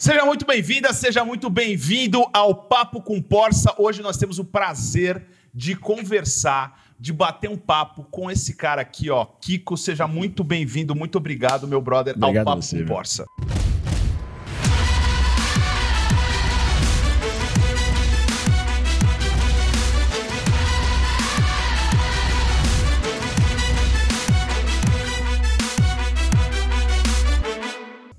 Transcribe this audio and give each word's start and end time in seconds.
Seja 0.00 0.24
muito 0.24 0.46
bem-vinda, 0.46 0.94
seja 0.94 1.22
muito 1.26 1.50
bem-vindo 1.50 2.24
ao 2.32 2.54
Papo 2.54 3.02
com 3.02 3.20
Porça. 3.20 3.74
Hoje 3.76 4.00
nós 4.00 4.16
temos 4.16 4.38
o 4.38 4.44
prazer 4.46 5.22
de 5.54 5.76
conversar, 5.76 6.84
de 6.98 7.12
bater 7.12 7.50
um 7.50 7.56
papo 7.58 8.04
com 8.04 8.30
esse 8.30 8.54
cara 8.54 8.80
aqui, 8.80 9.10
ó. 9.10 9.26
Kiko, 9.26 9.76
seja 9.76 10.06
muito 10.06 10.42
bem-vindo, 10.42 10.94
muito 10.94 11.18
obrigado, 11.18 11.68
meu 11.68 11.82
brother, 11.82 12.14
Obrigado 12.16 12.38
ao 12.38 12.44
Papo 12.46 12.62
você, 12.62 12.76
com 12.76 12.78
meu. 12.78 12.86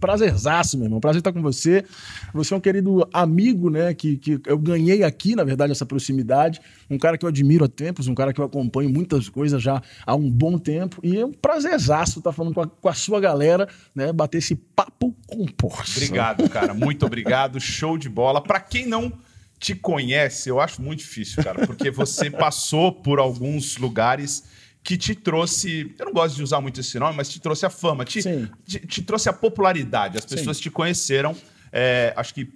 Prazerzaço, 0.02 0.78
meu 0.78 0.88
irmão. 0.88 1.00
Prazer 1.00 1.20
estar 1.20 1.32
com 1.32 1.42
você. 1.44 1.86
Você 2.34 2.54
é 2.54 2.58
um 2.58 2.60
querido 2.60 3.08
amigo, 3.14 3.70
né? 3.70 3.94
Que, 3.94 4.18
que 4.18 4.42
eu 4.48 4.58
ganhei 4.58 5.04
aqui, 5.04 5.36
na 5.36 5.44
verdade, 5.44 5.72
essa 5.72 5.86
proximidade. 5.86 6.60
Um 6.90 6.98
cara 6.98 7.20
que 7.20 7.24
eu 7.24 7.30
admiro 7.30 7.64
há 7.64 7.68
tempos, 7.68 8.08
um 8.08 8.16
cara 8.16 8.34
que 8.34 8.42
eu 8.42 8.46
acompanho 8.46 8.90
muitas 8.90 9.30
coisas 9.30 9.62
já 9.62 9.80
há 10.04 10.16
um 10.16 10.30
bom 10.30 10.58
tempo. 10.58 11.00
E 11.04 11.18
é 11.18 11.26
um 11.26 11.32
prazerzaço 11.32 12.18
estar 12.18 12.32
falando 12.32 12.56
com 12.56 12.62
a, 12.62 12.68
com 12.68 12.90
a 12.90 12.94
sua 12.94 13.22
galera, 13.22 13.70
né? 13.94 14.12
Bater 14.12 14.40
esse 14.40 14.56
papo 14.56 15.16
com 15.28 15.46
Porsche. 15.46 16.06
Obrigado, 16.06 16.50
cara, 16.50 16.74
muito 16.74 17.06
obrigado. 17.06 17.60
Show 17.62 17.96
de 17.96 18.10
bola. 18.10 18.42
Pra 18.42 18.60
quem 18.60 18.88
não 18.88 19.14
te 19.60 19.76
conhece, 19.76 20.50
eu 20.50 20.60
acho 20.60 20.82
muito 20.82 21.00
difícil, 21.00 21.44
cara, 21.44 21.68
porque 21.68 21.92
você 21.92 22.32
passou 22.32 22.92
por 22.92 23.20
alguns 23.20 23.78
lugares 23.78 24.44
que 24.84 24.98
te 24.98 25.14
trouxe. 25.16 25.94
Eu 25.98 26.06
não 26.06 26.14
gosto 26.14 26.36
de 26.36 26.44
usar 26.44 26.62
muito 26.62 26.80
esse 26.80 26.98
nome, 26.98 27.16
mas 27.16 27.30
te 27.30 27.40
trouxe 27.40 27.66
a 27.66 27.70
fama, 27.70 28.04
te, 28.06 28.22
Sim. 28.22 28.50
te, 28.66 28.80
te 28.80 29.02
trouxe 29.02 29.30
a 29.30 29.34
popularidade. 29.34 30.18
As 30.18 30.26
pessoas 30.26 30.60
te 30.60 30.70
conheceram, 30.70 31.36
é, 31.72 32.14
acho 32.16 32.34
que 32.34 32.50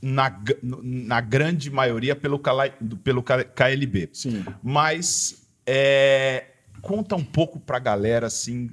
na, 0.00 0.40
na 0.62 1.20
grande 1.20 1.70
maioria 1.70 2.14
pelo, 2.14 2.40
pelo 3.02 3.22
KLB. 3.22 4.10
Sim. 4.12 4.44
Mas 4.62 5.46
é, 5.66 6.44
conta 6.80 7.16
um 7.16 7.24
pouco 7.24 7.58
pra 7.58 7.78
galera 7.78 8.26
assim. 8.26 8.70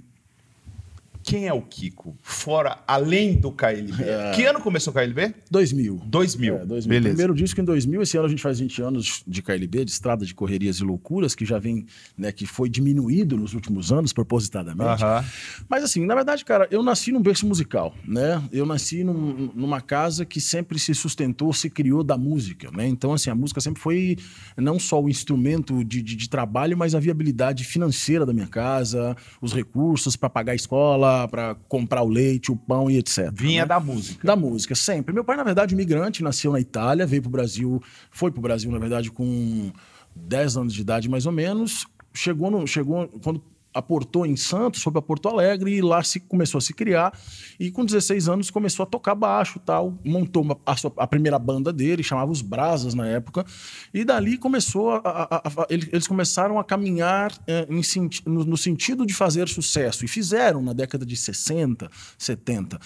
Quem 1.23 1.47
é 1.47 1.53
o 1.53 1.61
Kiko? 1.61 2.15
Fora, 2.21 2.79
além 2.87 3.35
do 3.35 3.51
KLB. 3.51 3.93
Que 4.35 4.43
ano 4.45 4.59
começou 4.59 4.91
o 4.91 4.93
KLB? 4.95 5.33
2000. 5.49 6.01
2000. 6.05 6.55
É, 6.55 6.65
2000. 6.65 6.89
Beleza. 6.89 7.09
Primeiro 7.15 7.33
disco 7.35 7.61
em 7.61 7.63
2000, 7.63 8.01
esse 8.01 8.17
ano 8.17 8.25
a 8.25 8.29
gente 8.29 8.41
faz 8.41 8.59
20 8.59 8.81
anos 8.81 9.23
de 9.27 9.41
KLB, 9.41 9.85
de 9.85 9.91
Estrada 9.91 10.25
de 10.25 10.33
Correrias 10.35 10.77
e 10.77 10.83
Loucuras, 10.83 11.33
que 11.35 11.45
já 11.45 11.57
vem, 11.59 11.85
né, 12.17 12.31
que 12.31 12.45
foi 12.45 12.67
diminuído 12.69 13.37
nos 13.37 13.53
últimos 13.53 13.91
anos, 13.91 14.11
propositadamente. 14.11 15.03
Aham. 15.03 15.23
Mas 15.69 15.83
assim, 15.83 16.05
na 16.05 16.15
verdade, 16.15 16.43
cara, 16.43 16.67
eu 16.71 16.83
nasci 16.83 17.11
num 17.11 17.21
berço 17.21 17.45
musical, 17.47 17.95
né? 18.05 18.41
Eu 18.51 18.65
nasci 18.65 19.03
num- 19.03 19.51
numa 19.55 19.79
casa 19.81 20.25
que 20.25 20.41
sempre 20.41 20.77
se 20.79 20.93
sustentou, 20.93 21.53
se 21.53 21.69
criou 21.69 22.03
da 22.03 22.17
música, 22.17 22.69
né? 22.71 22.87
Então, 22.87 23.13
assim, 23.13 23.29
a 23.29 23.35
música 23.35 23.61
sempre 23.61 23.81
foi 23.81 24.17
não 24.57 24.77
só 24.79 25.01
o 25.01 25.07
instrumento 25.09 25.83
de, 25.83 26.01
de- 26.01 26.15
de 26.15 26.29
trabalho, 26.29 26.77
mas 26.77 26.95
a 26.95 26.99
viabilidade 26.99 27.63
financeira 27.63 28.25
da 28.25 28.33
minha 28.33 28.47
casa, 28.47 29.15
os 29.41 29.53
recursos 29.53 30.15
para 30.15 30.29
pagar 30.29 30.51
a 30.53 30.55
escola, 30.55 31.12
para 31.27 31.55
comprar 31.67 32.01
o 32.01 32.07
leite, 32.07 32.51
o 32.51 32.55
pão 32.55 32.89
e 32.89 32.97
etc. 32.97 33.31
Vinha 33.33 33.61
né? 33.61 33.67
da 33.67 33.79
música. 33.79 34.27
Da 34.27 34.35
música, 34.35 34.75
sempre. 34.75 35.13
Meu 35.13 35.23
pai, 35.23 35.37
na 35.37 35.43
verdade, 35.43 35.73
imigrante, 35.73 36.23
nasceu 36.23 36.51
na 36.51 36.59
Itália, 36.59 37.05
veio 37.05 37.21
pro 37.21 37.31
Brasil, 37.31 37.81
foi 38.11 38.31
pro 38.31 38.41
Brasil, 38.41 38.71
na 38.71 38.79
verdade, 38.79 39.11
com 39.11 39.71
10 40.15 40.57
anos 40.57 40.73
de 40.73 40.81
idade, 40.81 41.09
mais 41.09 41.25
ou 41.25 41.31
menos. 41.31 41.85
Chegou, 42.13 42.51
no, 42.51 42.67
chegou 42.67 43.07
quando 43.23 43.41
aportou 43.73 44.25
em 44.25 44.35
Santos, 44.35 44.81
foi 44.81 44.91
para 44.91 45.01
Porto 45.01 45.27
Alegre 45.29 45.73
e 45.75 45.81
lá 45.81 46.03
se 46.03 46.19
começou 46.19 46.57
a 46.57 46.61
se 46.61 46.73
criar. 46.73 47.17
E 47.59 47.71
com 47.71 47.83
16 47.85 48.29
anos 48.29 48.49
começou 48.51 48.83
a 48.83 48.85
tocar 48.85 49.15
baixo 49.15 49.59
tal. 49.59 49.97
Montou 50.05 50.43
uma- 50.43 50.57
a, 50.65 50.75
sua- 50.75 50.93
a 50.97 51.07
primeira 51.07 51.39
banda 51.39 51.71
dele, 51.73 52.03
chamava 52.03 52.31
Os 52.31 52.41
Brasas 52.41 52.93
na 52.93 53.07
época. 53.07 53.45
E 53.93 54.03
dali 54.05 54.37
começou 54.37 54.91
a, 54.91 54.97
a- 54.97 55.23
a- 55.35 55.37
a- 55.63 55.67
ele- 55.69 55.89
eles 55.91 56.07
começaram 56.07 56.59
a 56.59 56.63
caminhar 56.63 57.31
eh, 57.47 57.67
em 57.69 57.81
no, 58.25 58.43
no 58.45 58.57
sentido 58.57 59.05
de 59.05 59.13
fazer 59.13 59.47
sucesso. 59.47 60.03
E 60.05 60.07
fizeram 60.07 60.61
na 60.61 60.73
década 60.73 61.05
de 61.05 61.15
60, 61.15 61.89
70 62.17 62.79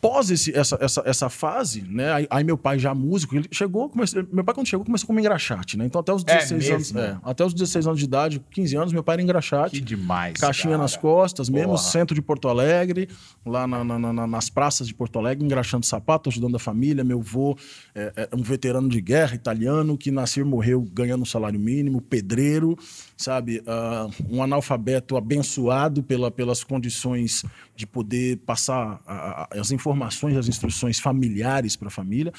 pós 0.00 0.30
esse- 0.30 0.56
essa, 0.56 0.78
essa, 0.80 1.02
essa 1.04 1.28
fase, 1.28 1.82
né? 1.82 2.12
Aí, 2.12 2.26
aí 2.30 2.44
meu 2.44 2.56
pai 2.56 2.78
já 2.78 2.94
músico, 2.94 3.34
ele 3.36 3.48
chegou, 3.50 3.88
comece- 3.88 4.26
meu 4.32 4.44
pai 4.44 4.54
quando 4.54 4.66
chegou 4.68 4.84
começou 4.84 5.06
como 5.06 5.18
engraxate, 5.18 5.76
né? 5.76 5.86
Então 5.86 6.00
até 6.00 6.12
os 6.12 6.22
É 6.26 6.36
16 6.38 6.70
anos, 6.70 6.92
mesmo? 6.92 7.00
é, 7.00 7.18
até 7.24 7.44
os 7.44 7.52
16 7.52 7.86
anos 7.86 7.98
de 7.98 8.04
idade, 8.04 8.40
15 8.50 8.76
anos, 8.76 8.92
meu 8.92 9.02
pai 9.02 9.14
era 9.16 9.22
engraxate. 9.22 9.78
Que 9.78 9.80
demais. 9.84 10.38
Caixinha 10.38 10.72
cara. 10.72 10.82
nas 10.82 10.96
costas, 10.96 11.48
mesmo 11.48 11.70
Porra. 11.70 11.82
centro 11.82 12.14
de 12.14 12.22
Porto 12.22 12.48
Alegre, 12.48 13.08
lá 13.44 13.66
na- 13.66 13.82
na- 13.84 13.98
na- 13.98 14.26
nas 14.26 14.48
praças 14.48 14.86
de 14.86 14.94
Porto 14.94 15.18
Alegre, 15.18 15.44
engraxando 15.44 15.84
sapato, 15.84 16.28
ajudando 16.28 16.54
a 16.56 16.58
família. 16.60 17.02
Meu 17.02 17.18
avô 17.20 17.56
é, 17.94 18.28
é 18.32 18.36
um 18.36 18.42
veterano 18.42 18.88
de 18.88 19.00
guerra 19.00 19.34
italiano 19.34 19.96
que 19.98 20.10
nasceu 20.10 20.44
e 20.44 20.48
morreu 20.48 20.80
ganhando 20.92 21.22
um 21.22 21.26
salário 21.26 21.58
mínimo, 21.58 22.00
pedreiro, 22.00 22.78
sabe? 23.16 23.62
Ah, 23.66 24.06
um 24.30 24.42
analfabeto 24.42 25.16
abençoado 25.16 26.02
pela, 26.02 26.30
pelas 26.30 26.62
condições 26.62 27.44
de 27.74 27.86
poder 27.86 28.36
passar 28.38 29.00
a- 29.06 29.14
a- 29.42 29.48
as 29.60 29.70
informações, 29.70 29.87
as 30.36 30.48
instruções 30.48 30.98
familiares 30.98 31.76
para 31.76 31.88
a 31.88 31.90
família. 31.90 32.32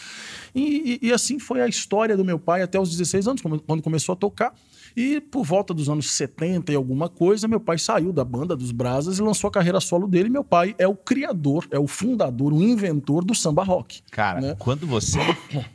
E, 0.54 1.00
e- 1.04 1.08
e 1.08 1.14
assim 1.14 1.40
foi 1.40 1.62
a 1.62 1.68
história 1.68 2.16
do 2.18 2.26
meu 2.26 2.40
pai 2.40 2.62
até 2.62 2.80
os 2.80 2.90
16 2.90 3.28
anos, 3.28 3.42
quando 3.42 3.82
começou 3.82 4.14
a 4.14 4.16
tocar. 4.16 4.54
E 4.98 5.22
por 5.22 5.44
volta 5.46 5.72
dos 5.72 5.88
anos 5.88 6.10
70 6.12 6.72
e 6.72 6.76
alguma 6.76 7.08
coisa, 7.08 7.48
meu 7.48 7.60
pai 7.60 7.78
saiu 7.78 8.12
da 8.12 8.26
banda 8.26 8.56
dos 8.56 8.72
Brasas 8.72 9.20
e 9.20 9.22
lançou 9.22 9.48
a 9.48 9.52
carreira 9.52 9.80
solo 9.80 10.08
dele. 10.08 10.30
Meu 10.30 10.44
pai 10.44 10.74
é 10.80 10.88
o 10.88 10.96
criador, 10.96 11.68
é 11.70 11.78
o 11.78 11.86
fundador, 11.88 12.52
o 12.52 12.62
inventor 12.64 13.24
do 13.24 13.36
samba 13.36 13.64
rock. 13.64 14.02
Cara, 14.10 14.42
né? 14.42 14.56
quando 14.58 14.88
você 14.88 15.20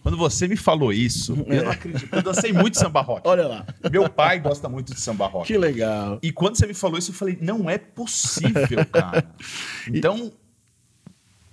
quando 0.03 0.19
você 0.19 0.49
me 0.49 0.57
falou 0.57 0.93
isso, 0.93 1.33
eu 1.47 1.65
não 1.65 1.71
acredito. 1.71 2.13
Eu 2.13 2.23
dancei 2.23 2.53
muito 2.53 2.77
samba 2.77 3.01
rock. 3.03 3.23
Olha 3.29 3.47
lá, 3.47 3.67
Meu 3.91 4.11
pai 4.11 4.41
gosta 4.41 4.69
muito 4.69 4.93
de 4.93 5.01
samba 5.01 5.27
rock. 5.29 5.47
que 5.47 5.57
legal. 5.57 6.19
E 6.21 6.33
quando 6.33 6.57
você 6.57 6.67
me 6.67 6.75
falou 6.75 6.99
isso, 6.99 7.13
eu 7.13 7.15
falei, 7.15 7.39
não 7.41 7.71
é 7.71 7.79
possível, 7.79 8.85
cara. 8.93 9.25
Então, 9.87 10.33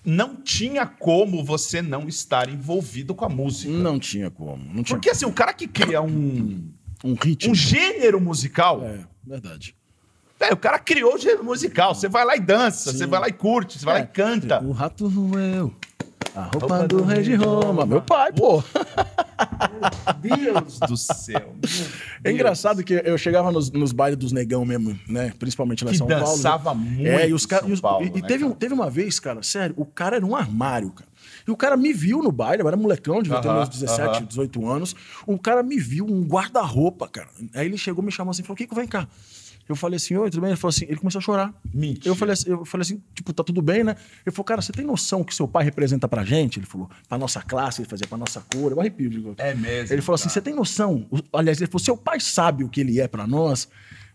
não 0.04 0.36
tinha 0.36 0.86
como 0.86 1.44
você 1.44 1.82
não 1.82 2.08
estar 2.08 2.50
envolvido 2.50 3.14
com 3.14 3.26
a 3.26 3.30
música. 3.30 3.72
Não 3.72 4.00
tinha 4.00 4.30
como, 4.32 4.64
não 4.74 4.84
tinha 4.84 4.96
Porque 4.98 5.10
assim, 5.10 5.26
o 5.26 5.32
cara 5.34 5.54
que 5.54 5.68
cria 5.68 6.02
um, 6.02 6.68
um 7.04 7.14
ritmo. 7.14 7.52
um 7.52 7.56
gênero 7.56 8.20
musical, 8.20 8.84
É, 8.84 9.00
verdade. 9.26 9.76
é, 10.40 10.52
o 10.54 10.58
cara 10.58 10.80
criou 10.80 11.16
o 11.16 11.18
gênero 11.18 11.44
musical. 11.44 11.94
Você 11.94 12.08
vai 12.08 12.26
lá 12.26 12.36
e 12.36 12.40
dança, 12.40 12.92
Sim. 12.92 12.98
você 12.98 13.06
vai 13.06 13.20
lá 13.20 13.28
e 13.28 13.34
curte, 13.34 13.78
você 13.80 13.86
vai 13.86 13.94
lá 13.96 14.00
É, 14.00 14.04
e 14.04 14.08
canta. 14.08 14.64
O 14.64 14.72
rato 14.72 15.08
roeu. 15.08 15.74
A 16.36 16.44
roupa 16.44 16.88
do 16.88 17.03
rei 17.03 17.22
de 17.24 17.36
Roma. 17.36 17.86
Meu 17.86 18.02
pai, 18.02 18.31
pô. 18.31 18.64
Deus 20.19 20.80
do 20.80 20.96
céu. 20.96 21.53
meu 21.56 21.69
É 22.19 22.24
Deus. 22.24 22.36
engraçado 22.36 22.84
que 22.84 22.94
eu 22.94 23.18
chegava 23.18 23.52
nos, 23.52 23.69
nos 23.72 23.92
bailes 23.92 24.18
dos 24.18 24.31
negão 24.31 24.64
mesmo, 24.66 24.97
né? 25.08 25.34
Principalmente 25.38 25.84
lá 25.84 25.91
em 25.91 25.96
São 25.96 26.08
Paulo. 26.08 26.24
dançava 26.25 26.74
muito 26.74 27.08
É, 27.08 27.28
e 27.30 27.34
os 27.34 27.46
caras. 27.46 27.68
São 27.68 27.78
Paulo, 27.78 28.06
E, 28.06 28.09
e 28.18 28.22
né, 28.22 28.28
teve, 28.28 28.44
cara? 28.46 28.56
teve 28.56 28.74
uma 28.74 28.90
vez, 28.90 29.20
cara, 29.20 29.44
sério, 29.44 29.75
o 29.78 29.86
cara 29.86 30.18
era 30.18 30.25
um 30.25 30.36
armário, 30.36 30.91
cara. 30.91 31.09
E 31.47 31.52
o 31.52 31.58
cara 31.58 31.75
me 31.75 31.91
viu 31.91 32.22
no 32.22 32.31
baile, 32.31 32.62
eu 32.64 32.68
era 32.68 32.78
molecão, 32.78 33.22
devia 33.22 33.40
ter 33.41 33.47
Aham, 33.47 33.58
meus 33.58 33.70
17, 33.70 34.02
aham. 34.18 34.25
18 34.25 34.68
anos. 34.70 34.96
O 35.25 35.38
cara 35.40 35.64
me 35.64 35.78
viu, 35.80 36.06
um 36.06 36.22
guarda-roupa, 36.24 37.08
cara. 37.08 37.30
Aí 37.56 37.66
ele 37.66 37.78
chegou, 37.78 38.03
me 38.03 38.12
chamou 38.12 38.31
assim, 38.31 38.44
falou: 38.44 38.58
Kiko, 38.58 38.75
vem 38.75 38.88
cá. 38.88 39.08
Eu 39.72 39.76
falei 39.76 39.98
assim, 39.98 40.16
oi, 40.16 40.30
tudo 40.30 40.42
bem? 40.42 40.52
Ele 40.52 40.58
falou 40.58 40.70
assim, 40.70 40.86
ele 40.86 40.98
começou 40.98 41.20
a 41.20 41.22
chorar. 41.22 41.54
Mentira. 41.74 42.08
Eu 42.09 42.16
falei, 42.16 42.34
assim, 42.34 42.50
eu 42.50 42.66
falei 42.66 42.82
assim, 42.84 43.02
tipo, 43.16 43.32
tá 43.34 43.44
tudo 43.44 43.62
bem, 43.62 43.84
né? 43.84 43.96
Ele 44.26 44.34
falou, 44.36 44.46
cara, 44.46 44.62
você 44.62 44.72
tem 44.72 44.86
noção 44.86 45.24
que 45.24 45.34
seu 45.34 45.48
pai 45.48 45.64
representa 45.64 46.08
pra 46.08 46.24
gente? 46.24 46.59
Ele 46.59 46.66
falou, 46.66 46.90
pra 47.08 47.18
nossa 47.18 47.42
classe, 47.42 47.82
ele 47.82 47.90
fazia 47.90 48.08
pra 48.08 48.18
nossa 48.18 48.42
cor. 48.54 48.72
Eu 48.72 48.80
arrepio, 48.80 49.09
digo. 49.09 49.34
É 49.38 49.54
mesmo, 49.56 49.94
Ele 49.94 50.02
falou 50.02 50.16
assim, 50.16 50.24
cara. 50.26 50.34
você 50.34 50.42
tem 50.42 50.54
noção? 50.54 51.08
Aliás, 51.34 51.59
ele 51.59 51.72
falou, 51.72 51.84
seu 51.84 51.98
pai 51.98 52.20
sabe 52.20 52.64
o 52.64 52.70
que 52.70 52.82
ele 52.82 53.00
é 53.00 53.08
pra 53.08 53.26
nós? 53.26 53.68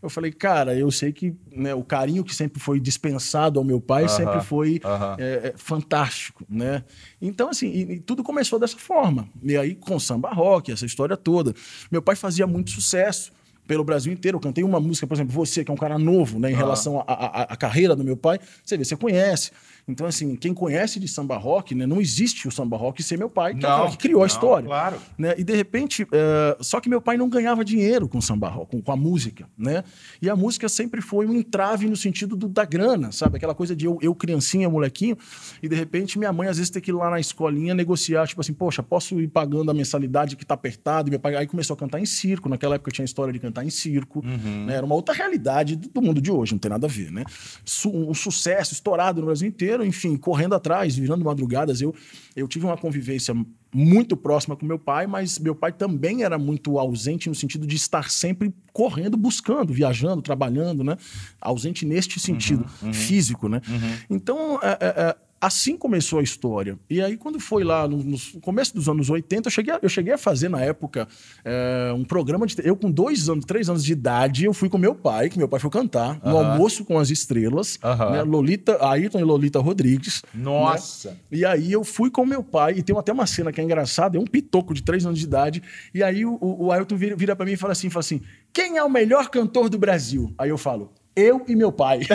Eu 0.02 0.10
falei, 0.10 0.30
cara, 0.30 0.76
eu 0.76 0.90
sei 0.90 1.10
que 1.10 1.34
né, 1.50 1.74
o 1.74 1.82
carinho 1.82 2.22
que 2.22 2.34
sempre 2.34 2.60
foi 2.60 2.78
dispensado 2.78 3.58
ao 3.58 3.64
meu 3.64 3.80
pai 3.80 4.04
Aham, 4.04 4.08
sempre 4.16 4.40
foi 4.42 4.80
aham. 4.84 5.16
é, 5.18 5.24
é, 5.48 5.54
fantástico, 5.56 6.44
né? 6.48 6.84
Então, 7.20 7.48
assim, 7.48 7.68
e- 7.68 7.92
e 7.94 8.00
tudo 8.00 8.22
começou 8.22 8.58
dessa 8.58 8.76
forma. 8.76 9.26
E 9.42 9.56
aí, 9.56 9.74
com 9.74 9.98
samba 9.98 10.30
rock, 10.32 10.70
essa 10.70 10.84
história 10.84 11.16
toda. 11.16 11.54
Meu 11.90 12.02
pai 12.02 12.14
fazia 12.14 12.46
muito 12.46 12.70
sucesso 12.70 13.32
pelo 13.66 13.84
Brasil 13.84 14.12
inteiro. 14.12 14.36
Eu 14.36 14.40
cantei 14.40 14.62
uma 14.64 14.78
música, 14.80 15.06
por 15.06 15.14
exemplo, 15.14 15.32
você, 15.32 15.64
que 15.64 15.70
é 15.70 15.74
um 15.74 15.76
cara 15.76 15.98
novo, 15.98 16.38
né, 16.38 16.50
em 16.50 16.54
relação 16.54 17.00
à 17.00 17.02
à- 17.12 17.42
à 17.52 17.56
carreira 17.56 17.94
do 17.96 18.04
meu 18.04 18.16
pai, 18.16 18.38
você 18.64 18.76
vê, 18.76 18.84
você 18.84 18.96
conhece. 18.96 19.50
Então, 19.88 20.04
assim, 20.04 20.34
quem 20.34 20.52
conhece 20.52 20.98
de 20.98 21.06
samba 21.06 21.36
rock, 21.36 21.72
né, 21.72 21.86
não 21.86 22.00
existe 22.00 22.48
o 22.48 22.50
samba 22.50 22.76
rock 22.76 23.04
sem 23.04 23.16
meu 23.16 23.30
pai, 23.30 23.54
que 23.54 23.64
é 23.64 23.68
o 23.68 23.70
Não, 23.70 23.78
cara 23.78 23.90
que 23.92 23.96
criou 23.98 24.20
a 24.20 24.22
não, 24.22 24.26
história. 24.26 24.66
claro. 24.66 24.96
Né? 25.16 25.34
E 25.38 25.44
de 25.44 25.54
repente, 25.54 26.04
eh, 26.10 26.56
só 26.60 26.80
que 26.80 26.88
meu 26.88 27.00
pai 27.00 27.16
não 27.16 27.28
ganhava 27.28 27.64
dinheiro 27.64 28.08
com 28.08 28.20
samba 28.20 28.48
rock, 28.48 28.72
com, 28.72 28.82
com 28.82 28.90
a 28.90 28.96
música, 28.96 29.48
né? 29.56 29.84
E 30.20 30.28
a 30.28 30.34
música 30.34 30.68
sempre 30.68 31.00
foi 31.00 31.24
um 31.26 31.34
entrave 31.34 31.88
no 31.88 31.94
sentido 31.94 32.34
do- 32.34 32.48
da 32.48 32.64
grana, 32.64 33.12
sabe? 33.12 33.36
Aquela 33.36 33.54
coisa 33.54 33.76
de 33.76 33.84
eu, 33.86 33.96
eu 34.02 34.12
criancinha, 34.12 34.68
molequinho, 34.68 35.16
e 35.62 35.68
de 35.68 35.76
repente 35.76 36.18
minha 36.18 36.32
mãe 36.32 36.48
às 36.48 36.56
vezes 36.56 36.68
tem 36.70 36.82
que 36.82 36.90
ir 36.90 36.94
lá 36.94 37.08
na 37.08 37.20
escolinha 37.20 37.72
negociar, 37.72 38.26
tipo 38.26 38.40
assim, 38.40 38.52
poxa, 38.52 38.82
posso 38.82 39.20
ir 39.20 39.28
pagando 39.28 39.70
a 39.70 39.74
mensalidade 39.74 40.34
que 40.34 40.44
tá 40.44 40.54
apertado? 40.54 41.08
E 41.08 41.10
meu 41.10 41.20
pai 41.20 41.36
aí 41.36 41.46
começou 41.46 41.74
a 41.74 41.76
cantar 41.76 42.00
em 42.00 42.06
circo, 42.06 42.48
naquela 42.48 42.74
época 42.74 42.90
tinha 42.90 43.04
a 43.04 43.06
história 43.06 43.32
de 43.32 43.38
cantar 43.38 43.64
em 43.64 43.70
circo, 43.70 44.20
né? 44.66 44.74
Era 44.74 44.84
uma 44.84 44.96
outra 44.96 45.14
realidade 45.14 45.76
do 45.76 45.86
do 45.96 46.02
mundo 46.02 46.20
de 46.20 46.30
hoje, 46.32 46.52
não 46.52 46.58
tem 46.58 46.70
nada 46.70 46.86
a 46.86 46.90
ver, 46.90 47.12
né? 47.12 47.22
Su- 47.64 47.88
um 47.94 48.12
sucesso 48.12 48.72
estourado 48.74 49.20
no 49.20 49.26
Brasil 49.26 49.46
inteiro, 49.48 49.75
inteiro, 49.76 49.84
enfim, 49.84 50.16
correndo 50.16 50.54
atrás, 50.54 50.96
virando 50.96 51.24
madrugadas. 51.24 51.80
Eu, 51.80 51.94
eu 52.34 52.48
tive 52.48 52.64
uma 52.64 52.76
convivência 52.76 53.34
muito 53.74 54.16
próxima 54.16 54.56
com 54.56 54.64
meu 54.64 54.78
pai, 54.78 55.06
mas 55.06 55.38
meu 55.38 55.54
pai 55.54 55.72
também 55.72 56.22
era 56.22 56.38
muito 56.38 56.78
ausente 56.78 57.28
no 57.28 57.34
sentido 57.34 57.66
de 57.66 57.76
estar 57.76 58.10
sempre 58.10 58.54
correndo, 58.72 59.16
buscando, 59.16 59.72
viajando, 59.72 60.22
trabalhando, 60.22 60.82
né? 60.82 60.96
Ausente 61.40 61.84
neste 61.84 62.18
sentido 62.18 62.64
Uhum, 62.80 62.88
uhum. 62.88 62.94
físico, 62.94 63.48
né? 63.48 63.60
Então, 64.08 64.58
é, 64.62 64.78
é, 64.80 64.86
é, 64.86 65.16
assim 65.46 65.76
começou 65.76 66.18
a 66.18 66.22
história. 66.22 66.78
E 66.90 67.00
aí, 67.00 67.16
quando 67.16 67.38
foi 67.38 67.62
lá 67.64 67.86
no, 67.86 67.98
no 67.98 68.18
começo 68.40 68.74
dos 68.74 68.88
anos 68.88 69.08
80, 69.08 69.46
eu 69.46 69.50
cheguei 69.50 69.74
a, 69.74 69.78
eu 69.80 69.88
cheguei 69.88 70.12
a 70.12 70.18
fazer 70.18 70.48
na 70.48 70.60
época 70.60 71.06
é, 71.44 71.92
um 71.94 72.04
programa 72.04 72.46
de. 72.46 72.56
Eu, 72.64 72.76
com 72.76 72.90
dois 72.90 73.28
anos, 73.28 73.44
três 73.44 73.68
anos 73.68 73.84
de 73.84 73.92
idade, 73.92 74.44
eu 74.44 74.52
fui 74.52 74.68
com 74.68 74.76
meu 74.76 74.94
pai, 74.94 75.28
que 75.28 75.38
meu 75.38 75.48
pai 75.48 75.60
foi 75.60 75.70
cantar, 75.70 76.20
no 76.24 76.36
Aham. 76.36 76.52
almoço 76.52 76.84
com 76.84 76.98
as 76.98 77.10
estrelas, 77.10 77.78
Aham. 77.82 78.10
né? 78.10 78.22
Lolita, 78.22 78.84
Ayrton 78.84 79.20
e 79.20 79.24
Lolita 79.24 79.60
Rodrigues. 79.60 80.22
Nossa. 80.34 81.16
E 81.30 81.44
aí 81.44 81.72
eu 81.72 81.84
fui 81.84 82.10
com 82.10 82.26
meu 82.26 82.42
pai, 82.42 82.74
e 82.78 82.82
tem 82.82 82.96
até 82.96 83.12
uma 83.12 83.26
cena 83.26 83.52
que 83.52 83.60
é 83.60 83.64
engraçada, 83.64 84.16
é 84.16 84.20
um 84.20 84.24
pitoco 84.24 84.74
de 84.74 84.82
três 84.82 85.06
anos 85.06 85.18
de 85.18 85.24
idade, 85.24 85.62
e 85.94 86.02
aí 86.02 86.24
o, 86.24 86.36
o, 86.40 86.66
o 86.66 86.72
Ayrton 86.72 86.96
vira, 86.96 87.14
vira 87.16 87.36
para 87.36 87.46
mim 87.46 87.52
e 87.52 87.56
fala 87.56 87.72
assim, 87.72 87.88
fala 87.88 88.00
assim, 88.00 88.20
quem 88.52 88.76
é 88.76 88.82
o 88.82 88.90
melhor 88.90 89.28
cantor 89.28 89.68
do 89.68 89.78
Brasil? 89.78 90.34
Aí 90.38 90.50
eu 90.50 90.58
falo, 90.58 90.92
eu 91.14 91.44
e 91.48 91.54
meu 91.54 91.70
pai. 91.70 92.00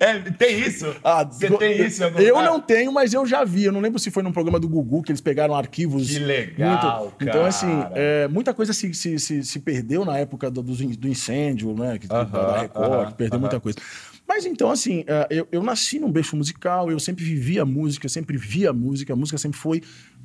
É, 0.00 0.18
tem 0.32 0.58
isso? 0.60 0.94
Ah, 1.02 1.24
Você 1.24 1.50
tem 1.56 1.80
isso? 1.84 2.02
Eu 2.04 2.36
lugar? 2.36 2.44
não 2.44 2.60
tenho, 2.60 2.92
mas 2.92 3.12
eu 3.14 3.24
já 3.26 3.44
vi. 3.44 3.64
Eu 3.64 3.72
não 3.72 3.80
lembro 3.80 3.98
se 3.98 4.10
foi 4.10 4.22
num 4.22 4.32
programa 4.32 4.58
do 4.60 4.68
Gugu 4.68 5.02
que 5.02 5.10
eles 5.12 5.20
pegaram 5.20 5.54
arquivos. 5.54 6.08
Que 6.10 6.18
legal, 6.18 7.04
muito- 7.04 7.16
Então, 7.24 7.44
assim, 7.44 7.84
é, 7.94 8.28
muita 8.28 8.52
coisa 8.54 8.72
se, 8.72 8.92
se, 8.94 9.18
se, 9.18 9.42
se 9.44 9.58
perdeu 9.60 10.04
na 10.04 10.18
época 10.18 10.50
do, 10.50 10.62
do 10.62 11.08
incêndio, 11.08 11.74
né? 11.74 11.98
Que, 11.98 12.06
Aham, 12.10 12.26
da 12.46 12.60
Record, 12.60 12.92
aham, 12.92 13.06
que 13.06 13.14
perdeu 13.14 13.34
aham. 13.36 13.40
muita 13.40 13.60
coisa. 13.60 13.78
Mas 14.26 14.46
então, 14.46 14.70
assim, 14.70 15.04
é, 15.06 15.26
eu, 15.30 15.46
eu 15.52 15.62
nasci 15.62 15.98
num 15.98 16.10
berço 16.10 16.36
musical, 16.36 16.90
eu 16.90 16.98
sempre 16.98 17.24
vivi 17.24 17.58
a 17.58 17.64
música, 17.64 18.08
sempre 18.08 18.36
vi 18.36 18.66
a 18.66 18.72
música, 18.72 19.12
a 19.12 19.16
música 19.16 19.36
sempre 19.38 19.58
foi 19.58 19.82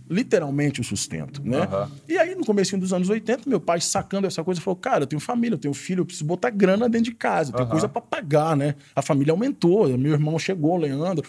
literalmente 0.10 0.82
o 0.82 0.84
sustento, 0.84 1.42
né? 1.44 1.62
Aham. 1.64 1.92
E 2.08 2.18
aí, 2.18 2.36
no 2.36 2.46
começo 2.46 2.78
dos 2.78 2.94
anos 2.94 3.10
80, 3.10 3.50
meu 3.50 3.60
pai 3.60 3.82
sacando 3.82 4.28
essa 4.28 4.44
coisa, 4.44 4.62
falou, 4.62 4.76
cara, 4.78 5.04
eu 5.04 5.08
tenho 5.08 5.20
família, 5.20 5.56
eu 5.56 5.60
tenho 5.60 5.74
filho, 5.74 6.02
eu 6.02 6.06
preciso 6.06 6.26
botar 6.26 6.50
grana 6.50 6.88
dentro 6.88 7.12
de 7.12 7.18
casa, 7.18 7.52
tenho 7.52 7.64
Aham. 7.64 7.72
coisa 7.72 7.90
para 7.90 8.02
pagar, 8.02 8.56
né? 8.56 8.76
A 8.96 9.02
família 9.02 9.32
aumentou, 9.32 9.88
meu 9.98 10.14
irmão 10.14 10.38
chegou, 10.40 10.78
Leandro. 10.78 11.28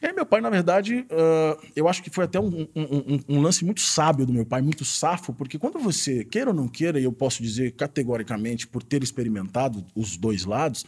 E 0.00 0.06
aí, 0.06 0.12
meu 0.12 0.24
pai, 0.24 0.40
na 0.40 0.48
verdade, 0.48 1.04
ah, 1.10 1.58
eu 1.74 1.88
acho 1.88 2.00
que 2.04 2.08
foi 2.08 2.24
até 2.24 2.38
um, 2.38 2.68
um- 2.74 2.82
um- 2.84 3.20
um 3.36 3.40
lance 3.40 3.64
muito 3.64 3.80
sábio 3.80 4.24
do 4.24 4.32
meu 4.32 4.46
pai, 4.46 4.62
muito 4.62 4.84
safo, 4.84 5.32
porque 5.32 5.58
quando 5.58 5.76
você, 5.80 6.24
queira 6.24 6.50
ou 6.50 6.54
não 6.56 6.68
queira, 6.68 7.00
e 7.00 7.04
eu 7.04 7.12
posso 7.12 7.42
dizer 7.42 7.72
categoricamente, 7.72 8.64
por 8.68 8.80
ter 8.80 9.02
experimentado 9.02 9.84
os 9.96 10.16
dois 10.16 10.44
lados, 10.44 10.86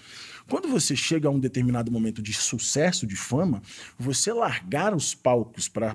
quando 0.49 0.69
você 0.69 0.95
chega 0.95 1.27
a 1.27 1.31
um 1.31 1.41
determinado 1.41 1.91
momento 1.91 2.23
de 2.23 2.33
sucesso, 2.33 3.05
de 3.05 3.17
fama, 3.17 3.61
você 3.99 4.33
largar 4.33 4.95
os 4.95 5.13
palcos 5.13 5.69
para 5.69 5.93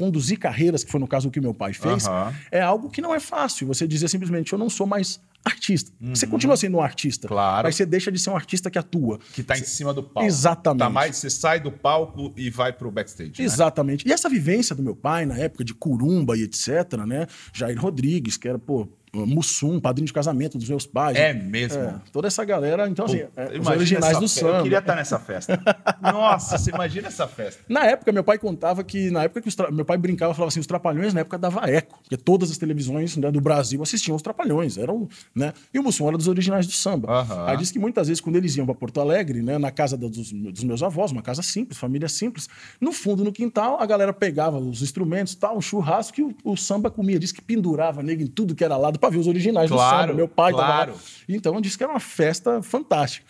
conduzir 0.00 0.38
carreiras, 0.38 0.82
que 0.82 0.90
foi 0.90 0.98
no 1.00 1.06
caso 1.06 1.28
o 1.28 1.30
que 1.30 1.40
meu 1.40 1.52
pai 1.52 1.72
fez, 1.74 2.06
Aham. 2.06 2.34
é 2.50 2.60
algo 2.60 2.88
que 2.88 3.02
não 3.02 3.14
é 3.14 3.20
fácil. 3.20 3.66
Você 3.66 3.86
dizer 3.86 4.08
simplesmente, 4.08 4.52
eu 4.52 4.58
não 4.58 4.70
sou 4.70 4.86
mais 4.86 5.20
artista. 5.44 5.90
Você 6.00 6.26
continua 6.26 6.56
sendo 6.56 6.76
um 6.76 6.80
artista, 6.82 7.26
Uhum. 7.26 7.30
Claro. 7.34 7.66
mas 7.66 7.74
você 7.76 7.86
deixa 7.86 8.10
de 8.12 8.18
ser 8.18 8.30
um 8.30 8.36
artista 8.36 8.70
que 8.70 8.78
atua. 8.78 9.18
Que 9.32 9.42
tá 9.42 9.56
em 9.58 9.64
cima 9.64 9.92
do 9.94 10.02
palco. 10.02 10.26
Exatamente. 10.28 10.78
Tá 10.80 10.90
mais, 10.90 11.16
você 11.16 11.30
sai 11.30 11.60
do 11.60 11.70
palco 11.72 12.32
e 12.36 12.50
vai 12.50 12.72
pro 12.72 12.90
backstage. 12.90 13.32
né? 13.38 13.44
Exatamente. 13.44 14.06
E 14.08 14.12
essa 14.12 14.28
vivência 14.28 14.74
do 14.76 14.82
meu 14.82 14.94
pai, 14.96 15.24
na 15.26 15.36
época 15.38 15.64
de 15.64 15.74
Curumba 15.74 16.36
e 16.36 16.42
etc., 16.42 16.92
né? 17.06 17.26
Jair 17.54 17.78
Rodrigues, 17.80 18.36
que 18.36 18.48
era, 18.48 18.58
pô, 18.58 18.86
Mussum, 19.12 19.80
padrinho 19.80 20.06
de 20.06 20.12
casamento 20.12 20.56
dos 20.58 20.68
meus 20.68 20.86
pais. 20.86 21.16
É 21.16 21.32
mesmo. 21.32 21.80
É, 21.82 21.94
toda 22.12 22.28
essa 22.28 22.44
galera, 22.44 22.88
então, 22.88 23.06
assim, 23.06 23.18
Puta, 23.18 23.40
é, 23.42 23.58
os 23.58 23.66
originais 23.66 24.18
do 24.18 24.28
fe- 24.28 24.40
Eu 24.44 24.48
samba. 24.50 24.62
queria 24.62 24.78
estar 24.78 24.94
nessa 24.96 25.18
festa. 25.18 25.60
Nossa, 26.00 26.56
você 26.58 26.70
imagina 26.70 27.08
essa 27.08 27.26
festa. 27.26 27.62
Na 27.68 27.84
época, 27.86 28.12
meu 28.12 28.22
pai 28.24 28.38
contava 28.38 28.82
que, 28.84 29.10
na 29.10 29.24
época 29.24 29.42
que 29.42 29.54
tra- 29.54 29.70
meu 29.70 29.84
pai 29.84 29.98
brincava, 29.98 30.32
falava 30.34 30.48
assim, 30.48 30.60
os 30.60 30.66
Trapalhões 30.66 31.12
na 31.12 31.20
época 31.20 31.38
dava 31.38 31.68
eco, 31.68 31.98
porque 32.02 32.16
todas 32.16 32.50
as 32.50 32.58
televisões 32.58 33.16
né, 33.16 33.30
do 33.30 33.40
Brasil 33.40 33.82
assistiam 33.82 34.14
os 34.16 34.22
Trapalhões, 34.22 34.78
eram, 34.78 35.08
né? 35.34 35.52
E 35.74 35.78
o 35.78 35.82
Mussum 35.82 36.06
era 36.08 36.16
dos 36.16 36.28
originais 36.28 36.66
do 36.66 36.72
samba. 36.72 37.10
Aham. 37.10 37.46
Aí 37.46 37.56
disse 37.56 37.72
que 37.72 37.78
muitas 37.78 38.06
vezes, 38.08 38.20
quando 38.20 38.36
eles 38.36 38.56
iam 38.56 38.64
para 38.66 38.74
Porto 38.74 39.00
Alegre, 39.00 39.42
né, 39.42 39.58
na 39.58 39.70
casa 39.70 39.96
dos, 39.96 40.30
dos 40.32 40.62
meus 40.64 40.82
avós, 40.82 41.10
uma 41.10 41.22
casa 41.22 41.42
simples, 41.42 41.78
família 41.78 42.08
simples, 42.08 42.48
no 42.80 42.92
fundo, 42.92 43.24
no 43.24 43.32
quintal, 43.32 43.80
a 43.80 43.86
galera 43.86 44.12
pegava 44.12 44.58
os 44.58 44.82
instrumentos, 44.82 45.34
tal, 45.34 45.56
um 45.56 45.60
churrasco, 45.60 46.20
e 46.20 46.22
o, 46.22 46.34
o 46.44 46.56
samba 46.56 46.90
comia. 46.90 47.18
Diz 47.18 47.32
que 47.32 47.42
pendurava 47.42 48.02
nego 48.02 48.22
em 48.22 48.26
tudo 48.28 48.54
que 48.54 48.62
era 48.64 48.76
lado 48.76 48.99
para 49.00 49.10
ver 49.10 49.18
os 49.18 49.26
originais 49.26 49.70
Claro, 49.70 49.96
do 49.96 50.00
samba. 50.02 50.14
Meu 50.14 50.28
pai 50.28 50.52
tava 50.52 50.64
claro. 50.64 50.92
lá. 50.92 50.98
Então, 51.28 51.60
disse 51.60 51.76
que 51.76 51.82
era 51.82 51.92
uma 51.92 52.00
festa 52.00 52.62
fantástica. 52.62 53.26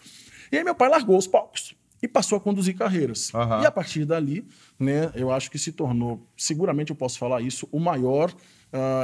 E 0.53 0.59
aí 0.59 0.65
meu 0.65 0.75
pai 0.75 0.89
largou 0.89 1.17
os 1.17 1.27
palcos 1.27 1.75
e 2.03 2.09
passou 2.09 2.37
a 2.37 2.41
conduzir 2.41 2.77
carreiras. 2.77 3.33
Aham. 3.35 3.63
E 3.63 3.67
a 3.67 3.71
partir 3.71 4.05
dali, 4.05 4.47
né, 4.79 5.11
eu 5.15 5.31
acho 5.31 5.51
que 5.51 5.59
se 5.59 5.73
tornou, 5.73 6.27
seguramente 6.37 6.91
eu 6.91 6.97
posso 6.97 7.19
falar 7.19 7.41
isso, 7.41 7.69
o 7.71 7.79
maior 7.79 8.33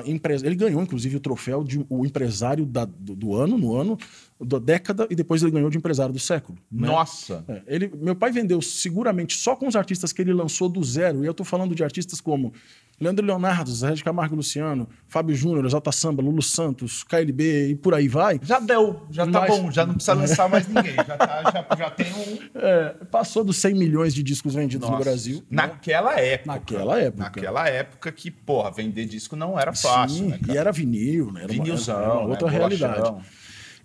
empresário. 0.05 0.49
Ele 0.49 0.57
ganhou, 0.57 0.81
inclusive, 0.83 1.17
o 1.17 1.21
troféu 1.21 1.65
de 1.65 1.85
o 1.89 2.05
empresário 2.07 2.65
da- 2.65 2.85
do, 2.85 3.15
do 3.17 3.35
ano, 3.35 3.59
no 3.59 3.75
ano, 3.77 3.99
da 4.41 4.59
década, 4.59 5.07
e 5.11 5.15
depois 5.15 5.43
ele 5.43 5.51
ganhou 5.51 5.71
de 5.71 5.79
empresário 5.79 6.13
do 6.13 6.19
século. 6.21 6.59
né? 6.71 6.87
Nossa. 6.89 7.45
É, 7.49 7.63
ele, 7.67 7.91
meu 7.97 8.15
pai 8.15 8.31
vendeu 8.31 8.61
seguramente 8.61 9.37
só 9.37 9.57
com 9.57 9.67
os 9.67 9.75
artistas 9.77 10.13
que 10.13 10.21
ele 10.23 10.33
lançou 10.33 10.69
do 10.69 10.83
zero. 10.85 11.25
E 11.25 11.27
eu 11.27 11.35
tô 11.35 11.43
falando 11.45 11.75
de 11.75 11.83
artistas 11.83 12.21
como 12.21 12.53
Leandro 13.01 13.25
Leonardo, 13.27 13.71
Zé 13.71 13.93
de 13.93 14.05
Camargo 14.05 14.37
Luciano, 14.37 14.89
Fábio 15.09 15.35
Júnior, 15.35 15.65
Exalta 15.67 15.91
Samba, 15.93 16.23
Lulu 16.23 16.43
Santos, 16.43 17.03
KLB 17.05 17.69
e 17.71 17.75
por 17.77 17.95
aí 17.95 18.09
vai. 18.09 18.39
Já 18.43 18.59
deu, 18.61 19.03
já 19.11 19.27
tá 19.27 19.41
Mas- 19.41 19.51
bom, 19.51 19.71
já 19.71 19.85
não 19.87 19.95
precisa 19.95 20.15
lançar 20.15 20.49
mais 20.49 20.67
ninguém. 20.69 20.95
Já, 20.95 21.05
tá- 21.17 21.43
já- 21.71 21.77
já 21.77 21.91
tem 21.91 22.07
um. 22.13 22.39
É, 22.59 22.89
passou 23.11 23.43
dos 23.45 23.57
100 23.59 23.75
milhões 23.75 24.15
de 24.15 24.23
discos 24.23 24.55
vendidos 24.55 24.87
no 24.89 24.93
Nossa. 24.97 25.05
Brasil. 25.05 25.37
né? 25.51 25.63
Naquela 25.63 26.19
época. 26.21 26.53
Naquela 26.53 27.01
época. 27.01 27.23
Naquela 27.25 27.69
época 27.69 28.13
que, 28.13 28.31
porra, 28.31 28.71
vender 28.71 29.07
disco 29.07 29.35
não 29.37 29.56
era 29.59 29.73
fácil, 29.73 30.17
Sim, 30.17 30.29
né, 30.29 30.39
e 30.49 30.57
era 30.57 30.73
vinil, 30.73 31.33
né? 31.33 31.43
Era 31.45 31.53
uma, 31.53 31.65
Vinilzão, 31.65 32.01
era 32.01 32.13
uma 32.15 32.23
né? 32.23 32.29
outra 32.31 32.49
Bolachão. 32.51 33.23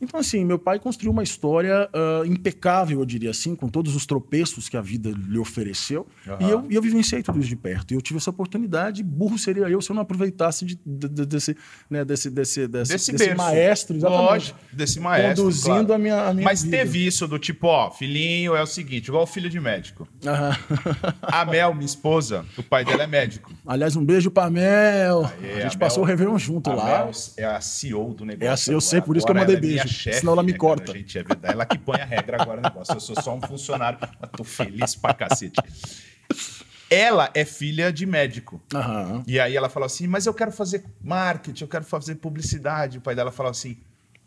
Então, 0.01 0.19
assim, 0.19 0.43
meu 0.43 0.57
pai 0.57 0.79
construiu 0.79 1.11
uma 1.11 1.23
história 1.23 1.87
ah, 1.93 2.23
impecável, 2.25 2.99
eu 2.99 3.05
diria 3.05 3.29
assim, 3.29 3.55
com 3.55 3.67
todos 3.69 3.95
os 3.95 4.05
tropeços 4.05 4.67
que 4.67 4.75
a 4.75 4.81
vida 4.81 5.11
lhe 5.11 5.37
ofereceu. 5.37 6.07
Aham. 6.27 6.37
E, 6.47 6.49
eu, 6.51 6.65
e 6.71 6.75
eu 6.75 6.81
vivenciei 6.81 7.21
tudo 7.21 7.39
isso 7.39 7.49
de 7.49 7.55
perto. 7.55 7.91
E 7.91 7.95
eu 7.95 8.01
tive 8.01 8.17
essa 8.17 8.29
oportunidade. 8.29 9.03
Burro 9.03 9.37
seria 9.37 9.69
eu 9.69 9.81
se 9.81 9.91
eu 9.91 9.95
não 9.95 10.01
aproveitasse 10.03 10.65
de- 10.65 10.79
de- 10.85 11.07
de- 11.07 11.25
desse, 11.25 11.55
né, 11.89 12.03
desse, 12.03 12.29
desse, 12.29 12.67
desse, 12.67 12.91
Desse, 12.93 13.11
desse 13.11 13.35
maestro, 13.35 13.95
exatamente. 13.95 14.21
Lógico, 14.25 14.59
desse 14.73 14.99
maestro. 14.99 15.43
Conduzindo 15.43 15.69
claro. 15.87 15.93
a 15.93 15.97
minha, 15.97 16.21
a 16.27 16.33
minha 16.33 16.45
Mas 16.45 16.63
vida. 16.63 16.77
teve 16.77 17.05
isso 17.05 17.27
do 17.27 17.37
tipo, 17.37 17.67
ó, 17.67 17.91
filhinho 17.91 18.55
é 18.55 18.61
o 18.61 18.65
seguinte, 18.65 19.07
igual 19.07 19.25
filho 19.27 19.49
de 19.49 19.59
médico. 19.59 20.07
Aham. 20.25 20.57
A 21.21 21.45
Mel, 21.45 21.73
minha 21.73 21.85
esposa, 21.85 22.45
o 22.57 22.63
pai 22.63 22.83
dela 22.83 23.03
é 23.03 23.07
médico. 23.07 23.51
Aliás, 23.65 23.95
um 23.95 24.03
beijo 24.03 24.31
pra 24.31 24.49
Mel. 24.49 25.25
Aê, 25.25 25.53
a 25.53 25.57
a 25.57 25.61
gente 25.61 25.77
passou 25.77 25.99
Mel- 26.03 26.05
o 26.05 26.07
Réveillon 26.07 26.37
junto 26.37 26.69
a 26.69 26.73
lá. 26.73 26.85
Mel 26.85 27.11
é 27.37 27.45
a 27.45 27.61
CEO 27.61 28.13
do 28.13 28.25
negócio. 28.25 28.71
É 28.71 28.73
a 28.73 28.75
eu 28.75 28.81
sei, 28.81 29.01
por 29.01 29.15
isso 29.17 29.25
que 29.25 29.31
eu 29.31 29.35
mandei 29.35 29.55
é 29.55 29.59
minha 29.59 29.83
beijo, 29.83 29.90
chefe, 29.91 30.19
senão 30.19 30.33
ela 30.33 30.43
me 30.43 30.51
né, 30.51 30.57
cara? 30.57 30.75
corta. 30.75 30.93
Gente, 30.93 31.17
é 31.17 31.23
verdade. 31.23 31.53
Ela 31.53 31.65
que 31.65 31.77
põe 31.77 31.99
a 31.99 32.05
regra 32.05 32.41
agora 32.41 32.61
no 32.61 32.67
negócio. 32.67 32.93
Eu 32.93 32.99
sou 32.99 33.21
só 33.21 33.35
um 33.35 33.41
funcionário, 33.41 33.99
mas 34.01 34.31
tô 34.31 34.43
feliz 34.43 34.95
pra 34.95 35.13
cacete. 35.13 35.61
Ela 36.89 37.29
é 37.33 37.45
filha 37.45 37.91
de 37.91 38.05
médico. 38.05 38.61
Aham. 38.73 39.23
E 39.25 39.39
aí 39.39 39.55
ela 39.55 39.69
falou 39.69 39.85
assim, 39.85 40.07
mas 40.07 40.25
eu 40.25 40.33
quero 40.33 40.51
fazer 40.51 40.83
marketing, 41.01 41.63
eu 41.63 41.67
quero 41.67 41.85
fazer 41.85 42.15
publicidade. 42.15 42.97
O 42.97 43.01
pai 43.01 43.15
dela 43.15 43.31
falou 43.31 43.49
assim, 43.49 43.77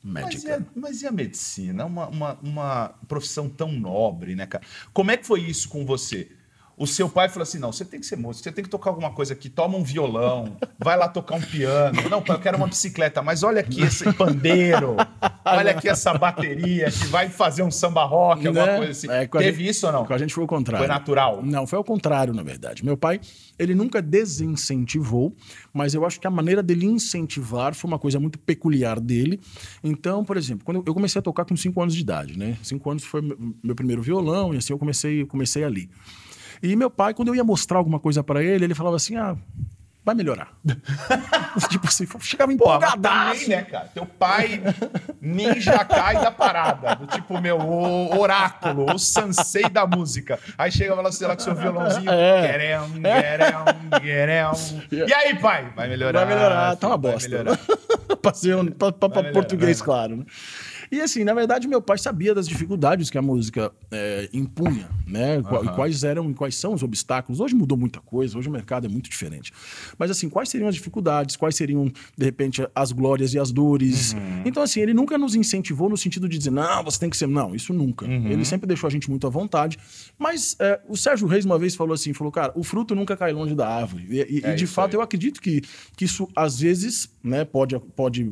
mas 0.03 0.45
e, 0.45 0.51
a, 0.53 0.63
mas 0.77 1.01
e 1.01 1.07
a 1.07 1.13
medicina? 1.13 1.87
Uma, 1.87 2.09
uma, 2.09 2.39
uma 2.43 2.89
profissão 3.09 3.49
tão 3.49 3.73
nobre, 3.73 4.35
né, 4.35 4.47
cara? 4.47 4.63
Como 4.93 5.11
é 5.11 5.17
que 5.17 5.27
foi 5.27 5.41
isso 5.41 5.69
com 5.69 5.87
você? 5.87 6.31
O 6.77 6.87
seu 6.87 7.09
pai 7.09 7.29
falou 7.29 7.43
assim: 7.45 7.59
não, 7.59 7.71
você 7.73 7.85
tem 7.85 8.01
que 8.01 8.07
ser 8.07 8.17
músico, 8.17 8.43
você 8.45 8.53
tem 8.53 8.65
que 8.65 8.71
tocar 8.71 8.91
alguma 8.91 9.11
coisa 9.13 9.33
aqui, 9.33 9.49
toma 9.49 9.77
um 9.79 9.83
violão, 9.85 10.57
vai 10.79 10.97
lá 10.97 11.09
tocar 11.09 11.37
um 11.37 11.41
piano. 11.41 12.01
Não, 12.11 12.21
pai, 12.21 12.37
eu 12.37 12.41
quero 12.41 12.57
uma 12.57 12.67
bicicleta, 12.67 13.23
mas 13.23 13.43
olha 13.43 13.61
aqui 13.61 13.81
esse 13.83 14.13
pandeiro, 14.15 14.97
olha 15.45 15.71
aqui 15.71 15.89
essa 15.89 16.13
bateria 16.19 16.91
que 16.91 17.07
vai 17.07 17.29
fazer 17.29 17.63
um 17.63 17.71
samba 17.71 18.05
rock, 18.05 18.47
alguma 18.47 18.67
Né? 18.67 18.77
coisa 18.77 18.91
assim. 18.93 19.09
É, 19.11 19.27
Teve 19.27 19.53
gente- 19.59 19.69
isso 19.69 19.87
ou 19.87 19.93
não? 19.93 20.05
Com 20.05 20.15
a 20.15 20.19
gente 20.19 20.35
foi 20.35 20.43
o 20.45 20.47
contrário. 20.47 20.85
Foi 20.85 20.89
natural? 20.93 21.43
Não, 21.45 21.67
foi 21.67 21.77
ao 21.77 21.85
contrário, 21.85 22.35
na 22.35 22.43
verdade. 22.43 22.85
Meu 22.85 22.97
pai, 22.97 23.21
ele 23.59 23.75
nunca 23.75 24.03
desincentivou, 24.03 25.35
mas 25.73 25.95
eu 25.95 26.05
acho 26.05 26.21
que 26.21 26.27
a 26.27 26.31
maneira 26.31 26.63
dele 26.63 26.87
incentivar 26.87 27.75
foi 27.75 27.89
uma 27.89 27.99
coisa 27.99 28.19
muito 28.21 28.39
peculiar 28.39 28.99
dele. 29.01 29.41
Então, 29.83 30.25
por 30.25 30.37
exemplo, 30.37 30.65
quando 30.65 30.83
eu- 30.85 30.95
comecei 30.95 31.19
a 31.19 31.23
tocar 31.23 31.45
com 31.45 31.57
5 31.57 31.81
anos 31.83 31.95
de 31.95 32.01
idade, 32.01 32.39
né? 32.39 32.57
5 32.63 32.91
anos 32.91 33.05
foi 33.05 33.21
meu 33.63 33.75
primeiro 33.75 34.01
violão 34.03 34.55
e 34.55 34.57
assim 34.57 34.73
eu 34.73 34.79
comecei, 34.79 35.23
eu 35.23 35.27
comecei 35.27 35.65
ali. 35.65 35.91
E 36.65 36.75
meu 36.75 36.91
pai, 36.91 37.13
quando 37.13 37.29
eu 37.29 37.35
ia 37.35 37.45
mostrar 37.45 37.79
alguma 37.79 38.01
coisa 38.01 38.23
pra 38.25 38.43
ele, 38.43 38.65
ele 38.65 38.75
falava 38.75 38.97
assim: 38.97 39.17
"Ah, 39.17 39.37
vai 40.05 40.15
melhorar". 40.15 40.49
tipo 41.69 41.87
assim, 41.87 42.07
chegava 42.21 42.53
empolgadaço. 42.53 43.43
também, 43.43 43.49
né, 43.49 43.63
cara? 43.63 43.89
Teu 43.93 44.07
pai 44.07 44.63
ninja 45.21 45.85
cai 45.85 46.15
da 46.21 46.31
parada. 46.31 46.95
Do 46.97 47.07
tipo, 47.07 47.39
meu, 47.41 47.59
o 47.59 48.19
oráculo, 48.19 48.87
o 48.95 48.99
sansei 48.99 49.69
da 49.69 49.87
música. 49.87 50.39
Aí 50.57 50.73
chega 50.73 50.95
lá, 50.95 51.13
sei 51.13 51.27
lá, 51.27 51.37
com 51.37 51.43
seu 51.43 51.55
violãozinho. 51.55 52.11
É. 52.11 52.49
Guerão, 52.53 52.89
guerão, 52.91 53.65
guerão. 54.01 54.53
E 54.91 55.13
aí, 55.13 55.35
pai? 55.39 55.71
Vai 55.77 55.89
melhorar. 55.89 56.25
Vai 56.25 56.35
melhorar, 56.35 56.77
tá 56.77 56.89
uma 56.89 56.97
bosta. 56.99 57.45
Passei 58.23 58.55
um- 58.55 58.67
pa- 58.67 58.91
pa- 58.91 59.07
Vai 59.07 59.09
pa- 59.11 59.17
melhorar, 59.23 59.33
português, 59.35 59.83
claro. 59.83 60.17
Né? 60.17 60.25
E 60.95 61.01
assim, 61.01 61.25
na 61.25 61.35
verdade, 61.35 61.67
meu 61.67 61.83
pai 61.83 61.99
sabia 61.99 62.33
das 62.33 62.49
dificuldades 62.49 63.11
que 63.11 63.19
a 63.19 63.23
música 63.23 63.73
é, 63.91 64.29
impunha, 64.33 64.89
né? 65.05 65.39
Uhum. 65.39 65.65
E 65.65 65.69
quais 65.75 66.05
eram 66.05 66.31
e 66.31 66.35
quais 66.35 66.55
são 66.55 66.73
os 66.73 66.85
obstáculos. 66.85 67.41
Hoje 67.41 67.53
mudou 67.53 67.77
muita 67.77 68.01
coisa, 68.01 68.39
hoje 68.39 68.49
o 68.49 68.53
mercado 68.53 68.87
é 68.87 68.89
muito 68.89 69.11
diferente. 69.11 69.53
Mas 69.99 70.09
assim, 70.13 70.29
quais 70.29 70.49
seriam 70.49 70.69
as 70.69 70.75
dificuldades, 70.77 71.35
quais 71.35 71.57
seriam, 71.57 71.91
de 72.17 72.25
repente, 72.25 72.65
as 72.73 72.93
glórias 72.93 73.35
e 73.35 73.41
as 73.41 73.51
dores. 73.51 74.13
Uhum. 74.13 74.43
Então, 74.45 74.63
assim, 74.63 74.81
ele 74.81 74.95
nunca 74.95 75.19
nos 75.19 75.35
incentivou 75.35 75.89
no 75.89 75.97
sentido 75.97 76.29
de 76.29 76.39
dizer, 76.39 76.53
não, 76.53 76.85
você 76.85 77.01
tem 77.01 77.11
que 77.11 77.17
ser. 77.17 77.27
Não, 77.27 77.57
isso 77.57 77.75
nunca. 77.75 78.07
Uhum. 78.07 78.29
Ele 78.29 78.45
sempre 78.45 78.69
deixou 78.69 78.87
a 78.87 78.91
gente 78.91 79.11
muito 79.11 79.27
à 79.27 79.31
vontade. 79.31 79.77
Mas 80.17 80.55
é, 80.61 80.81
o 80.89 80.97
Sérgio 80.97 81.27
Reis 81.27 81.45
uma 81.45 81.59
vez 81.59 81.75
falou 81.75 81.95
assim: 81.95 82.13
falou, 82.13 82.31
cara, 82.31 82.53
o 82.55 82.63
fruto 82.63 82.95
nunca 82.95 83.17
cai 83.17 83.33
longe 83.33 83.57
da 83.57 83.69
árvore. 83.69 84.07
E, 84.09 84.39
e, 84.39 84.45
é 84.45 84.53
e 84.53 84.55
de 84.55 84.67
fato, 84.69 84.95
aí. 84.95 84.99
eu 84.99 85.03
acredito 85.03 85.41
que, 85.41 85.61
que 85.97 86.05
isso, 86.05 86.29
às 86.37 86.61
vezes, 86.61 87.11
né, 87.21 87.45
pode, 87.45 87.77
pode. 87.97 88.31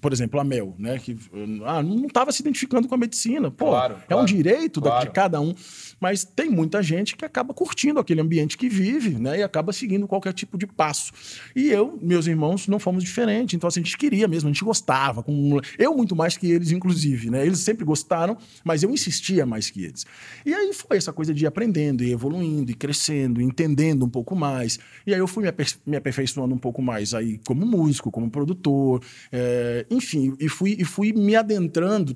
Por 0.00 0.12
exemplo, 0.12 0.40
a 0.40 0.44
Mel, 0.44 0.74
né? 0.76 0.98
Que 0.98 1.16
ah, 1.64 1.83
não 1.84 2.06
estava 2.06 2.32
se 2.32 2.42
identificando 2.42 2.88
com 2.88 2.94
a 2.94 2.98
medicina. 2.98 3.50
Pô, 3.50 3.66
claro, 3.66 3.94
é 3.94 4.06
claro, 4.06 4.22
um 4.22 4.24
direito 4.24 4.80
claro. 4.80 5.06
de 5.06 5.12
cada 5.12 5.40
um. 5.40 5.54
Mas 6.00 6.24
tem 6.24 6.50
muita 6.50 6.82
gente 6.82 7.16
que 7.16 7.24
acaba 7.24 7.54
curtindo 7.54 7.98
aquele 7.98 8.20
ambiente 8.20 8.58
que 8.58 8.68
vive, 8.68 9.18
né? 9.18 9.38
E 9.38 9.42
acaba 9.42 9.72
seguindo 9.72 10.06
qualquer 10.06 10.32
tipo 10.32 10.58
de 10.58 10.66
passo. 10.66 11.12
E 11.54 11.70
eu, 11.70 11.98
meus 12.02 12.26
irmãos, 12.26 12.68
não 12.68 12.78
fomos 12.78 13.02
diferentes. 13.02 13.54
Então, 13.54 13.68
assim, 13.68 13.80
a 13.80 13.82
gente 13.82 13.96
queria 13.96 14.28
mesmo, 14.28 14.48
a 14.48 14.52
gente 14.52 14.64
gostava. 14.64 15.22
Com... 15.22 15.60
Eu 15.78 15.96
muito 15.96 16.14
mais 16.14 16.36
que 16.36 16.50
eles, 16.50 16.72
inclusive, 16.72 17.30
né? 17.30 17.46
Eles 17.46 17.60
sempre 17.60 17.84
gostaram, 17.84 18.36
mas 18.62 18.82
eu 18.82 18.90
insistia 18.90 19.46
mais 19.46 19.70
que 19.70 19.84
eles. 19.84 20.04
E 20.44 20.52
aí 20.52 20.72
foi 20.74 20.96
essa 20.96 21.12
coisa 21.12 21.32
de 21.32 21.44
ir 21.44 21.46
aprendendo, 21.46 22.04
e 22.04 22.12
evoluindo, 22.12 22.70
e 22.70 22.74
crescendo, 22.74 23.40
entendendo 23.40 24.04
um 24.04 24.10
pouco 24.10 24.36
mais. 24.36 24.78
E 25.06 25.14
aí 25.14 25.20
eu 25.20 25.26
fui 25.26 25.42
me, 25.42 25.52
me 25.86 25.96
aperfeiçoando 25.96 26.54
um 26.54 26.58
pouco 26.58 26.82
mais 26.82 27.14
aí 27.14 27.38
como 27.46 27.64
músico, 27.64 28.10
como 28.10 28.30
produtor, 28.30 29.02
é... 29.32 29.86
enfim, 29.90 30.34
e 30.38 30.48
fui, 30.48 30.76
e 30.78 30.84
fui 30.84 31.12
me 31.12 31.34
adentrando. 31.34 31.63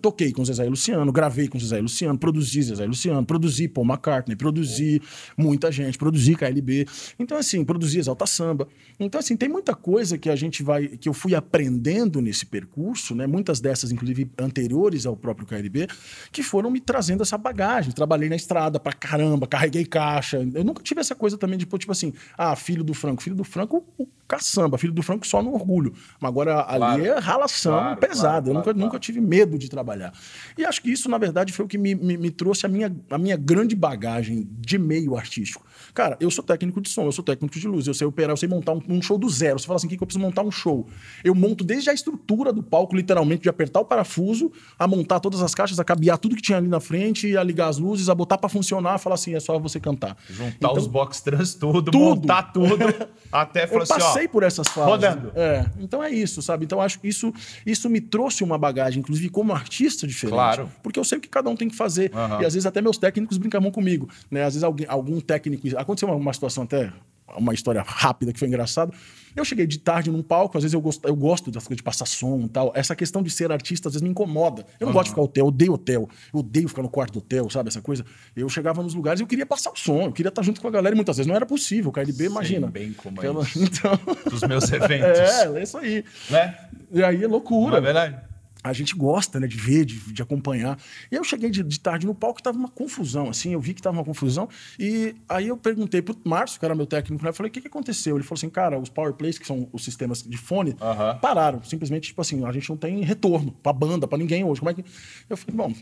Toquei 0.01 0.33
com 0.33 0.45
Zezé 0.45 0.67
e 0.67 0.69
Luciano, 0.69 1.11
gravei 1.13 1.49
com 1.49 1.59
Zezé 1.59 1.79
e 1.79 1.83
Luciano, 1.83 2.19
produzi 2.19 2.63
Zezé 2.63 2.85
e 2.85 2.87
Luciano, 2.87 3.25
produzi 3.25 3.69
Paul 3.69 3.87
McCartney, 3.87 4.37
produzi 4.37 5.01
muita 5.37 5.71
gente, 5.71 5.99
produzi 5.99 6.35
KLB. 6.35 6.87
Então, 7.19 7.39
assim, 7.39 7.65
produzi 7.65 7.99
Exalta 7.99 8.27
Samba. 8.27 8.69
Então, 8.99 9.19
assim, 9.19 9.37
tem 9.37 9.49
muita 9.49 9.75
coisa 9.75 10.19
que 10.19 10.29
a 10.29 10.37
gente 10.37 10.63
vai, 10.63 10.89
que 10.89 11.09
eu 11.09 11.15
fui 11.15 11.35
aprendendo 11.35 12.21
nesse 12.21 12.47
percurso, 12.47 13.15
né? 13.15 13.27
Muitas 13.27 13.61
dessas, 13.61 13.93
inclusive, 13.93 14.31
anteriores 14.39 15.07
ao 15.07 15.17
próprio 15.17 15.47
KLB, 15.47 15.87
que 16.33 16.43
foram 16.43 16.71
me 16.71 16.81
trazendo 16.81 17.23
essa 17.23 17.39
bagagem. 17.39 17.93
Trabalhei 17.93 18.29
na 18.29 18.37
estrada 18.37 18.81
pra 18.81 18.93
caramba, 18.93 19.47
carreguei 19.47 19.85
caixa. 19.85 20.39
Eu 20.55 20.65
nunca 20.65 20.83
tive 20.83 21.01
essa 21.01 21.15
coisa 21.15 21.37
também 21.39 21.59
de, 21.59 21.65
tipo 21.65 21.93
assim, 21.93 22.13
ah, 22.37 22.55
filho 22.57 22.83
do 22.83 22.95
Franco. 22.95 23.23
Filho 23.23 23.37
do 23.37 23.45
Franco, 23.45 23.85
o 23.97 24.07
caçamba. 24.27 24.77
Filho 24.77 24.93
do 24.93 25.03
Franco 25.03 25.27
só 25.27 25.43
no 25.43 25.55
orgulho. 25.55 25.95
Mas 26.21 26.29
agora 26.29 26.65
ali 26.69 26.79
claro. 26.79 27.05
é 27.05 27.19
ralação 27.19 27.73
claro, 27.73 28.01
pesada. 28.01 28.29
Claro, 28.29 28.49
eu 28.49 28.55
nunca, 28.55 28.75
nunca 28.75 28.99
tive 28.99 29.21
medo 29.21 29.38
de 29.47 29.69
trabalhar. 29.69 30.13
E 30.57 30.65
acho 30.65 30.83
que 30.83 30.91
isso, 30.91 31.09
na 31.09 31.19
verdade, 31.19 31.53
foi 31.53 31.65
o 31.65 31.69
que 31.69 31.79
me, 31.79 31.95
me, 31.95 32.17
me 32.17 32.31
trouxe 32.31 32.67
a 32.67 32.69
minha, 32.69 32.95
a 33.11 33.19
minha 33.19 33.37
grande 33.37 33.77
bagagem 33.77 34.49
de 34.51 34.79
meio 34.79 35.17
artístico. 35.17 35.65
Cara, 35.95 36.17
eu 36.21 36.31
sou 36.31 36.45
técnico 36.45 36.81
de 36.81 36.89
som, 36.89 37.05
eu 37.05 37.13
sou 37.13 37.25
técnico 37.25 37.59
de 37.59 37.67
luz, 37.67 37.87
eu 37.87 37.95
sei 37.95 38.07
operar, 38.07 38.31
eu 38.31 38.37
sei 38.37 38.49
montar 38.49 38.73
um, 38.73 38.83
um 38.89 39.03
show 39.03 39.19
do 39.19 39.29
zero. 39.29 39.59
Você 39.59 39.67
fala 39.67 39.77
assim, 39.77 39.87
o 39.87 39.91
que, 39.91 39.97
que 39.97 40.03
eu 40.03 40.07
preciso 40.07 40.25
montar 40.25 40.43
um 40.43 40.51
show? 40.51 40.87
Eu 41.25 41.35
monto 41.35 41.65
desde 41.65 41.91
a 41.91 41.93
estrutura 41.95 42.53
do 42.53 42.63
palco, 42.63 42.95
literalmente, 42.95 43.43
de 43.43 43.49
apertar 43.49 43.81
o 43.81 43.85
parafuso, 43.85 44.53
a 44.79 44.87
montar 44.87 45.21
todas 45.21 45.43
as 45.43 45.55
caixas, 45.55 45.79
a 45.79 45.85
cabear 45.85 46.19
tudo 46.19 46.37
que 46.37 46.43
tinha 46.43 46.59
ali 46.59 46.69
na 46.69 46.81
frente, 46.81 47.37
a 47.37 47.43
ligar 47.43 47.69
as 47.69 47.79
luzes, 47.79 48.09
a 48.09 48.15
botar 48.15 48.39
para 48.39 48.49
funcionar, 48.49 48.99
falar 48.99 49.15
assim, 49.15 49.35
é 49.35 49.41
só 49.41 49.59
você 49.59 49.81
cantar. 49.81 50.17
Juntar 50.29 50.55
então, 50.57 50.73
os 50.73 50.87
box 50.87 51.21
trans 51.21 51.55
tudo, 51.55 51.91
tudo, 51.91 51.99
montar 51.99 52.45
tudo, 52.53 52.77
até 53.33 53.67
falar 53.67 53.83
assim, 53.83 53.95
passei 53.95 54.29
por 54.29 54.43
essas 54.43 54.69
fases. 54.69 54.91
Rodando. 54.91 55.33
É, 55.35 55.67
então 55.81 56.03
é 56.03 56.11
isso, 56.11 56.43
sabe? 56.43 56.65
Então 56.65 56.81
acho 56.81 57.01
que 57.01 57.09
isso, 57.09 57.33
isso 57.67 57.89
me 57.89 58.01
trouxe 58.01 58.45
uma 58.45 58.59
bagagem, 58.59 59.01
inclusive 59.01 59.29
como 59.29 59.53
artista 59.53 60.07
diferente. 60.07 60.35
Claro. 60.35 60.71
Porque 60.83 60.99
eu 60.99 61.05
sei 61.05 61.19
o 61.19 61.21
que 61.21 61.29
cada 61.29 61.49
um 61.49 61.57
tem 61.57 61.69
que 61.69 61.77
fazer. 61.77 62.11
Uhum. 62.15 62.43
E 62.43 62.47
às 62.47 62.55
vezes 62.55 62.67
até 62.67 62.81
meus 62.81 62.99
técnicos 62.99 63.39
brincavam 63.39 63.71
comigo. 63.71 64.09
Né? 64.31 64.43
Às 64.43 64.55
vezes 64.55 64.65
alguém, 64.65 64.87
algum 64.89 65.21
técnico. 65.21 65.67
Aconteceu 65.81 66.09
uma, 66.09 66.17
uma 66.17 66.33
situação 66.33 66.65
até 66.65 66.93
uma 67.37 67.53
história 67.53 67.83
rápida 67.87 68.33
que 68.33 68.39
foi 68.39 68.49
engraçado. 68.49 68.93
Eu 69.37 69.45
cheguei 69.45 69.67
de 69.67 69.79
tarde 69.79 70.11
num 70.11 70.23
palco, 70.23 70.57
às 70.57 70.65
vezes 70.65 70.75
eu 70.75 70.81
gosto, 70.81 71.07
eu 71.07 71.15
gosto 71.15 71.51
das 71.51 71.65
coisas 71.65 71.77
de 71.77 71.83
passar 71.83 72.07
som 72.07 72.41
e 72.45 72.49
tal. 72.49 72.73
Essa 72.75 72.97
questão 72.97 73.23
de 73.23 73.31
ser 73.31 73.53
artista 73.53 73.89
às 73.89 73.95
vezes 73.95 74.03
me 74.03 74.11
incomoda. 74.11 74.65
Eu 74.81 74.87
não 74.87 74.89
uhum. 74.89 74.93
gosto 74.95 75.05
de 75.07 75.11
ficar 75.11 75.23
hotel, 75.23 75.45
eu 75.45 75.49
odeio 75.49 75.73
hotel. 75.75 76.09
Eu 76.33 76.41
odeio 76.41 76.69
ficar 76.69 76.83
no 76.83 76.89
quarto 76.89 77.13
do 77.13 77.19
hotel, 77.19 77.49
sabe? 77.51 77.69
Essa 77.69 77.83
coisa. 77.83 78.05
Eu 78.35 78.49
chegava 78.49 78.83
nos 78.83 78.95
lugares 78.95 79.21
e 79.21 79.23
eu 79.23 79.27
queria 79.27 79.47
passar 79.47 79.71
o 79.71 79.77
som, 79.77 80.03
eu 80.03 80.13
queria 80.13 80.31
estar 80.31 80.43
junto 80.43 80.61
com 80.61 80.69
a 80.69 80.71
galera 80.71 80.95
e 80.95 80.97
muitas 80.97 81.17
vezes 81.17 81.29
não 81.29 81.37
era 81.37 81.47
possível. 81.47 81.91
O 81.91 81.93
KLB, 81.93 82.25
imagina. 82.25 82.67
bem 82.69 82.93
como 82.93 83.21
é 83.23 83.43
isso. 83.43 83.59
Então... 83.69 83.99
Dos 84.31 84.43
meus 84.43 84.71
eventos. 84.73 85.19
é, 85.19 85.59
é 85.59 85.63
isso 85.63 85.77
aí. 85.77 86.05
Né? 86.31 86.57
E 86.91 87.03
aí 87.03 87.23
é 87.23 87.29
loucura. 87.29 87.73
Não 87.73 87.79
é 87.79 87.81
verdade? 87.81 88.28
A 88.63 88.73
gente 88.73 88.95
gosta, 88.95 89.39
né, 89.39 89.47
de 89.47 89.57
ver, 89.57 89.85
de, 89.85 89.99
de 90.13 90.23
acompanhar. 90.23 90.79
E 91.11 91.15
eu 91.15 91.25
cheguei 91.25 91.51
de, 91.51 91.63
de 91.63 91.81
tarde 91.81 92.07
no 92.07 92.15
palco 92.15 92.41
e 92.41 92.43
tava 92.43 92.59
uma 92.59 92.69
confusão, 92.69 93.29
assim, 93.29 93.53
eu 93.53 93.61
vi 93.61 93.75
que 93.75 93.83
tava 93.83 93.97
uma 93.97 94.05
confusão. 94.05 94.49
E 94.79 95.15
aí 95.29 95.49
eu 95.49 95.57
perguntei 95.57 96.03
pro 96.03 96.17
Márcio, 96.25 96.59
que 96.59 96.65
era 96.65 96.75
meu 96.75 96.87
técnico, 96.87 97.23
né, 97.23 97.31
eu 97.31 97.35
falei, 97.35 97.51
o 97.51 97.53
que, 97.53 97.61
que 97.61 97.69
aconteceu? 97.69 98.17
Ele 98.17 98.25
falou 98.25 98.39
assim, 98.39 98.51
cara, 98.51 98.79
os 98.79 98.89
power 98.89 99.13
plays, 99.15 99.39
que 99.39 99.47
são 99.47 99.69
os 99.73 99.85
sistemas 99.85 100.23
de 100.23 100.37
fone, 100.37 100.77
pararam. 101.21 101.63
Simplesmente, 101.63 102.09
tipo 102.09 102.21
assim, 102.21 102.45
a 102.45 102.53
gente 102.53 102.69
não 102.69 102.77
tem 102.77 103.03
retorno 103.03 103.53
pra 103.63 103.73
banda, 103.73 104.07
pra 104.07 104.19
ninguém 104.19 104.45
hoje. 104.45 104.61
Como 104.61 104.71
é 104.71 104.75
que... 104.75 104.85
Eu 105.29 105.37
falei, 105.37 105.57
bom, 105.57 105.75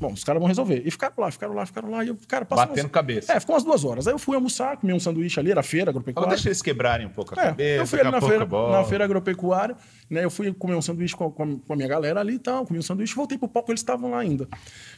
Bom, 0.00 0.14
os 0.14 0.24
caras 0.24 0.40
vão 0.40 0.48
resolver. 0.48 0.82
E 0.82 0.90
ficaram 0.90 1.14
lá, 1.18 1.30
ficaram 1.30 1.52
lá, 1.52 1.66
ficaram 1.66 1.90
lá. 1.90 2.02
E 2.02 2.08
eu, 2.08 2.16
cara, 2.26 2.46
Batendo 2.48 2.80
umas... 2.80 2.90
cabeça. 2.90 3.34
É, 3.34 3.38
ficou 3.38 3.54
umas 3.54 3.62
duas 3.62 3.84
horas. 3.84 4.08
Aí 4.08 4.14
eu 4.14 4.18
fui 4.18 4.34
almoçar, 4.34 4.78
comi 4.78 4.94
um 4.94 4.98
sanduíche 4.98 5.38
ali, 5.38 5.50
era 5.50 5.62
feira 5.62 5.90
agropecuária. 5.90 6.30
deixa 6.30 6.48
eles 6.48 6.62
quebrarem 6.62 7.06
um 7.06 7.10
pouco 7.10 7.38
a 7.38 7.42
é, 7.42 7.46
cabeça. 7.48 7.82
Eu 7.82 7.86
fui 7.86 8.00
ali 8.00 8.10
na 8.10 8.20
feira, 8.20 8.46
na 8.46 8.84
feira 8.84 9.04
agropecuária, 9.04 9.76
né? 10.08 10.24
Eu 10.24 10.30
fui 10.30 10.50
comer 10.54 10.74
um 10.74 10.80
sanduíche 10.80 11.14
com 11.14 11.26
a, 11.26 11.30
com 11.30 11.72
a 11.72 11.76
minha 11.76 11.86
galera 11.88 12.20
ali 12.20 12.36
e 12.36 12.38
tal, 12.38 12.64
comi 12.64 12.78
um 12.78 12.82
sanduíche, 12.82 13.14
voltei 13.14 13.36
pro 13.36 13.46
palco, 13.46 13.70
eles 13.70 13.80
estavam 13.80 14.10
lá 14.10 14.20
ainda. 14.20 14.48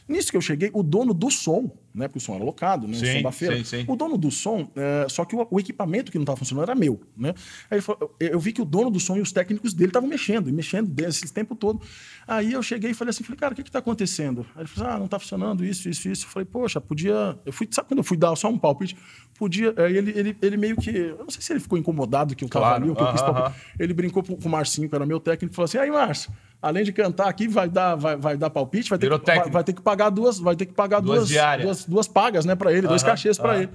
Nisso 0.07 0.31
que 0.31 0.37
eu 0.37 0.41
cheguei, 0.41 0.69
o 0.73 0.81
dono 0.81 1.13
do 1.13 1.29
som, 1.29 1.69
né? 1.93 2.07
Porque 2.07 2.19
o 2.19 2.21
som 2.21 2.35
era 2.35 2.43
locado, 2.43 2.87
né? 2.87 2.93
Sim, 2.95 3.05
o 3.05 3.13
som 3.13 3.21
da 3.23 3.31
feira. 3.31 3.57
Sim, 3.57 3.63
sim. 3.63 3.85
O 3.87 3.95
dono 3.97 4.17
do 4.17 4.31
som, 4.31 4.71
é, 4.75 5.05
só 5.09 5.25
que 5.25 5.35
o, 5.35 5.45
o, 5.51 5.59
equipamento 5.59 6.11
que 6.11 6.17
não 6.17 6.23
estava 6.23 6.37
funcionando 6.37 6.63
era 6.63 6.75
meu, 6.75 7.01
né? 7.15 7.33
Aí 7.69 7.79
eu, 7.79 8.15
eu, 8.19 8.39
vi 8.39 8.53
que 8.53 8.61
o 8.61 8.65
dono 8.65 8.89
do 8.89 8.99
som 8.99 9.17
e 9.17 9.21
os 9.21 9.33
técnicos 9.33 9.73
dele 9.73 9.89
estavam 9.89 10.07
mexendo, 10.07 10.49
e 10.49 10.51
mexendo 10.53 10.97
esse 11.01 11.31
tempo 11.33 11.55
todo. 11.55 11.81
Aí 12.27 12.53
eu 12.53 12.63
cheguei 12.63 12.91
e 12.91 12.93
falei 12.93 13.09
assim, 13.09 13.23
falei, 13.23 13.37
cara, 13.37 13.53
o 13.53 13.55
que 13.55 13.61
está 13.61 13.79
acontecendo? 13.79 14.45
Aí 14.55 14.61
ele 14.61 14.67
falou, 14.67 14.89
assim, 14.89 14.92
ah, 14.92 14.92
não 14.97 15.05
está 15.05 15.19
funcionando 15.19 15.63
isso, 15.63 15.89
isso, 15.89 16.07
isso. 16.07 16.25
Eu 16.25 16.29
falei, 16.29 16.45
poxa, 16.45 16.79
podia. 16.81 17.37
Eu 17.45 17.53
fui, 17.53 17.67
sabe 17.71 17.87
quando 17.87 17.99
eu 17.99 18.03
fui 18.03 18.17
dar 18.17 18.35
só 18.35 18.49
um 18.49 18.57
palpite? 18.57 18.97
Podia. 19.37 19.73
Aí 19.77 19.97
ele, 19.97 20.11
ele, 20.17 20.37
ele 20.41 20.57
meio 20.57 20.75
que. 20.75 20.89
Eu 20.89 21.19
não 21.19 21.29
sei 21.29 21.41
se 21.41 21.53
ele 21.53 21.59
ficou 21.59 21.77
incomodado 21.77 22.35
que 22.35 22.43
eu 22.43 22.47
estava 22.47 22.65
claro, 22.65 22.83
ali, 22.83 22.89
ou 22.89 22.95
que 22.95 23.01
uh 23.01 23.05
-huh, 23.05 23.09
eu 23.09 23.13
quis. 23.13 23.21
Uh 23.21 23.33
-huh. 23.33 23.53
Ele 23.79 23.93
brincou 23.93 24.23
com 24.23 24.35
o 24.35 24.49
Marcinho, 24.49 24.89
que 24.89 24.95
era 24.95 25.05
meu 25.05 25.19
técnico, 25.19 25.53
e 25.53 25.55
falou 25.55 25.65
assim: 25.65 25.77
aí, 25.77 25.91
Márcio 25.91 26.31
além 26.63 26.85
de 26.85 26.93
cantar 26.93 27.27
aqui, 27.27 27.45
vai 27.45 27.67
dar, 27.67 27.95
vai, 27.95 28.15
vai 28.15 28.37
dar 28.37 28.49
palpite, 28.49 28.89
vai 28.89 28.97
ter, 28.97 29.09
que, 29.09 29.25
vai, 29.25 29.49
vai, 29.49 29.63
ter 29.65 29.73
que 29.73 29.81
pagar 29.81 30.09
duas, 30.09 30.39
vai 30.39 30.55
ter 30.55 30.65
que 30.65 30.73
pagar 30.73 31.01
duas, 31.01 31.27
duas, 31.27 31.61
duas, 31.61 31.85
duas 31.85 32.07
pagas, 32.07 32.45
né, 32.45 32.55
para 32.55 32.71
ele, 32.71 32.87
dois 32.87 33.03
cachês 33.03 33.37
para 33.37 33.57
ele. 33.57 33.69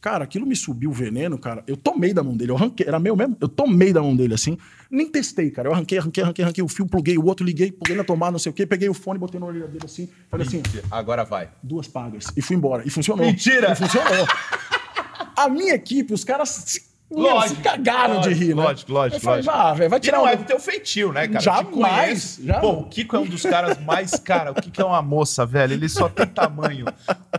Cara, 0.00 0.24
aquilo 0.24 0.46
me 0.46 0.54
subiu 0.54 0.90
o 0.90 0.92
veneno, 0.92 1.36
cara. 1.36 1.64
Eu 1.66 1.76
tomei 1.76 2.14
da 2.14 2.22
mão 2.22 2.36
dele, 2.36 2.52
eu 2.52 2.56
arranquei, 2.56 2.86
era 2.86 3.00
meu 3.00 3.16
mesmo, 3.16 3.36
eu 3.40 3.48
tomei 3.48 3.92
da 3.92 4.00
mão 4.00 4.14
dele 4.14 4.34
assim. 4.34 4.56
Nem 4.88 5.10
testei, 5.10 5.50
cara. 5.50 5.68
Eu 5.68 5.72
arranquei, 5.72 5.98
arranquei, 5.98 6.22
arranquei, 6.22 6.44
arranquei 6.44 6.64
o 6.64 6.68
fio, 6.68 6.86
pluguei 6.86 7.18
o 7.18 7.24
outro, 7.24 7.44
liguei, 7.44 7.72
pluguei 7.72 7.96
na 7.96 8.04
tomada, 8.04 8.32
não 8.32 8.38
sei 8.38 8.50
o 8.50 8.52
quê, 8.52 8.64
peguei 8.64 8.88
o 8.88 8.94
fone, 8.94 9.18
botei 9.18 9.40
na 9.40 9.46
orelha 9.46 9.66
dele 9.66 9.84
assim, 9.84 10.08
falei 10.30 10.46
assim, 10.46 10.62
agora 10.90 11.24
vai. 11.24 11.50
Duas 11.62 11.88
pagas. 11.88 12.26
E 12.36 12.40
fui 12.40 12.54
embora. 12.54 12.84
E 12.86 12.90
funcionou. 12.90 13.26
Mentira! 13.26 13.72
E 13.72 13.76
funcionou. 13.76 14.26
A 15.36 15.48
minha 15.48 15.74
equipe, 15.74 16.12
os 16.12 16.24
caras 16.24 16.87
Lógico, 17.10 17.56
se 17.56 17.62
cagaram 17.62 18.16
lógico, 18.16 18.34
de 18.34 18.44
rir, 18.44 18.54
né? 18.54 18.62
Lógico, 18.62 18.92
lógico, 18.92 19.20
falei, 19.22 19.42
lógico. 19.42 19.56
Ah, 19.56 19.74
véio, 19.74 19.90
vai 19.90 19.98
tirar 19.98 20.18
e 20.18 20.20
não 20.20 20.26
um... 20.26 20.28
é 20.28 20.36
do 20.36 20.44
teu 20.44 20.60
feitio, 20.60 21.12
né, 21.12 21.26
cara? 21.26 21.40
Jamais. 21.40 22.38
Já... 22.44 22.60
Pô, 22.60 22.72
o 22.72 22.84
Kiko 22.84 23.16
é 23.16 23.18
um 23.20 23.26
dos 23.26 23.42
caras 23.42 23.78
mais... 23.80 24.10
Cara, 24.16 24.50
o 24.52 24.54
Kiko 24.54 24.82
é 24.82 24.84
uma 24.84 25.00
moça, 25.00 25.46
velho. 25.46 25.72
Ele 25.72 25.88
só 25.88 26.08
tem 26.08 26.26
tamanho. 26.26 26.84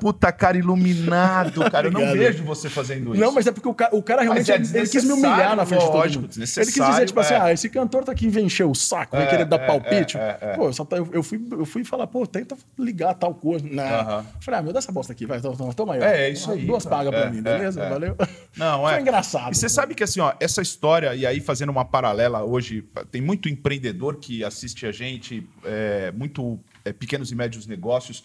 Puta, 0.01 0.31
cara, 0.31 0.57
iluminado, 0.57 1.69
cara. 1.69 1.87
Eu 1.87 1.91
não 1.91 2.11
vejo 2.13 2.43
você 2.43 2.67
fazendo 2.67 3.13
isso. 3.13 3.23
Não, 3.23 3.31
mas 3.31 3.45
é 3.45 3.51
porque 3.51 3.69
o 3.69 3.73
cara, 3.73 3.95
o 3.95 4.01
cara 4.01 4.23
realmente... 4.23 4.51
É 4.51 4.55
ele 4.55 4.87
quis 4.87 5.03
me 5.03 5.13
humilhar 5.13 5.55
na 5.55 5.65
frente 5.65 5.85
lógico, 5.85 6.27
de 6.27 6.33
todo 6.33 6.39
mundo. 6.39 6.49
Ele 6.57 6.71
quis 6.71 6.85
dizer, 6.87 7.05
tipo 7.05 7.19
assim, 7.19 7.33
é. 7.33 7.37
assim, 7.37 7.45
ah, 7.45 7.53
esse 7.53 7.69
cantor 7.69 8.03
tá 8.03 8.11
aqui 8.11 8.27
encher 8.39 8.65
o 8.65 8.73
saco, 8.73 9.15
vem 9.15 9.25
é, 9.25 9.29
querer 9.29 9.45
dar 9.45 9.59
é, 9.59 9.67
palpite. 9.67 10.17
É, 10.17 10.37
é, 10.41 10.53
pô, 10.55 10.71
só 10.71 10.85
tá, 10.85 10.97
eu, 10.97 11.07
eu, 11.11 11.23
fui, 11.23 11.41
eu 11.51 11.65
fui 11.65 11.83
falar, 11.83 12.07
pô, 12.07 12.25
tenta 12.25 12.55
ligar 12.77 13.13
tal 13.13 13.33
coisa. 13.33 13.65
Não. 13.69 13.83
Uh 13.83 13.87
-huh. 13.87 14.23
Falei, 14.39 14.59
ah, 14.59 14.63
meu, 14.63 14.73
dá 14.73 14.79
essa 14.79 14.91
bosta 14.91 15.13
aqui, 15.13 15.25
vai, 15.25 15.39
toma 15.75 15.93
aí. 15.93 16.01
É, 16.01 16.29
isso 16.29 16.51
aí. 16.51 16.65
Duas 16.65 16.85
pagas 16.85 17.13
pra 17.13 17.29
mim, 17.29 17.41
beleza? 17.41 17.87
Valeu. 17.87 18.15
Não, 18.57 18.87
é. 18.87 18.93
Foi 18.93 19.01
engraçado. 19.01 19.58
Você 19.59 19.67
sabe 19.67 19.93
que 19.93 20.01
assim, 20.05 20.21
ó, 20.21 20.33
essa 20.39 20.61
história, 20.61 21.13
e 21.13 21.25
aí 21.25 21.41
fazendo 21.41 21.69
uma 21.69 21.83
paralela 21.83 22.45
hoje, 22.45 22.81
tem 23.11 23.19
muito 23.19 23.49
empreendedor 23.49 24.15
que 24.15 24.41
assiste 24.41 24.85
a 24.85 24.91
gente, 24.93 25.45
é, 25.65 26.13
muito 26.13 26.57
é, 26.85 26.93
pequenos 26.93 27.29
e 27.29 27.35
médios 27.35 27.67
negócios. 27.67 28.23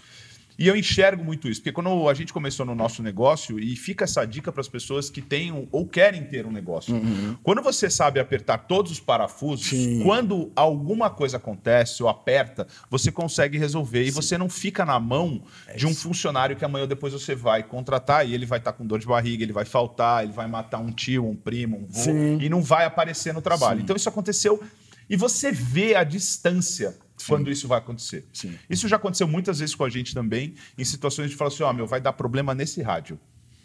E 0.59 0.69
eu 0.69 0.77
enxergo 0.77 1.25
muito 1.25 1.49
isso, 1.49 1.61
porque 1.61 1.73
quando 1.73 2.09
a 2.09 2.15
gente 2.15 2.33
começou 2.33 2.65
no 2.65 2.75
nosso 2.75 3.03
negócio, 3.03 3.59
e 3.59 3.75
fica 3.75 4.05
essa 4.05 4.25
dica 4.25 4.53
para 4.53 4.61
as 4.61 4.69
pessoas 4.69 5.11
que 5.11 5.21
tenham 5.21 5.69
ou 5.73 5.87
querem 5.87 6.25
ter 6.25 6.47
um 6.47 6.53
negócio. 6.53 6.95
Uhum. 6.95 7.37
Quando 7.43 7.61
você 7.61 7.91
sabe 7.91 8.21
apertar 8.21 8.59
todos 8.59 8.93
os 8.93 9.01
parafusos, 9.01 9.67
Sim. 9.67 10.03
quando 10.03 10.53
alguma 10.55 11.11
coisa 11.11 11.39
acontece 11.39 12.03
ou 12.03 12.09
aperta, 12.09 12.67
você 12.89 13.11
consegue 13.11 13.59
resolver. 13.59 14.05
Sim. 14.05 14.09
E 14.09 14.11
você 14.13 14.39
não 14.39 14.49
fica 14.49 14.85
na 14.85 15.01
mão 15.01 15.43
é 15.67 15.77
de 15.77 15.87
um 15.87 15.95
funcionário 15.95 16.55
que 16.55 16.65
amanhã 16.65 16.83
ou 16.83 16.89
depois 16.89 17.13
você 17.13 17.35
vai 17.35 17.63
contratar 17.63 18.27
e 18.27 18.35
ele 18.35 18.47
vai 18.47 18.59
estar 18.59 18.73
tá 18.73 18.79
com 18.79 18.87
dor 18.87 19.01
de 19.01 19.07
barriga, 19.07 19.43
ele 19.43 19.53
vai 19.53 19.65
faltar, 19.65 20.23
ele 20.23 20.33
vai 20.33 20.47
matar 20.47 20.79
um 20.79 20.93
tio, 20.93 21.27
um 21.27 21.35
primo, 21.35 21.79
um 21.79 21.87
vô, 21.87 22.11
e 22.41 22.49
não 22.49 22.63
vai 22.63 22.85
aparecer 22.85 23.35
no 23.35 23.43
trabalho. 23.43 23.81
Então 23.81 23.97
isso 23.97 24.09
aconteceu. 24.09 24.63
E 25.09 25.17
você 25.17 25.53
vê 25.53 25.95
a 25.95 26.05
distância 26.05 26.97
quando 27.27 27.51
isso 27.51 27.69
vai 27.69 27.79
acontecer. 27.79 28.27
Sim. 28.33 28.59
Isso 28.69 28.89
já 28.89 28.97
aconteceu 28.97 29.27
muitas 29.29 29.59
vezes 29.59 29.75
com 29.75 29.85
a 29.85 29.89
gente 29.89 30.15
também, 30.15 30.55
em 30.77 30.85
situações 30.85 31.31
de 31.31 31.37
falar 31.37 31.49
assim: 31.49 31.63
ó, 31.63 31.73
meu, 31.73 31.87
vai 31.87 32.01
dar 32.01 32.13
problema 32.13 32.55
nesse 32.55 32.83
rádio. 32.83 33.19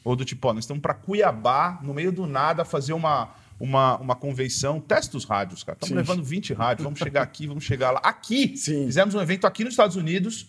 Ou 0.03 0.15
do 0.15 0.23
tipo, 0.23 0.47
ó, 0.47 0.53
nós 0.53 0.63
estamos 0.63 0.81
para 0.81 0.93
Cuiabá, 0.93 1.79
no 1.83 1.93
meio 1.93 2.11
do 2.11 2.25
nada, 2.25 2.63
fazer 2.63 2.93
uma, 2.93 3.33
uma, 3.59 3.97
uma 3.97 4.15
convenção. 4.15 4.79
Testa 4.79 5.17
os 5.17 5.25
rádios, 5.25 5.63
cara. 5.63 5.77
Estamos 5.81 5.95
levando 5.95 6.23
20 6.23 6.53
rádios, 6.53 6.83
vamos 6.83 6.99
chegar 6.99 7.21
aqui, 7.21 7.47
vamos 7.47 7.63
chegar 7.63 7.91
lá. 7.91 7.99
Aqui! 8.03 8.55
Sim. 8.55 8.85
Fizemos 8.85 9.13
um 9.13 9.21
evento 9.21 9.45
aqui 9.45 9.63
nos 9.63 9.73
Estados 9.73 9.95
Unidos. 9.95 10.47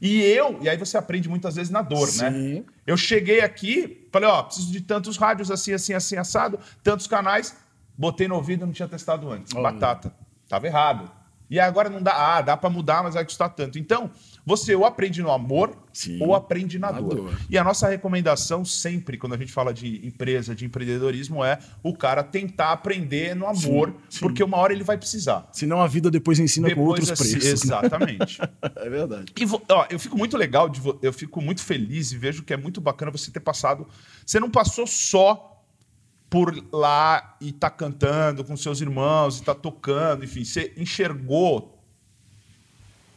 E 0.00 0.22
eu, 0.22 0.58
e 0.62 0.68
aí 0.68 0.78
você 0.78 0.96
aprende 0.96 1.28
muitas 1.28 1.56
vezes 1.56 1.70
na 1.70 1.82
dor, 1.82 2.06
né? 2.16 2.30
Sim. 2.30 2.64
Eu 2.86 2.96
cheguei 2.96 3.40
aqui, 3.40 4.06
falei, 4.10 4.28
ó, 4.28 4.42
preciso 4.42 4.72
de 4.72 4.80
tantos 4.80 5.18
rádios 5.18 5.50
assim, 5.50 5.74
assim, 5.74 5.92
assim, 5.92 6.16
assado, 6.16 6.58
tantos 6.82 7.06
canais. 7.06 7.54
Botei 7.98 8.26
no 8.26 8.34
ouvido, 8.34 8.64
não 8.64 8.72
tinha 8.72 8.88
testado 8.88 9.30
antes. 9.30 9.52
Batata. 9.52 10.14
Tava 10.48 10.66
errado. 10.66 11.10
E 11.50 11.58
agora 11.58 11.90
não 11.90 12.00
dá. 12.00 12.12
Ah, 12.36 12.40
dá 12.40 12.56
pra 12.56 12.70
mudar, 12.70 13.02
mas 13.02 13.14
vai 13.14 13.24
custar 13.24 13.50
tanto. 13.50 13.78
Então, 13.78 14.10
você 14.46 14.74
ou 14.74 14.84
aprende 14.84 15.20
no 15.20 15.30
amor 15.30 15.76
Sim. 15.92 16.22
ou 16.22 16.34
aprende 16.34 16.78
na, 16.78 16.92
Na 16.92 17.00
dor. 17.00 17.14
dor. 17.16 17.40
E 17.50 17.58
a 17.58 17.64
nossa 17.64 17.88
recomendação 17.88 18.64
sempre, 18.64 19.18
quando 19.18 19.34
a 19.34 19.36
gente 19.36 19.52
fala 19.52 19.74
de 19.74 20.06
empresa, 20.06 20.54
de 20.54 20.64
empreendedorismo, 20.64 21.44
é 21.44 21.58
o 21.82 21.92
cara 21.94 22.22
tentar 22.22 22.70
aprender 22.72 23.34
no 23.34 23.46
amor, 23.46 23.88
Sim, 23.90 23.94
sim. 24.10 24.20
porque 24.20 24.42
uma 24.44 24.56
hora 24.58 24.72
ele 24.72 24.84
vai 24.84 24.96
precisar. 24.96 25.48
Senão 25.52 25.80
a 25.82 25.86
vida 25.88 26.10
depois 26.10 26.38
ensina 26.38 26.72
com 26.74 26.82
outros 26.82 27.10
assim, 27.10 27.32
preços. 27.38 27.44
né? 27.68 27.76
Exatamente. 27.78 28.38
É 28.76 28.88
verdade. 28.88 29.32
E 29.38 29.44
ó, 29.72 29.86
eu 29.90 29.98
fico 29.98 30.16
muito 30.16 30.36
legal, 30.36 30.70
eu 31.02 31.12
fico 31.12 31.40
muito 31.42 31.62
feliz 31.62 32.12
e 32.12 32.16
vejo 32.18 32.42
que 32.42 32.52
é 32.52 32.56
muito 32.56 32.80
bacana 32.80 33.10
você 33.10 33.30
ter 33.30 33.40
passado. 33.40 33.86
Você 34.24 34.38
não 34.38 34.50
passou 34.50 34.86
só 34.86 35.59
por 36.30 36.56
lá 36.72 37.36
e 37.40 37.50
tá 37.52 37.68
cantando 37.68 38.44
com 38.44 38.56
seus 38.56 38.80
irmãos 38.80 39.38
e 39.40 39.42
tá 39.42 39.54
tocando, 39.54 40.24
enfim, 40.24 40.44
você 40.44 40.72
enxergou 40.76 41.76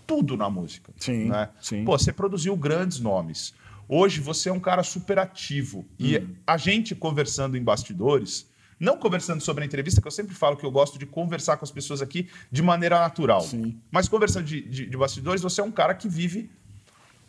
tudo 0.06 0.36
na 0.36 0.50
música. 0.50 0.92
Sim, 0.98 1.26
né? 1.30 1.50
sim. 1.62 1.86
Pô, 1.86 1.98
você 1.98 2.12
produziu 2.12 2.56
grandes 2.58 3.00
nomes. 3.00 3.54
Hoje 3.88 4.20
você 4.20 4.50
é 4.50 4.54
um 4.54 4.60
cara 4.60 4.84
super 4.84 5.20
ativo. 5.20 5.86
E 6.00 6.18
Hum. 6.18 6.36
a 6.46 6.58
gente 6.58 6.96
conversando 6.96 7.56
em 7.56 7.64
bastidores, 7.64 8.50
não 8.80 8.98
conversando 8.98 9.42
sobre 9.42 9.64
a 9.64 9.66
entrevista, 9.68 10.02
que 10.02 10.08
eu 10.08 10.12
sempre 10.12 10.34
falo 10.36 10.58
que 10.58 10.66
eu 10.66 10.72
gosto 10.72 10.98
de 10.98 11.06
conversar 11.06 11.58
com 11.58 11.64
as 11.66 11.72
pessoas 11.72 12.02
aqui 12.02 12.28
de 12.52 12.62
maneira 12.62 13.00
natural. 13.00 13.42
Sim. 13.42 13.80
Mas 13.92 14.10
conversando 14.10 14.46
de, 14.46 14.62
de- 14.62 14.86
de 14.88 14.98
bastidores, 14.98 15.42
você 15.42 15.62
é 15.62 15.64
um 15.64 15.72
cara 15.72 15.94
que 15.94 16.08
vive. 16.10 16.50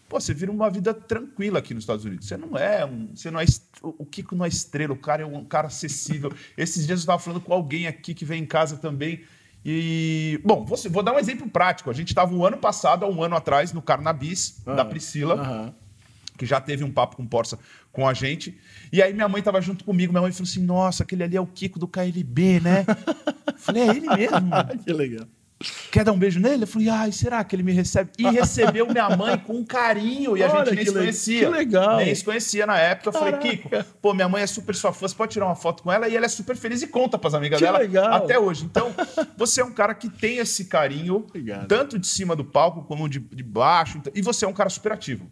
Pô, 0.09 0.21
você 0.21 0.35
vira 0.35 0.51
uma 0.53 0.71
vida 0.71 0.93
tranquila 0.93 1.59
aqui 1.59 1.75
nos 1.75 1.83
Estados 1.85 2.05
Unidos. 2.05 2.27
Você 2.29 2.37
não 2.37 2.57
é 2.57 2.85
um. 2.85 3.09
Você 3.15 3.31
não 3.31 3.41
é. 3.41 3.45
O 3.83 4.05
Kiko 4.05 4.35
não 4.37 4.45
é 4.45 4.49
estrela, 4.49 4.93
o 4.93 4.99
cara 4.99 5.23
é 5.23 5.27
um 5.27 5.45
cara 5.45 5.67
acessível. 5.69 6.33
Esses 6.57 6.87
dias 6.87 7.01
eu 7.01 7.03
estava 7.03 7.19
falando 7.19 7.41
com 7.41 7.53
alguém 7.53 7.87
aqui 7.87 8.15
que 8.15 8.25
vem 8.25 8.43
em 8.43 8.47
casa 8.47 8.77
também. 8.77 9.23
E. 9.65 10.39
Bom, 10.45 10.65
você, 10.65 10.89
vou 10.89 11.03
dar 11.03 11.15
um 11.15 11.19
exemplo 11.19 11.49
prático. 11.49 11.91
A 11.91 11.95
gente 11.95 12.09
estava 12.09 12.35
o 12.35 12.47
ano 12.47 12.59
passado, 12.59 13.05
há 13.05 13.09
um 13.09 13.23
ano 13.23 13.35
atrás, 13.35 13.73
no 13.73 13.81
Carnabis, 13.81 14.61
da 14.65 14.83
Ah, 14.83 14.85
Priscila 14.85 15.35
Aham. 15.37 15.75
que 16.37 16.45
já 16.45 16.61
teve 16.61 16.85
um 16.85 16.93
papo 16.93 17.17
com 17.17 17.23
o 17.23 17.29
Porça 17.29 17.59
com 17.91 18.07
a 18.07 18.13
gente. 18.13 18.59
E 18.93 19.01
aí 19.03 19.13
minha 19.15 19.29
mãe 19.29 19.41
tava 19.43 19.61
junto 19.61 19.85
comigo, 19.85 20.13
minha 20.13 20.21
mãe 20.21 20.33
falou 20.33 20.45
assim: 20.49 20.63
"Nossa, 20.63 21.03
aquele 21.03 21.23
ali 21.23 21.37
é 21.37 21.41
o 21.41 21.47
Kiko 21.47 21.79
do 21.79 21.89
KLB, 21.89 22.61
né?" 22.61 22.85
falei: 23.57 23.83
"É 23.85 23.89
ele 23.89 24.07
mesmo. 24.09 24.51
que 24.85 24.93
legal. 24.93 25.27
Quer 25.91 26.05
dar 26.05 26.13
um 26.13 26.19
beijo 26.19 26.39
nele?" 26.41 26.65
Eu 26.65 26.67
falei: 26.67 26.89
"Ai, 26.89 27.13
será 27.13 27.43
que 27.45 27.55
ele 27.57 27.63
me 27.63 27.73
recebe?" 27.73 28.11
E 28.19 28.25
recebeu 28.29 28.87
minha 28.87 29.09
mãe 29.17 29.39
com 29.39 29.65
carinho 29.65 30.37
e 30.37 30.43
a 30.43 30.51
Olha, 30.51 30.65
gente 30.67 30.75
nem 30.77 30.85
se 30.87 30.93
conhecia. 30.93 31.41
que 31.41 31.47
legal. 31.51 31.97
Nem 31.99 32.15
se 32.15 32.25
conhecia 32.25 32.67
na 32.67 32.79
época. 32.79 33.09
Eu 33.09 33.13
falei: 33.13 33.33
"Kiko, 33.39 33.69
pô, 34.03 34.15
minha 34.15 34.29
mãe 34.29 34.43
é 34.43 34.47
super 34.47 34.75
sua 34.75 34.93
fã, 34.93 35.07
você 35.09 35.15
pode 35.15 35.33
tirar 35.33 35.47
uma 35.47 35.57
foto 35.57 35.83
com 35.83 35.91
ela?" 35.93 36.09
E 36.09 36.17
ela 36.17 36.27
é 36.27 36.29
super 36.29 36.57
feliz 36.57 36.83
e 36.83 36.87
conta 36.87 37.19
pras 37.19 37.35
amigas 37.35 37.59
Que 37.59 37.65
dela 37.65 37.79
legal. 37.79 38.13
até 38.13 38.39
hoje. 38.39 38.65
Então, 38.65 38.93
você 39.37 39.61
é 39.61 39.65
um 39.65 39.73
cara 39.73 39.95
que 39.95 40.09
tem 40.09 40.39
esse 40.39 40.65
carinho 40.67 41.17
Obrigado. 41.17 41.67
tanto 41.69 41.99
de 41.99 42.07
cima 42.07 42.35
do 42.37 42.45
palco 42.45 42.83
como 42.85 43.09
de, 43.09 43.19
de 43.19 43.43
baixo, 43.43 43.99
então- 43.99 44.13
e 44.15 44.21
você 44.23 44.45
é 44.45 44.49
um 44.49 44.53
cara 44.53 44.69
super 44.71 44.93
ativo. 44.93 45.31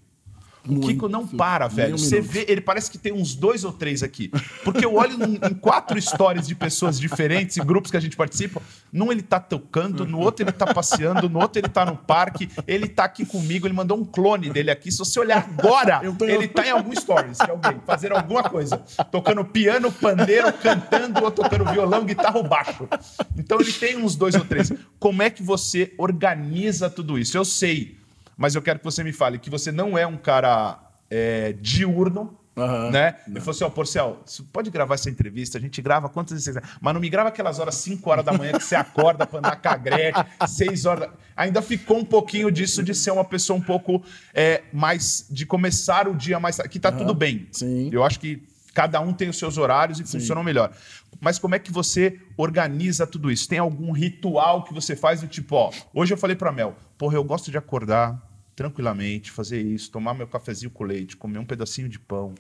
O 0.69 0.73
Muito. 0.73 0.87
Kiko 0.87 1.09
não 1.09 1.27
para, 1.27 1.67
velho. 1.67 1.99
Você 1.99 2.21
vê, 2.21 2.45
ele 2.49 2.61
parece 2.61 2.89
que 2.91 2.97
tem 2.97 3.13
uns 3.13 3.35
dois 3.35 3.65
ou 3.65 3.73
três 3.73 4.03
aqui. 4.03 4.31
Porque 4.63 4.85
eu 4.85 4.95
olho 4.95 5.19
num- 5.19 5.35
em 5.35 5.55
quatro 5.55 6.01
stories 6.01 6.47
de 6.47 6.55
pessoas 6.55 7.01
diferentes, 7.01 7.57
em 7.57 7.65
grupos 7.65 7.91
que 7.91 7.97
a 7.97 8.01
gente 8.01 8.17
participa. 8.17 8.63
Num 8.93 9.11
ele 9.11 9.23
tá 9.23 9.41
tocando, 9.41 10.07
no 10.07 10.21
outro 10.21 10.45
ele 10.45 10.53
tá 10.53 10.73
passeando, 10.73 11.29
no 11.29 11.41
outro 11.41 11.59
ele 11.61 11.69
tá 11.69 11.85
no 11.85 11.97
parque, 11.97 12.49
ele 12.67 12.87
tá 12.89 13.05
aqui 13.05 13.27
comigo, 13.27 13.67
ele 13.67 13.75
mandou 13.75 13.99
um 13.99 14.05
clone 14.05 14.51
dele 14.51 14.71
aqui. 14.71 14.93
Se 14.93 14.99
você 14.99 15.19
olhar 15.19 15.39
agora, 15.59 16.01
tô- 16.17 16.27
ele 16.27 16.47
tá 16.47 16.65
em 16.67 16.71
algum 16.71 16.95
stories 16.95 17.39
de 17.39 17.51
alguém, 17.51 17.81
fazendo 17.85 18.13
alguma 18.17 18.45
coisa. 18.49 18.77
Tocando 19.11 19.45
piano, 19.45 19.91
pandeiro, 19.91 20.53
cantando, 20.53 21.25
ou 21.25 21.31
tocando 21.33 21.65
violão, 21.73 22.05
guitarra 22.05 22.37
ou 22.39 22.45
baixo. 22.49 22.89
Então 23.37 23.61
ele 23.61 23.73
tem 23.73 23.97
uns 23.97 24.15
dois 24.15 24.35
ou 24.37 24.45
três. 24.45 24.73
Como 25.01 25.23
é 25.23 25.31
que 25.31 25.43
você 25.43 25.93
organiza 25.99 26.89
tudo 26.89 27.19
isso? 27.19 27.37
Eu 27.37 27.45
sei, 27.45 27.97
mas 28.37 28.55
eu 28.55 28.63
quero 28.63 28.79
que 28.79 28.85
você 28.85 29.03
me 29.05 29.13
fale 29.13 29.39
que 29.39 29.51
você 29.51 29.71
não 29.73 29.97
é 29.97 30.07
um 30.07 30.17
cara 30.17 30.79
é, 31.11 31.53
diurno, 31.61 32.39
Aham. 32.57 32.91
né? 32.91 33.17
Ele 33.27 33.41
falou 33.41 33.53
assim, 33.53 33.65
ó, 33.65 33.71
Porcel, 33.71 34.21
você 34.27 34.43
pode 34.53 34.71
gravar 34.71 34.95
essa 34.95 35.09
entrevista, 35.09 35.57
a 35.57 35.61
gente 35.61 35.81
grava 35.81 36.09
quantas 36.09 36.33
vezes 36.33 36.45
você 36.45 36.61
quiser, 36.61 36.77
mas 36.81 36.93
não 36.95 37.01
me 37.01 37.09
grava 37.09 37.29
aquelas 37.31 37.59
horas 37.59 37.75
5 37.77 38.11
horas 38.11 38.25
da 38.25 38.33
manhã 38.33 38.53
que 38.53 38.65
você 38.65 38.75
acorda 38.75 39.27
pra 39.27 39.39
andar 39.39 39.57
Gretchen, 39.79 40.25
6 40.47 40.85
horas... 40.87 41.09
da- 41.09 41.15
Ainda 41.35 41.63
ficou 41.63 41.97
um 41.99 42.05
pouquinho 42.05 42.51
disso 42.51 42.83
de 42.83 42.95
ser 42.95 43.11
uma 43.11 43.25
pessoa 43.25 43.59
um 43.59 43.63
pouco 43.63 44.03
é, 44.35 44.63
mais... 44.73 45.27
de 45.31 45.47
começar 45.47 46.07
o 46.09 46.15
dia 46.15 46.39
mais... 46.39 46.59
que 46.59 46.79
tá 46.79 46.93
tudo 46.93 47.15
bem. 47.15 47.49
Sim. 47.53 47.89
Eu 47.91 48.05
acho 48.05 48.21
que 48.21 48.43
cada 48.75 49.01
um 49.01 49.13
tem 49.13 49.29
os 49.29 49.39
seus 49.39 49.59
horários 49.59 50.01
e 50.01 50.05
funcionam 50.05 50.43
melhor. 50.43 50.73
Mas 51.21 51.39
como 51.39 51.55
é 51.55 51.59
que 51.59 51.71
você 51.71 52.19
organiza 52.37 53.07
tudo 53.07 53.31
isso? 53.31 53.49
Tem 53.49 53.59
algum 53.59 53.93
ritual 53.93 54.65
que 54.65 54.73
você 54.75 54.97
faz 54.97 55.21
do 55.21 55.27
tipo, 55.29 55.55
ó, 55.57 55.71
hoje 55.95 56.13
eu 56.15 56.19
falei 56.19 56.35
pra 56.37 56.51
Mel, 56.53 56.75
porra, 56.99 57.15
eu 57.17 57.25
gosto 57.25 57.51
de 57.51 57.59
acordar 57.59 58.21
tranquilamente, 58.55 59.31
fazer 59.31 59.61
isso, 59.63 59.91
tomar 59.91 60.15
meu 60.15 60.27
cafezinho 60.27 60.71
com 60.71 60.85
leite, 60.85 61.17
comer 61.17 61.39
um 61.39 61.45
pedacinho 61.45 61.89
de 61.89 61.99
pão, 61.99 62.35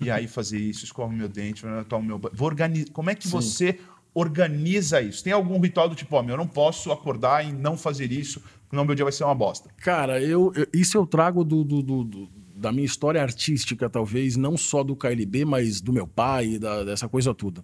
e 0.00 0.10
aí 0.10 0.26
fazer 0.26 0.58
isso, 0.58 0.84
escovo 0.84 1.12
meu 1.12 1.28
dente, 1.28 1.62
tomo 1.88 2.06
meu 2.06 2.18
banho. 2.18 2.34
Vou 2.34 2.48
organizar. 2.48 2.90
Como 2.92 3.10
é 3.10 3.14
que 3.14 3.28
você 3.28 3.78
organiza 4.14 5.00
isso? 5.00 5.22
Tem 5.22 5.32
algum 5.32 5.60
ritual 5.60 5.88
do 5.88 5.94
tipo, 5.94 6.16
ó, 6.16 6.22
meu, 6.22 6.34
eu 6.34 6.38
não 6.38 6.46
posso 6.46 6.90
acordar 6.90 7.44
e 7.46 7.52
não 7.52 7.76
fazer 7.76 8.10
isso, 8.10 8.42
senão 8.70 8.84
meu 8.84 8.94
dia 8.94 9.04
vai 9.04 9.12
ser 9.12 9.24
uma 9.24 9.34
bosta. 9.34 9.68
Cara, 9.78 10.20
eu, 10.20 10.52
eu- 10.56 10.66
isso 10.72 10.96
eu 10.96 11.06
trago 11.06 11.44
do, 11.44 11.62
do- 11.62 11.82
do- 11.82 12.04
do- 12.04 12.30
da 12.58 12.72
minha 12.72 12.84
história 12.84 13.22
artística, 13.22 13.88
talvez, 13.88 14.36
não 14.36 14.56
só 14.56 14.82
do 14.82 14.96
KLB, 14.96 15.44
mas 15.44 15.80
do 15.80 15.92
meu 15.92 16.06
pai, 16.06 16.58
da- 16.58 16.84
dessa 16.84 17.08
coisa 17.08 17.32
toda. 17.32 17.62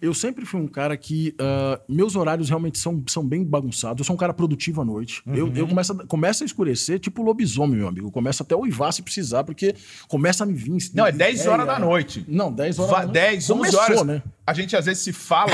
Eu 0.00 0.14
sempre 0.14 0.44
fui 0.46 0.60
um 0.60 0.68
cara 0.68 0.96
que. 0.96 1.34
ah, 1.38 1.80
meus 1.88 2.14
horários 2.16 2.48
realmente 2.48 2.78
são, 2.78 3.02
são 3.08 3.26
bem 3.26 3.44
bagunçados. 3.44 4.00
Eu 4.00 4.04
sou 4.04 4.14
um 4.14 4.18
cara 4.18 4.32
produtivo 4.32 4.80
à 4.80 4.84
noite. 4.84 5.22
Eu, 5.26 5.52
eu 5.54 5.66
começo, 5.66 5.92
a, 5.92 6.06
começa 6.06 6.44
a 6.44 6.46
escurecer, 6.46 6.98
tipo 7.00 7.22
lobisomem, 7.22 7.76
meu 7.78 7.88
amigo. 7.88 8.10
Começa 8.10 8.42
até 8.42 8.54
a 8.54 8.58
uivar 8.58 8.92
se 8.92 9.02
precisar, 9.02 9.44
porque 9.44 9.74
começa 10.08 10.44
a 10.44 10.46
me 10.46 10.54
vir. 10.54 10.68
Não, 10.94 11.06
é 11.06 11.12
10 11.12 11.34
ideia. 11.40 11.50
horas 11.50 11.66
da 11.66 11.78
noite. 11.78 12.24
Não, 12.28 12.52
10 12.52 12.78
horas 12.78 12.90
Va- 12.90 12.98
da 13.00 13.04
noite. 13.06 13.14
10, 13.14 13.50
11 13.50 13.58
Começou, 13.58 13.80
horas. 13.80 14.02
né? 14.04 14.22
A 14.48 14.54
gente 14.54 14.74
às 14.74 14.86
vezes 14.86 15.02
se 15.02 15.12
fala 15.12 15.52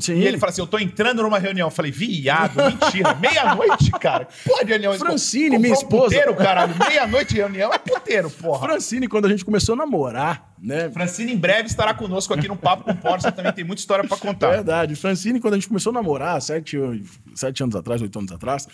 Sim. 0.00 0.14
e 0.16 0.26
ele 0.26 0.38
fala 0.38 0.50
assim: 0.50 0.62
Eu 0.62 0.66
tô 0.66 0.78
entrando 0.78 1.22
numa 1.22 1.38
reunião. 1.38 1.66
Eu 1.66 1.70
falei, 1.70 1.90
viado, 1.90 2.56
mentira. 2.56 3.14
Meia-noite, 3.16 3.90
cara. 4.00 4.26
Pô, 4.46 4.64
de 4.64 4.70
reunião. 4.70 4.94
Francine, 4.94 5.56
Comprou 5.56 5.60
minha 5.60 5.74
um 5.74 5.76
esposa. 5.76 6.04
Puteiro, 6.04 6.34
caralho. 6.34 6.74
Meia-noite 6.88 7.34
de 7.34 7.40
reunião 7.40 7.70
é 7.70 7.76
puteiro, 7.76 8.30
porra. 8.30 8.66
Francine, 8.66 9.08
quando 9.08 9.26
a 9.26 9.28
gente 9.28 9.44
começou 9.44 9.74
a 9.74 9.76
namorar, 9.76 10.54
né? 10.58 10.90
Francine 10.90 11.34
em 11.34 11.36
breve 11.36 11.68
estará 11.68 11.92
conosco 11.92 12.32
aqui 12.32 12.48
no 12.48 12.56
Papo 12.56 12.84
com 12.84 12.96
Porsche. 12.96 13.30
Também 13.30 13.52
tem 13.52 13.62
muita 13.62 13.80
história 13.80 14.08
pra 14.08 14.16
contar. 14.16 14.52
Verdade. 14.52 14.96
Francine, 14.96 15.38
quando 15.38 15.52
a 15.52 15.56
gente 15.58 15.68
começou 15.68 15.90
a 15.90 15.92
namorar, 15.92 16.40
sete, 16.40 16.78
sete 17.34 17.62
anos 17.62 17.76
atrás, 17.76 18.00
oito 18.00 18.18
anos 18.18 18.32
atrás, 18.32 18.66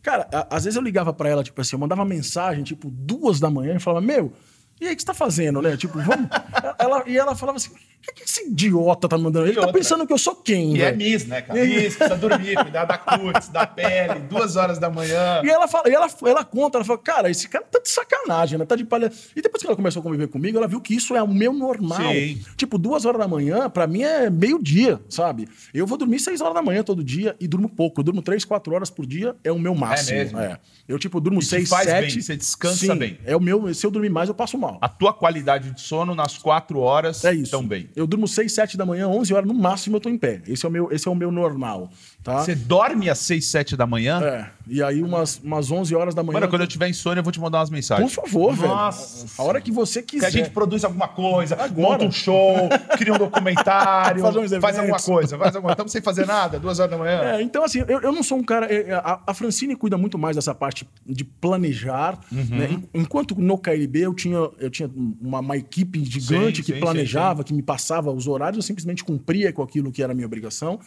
cara, 0.00 0.28
às 0.48 0.62
vezes 0.62 0.76
eu 0.76 0.82
ligava 0.82 1.12
pra 1.12 1.28
ela, 1.28 1.42
tipo 1.42 1.60
assim, 1.60 1.74
eu 1.74 1.80
mandava 1.80 2.04
mensagem, 2.04 2.62
tipo, 2.62 2.88
duas 2.88 3.40
da 3.40 3.50
manhã, 3.50 3.74
e 3.74 3.80
falava, 3.80 4.06
meu, 4.06 4.32
e 4.80 4.86
aí, 4.86 4.92
o 4.92 4.96
que 4.96 5.02
você 5.02 5.06
tá 5.06 5.14
fazendo, 5.14 5.62
né? 5.62 5.76
Tipo, 5.76 6.00
vamos. 6.00 6.28
ela, 6.78 7.04
e 7.06 7.16
ela 7.16 7.34
falava 7.36 7.56
assim: 7.56 7.70
o 7.70 8.14
que, 8.14 8.24
esse 8.24 8.48
idiota 8.48 9.08
tá 9.08 9.16
mandando? 9.16 9.46
Ele 9.46 9.56
E 9.56 9.60
tá 9.60 9.72
pensando 9.72 10.04
que 10.06 10.12
eu 10.12 10.18
sou 10.18 10.34
quem, 10.34 10.76
E 10.76 10.82
é 10.82 10.86
velho? 10.86 10.96
Miss, 10.98 11.24
né, 11.26 11.40
cara? 11.40 11.64
Miss, 11.64 11.94
precisa 11.94 12.16
dormir, 12.16 12.56
cuidar 12.56 12.84
da 12.84 12.98
cutis, 12.98 13.48
da 13.48 13.64
pele, 13.64 14.20
duas 14.28 14.56
horas 14.56 14.78
da 14.80 14.90
manhã. 14.90 15.40
E 15.44 15.48
ela, 15.48 15.68
fala, 15.68 15.88
e 15.88 15.94
ela, 15.94 16.08
ela 16.26 16.44
conta, 16.44 16.78
ela 16.78 16.84
fala, 16.84 16.98
cara, 16.98 17.30
esse 17.30 17.48
cara 17.48 17.64
tá 17.64 17.78
de 17.78 17.88
sacanagem, 17.88 18.58
né? 18.58 18.64
Tá 18.64 18.74
de 18.74 18.84
palha. 18.84 19.10
E 19.36 19.40
depois 19.40 19.62
que 19.62 19.66
ela 19.68 19.76
começou 19.76 20.00
a 20.00 20.02
conviver 20.02 20.26
comigo, 20.26 20.58
ela 20.58 20.66
viu 20.66 20.80
que 20.80 20.94
isso 20.94 21.14
é 21.14 21.22
o 21.22 21.28
meu 21.28 21.52
normal. 21.52 22.12
Sim. 22.12 22.40
Tipo, 22.56 22.76
duas 22.76 23.04
horas 23.04 23.20
da 23.20 23.28
manhã, 23.28 23.70
pra 23.70 23.86
mim 23.86 24.02
é 24.02 24.28
meio-dia, 24.28 25.00
sabe? 25.08 25.48
Eu 25.72 25.86
vou 25.86 25.96
dormir 25.96 26.18
seis 26.18 26.40
horas 26.40 26.54
da 26.54 26.62
manhã 26.62 26.82
todo 26.82 27.04
dia 27.04 27.36
e 27.38 27.46
durmo 27.46 27.68
pouco. 27.68 28.00
Eu 28.00 28.04
durmo 28.04 28.20
três, 28.20 28.44
quatro 28.44 28.74
horas 28.74 28.90
por 28.90 29.06
dia, 29.06 29.36
é 29.44 29.52
o 29.52 29.58
meu 29.60 29.76
máximo. 29.76 30.18
mesmo? 30.18 30.40
É. 30.40 30.58
Eu, 30.88 30.98
tipo, 30.98 31.20
durmo 31.20 31.38
te 31.38 31.46
seis, 31.46 31.68
faz 31.68 31.88
sete. 31.88 32.14
bem, 32.14 32.20
você 32.20 32.36
descansa 32.36 32.76
Sim, 32.76 32.96
bem. 32.96 33.18
É 33.24 33.36
o 33.36 33.40
meu. 33.40 33.72
Se 33.72 33.86
eu 33.86 33.90
dormir 33.90 34.10
mais, 34.10 34.28
eu 34.28 34.34
passo 34.34 34.58
mal. 34.62 34.78
A 34.80 34.88
tua 34.88 35.12
qualidade 35.12 35.70
de 35.70 35.80
sono 35.80 36.14
nas 36.14 36.38
quatro 36.38 36.78
horas 36.80 37.24
É 37.24 37.32
isso. 37.34 37.50
também. 37.50 37.88
Eu 37.94 38.06
durmo 38.06 38.26
6, 38.26 38.52
7 38.52 38.76
da 38.76 38.86
manhã, 38.86 39.08
11 39.08 39.34
horas 39.34 39.46
no 39.48 39.54
máximo 39.54 39.96
eu 39.96 40.00
tô 40.00 40.08
em 40.08 40.16
pé. 40.16 40.40
Esse 40.46 40.64
é 40.64 40.68
o 40.68 40.72
meu, 40.72 40.88
esse 40.92 41.06
é 41.06 41.10
o 41.10 41.14
meu 41.14 41.30
normal, 41.30 41.90
tá? 42.22 42.38
Você 42.42 42.54
dorme 42.54 43.10
às 43.10 43.18
6, 43.18 43.46
7 43.46 43.76
da 43.76 43.86
manhã? 43.86 44.20
É. 44.22 44.50
E 44.68 44.82
aí 44.82 45.02
umas, 45.02 45.38
umas 45.42 45.70
11 45.70 45.94
horas 45.94 46.14
da 46.14 46.22
manhã. 46.22 46.34
Mano, 46.40 46.48
quando 46.48 46.62
eu 46.62 46.68
tiver 46.68 46.88
insônia, 46.88 47.18
eu 47.20 47.24
vou 47.24 47.32
te 47.32 47.40
mandar 47.40 47.58
umas 47.58 47.70
mensagens. 47.70 48.14
Por 48.14 48.22
favor, 48.24 48.54
velho. 48.54 48.68
Nossa 48.68 49.42
A 49.42 49.44
hora 49.44 49.60
que 49.60 49.72
você 49.72 50.00
Que 50.02 50.12
quiser. 50.16 50.26
a 50.26 50.30
gente 50.30 50.50
produz 50.50 50.84
alguma 50.84 51.08
coisa, 51.08 51.54
Agora. 51.56 51.70
monta 51.92 52.04
um 52.04 52.12
show, 52.12 52.54
cria 52.96 53.12
um 53.12 53.18
documentário, 53.18 54.22
uns 54.24 54.50
faz 54.60 54.78
alguma 54.78 54.98
coisa, 55.00 55.36
faz 55.36 55.56
alguma 55.56 55.72
Estamos 55.72 55.90
sem 55.92 56.00
fazer 56.02 56.26
nada, 56.26 56.60
duas 56.60 56.78
horas 56.78 56.90
da 56.92 56.98
manhã. 56.98 57.20
É, 57.22 57.42
então, 57.42 57.64
assim, 57.64 57.80
eu, 57.88 58.00
eu 58.00 58.12
não 58.12 58.22
sou 58.22 58.38
um 58.38 58.42
cara. 58.44 58.66
é, 58.72 58.92
A, 58.94 59.20
a 59.26 59.34
Francine 59.34 59.74
cuida 59.74 59.96
muito 59.98 60.16
mais 60.18 60.36
dessa 60.36 60.54
parte 60.54 60.86
de 61.04 61.24
planejar. 61.24 62.18
Uhum. 62.30 62.44
né? 62.50 62.68
En- 62.70 63.02
Enquanto 63.02 63.34
no 63.40 63.58
KLB 63.58 64.00
eu 64.00 64.14
tinha, 64.14 64.38
eu 64.58 64.70
tinha 64.70 64.90
uma, 65.20 65.40
uma 65.40 65.56
equipe 65.56 66.04
gigante 66.04 66.58
Sim, 66.58 66.62
que 66.62 66.74
sim, 66.74 66.80
planejava, 66.80 67.44
que 67.44 67.52
me 67.52 67.62
passava 67.62 68.10
os 68.10 68.26
horários, 68.26 68.56
eu 68.56 68.62
simplesmente 68.62 69.04
cumpria 69.04 69.52
com 69.52 69.62
aquilo 69.62 69.90
que 69.90 70.02
era 70.02 70.12
a 70.12 70.14
minha 70.14 70.26
obrigação. 70.26 70.78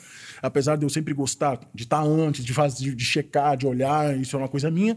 Apesar 0.41 0.75
de 0.75 0.86
eu 0.86 0.89
sempre 0.89 1.13
gostar 1.13 1.60
de 1.73 1.84
estar 1.84 2.01
antes, 2.04 2.43
de, 2.43 2.54
fazer, 2.54 2.84
de, 2.84 2.95
de 2.95 3.06
checar, 3.06 3.58
de 3.58 3.67
olhar, 3.67 4.17
isso 4.19 4.36
é 4.36 4.39
uma 4.39 4.47
coisa 4.49 4.69
minha. 4.71 4.95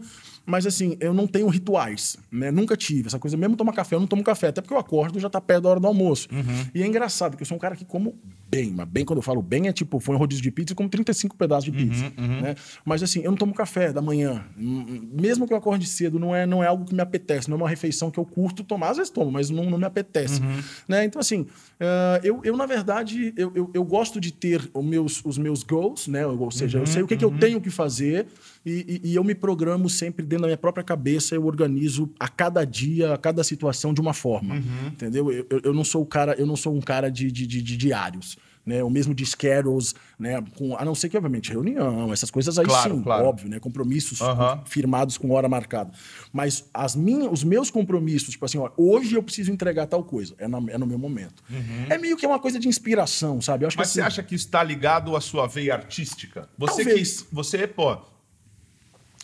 Mas 0.49 0.65
assim, 0.65 0.97
eu 0.99 1.13
não 1.13 1.27
tenho 1.27 1.47
rituais, 1.47 2.17
né? 2.31 2.49
Nunca 2.51 2.75
tive. 2.75 3.07
Essa 3.07 3.19
coisa, 3.19 3.37
mesmo 3.37 3.55
tomar 3.55 3.71
café, 3.73 3.95
eu 3.95 3.99
não 3.99 4.07
tomo 4.07 4.23
café, 4.23 4.47
até 4.47 4.61
porque 4.61 4.73
eu 4.73 4.79
acordo 4.79 5.19
já 5.19 5.29
tá 5.29 5.39
perto 5.39 5.63
da 5.63 5.69
hora 5.69 5.79
do 5.79 5.85
almoço. 5.87 6.27
Uhum. 6.31 6.65
E 6.73 6.81
é 6.81 6.87
engraçado, 6.87 7.31
porque 7.31 7.43
eu 7.43 7.47
sou 7.47 7.55
um 7.55 7.59
cara 7.59 7.75
que 7.75 7.85
como 7.85 8.15
bem, 8.49 8.71
mas 8.75 8.87
bem 8.87 9.05
quando 9.05 9.17
eu 9.19 9.21
falo 9.23 9.43
bem 9.43 9.67
é 9.67 9.71
tipo, 9.71 9.99
foi 9.99 10.15
um 10.15 10.17
rodízio 10.17 10.41
de 10.41 10.49
pizza 10.49 10.73
e 10.73 10.75
como 10.75 10.89
35 10.89 11.35
pedaços 11.37 11.65
de 11.65 11.71
pizza, 11.71 12.11
Uhum, 12.17 12.41
né? 12.41 12.55
Mas 12.83 13.03
assim, 13.03 13.19
eu 13.21 13.29
não 13.29 13.37
tomo 13.37 13.53
café 13.53 13.93
da 13.93 14.01
manhã. 14.01 14.43
Mesmo 14.57 15.45
que 15.47 15.53
eu 15.53 15.57
acorde 15.57 15.85
cedo, 15.87 16.17
não 16.19 16.35
é, 16.35 16.45
não 16.47 16.63
é 16.63 16.67
algo 16.67 16.83
que 16.85 16.95
me 16.95 17.01
apetece, 17.01 17.47
não 17.49 17.57
é 17.57 17.61
uma 17.61 17.69
refeição 17.69 18.09
que 18.09 18.19
eu 18.19 18.25
curto 18.25 18.63
tomar, 18.63 18.89
às 18.89 18.97
vezes 18.97 19.11
tomo, 19.11 19.31
mas 19.31 19.49
não, 19.51 19.69
não 19.69 19.77
me 19.77 19.85
apetece, 19.85 20.41
Uhum. 20.41 20.61
né? 20.87 21.05
Então 21.05 21.19
assim, 21.19 21.45
ah, 21.79 22.19
eu, 22.23 22.41
eu 22.43 22.57
na 22.57 22.65
verdade, 22.65 23.33
eu, 23.37 23.51
eu, 23.53 23.69
eu 23.73 23.83
gosto 23.83 24.19
de 24.19 24.31
ter 24.33 24.67
os 24.73 24.83
meus, 24.85 25.23
os 25.23 25.37
meus 25.37 25.61
goals, 25.63 26.07
né? 26.07 26.25
Ou 26.25 26.49
seja, 26.51 26.79
eu 26.79 26.87
sei 26.87 27.03
o 27.03 27.07
que, 27.07 27.15
que 27.15 27.25
eu 27.25 27.31
tenho 27.37 27.61
que 27.61 27.69
fazer 27.69 28.25
e, 28.65 29.01
e- 29.03 29.09
e 29.11 29.15
eu 29.15 29.23
me 29.23 29.33
programo 29.35 29.89
sempre 29.89 30.25
dentro 30.25 30.41
da 30.43 30.47
minha 30.47 30.57
própria 30.57 30.83
cabeça, 30.83 31.33
eu 31.35 31.45
organizo 31.45 32.11
a 32.19 32.27
cada 32.27 32.65
dia, 32.65 33.13
a 33.13 33.17
cada 33.17 33.43
situação 33.43 33.93
de 33.93 34.01
uma 34.01 34.13
forma, 34.13 34.55
entendeu? 34.87 35.31
Eu, 35.31 35.45
eu- 35.63 35.73
não 35.73 35.83
sou 35.83 36.01
o 36.03 36.05
cara, 36.05 36.33
eu 36.37 36.45
não 36.45 36.55
sou 36.55 36.75
um 36.75 36.81
cara 36.81 37.09
de, 37.09 37.31
de, 37.31 37.47
de- 37.47 37.61
de 37.61 37.77
diários. 37.77 38.37
Né, 38.65 38.83
o 38.83 38.89
mesmo 38.89 39.15
de 39.15 39.25
schedules, 39.25 39.95
né, 40.19 40.43
com, 40.55 40.77
a 40.77 40.85
não 40.85 40.93
ser 40.93 41.09
que, 41.09 41.17
obviamente, 41.17 41.49
reunião, 41.49 42.13
essas 42.13 42.29
coisas 42.29 42.59
aí 42.59 42.65
Claro, 42.65 42.97
sim, 42.97 43.01
claro. 43.01 43.25
óbvio, 43.25 43.49
né, 43.49 43.57
compromissos 43.59 44.21
Aham. 44.21 44.61
firmados 44.65 45.17
com 45.17 45.31
hora 45.31 45.49
marcada. 45.49 45.91
Mas 46.31 46.69
as 46.71 46.95
minhas, 46.95 47.31
os 47.31 47.43
meus 47.43 47.71
compromissos, 47.71 48.29
tipo 48.31 48.45
assim, 48.45 48.59
ó, 48.59 48.69
hoje 48.77 49.15
eu 49.15 49.23
preciso 49.23 49.51
entregar 49.51 49.87
tal 49.87 50.03
coisa, 50.03 50.35
é, 50.37 50.47
na- 50.47 50.61
é 50.69 50.77
no 50.77 50.85
meu 50.85 50.99
momento. 50.99 51.41
É 51.89 51.97
meio 51.97 52.15
que 52.15 52.27
uma 52.27 52.37
coisa 52.37 52.59
de 52.59 52.67
inspiração, 52.67 53.41
sabe? 53.41 53.63
Eu 53.63 53.69
acho 53.69 53.77
Uhum. 53.77 53.81
Mas 53.81 53.87
que 53.87 53.93
você 53.93 54.01
assim, 54.01 54.07
acha 54.07 54.21
que 54.23 54.35
está 54.35 54.61
ligado 54.61 55.15
à 55.15 55.21
sua 55.21 55.47
veia 55.47 55.73
artística? 55.73 56.47
Você 56.55 56.83
Talvez. 56.83 57.21
que 57.23 57.33
você, 57.33 57.65
pô, 57.65 57.97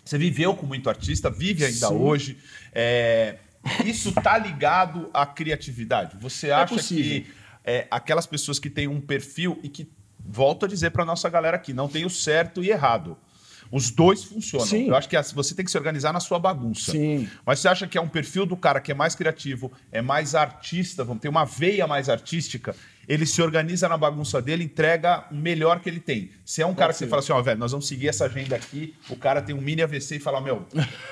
você 0.05 0.17
viveu 0.17 0.55
com 0.55 0.65
muito 0.65 0.89
artista, 0.89 1.29
vive 1.29 1.65
ainda 1.65 1.87
Sim. 1.87 1.95
hoje. 1.95 2.37
é, 2.73 3.37
isso 3.83 4.11
tá 4.11 4.37
ligado 4.37 5.09
à 5.13 5.25
criatividade? 5.25 6.15
Você 6.21 6.51
acha 6.51 6.75
possível. 6.75 7.23
que 7.23 7.27
é, 7.63 7.87
aquelas 7.89 8.27
pessoas 8.27 8.59
que 8.59 8.69
têm 8.69 8.87
um 8.87 9.01
perfil 9.01 9.59
e 9.63 9.69
que 9.69 9.89
volto 10.23 10.65
a 10.65 10.67
dizer 10.67 10.91
para 10.91 11.03
nossa 11.03 11.27
galera 11.29 11.57
aqui, 11.57 11.73
não 11.73 11.87
tem 11.87 12.05
o 12.05 12.09
certo 12.09 12.63
e 12.63 12.69
errado. 12.69 13.17
Os 13.71 13.89
dois 13.89 14.23
funcionam. 14.23 14.67
Sim. 14.67 14.87
Eu 14.87 14.95
acho 14.95 15.09
que 15.09 15.19
você 15.33 15.55
tem 15.55 15.65
que 15.65 15.71
se 15.71 15.77
organizar 15.77 16.13
na 16.13 16.19
sua 16.19 16.37
bagunça. 16.37 16.91
Sim. 16.91 17.27
Mas 17.43 17.59
você 17.59 17.67
acha 17.67 17.87
que 17.87 17.97
é 17.97 18.01
um 18.01 18.07
perfil 18.07 18.45
do 18.45 18.55
cara 18.55 18.79
que 18.79 18.91
é 18.91 18.95
mais 18.95 19.15
criativo, 19.15 19.71
é 19.91 20.03
mais 20.03 20.35
artista, 20.35 21.03
vamos 21.03 21.21
ter 21.21 21.29
uma 21.29 21.45
veia 21.45 21.87
mais 21.87 22.07
artística, 22.07 22.75
ele 23.07 23.25
se 23.25 23.41
organiza 23.41 23.87
na 23.89 23.97
bagunça 23.97 24.41
dele, 24.41 24.63
entrega 24.63 25.25
o 25.31 25.35
melhor 25.35 25.79
que 25.79 25.89
ele 25.89 25.99
tem. 25.99 26.31
Se 26.43 26.61
é 26.61 26.65
um 26.65 26.73
cara 26.73 26.91
que 26.93 26.99
você 26.99 27.07
fala 27.07 27.21
assim, 27.21 27.31
ó, 27.33 27.41
velho, 27.41 27.59
nós 27.59 27.71
vamos 27.71 27.87
seguir 27.87 28.07
essa 28.07 28.25
agenda 28.25 28.55
aqui, 28.55 28.93
o 29.09 29.15
cara 29.15 29.41
tem 29.41 29.53
um 29.55 29.61
mini 29.61 29.81
AVC 29.81 30.15
e 30.15 30.19
fala, 30.19 30.39
meu, 30.41 30.65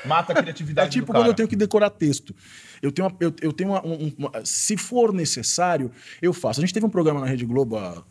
mata 0.06 0.34
a 0.34 0.36
criatividade 0.42 0.88
É 0.98 1.02
tipo 1.02 1.12
quando 1.14 1.28
eu 1.28 1.34
tenho 1.34 1.48
que 1.48 1.56
decorar 1.56 1.90
texto. 1.90 2.36
Eu 2.82 2.92
tenho, 2.92 3.08
uma, 3.08 3.16
eu, 3.20 3.34
eu 3.42 3.54
tenho 3.54 3.70
uma, 3.70 3.86
um- 3.86 4.14
uma- 4.18 4.32
Se 4.46 4.76
for 4.76 5.14
necessário, 5.14 5.90
eu 6.22 6.34
faço. 6.34 6.60
A 6.60 6.62
gente 6.62 6.74
teve 6.74 6.86
um 6.86 6.90
programa 6.90 7.22
na 7.22 7.26
Rede 7.28 7.46
Globo 7.46 7.78
há, 7.78 8.04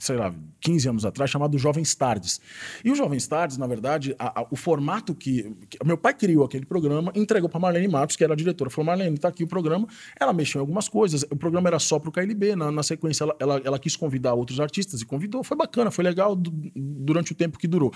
sei 0.00 0.16
lá, 0.16 0.34
15 0.60 0.88
anos 0.88 1.04
atrás, 1.04 1.30
chamado 1.30 1.56
Jovens 1.58 1.94
Tardes. 1.94 2.40
E 2.84 2.90
o 2.90 2.94
Jovens 2.96 3.28
Tardes, 3.28 3.56
na 3.58 3.66
verdade, 3.66 4.16
a- 4.18 4.40
a- 4.40 4.46
o 4.50 4.56
formato 4.56 5.14
que, 5.14 5.54
que- 5.68 5.78
Meu 5.84 5.96
pai 5.96 6.14
criou 6.14 6.42
aquele 6.44 6.64
programa, 6.66 7.12
entregou 7.14 7.48
para 7.48 7.60
Marlene 7.60 7.86
Matos, 7.86 8.16
que 8.16 8.24
era 8.24 8.32
a 8.32 8.36
diretora. 8.36 8.70
Falou: 8.70 8.86
Marlene, 8.86 9.16
tá 9.18 9.28
aqui 9.28 9.44
o 9.44 9.46
programa. 9.46 9.86
Ela 10.18 10.32
mexeu 10.32 10.58
em 10.58 10.62
algumas 10.62 10.88
coisas. 10.88 11.22
O 11.30 11.36
programa 11.36 11.68
era 11.68 11.78
só 11.78 11.98
pro 11.98 12.10
KLB. 12.10 12.56
Na, 12.56 12.72
na 12.72 12.82
sequência, 12.82 13.24
ela, 13.24 13.36
ela, 13.38 13.60
ela 13.64 13.78
quis 13.78 13.94
convidar 13.94 14.34
outros 14.34 14.58
artistas 14.58 15.00
e 15.02 15.06
convidou. 15.06 15.44
Foi 15.44 15.56
bacana, 15.56 15.90
foi 15.90 16.02
legal 16.02 16.34
du- 16.34 16.50
durante 16.74 17.32
o 17.32 17.34
tempo 17.34 17.58
que 17.58 17.68
durou. 17.68 17.92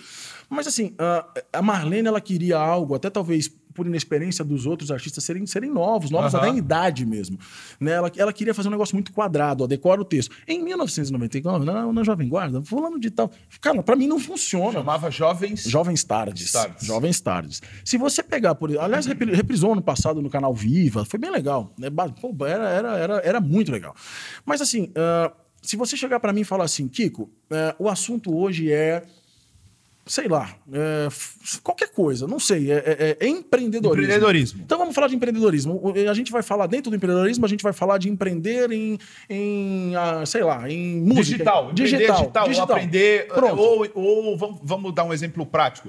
Mas 0.48 0.66
assim, 0.66 0.94
a, 0.98 1.26
a 1.54 1.62
Marlene, 1.62 2.06
ela 2.06 2.20
queria 2.20 2.58
algo, 2.58 2.94
até 2.94 3.08
talvez 3.08 3.50
por 3.74 3.86
inexperiência 3.86 4.44
dos 4.44 4.66
outros 4.66 4.90
artistas 4.90 5.24
serem, 5.24 5.44
serem 5.46 5.70
novos, 5.70 6.10
novos 6.10 6.34
Aham. 6.34 6.44
até 6.44 6.52
em 6.54 6.58
idade 6.58 7.04
mesmo. 7.04 7.38
Né? 7.80 7.92
Ela, 7.92 8.10
ela 8.16 8.32
queria 8.32 8.54
fazer 8.54 8.68
um 8.68 8.70
negócio 8.72 8.94
muito 8.94 9.12
quadrado, 9.12 9.64
ó, 9.64 9.66
decora 9.66 10.00
o 10.00 10.04
texto. 10.04 10.34
Em 10.46 10.62
1999, 10.62 11.64
na, 11.64 11.92
na 11.92 12.02
Jovem 12.04 12.28
Guarda, 12.28 12.62
fulano 12.62 12.98
de 12.98 13.10
tal. 13.10 13.30
Cara, 13.60 13.82
pra 13.82 13.96
mim 13.96 14.06
não 14.06 14.18
funciona. 14.18 14.72
Chamava 14.72 15.10
Jovens... 15.10 15.64
Jovens 15.64 16.04
Tardes. 16.04 16.52
Tardes. 16.52 16.86
Jovens 16.86 17.20
Tardes. 17.20 17.62
Se 17.84 17.96
você 17.98 18.22
pegar 18.22 18.54
por. 18.54 18.76
Aliás, 18.78 19.06
repri- 19.06 19.34
reprisou 19.34 19.72
ano 19.72 19.82
passado 19.82 20.22
no 20.22 20.30
canal 20.30 20.54
Viva, 20.54 21.04
foi 21.04 21.18
bem 21.18 21.30
legal. 21.30 21.72
né? 21.78 21.88
Pô, 22.20 22.34
era, 22.46 22.68
era, 22.68 22.96
era, 22.96 23.16
era 23.24 23.40
muito 23.40 23.72
legal. 23.72 23.94
Mas 24.46 24.60
assim, 24.60 24.90
ah, 24.96 25.32
se 25.62 25.76
você 25.76 25.96
chegar 25.96 26.20
pra 26.20 26.32
mim 26.32 26.42
e 26.42 26.44
falar 26.44 26.64
assim, 26.64 26.86
Kiko, 26.88 27.30
eh, 27.50 27.74
o 27.78 27.88
assunto 27.88 28.36
hoje 28.36 28.70
é. 28.72 29.02
Sei 30.06 30.28
lá, 30.28 30.50
é, 30.70 31.08
qualquer 31.62 31.90
coisa, 31.90 32.26
não 32.26 32.38
sei, 32.38 32.70
é, 32.70 32.76
é- 32.76 33.16
é 33.20 33.26
empreendedorismo. 33.26 34.02
Empreendedorismo. 34.04 34.60
Então 34.62 34.76
vamos 34.76 34.94
falar 34.94 35.08
de 35.08 35.16
empreendedorismo. 35.16 35.80
A 36.10 36.12
gente 36.12 36.30
vai 36.30 36.42
falar 36.42 36.66
dentro 36.66 36.90
do 36.90 36.96
empreendedorismo, 36.96 37.46
a 37.46 37.48
gente 37.48 37.62
vai 37.62 37.72
falar 37.72 37.96
de 37.96 38.10
empreender 38.10 38.70
em, 38.70 38.98
em 39.30 39.96
ah, 39.96 40.26
sei 40.26 40.42
lá, 40.42 40.68
em 40.70 41.00
música. 41.00 41.22
Digital, 41.22 41.70
empreender 41.70 42.12
digital, 42.12 42.50
ou 42.52 42.62
aprender, 42.62 43.28
Pronto. 43.28 43.58
ou, 43.62 43.86
ou 43.94 44.36
vamos, 44.36 44.60
vamos 44.62 44.94
dar 44.94 45.04
um 45.04 45.12
exemplo 45.12 45.46
prático. 45.46 45.88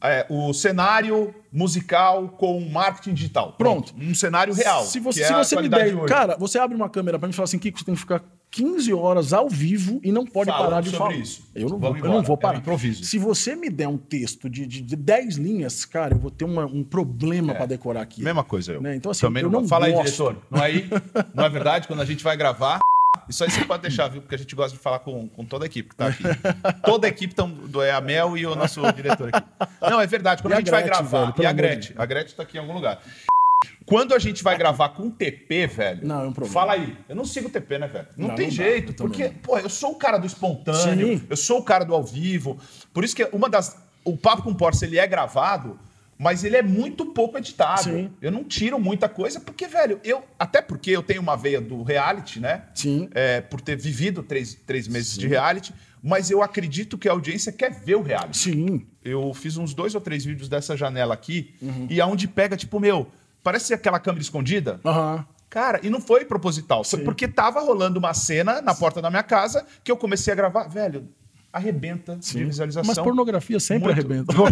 É, 0.00 0.26
o 0.28 0.52
cenário 0.52 1.34
musical 1.50 2.28
com 2.28 2.60
marketing 2.60 3.14
digital. 3.14 3.54
Pronto. 3.58 3.94
Um 3.98 4.14
cenário 4.14 4.54
real. 4.54 4.84
Se 4.84 5.00
você, 5.00 5.20
que 5.20 5.26
se 5.26 5.32
é 5.32 5.36
você 5.36 5.60
me 5.60 5.68
der. 5.68 5.88
de 5.88 5.96
hoje. 5.96 6.06
Cara, 6.06 6.36
você 6.36 6.58
abre 6.58 6.76
uma 6.76 6.88
câmera 6.88 7.18
pra 7.18 7.26
mim 7.26 7.32
e 7.32 7.34
fala 7.34 7.44
assim: 7.44 7.58
Kiko, 7.58 7.78
você 7.78 7.84
tem 7.84 7.94
que 7.94 8.00
ficar 8.00 8.22
15 8.56 8.92
horas 8.94 9.32
ao 9.34 9.48
vivo 9.50 10.00
e 10.02 10.10
não 10.10 10.24
pode 10.24 10.50
Falando 10.50 10.64
parar 10.70 10.80
de 10.80 10.88
sobre 10.90 10.98
falar. 11.12 11.16
isso. 11.16 11.42
Eu 11.54 11.68
não, 11.68 11.78
vou, 11.78 11.96
eu 11.96 12.04
não 12.04 12.22
vou 12.22 12.34
É 12.34 12.38
um 12.38 12.40
parar. 12.40 12.58
improviso. 12.58 13.04
Se 13.04 13.18
você 13.18 13.54
me 13.54 13.68
der 13.68 13.86
um 13.86 13.98
texto 13.98 14.48
de, 14.48 14.66
de, 14.66 14.80
de 14.80 14.96
10 14.96 15.36
linhas, 15.36 15.84
cara, 15.84 16.14
eu 16.14 16.18
vou 16.18 16.30
ter 16.30 16.44
uma- 16.46 16.64
um 16.64 16.82
problema 16.82 17.54
pra 17.54 17.66
decorar 17.66 18.00
aqui. 18.00 18.22
Mesma 18.22 18.42
coisa 18.42 18.72
eu. 18.72 18.80
Né? 18.80 18.96
Então, 18.96 19.10
assim, 19.12 19.20
Também 19.20 19.42
eu 19.42 19.50
não, 19.50 19.60
não 19.60 19.68
Fala 19.68 19.86
aí, 19.86 19.92
gosto. 19.92 20.04
diretor. 20.06 20.36
Não 20.50 20.62
é, 20.62 20.66
aí, 20.66 20.88
não 21.34 21.44
é 21.44 21.48
verdade? 21.50 21.86
Quando 21.86 22.00
a 22.00 22.04
gente 22.06 22.24
vai 22.24 22.34
gravar, 22.36 22.78
isso 23.28 23.44
aí 23.44 23.50
você 23.50 23.64
pode 23.64 23.82
deixar, 23.82 24.08
viu? 24.08 24.22
Porque 24.22 24.34
a 24.34 24.38
gente 24.38 24.54
gosta 24.54 24.74
de 24.76 24.82
falar 24.82 25.00
com, 25.00 25.28
com 25.28 25.44
toda 25.44 25.64
a 25.64 25.66
equipe 25.66 25.90
que 25.90 25.96
tá 25.96 26.06
aqui. 26.06 26.22
Toda 26.84 27.06
a 27.06 27.10
equipe 27.10 27.34
tão, 27.34 27.50
do 27.50 27.82
é 27.82 27.90
a 27.90 28.00
Mel 28.00 28.36
e 28.38 28.46
o 28.46 28.54
nosso 28.56 28.80
diretor 28.92 29.30
aqui. 29.34 29.46
Não, 29.82 30.00
é 30.00 30.06
verdade. 30.06 30.40
Quando 30.42 30.52
E 30.52 30.54
a 30.54 30.56
a 30.56 30.60
gente 30.60 30.70
vai 30.70 30.82
Gretchen, 30.82 31.06
gravar. 31.06 31.30
velho, 31.32 31.42
e 31.42 31.46
a 31.46 31.52
de 31.52 31.56
Gretchen. 31.56 31.96
A 31.98 32.06
Gretchen 32.06 32.36
tá 32.36 32.42
aqui 32.42 32.56
em 32.56 32.60
algum 32.60 32.72
lugar. 32.72 33.00
Quando 33.86 34.14
a 34.14 34.18
gente 34.18 34.42
vai 34.42 34.58
gravar 34.58 34.88
com 34.90 35.08
TP, 35.08 35.66
velho. 35.68 36.04
Não, 36.06 36.24
é 36.24 36.26
um 36.26 36.32
problema. 36.32 36.52
Fala 36.52 36.72
aí. 36.72 36.96
Eu 37.08 37.14
não 37.14 37.24
sigo 37.24 37.48
TP, 37.48 37.78
né, 37.78 37.86
velho? 37.86 38.08
Não, 38.16 38.28
Não, 38.28 38.34
tem 38.34 38.48
não 38.48 38.56
dá, 38.56 38.62
jeito. 38.64 38.92
também 38.92 39.12
porque, 39.12 39.28
pô, 39.42 39.56
eu 39.58 39.68
sou 39.70 39.92
o 39.92 39.94
cara 39.94 40.18
do 40.18 40.26
espontâneo. 40.26 41.18
Sim. 41.18 41.26
Eu 41.30 41.36
sou 41.36 41.60
o 41.60 41.62
cara 41.62 41.84
do 41.84 41.94
ao 41.94 42.02
vivo. 42.02 42.58
Por 42.92 43.04
isso 43.04 43.14
que 43.14 43.24
uma 43.32 43.48
das. 43.48 43.76
O 44.04 44.16
Papo 44.16 44.42
com 44.42 44.52
Porsche, 44.54 44.84
ele 44.84 44.98
é 44.98 45.06
gravado, 45.06 45.78
mas 46.18 46.42
ele 46.44 46.56
é 46.56 46.62
muito 46.62 47.06
pouco 47.06 47.38
editado. 47.38 47.84
Sim. 47.84 48.10
Eu 48.20 48.30
não 48.32 48.42
tiro 48.42 48.78
muita 48.78 49.08
coisa, 49.08 49.38
porque, 49.40 49.68
velho, 49.68 50.00
eu. 50.02 50.24
Até 50.38 50.60
porque 50.60 50.90
eu 50.90 51.02
tenho 51.02 51.20
uma 51.22 51.36
veia 51.36 51.60
do 51.60 51.82
reality, 51.84 52.40
né? 52.40 52.64
Sim. 52.74 53.08
É, 53.14 53.40
por 53.40 53.60
ter 53.60 53.76
vivido 53.76 54.22
três, 54.22 54.54
três 54.66 54.88
meses 54.88 55.16
de 55.16 55.28
reality, 55.28 55.72
mas 56.02 56.28
eu 56.30 56.42
acredito 56.42 56.98
que 56.98 57.08
a 57.08 57.12
audiência 57.12 57.52
quer 57.52 57.70
ver 57.72 57.94
o 57.96 58.02
reality. 58.02 58.38
Sim. 58.38 58.86
Eu 59.04 59.32
fiz 59.34 59.56
uns 59.56 59.74
dois 59.74 59.94
ou 59.94 60.00
três 60.00 60.24
vídeos 60.24 60.48
dessa 60.48 60.76
janela 60.76 61.14
aqui, 61.14 61.54
Uhum. 61.62 61.86
e 61.88 62.00
aonde 62.00 62.26
pega, 62.28 62.56
tipo, 62.56 62.78
meu, 62.80 63.06
parece 63.46 63.72
aquela 63.72 64.00
câmera 64.00 64.20
escondida. 64.22 64.80
Aham. 64.84 65.24
Cara, 65.48 65.78
e 65.84 65.88
não 65.88 66.00
foi 66.00 66.24
proposital. 66.24 66.82
Foi 66.82 66.98
Sim. 66.98 67.04
porque 67.04 67.28
tava 67.28 67.60
rolando 67.60 67.96
uma 68.00 68.12
cena 68.12 68.60
na 68.60 68.74
porta 68.74 69.00
da 69.00 69.08
minha 69.08 69.22
casa 69.22 69.64
que 69.84 69.92
eu 69.92 69.96
comecei 69.96 70.32
a 70.32 70.36
gravar. 70.36 70.64
Velho, 70.68 71.08
arrebenta 71.52 72.16
de 72.16 72.44
visualização. 72.44 72.84
Mas 72.92 72.98
pornografia 72.98 73.60
sempre 73.60 73.84
Muito. 73.94 74.00
arrebenta. 74.00 74.34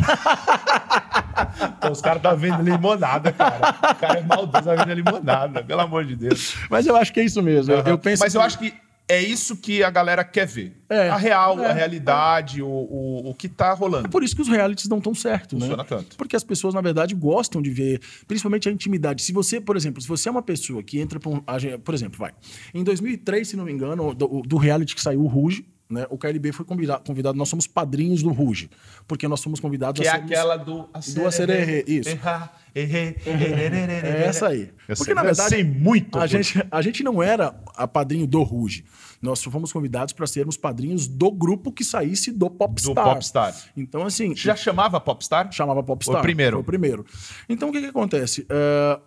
Pô, 1.80 1.90
os 1.90 2.00
caras 2.00 2.22
tá 2.22 2.32
vendo 2.34 2.62
limonada, 2.62 3.32
cara. 3.32 3.74
O 3.90 3.94
cara 3.96 4.18
é 4.20 4.22
maldoso, 4.22 4.64
tá 4.64 4.74
vendo 4.84 4.92
limonada, 4.94 5.62
pelo 5.64 5.80
amor 5.80 6.04
de 6.04 6.14
Deus. 6.16 6.54
Mas 6.70 6.86
eu 6.86 6.96
acho 6.96 7.12
que 7.12 7.20
é 7.20 7.24
isso 7.24 7.42
mesmo. 7.42 7.72
Eu- 7.74 7.82
Eu 7.84 7.98
penso 7.98 8.22
Mas 8.22 8.34
eu 8.34 8.40
que- 8.40 8.46
acho 8.46 8.58
que 8.58 8.72
é 9.08 9.20
isso 9.22 9.56
que 9.56 9.82
a 9.82 9.90
galera 9.90 10.24
quer 10.24 10.46
ver. 10.46 10.76
É. 10.88 11.08
a 11.10 11.16
real, 11.16 11.58
É. 11.60 11.66
a 11.66 11.72
realidade, 11.72 12.62
o, 12.62 12.66
o, 12.68 13.30
o 13.30 13.34
que 13.34 13.48
tá 13.48 13.72
rolando. 13.74 14.06
É 14.06 14.10
por 14.10 14.22
isso 14.22 14.34
que 14.34 14.42
os 14.42 14.48
realities 14.48 14.88
não 14.88 15.00
tão 15.00 15.14
certo, 15.14 15.54
né? 15.56 15.62
Funciona 15.62 15.84
tanto. 15.84 16.16
Porque 16.16 16.36
as 16.36 16.44
pessoas, 16.44 16.72
na 16.74 16.80
verdade, 16.80 17.14
gostam 17.14 17.60
de 17.60 17.70
ver, 17.70 18.00
principalmente 18.28 18.68
a 18.68 18.72
intimidade. 18.72 19.22
Se 19.22 19.32
você, 19.32 19.60
por 19.60 19.76
exemplo, 19.76 20.00
se 20.00 20.08
você 20.08 20.28
é 20.28 20.32
uma 20.32 20.42
pessoa 20.42 20.82
que 20.82 20.98
entra 21.00 21.18
um, 21.28 21.42
gen- 21.58 21.78
por 21.78 21.94
exemplo, 21.94 22.18
vai. 22.18 22.32
Em 22.72 22.82
2003, 22.84 23.46
se 23.48 23.56
não 23.56 23.64
me 23.64 23.72
engano, 23.72 24.14
do, 24.14 24.42
do 24.42 24.56
reality 24.56 24.94
que 24.94 25.02
saiu 25.02 25.22
o 25.22 25.26
Ruge, 25.26 25.66
né? 25.88 26.06
O 26.10 26.16
KLB 26.18 26.52
foi 26.52 26.64
convidado, 26.64 27.04
convidado, 27.04 27.36
nós 27.36 27.48
somos 27.48 27.66
padrinhos 27.66 28.22
do 28.22 28.30
Ruge, 28.32 28.70
porque 29.06 29.28
nós 29.28 29.40
somos 29.40 29.60
convidados 29.60 30.00
Que 30.00 30.06
é 30.06 30.10
a 30.10 30.14
sermos- 30.14 30.30
aquela 30.32 30.56
do... 30.56 30.88
do 31.14 31.26
acererê, 31.26 31.84
isso. 31.86 32.08
É 32.74 34.24
essa 34.26 34.48
aí. 34.48 34.62
Eu 34.88 34.96
Porque, 34.96 35.04
sei, 35.04 35.14
na 35.14 35.22
verdade, 35.22 35.62
muito. 35.64 36.16
A 36.18 36.22
por- 36.22 36.28
gente, 36.28 36.66
a 36.70 36.82
gente 36.82 37.02
não 37.02 37.22
era 37.22 37.54
a 37.76 37.86
padrinho 37.86 38.26
do 38.26 38.42
Ruge. 38.42 38.84
Nós 39.22 39.42
fomos 39.42 39.72
convidados 39.72 40.12
para 40.12 40.26
sermos 40.26 40.56
padrinhos 40.56 41.06
do 41.06 41.30
grupo 41.30 41.72
que 41.72 41.82
saísse 41.84 42.30
do 42.30 42.50
Popstar. 42.50 42.94
Do 42.94 43.10
Popstar. 43.14 43.54
Então, 43.76 44.04
assim, 44.04 44.34
Já 44.36 44.54
chamava 44.54 45.00
Popstar? 45.00 45.50
chamava 45.52 45.82
Popstar. 45.82 46.18
O 46.18 46.22
primeiro. 46.22 46.56
Foi 46.56 46.62
o 46.62 46.64
primeiro. 46.64 47.06
Então, 47.48 47.68
o 47.70 47.72
que, 47.72 47.80
que 47.80 47.86
acontece? 47.86 48.46
É, 48.50 49.00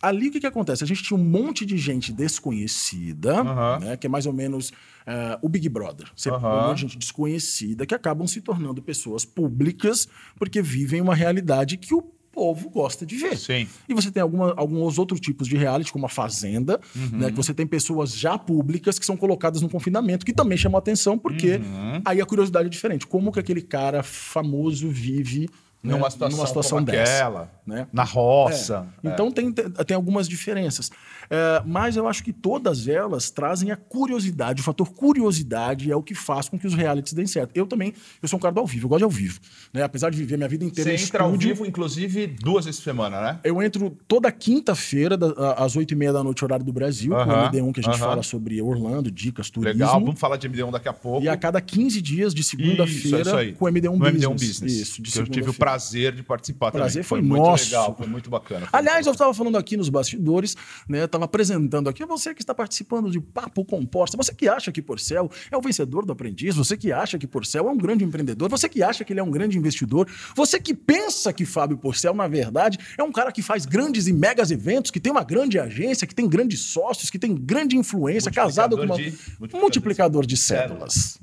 ali, 0.00 0.28
o 0.28 0.32
que, 0.32 0.40
que 0.40 0.46
acontece? 0.46 0.84
A 0.84 0.86
gente 0.86 1.02
tinha 1.02 1.18
um 1.18 1.24
monte 1.24 1.64
de 1.66 1.76
gente 1.76 2.12
desconhecida, 2.12 3.42
né, 3.80 3.96
que 3.96 4.06
é 4.06 4.10
mais 4.10 4.26
ou 4.26 4.32
menos 4.32 4.72
é, 5.06 5.38
o 5.42 5.48
Big 5.48 5.68
Brother. 5.68 6.08
Você 6.14 6.30
Aham. 6.30 6.48
um 6.64 6.66
monte 6.68 6.76
de 6.76 6.82
gente 6.82 6.98
desconhecida 6.98 7.86
que 7.86 7.94
acabam 7.94 8.26
se 8.26 8.40
tornando 8.40 8.82
pessoas 8.82 9.24
públicas 9.24 10.08
porque 10.36 10.60
vivem 10.62 11.00
uma 11.00 11.14
realidade 11.14 11.76
que 11.76 11.94
o 11.94 12.02
povo 12.30 12.70
gosta 12.70 13.04
de 13.04 13.16
ver. 13.16 13.36
Sim. 13.36 13.66
E 13.88 13.94
você 13.94 14.12
tem 14.12 14.22
alguma, 14.22 14.54
alguns 14.56 14.96
outros 14.98 15.18
tipos 15.18 15.48
de 15.48 15.56
reality, 15.56 15.90
como 15.92 16.06
a 16.06 16.08
Fazenda, 16.08 16.78
Uhum. 16.94 17.18
né, 17.18 17.30
que 17.30 17.36
você 17.36 17.52
tem 17.52 17.66
pessoas 17.66 18.14
já 18.16 18.38
públicas 18.38 18.96
que 18.98 19.04
são 19.06 19.16
colocadas 19.16 19.60
no 19.60 19.68
confinamento, 19.68 20.24
que 20.24 20.32
também 20.32 20.56
chamam 20.56 20.78
atenção, 20.78 21.18
porque 21.18 21.56
Uhum. 21.56 22.00
aí 22.04 22.20
a 22.20 22.26
curiosidade 22.26 22.66
é 22.66 22.70
diferente. 22.70 23.06
Como 23.06 23.32
que 23.32 23.40
aquele 23.40 23.62
cara 23.62 24.02
famoso 24.04 24.88
vive 24.88 25.48
né, 25.82 25.94
Numa 25.94 26.10
situação, 26.10 26.78
como 26.78 26.86
dessa? 26.86 27.12
aquela, 27.12 27.50
né? 27.66 27.86
na 27.92 28.02
roça. 28.02 28.86
É. 29.02 29.08
Então 29.08 29.30
tem, 29.30 29.52
tem 29.52 29.94
algumas 29.94 30.28
diferenças. 30.28 30.90
É, 31.30 31.62
mas 31.64 31.96
eu 31.96 32.08
acho 32.08 32.24
que 32.24 32.32
todas 32.32 32.88
elas 32.88 33.30
trazem 33.30 33.70
a 33.70 33.76
curiosidade. 33.76 34.60
O 34.60 34.64
fator 34.64 34.90
curiosidade 34.90 35.90
é 35.90 35.94
o 35.94 36.02
que 36.02 36.14
faz 36.14 36.48
com 36.48 36.58
que 36.58 36.66
os 36.66 36.74
realities 36.74 37.12
deem 37.12 37.26
certo. 37.26 37.50
Eu 37.54 37.66
também, 37.66 37.92
eu 38.20 38.28
sou 38.28 38.38
um 38.38 38.40
cara 38.40 38.54
do 38.54 38.60
ao 38.60 38.66
vivo, 38.66 38.86
eu 38.86 38.88
gosto 38.88 38.98
de 38.98 39.04
ao 39.04 39.10
vivo. 39.10 39.38
Né? 39.72 39.82
Apesar 39.82 40.10
de 40.10 40.16
viver 40.16 40.36
minha 40.36 40.48
vida 40.48 40.64
inteira 40.64 40.90
Você 40.90 40.96
em 40.96 41.06
entra 41.06 41.22
ao 41.22 41.30
estúdio, 41.30 41.48
vivo, 41.50 41.66
inclusive, 41.66 42.26
duas 42.26 42.64
vezes 42.64 42.80
por 42.80 42.84
semana, 42.84 43.20
né? 43.20 43.40
eu 43.44 43.62
entro 43.62 43.96
toda 44.08 44.32
quinta-feira, 44.32 45.16
às 45.56 45.76
oito 45.76 45.92
e 45.92 45.96
meia 45.96 46.12
da 46.12 46.24
noite, 46.24 46.44
horário 46.44 46.64
do 46.64 46.72
Brasil, 46.72 47.10
com 47.10 47.18
o 47.18 47.20
Aham, 47.20 47.50
MD1, 47.50 47.72
que 47.72 47.80
a 47.80 47.82
gente 47.82 47.94
aham. 47.94 48.08
fala 48.08 48.22
sobre 48.22 48.60
Orlando, 48.60 49.10
dicas, 49.10 49.50
turismo. 49.50 49.78
Legal, 49.78 50.00
vamos 50.00 50.18
falar 50.18 50.36
de 50.36 50.48
MD1 50.48 50.72
daqui 50.72 50.88
a 50.88 50.92
pouco. 50.92 51.24
E 51.24 51.28
a 51.28 51.36
cada 51.36 51.60
15 51.60 52.02
dias, 52.02 52.34
de 52.34 52.40
é 52.40 52.44
segunda-feira, 52.44 53.52
com 53.54 53.66
o 53.66 53.68
MD1 53.68 53.92
No 53.92 53.98
Business. 53.98 54.24
MD1 54.24 54.32
Business. 54.32 54.72
Isso, 54.72 55.02
de 55.02 55.10
segunda-feira. 55.10 55.67
Prazer 55.68 56.12
de 56.14 56.22
participar 56.22 56.70
Prazer 56.72 57.02
também. 57.02 57.08
foi 57.08 57.22
muito 57.22 57.42
nosso. 57.42 57.64
legal, 57.64 57.94
foi 57.96 58.06
muito 58.06 58.30
bacana. 58.30 58.66
Foi 58.66 58.78
Aliás, 58.78 59.06
eu 59.06 59.12
estava 59.12 59.32
falando 59.34 59.56
aqui 59.56 59.76
nos 59.76 59.88
bastidores, 59.88 60.56
né? 60.88 61.04
Estava 61.04 61.24
apresentando 61.26 61.88
aqui, 61.88 62.04
você 62.04 62.34
que 62.34 62.42
está 62.42 62.54
participando 62.54 63.10
de 63.10 63.20
Papo 63.20 63.64
Composta, 63.64 64.16
você 64.16 64.34
que 64.34 64.48
acha 64.48 64.72
que 64.72 64.80
Porcel 64.80 65.30
é 65.50 65.56
o 65.56 65.60
vencedor 65.60 66.04
do 66.04 66.12
aprendiz, 66.12 66.56
você 66.56 66.76
que 66.76 66.92
acha 66.92 67.18
que 67.18 67.26
Porcel 67.26 67.68
é 67.68 67.70
um 67.70 67.76
grande 67.76 68.04
empreendedor, 68.04 68.48
você 68.48 68.68
que 68.68 68.82
acha 68.82 69.04
que 69.04 69.12
ele 69.12 69.20
é 69.20 69.22
um 69.22 69.30
grande 69.30 69.58
investidor, 69.58 70.08
você 70.34 70.58
que 70.58 70.74
pensa 70.74 71.32
que 71.32 71.44
Fábio 71.44 71.76
Porcel, 71.78 72.14
na 72.14 72.26
verdade, 72.28 72.78
é 72.96 73.02
um 73.02 73.12
cara 73.12 73.30
que 73.30 73.42
faz 73.42 73.66
grandes 73.66 74.06
e 74.06 74.12
megas 74.12 74.50
eventos, 74.50 74.90
que 74.90 75.00
tem 75.00 75.12
uma 75.12 75.24
grande 75.24 75.58
agência, 75.58 76.06
que 76.06 76.14
tem 76.14 76.28
grandes 76.28 76.60
sócios, 76.60 77.10
que 77.10 77.18
tem 77.18 77.34
grande 77.34 77.76
influência, 77.76 78.30
casado 78.30 78.76
com 78.76 78.84
uma... 78.84 78.96
Multiplicador 78.96 79.18
de- 79.18 79.38
multiplicador 79.38 79.60
multiplicador 79.60 80.22
de 80.22 80.28
de 80.28 80.36
cédulas. 80.36 81.18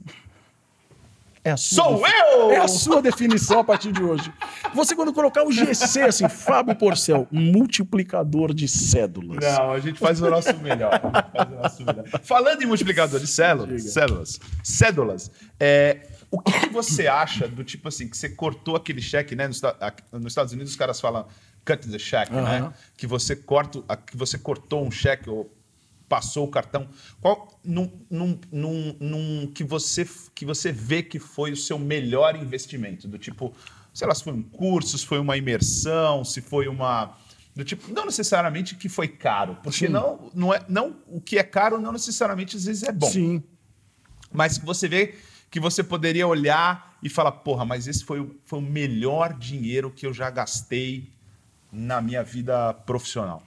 É 1.45 1.55
Sou 1.55 2.03
eu! 2.07 2.49
É 2.51 2.57
a 2.57 2.67
sua 2.67 3.03
definição 3.03 3.59
a 3.59 3.63
partir 3.63 3.91
de 3.91 4.01
hoje. 4.01 4.33
Você, 4.73 4.95
quando 4.95 5.13
colocar 5.13 5.43
o 5.45 5.51
GC, 5.51 6.01
assim, 6.01 6.27
Fábio 6.27 6.75
Porcel, 6.75 7.27
multiplicador 7.31 8.51
de 8.51 8.67
cédulas. 8.67 9.43
Não, 9.45 9.71
a 9.71 9.79
gente 9.79 9.99
faz 9.99 10.19
o 10.19 10.27
nosso 10.29 10.57
melhor. 10.57 10.99
o 11.03 11.61
nosso 11.61 11.85
melhor. 11.85 12.03
Falando 12.23 12.63
em 12.63 12.65
multiplicador 12.65 13.19
de 13.19 13.27
células, 13.27 13.83
células, 13.93 14.39
cédulas, 14.63 15.31
é, 15.59 16.07
o 16.31 16.39
que, 16.41 16.51
que 16.61 16.69
você 16.69 17.05
acha 17.05 17.47
do 17.47 17.63
tipo 17.63 17.87
assim, 17.89 18.07
que 18.09 18.17
você 18.17 18.27
cortou 18.29 18.75
aquele 18.75 18.99
cheque, 19.01 19.35
né? 19.35 19.47
Nos, 19.47 19.61
nos 20.13 20.25
Estados 20.31 20.51
Unidos 20.51 20.71
os 20.71 20.77
caras 20.77 20.99
falam 20.99 21.27
cut 21.63 21.87
the 21.87 21.99
check, 21.99 22.29
né? 22.31 22.73
Que 22.97 23.05
você, 23.05 23.35
corta, 23.35 23.83
a- 23.87 23.95
que 23.95 24.17
você 24.17 24.37
cortou 24.39 24.83
um 24.85 24.89
cheque 24.91 25.29
ou 25.29 25.54
passou 26.07 26.45
o 26.45 26.51
cartão. 26.51 26.87
Qual, 27.21 27.59
num, 27.63 27.91
num, 28.09 28.39
num, 28.51 28.95
num 28.99 29.51
que, 29.53 29.63
você, 29.63 30.07
que 30.33 30.45
você 30.45 30.71
vê 30.71 31.01
que 31.03 31.19
foi 31.19 31.51
o 31.51 31.55
seu 31.57 31.77
melhor 31.79 32.35
investimento? 32.35 33.07
Do 33.07 33.17
tipo, 33.17 33.53
sei 33.93 34.07
lá, 34.07 34.13
se 34.15 34.23
foi 34.23 34.33
um 34.33 34.43
curso, 34.43 34.97
se 34.97 35.05
foi 35.05 35.19
uma 35.19 35.35
imersão, 35.37 36.23
se 36.23 36.41
foi 36.41 36.67
uma. 36.67 37.17
Do 37.55 37.63
tipo, 37.63 37.91
não 37.93 38.05
necessariamente 38.05 38.75
que 38.75 38.89
foi 38.89 39.07
caro, 39.07 39.57
porque 39.63 39.87
Sim. 39.87 39.93
não, 39.93 40.29
não, 40.33 40.53
é, 40.53 40.63
não 40.67 40.97
o 41.07 41.21
que 41.21 41.37
é 41.37 41.43
caro 41.43 41.79
não 41.79 41.91
necessariamente 41.93 42.57
às 42.57 42.65
vezes 42.65 42.83
é 42.83 42.91
bom. 42.91 43.09
Sim. 43.09 43.41
Mas 44.31 44.57
que 44.57 44.65
você 44.65 44.87
vê 44.89 45.15
que 45.49 45.59
você 45.59 45.81
poderia 45.81 46.27
olhar 46.27 46.97
e 47.01 47.07
falar, 47.07 47.31
porra, 47.31 47.63
mas 47.63 47.87
esse 47.87 48.03
foi, 48.03 48.19
o- 48.19 48.35
foi 48.43 48.59
o 48.59 48.61
melhor 48.61 49.33
dinheiro 49.33 49.89
que 49.89 50.05
eu 50.05 50.13
já 50.13 50.29
gastei 50.29 51.09
na 51.71 52.01
minha 52.01 52.23
vida 52.23 52.73
profissional. 52.73 53.41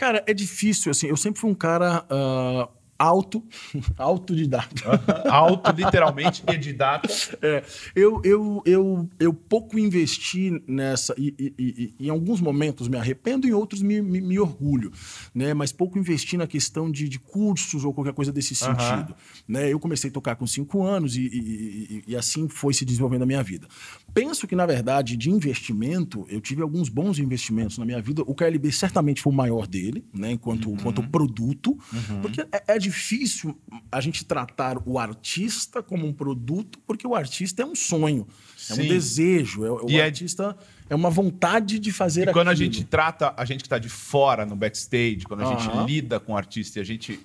Cara, 0.00 0.24
é 0.26 0.32
difícil, 0.32 0.90
assim, 0.90 1.08
eu 1.08 1.16
sempre 1.16 1.38
fui 1.38 1.50
um 1.50 1.54
cara 1.54 2.06
ah, 2.08 2.68
auto, 2.98 3.44
autodidata. 3.98 4.82
Alto, 5.28 5.70
literalmente, 5.72 6.42
e. 6.46 7.06
É, 7.42 7.62
eu, 7.94 8.20
eu, 8.24 8.62
eu, 8.66 9.08
eu 9.18 9.32
pouco 9.32 9.78
investi 9.78 10.62
nessa, 10.66 11.14
e, 11.18 11.34
e- 11.38 11.54
e- 11.58 11.94
e 11.98 12.06
em 12.06 12.10
alguns 12.10 12.40
momentos 12.40 12.86
me 12.88 12.96
arrependo, 12.98 13.46
em 13.46 13.52
outros 13.52 13.80
me, 13.82 14.00
me, 14.02 14.20
me 14.20 14.38
orgulho, 14.38 14.90
né? 15.34 15.54
mas 15.54 15.70
pouco 15.72 15.98
investi 15.98 16.36
na 16.36 16.46
questão 16.46 16.90
de, 16.90 17.08
de 17.08 17.18
cursos 17.18 17.84
ou 17.84 17.92
qualquer 17.94 18.12
coisa 18.12 18.30
desse 18.32 18.54
Aham. 18.64 18.78
sentido. 18.78 19.14
Né? 19.48 19.70
Eu 19.72 19.78
comecei 19.78 20.10
a 20.10 20.12
tocar 20.12 20.34
com 20.36 20.46
cinco 20.46 20.82
anos 20.82 21.14
e- 21.16 22.04
e 22.08 22.16
assim 22.16 22.48
foi 22.48 22.72
se 22.74 22.84
desenvolvendo 22.84 23.22
a 23.22 23.26
minha 23.26 23.42
vida. 23.42 23.66
Penso 24.12 24.46
que, 24.46 24.56
na 24.56 24.66
verdade, 24.66 25.16
de 25.16 25.30
investimento, 25.30 26.26
eu 26.28 26.40
tive 26.40 26.62
alguns 26.62 26.88
bons 26.88 27.18
investimentos 27.18 27.78
na 27.78 27.84
minha 27.84 28.00
vida. 28.00 28.22
O 28.26 28.34
KLB 28.34 28.72
certamente 28.72 29.22
foi 29.22 29.32
o 29.32 29.36
maior 29.36 29.66
dele, 29.66 30.04
né? 30.12 30.32
enquanto, 30.32 30.68
Uhum. 30.68 30.74
enquanto 30.74 31.02
produto, 31.08 31.78
porque 32.22 32.40
é, 32.52 32.74
é 32.74 32.78
difícil 32.78 33.56
a 33.90 34.00
gente 34.00 34.24
tratar 34.24 34.76
o 34.84 34.98
artista 34.98 35.82
como 35.82 36.06
um 36.06 36.12
produto, 36.12 36.78
porque 36.86 37.06
o 37.06 37.14
artista 37.14 37.62
é 37.62 37.66
um 37.66 37.74
sonho, 37.74 38.26
é 38.68 38.74
Sim. 38.74 38.82
um 38.82 38.88
desejo, 38.88 39.64
é, 39.64 39.70
o 39.70 39.88
E 39.90 39.96
é- 39.98 40.04
artista 40.04 40.56
é 40.88 40.94
uma 40.94 41.10
vontade 41.10 41.78
de 41.78 41.92
fazer 41.92 42.28
E 42.28 42.32
quando 42.32 42.48
a 42.48 42.52
aquilo. 42.52 42.72
gente 42.72 42.84
trata 42.84 43.32
a 43.36 43.44
gente 43.44 43.58
que 43.60 43.66
está 43.66 43.78
de 43.78 43.88
fora 43.88 44.44
no 44.44 44.56
backstage, 44.56 45.20
quando 45.26 45.42
a 45.42 45.46
gente 45.46 45.68
Aham. 45.68 45.86
lida 45.86 46.18
com 46.18 46.32
o 46.32 46.36
artista 46.36 46.78
e 46.78 46.82
a 46.82 46.84
gente 46.84 47.20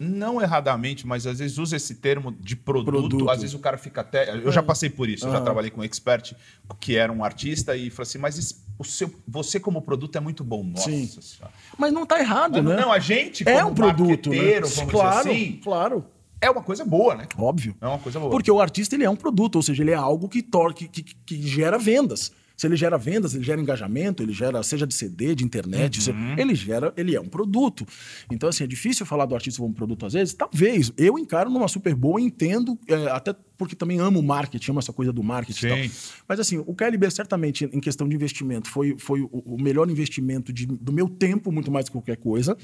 não 0.00 0.40
erradamente, 0.40 1.06
mas 1.06 1.26
às 1.26 1.38
vezes 1.40 1.58
usa 1.58 1.76
esse 1.76 1.96
termo 1.96 2.32
de 2.40 2.56
produto, 2.56 2.86
Produto. 2.90 3.28
às 3.30 3.42
vezes 3.42 3.54
o 3.54 3.58
cara 3.58 3.76
fica 3.76 4.00
até. 4.00 4.34
Eu 4.34 4.50
já 4.50 4.62
passei 4.62 4.88
por 4.88 5.06
isso, 5.10 5.26
eu 5.26 5.30
já 5.30 5.36
Aham. 5.36 5.44
trabalhei 5.44 5.70
com 5.70 5.82
um 5.82 5.84
expert 5.84 6.32
que 6.80 6.96
era 6.96 7.12
um 7.12 7.22
artista 7.22 7.76
e 7.76 7.90
falou 7.90 8.04
assim: 8.04 8.16
mas 8.16 8.64
o 8.78 8.84
seu, 8.84 9.14
você 9.28 9.60
como 9.60 9.82
produto 9.82 10.16
é 10.16 10.20
muito 10.20 10.42
bom. 10.42 10.64
Nossa 10.64 10.90
Sim. 10.90 11.06
senhora. 11.06 11.52
Mas 11.76 11.92
não 11.92 12.04
está 12.04 12.18
errado, 12.18 12.62
Mas 12.62 12.64
né? 12.64 12.76
Não, 12.80 12.90
a 12.90 12.98
gente, 12.98 13.46
é 13.46 13.62
um 13.62 13.74
produto, 13.74 14.30
né? 14.30 14.60
Claro, 14.88 15.30
assim, 15.30 15.60
claro, 15.62 16.04
é 16.40 16.50
uma 16.50 16.62
coisa 16.62 16.82
boa, 16.82 17.14
né? 17.14 17.26
óbvio. 17.36 17.76
É 17.78 17.86
uma 17.86 17.98
coisa 17.98 18.18
boa. 18.18 18.30
Porque 18.30 18.50
o 18.50 18.58
artista 18.58 18.94
ele 18.94 19.04
é 19.04 19.10
um 19.10 19.16
produto, 19.16 19.56
ou 19.56 19.62
seja, 19.62 19.82
ele 19.82 19.90
é 19.90 19.94
algo 19.94 20.30
que, 20.30 20.42
tor 20.42 20.72
que, 20.72 20.88
que, 20.88 21.02
que 21.02 21.46
gera 21.46 21.78
vendas. 21.78 22.32
Se 22.60 22.66
ele 22.66 22.76
gera 22.76 22.98
vendas, 22.98 23.34
ele 23.34 23.42
gera 23.42 23.58
engajamento, 23.58 24.22
ele 24.22 24.34
gera, 24.34 24.62
seja 24.62 24.86
de 24.86 24.92
CD, 24.92 25.34
de 25.34 25.42
internet, 25.44 26.02
se- 26.02 26.12
ele 26.36 26.54
gera, 26.54 26.92
ele 26.94 27.16
é 27.16 27.20
um 27.20 27.24
produto. 27.26 27.86
Então, 28.30 28.50
assim, 28.50 28.64
é 28.64 28.66
difícil 28.66 29.06
falar 29.06 29.24
do 29.24 29.34
artista 29.34 29.58
como 29.62 29.70
um 29.70 29.74
produto 29.74 30.04
às 30.04 30.12
vezes. 30.12 30.34
Talvez. 30.34 30.92
Eu 30.98 31.18
encaro 31.18 31.48
numa 31.48 31.68
super 31.68 31.94
boa, 31.94 32.20
entendo, 32.20 32.78
é, 32.86 33.06
até 33.12 33.34
porque 33.56 33.74
também 33.74 33.98
amo 33.98 34.22
marketing, 34.22 34.72
amo 34.72 34.78
essa 34.78 34.92
coisa 34.92 35.10
do 35.10 35.22
marketing 35.22 35.66
e 35.66 35.70
Sim. 35.70 35.88
tal. 35.88 36.22
Mas 36.28 36.40
assim, 36.40 36.58
o 36.58 36.74
KLB 36.74 37.10
certamente, 37.10 37.64
em 37.72 37.80
questão 37.80 38.06
de 38.06 38.14
investimento, 38.14 38.68
foi, 38.70 38.94
foi 38.98 39.22
o, 39.22 39.28
o 39.54 39.62
melhor 39.62 39.88
investimento 39.90 40.52
de- 40.52 40.66
do 40.66 40.92
meu 40.92 41.08
tempo, 41.08 41.50
muito 41.50 41.70
mais 41.70 41.86
do 41.86 41.88
que 41.88 41.92
qualquer 41.92 42.16
coisa. 42.18 42.56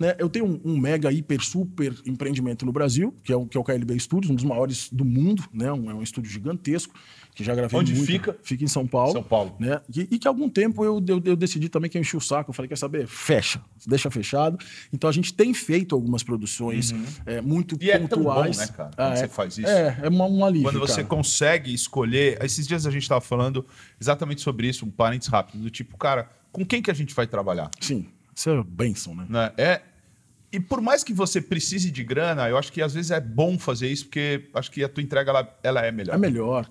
Né? 0.00 0.16
Eu 0.18 0.28
tenho 0.28 0.46
um, 0.46 0.60
um 0.64 0.76
mega, 0.78 1.12
hiper, 1.12 1.40
super 1.40 1.94
empreendimento 2.04 2.66
no 2.66 2.72
Brasil, 2.72 3.14
que 3.22 3.32
é 3.32 3.36
o, 3.36 3.46
que 3.46 3.56
é 3.56 3.60
o 3.60 3.64
KLB 3.64 3.98
Studios, 4.00 4.30
um 4.30 4.34
dos 4.34 4.44
maiores 4.44 4.88
do 4.90 5.04
mundo, 5.04 5.44
né? 5.52 5.72
Um, 5.72 5.90
é 5.90 5.94
um 5.94 6.02
estúdio 6.02 6.30
gigantesco, 6.30 6.94
que 7.34 7.42
já 7.42 7.54
gravei 7.54 7.78
Onde 7.80 7.92
muito. 7.94 8.06
fica? 8.06 8.36
Fica 8.42 8.62
em 8.62 8.68
São 8.68 8.86
Paulo. 8.86 9.12
São 9.12 9.22
Paulo. 9.22 9.56
Né? 9.58 9.80
E, 9.94 10.02
e 10.02 10.18
que 10.18 10.28
há 10.28 10.30
algum 10.30 10.48
tempo 10.48 10.84
eu, 10.84 11.02
eu, 11.08 11.20
eu 11.24 11.34
decidi 11.36 11.68
também 11.68 11.90
que 11.90 11.98
eu 11.98 12.00
enchi 12.00 12.16
o 12.16 12.20
saco. 12.20 12.50
Eu 12.50 12.54
falei, 12.54 12.68
quer 12.68 12.78
saber? 12.78 13.06
Fecha. 13.08 13.60
Deixa 13.86 14.08
fechado. 14.10 14.56
Então 14.92 15.10
a 15.10 15.12
gente 15.12 15.34
tem 15.34 15.52
feito 15.52 15.94
algumas 15.94 16.22
produções 16.22 16.94
é, 17.26 17.40
muito 17.40 17.76
E 17.80 17.90
é 17.90 17.98
tão 17.98 18.18
bom, 18.18 18.24
pontuais. 18.30 18.56
né, 18.58 18.66
cara, 18.68 18.90
Ah, 18.92 18.96
quando 18.96 19.12
é. 19.12 19.16
você 19.16 19.28
faz 19.28 19.58
isso. 19.58 19.66
É, 19.66 19.98
é 20.04 20.08
uma- 20.08 20.26
um 20.26 20.44
alívio, 20.44 20.70
Quando 20.70 20.78
você 20.78 20.96
cara. 21.02 21.06
consegue 21.08 21.74
escolher. 21.74 22.38
Esses 22.44 22.66
dias 22.66 22.86
a 22.86 22.90
gente 22.90 23.02
estava 23.02 23.20
falando 23.20 23.66
exatamente 24.00 24.40
sobre 24.40 24.68
isso, 24.68 24.86
um 24.86 24.90
parênteses 24.90 25.32
rápido, 25.32 25.60
do 25.62 25.70
tipo, 25.70 25.96
cara, 25.96 26.30
com 26.52 26.64
quem 26.64 26.80
que 26.80 26.90
a 26.90 26.94
gente 26.94 27.14
vai 27.14 27.26
trabalhar? 27.26 27.68
Sim, 27.80 28.06
isso 28.34 28.48
é 28.50 28.62
benção, 28.62 29.14
né? 29.14 29.26
Né? 29.28 29.52
É, 29.58 29.80
e 30.54 30.60
por 30.60 30.80
mais 30.80 31.02
que 31.02 31.12
você 31.12 31.40
precise 31.40 31.90
de 31.90 32.04
grana, 32.04 32.48
eu 32.48 32.56
acho 32.56 32.72
que 32.72 32.80
às 32.80 32.94
vezes 32.94 33.10
é 33.10 33.20
bom 33.20 33.58
fazer 33.58 33.90
isso, 33.90 34.04
porque 34.04 34.48
acho 34.54 34.70
que 34.70 34.84
a 34.84 34.88
tua 34.88 35.02
entrega 35.02 35.30
ela, 35.30 35.58
ela 35.64 35.84
é 35.84 35.90
melhor. 35.90 36.14
É 36.14 36.18
melhor. 36.18 36.68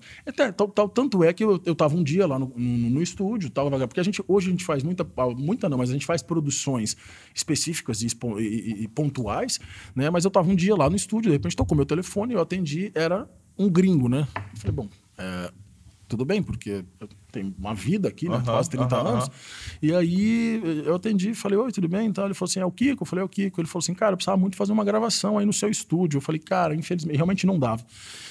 Tal, 0.56 0.68
tal, 0.68 0.88
tanto 0.88 1.22
é 1.22 1.34
que 1.34 1.44
eu, 1.44 1.60
eu 1.66 1.74
tava 1.74 1.94
um 1.94 2.02
dia 2.02 2.26
lá 2.26 2.38
no, 2.38 2.50
no, 2.56 2.90
no 2.90 3.02
estúdio, 3.02 3.50
tal, 3.50 3.70
porque 3.70 4.00
a 4.00 4.02
gente, 4.02 4.24
hoje 4.26 4.48
a 4.48 4.50
gente 4.50 4.64
faz 4.64 4.82
muita, 4.82 5.06
muita 5.36 5.68
não, 5.68 5.76
mas 5.76 5.90
a 5.90 5.92
gente 5.92 6.06
faz 6.06 6.22
produções 6.22 6.96
específicas 7.34 8.00
e, 8.00 8.06
e, 8.38 8.84
e 8.84 8.88
pontuais, 8.88 9.60
né? 9.94 10.08
Mas 10.08 10.24
eu 10.24 10.30
tava 10.30 10.50
um 10.50 10.56
dia 10.56 10.74
lá 10.74 10.88
no 10.88 10.96
estúdio, 10.96 11.30
de 11.30 11.36
repente 11.36 11.54
tocou 11.54 11.76
meu 11.76 11.84
telefone, 11.84 12.32
eu 12.32 12.40
atendi, 12.40 12.90
era 12.94 13.28
um 13.58 13.68
gringo, 13.68 14.08
né? 14.08 14.26
Eu 14.34 14.58
falei, 14.60 14.72
bom, 14.72 14.88
é, 15.18 15.52
tudo 16.08 16.24
bem, 16.24 16.42
porque 16.42 16.84
tenho 17.34 17.52
uma 17.58 17.74
vida 17.74 18.08
aqui, 18.08 18.28
né? 18.28 18.40
Quase 18.44 18.70
30 18.70 18.96
anos. 18.96 19.30
E 19.82 19.92
aí 19.92 20.62
eu 20.86 20.94
atendi, 20.94 21.34
falei, 21.34 21.58
oi, 21.58 21.72
tudo 21.72 21.88
bem? 21.88 22.06
Então 22.06 22.24
ele 22.24 22.34
falou 22.34 22.48
assim, 22.48 22.60
é 22.60 22.64
o 22.64 22.70
Kiko? 22.70 23.02
Eu 23.02 23.06
falei, 23.06 23.22
é 23.22 23.24
o 23.24 23.28
Kiko. 23.28 23.60
Ele 23.60 23.66
falou 23.68 23.82
assim, 23.82 23.94
cara, 23.94 24.12
eu 24.12 24.16
precisava 24.16 24.36
muito 24.36 24.56
fazer 24.56 24.72
uma 24.72 24.84
gravação 24.84 25.36
aí 25.36 25.44
no 25.44 25.52
seu 25.52 25.68
estúdio. 25.68 26.18
Eu 26.18 26.20
falei, 26.20 26.38
cara, 26.38 26.74
infelizmente, 26.74 27.16
realmente 27.16 27.46
não 27.46 27.58
dava. 27.58 27.84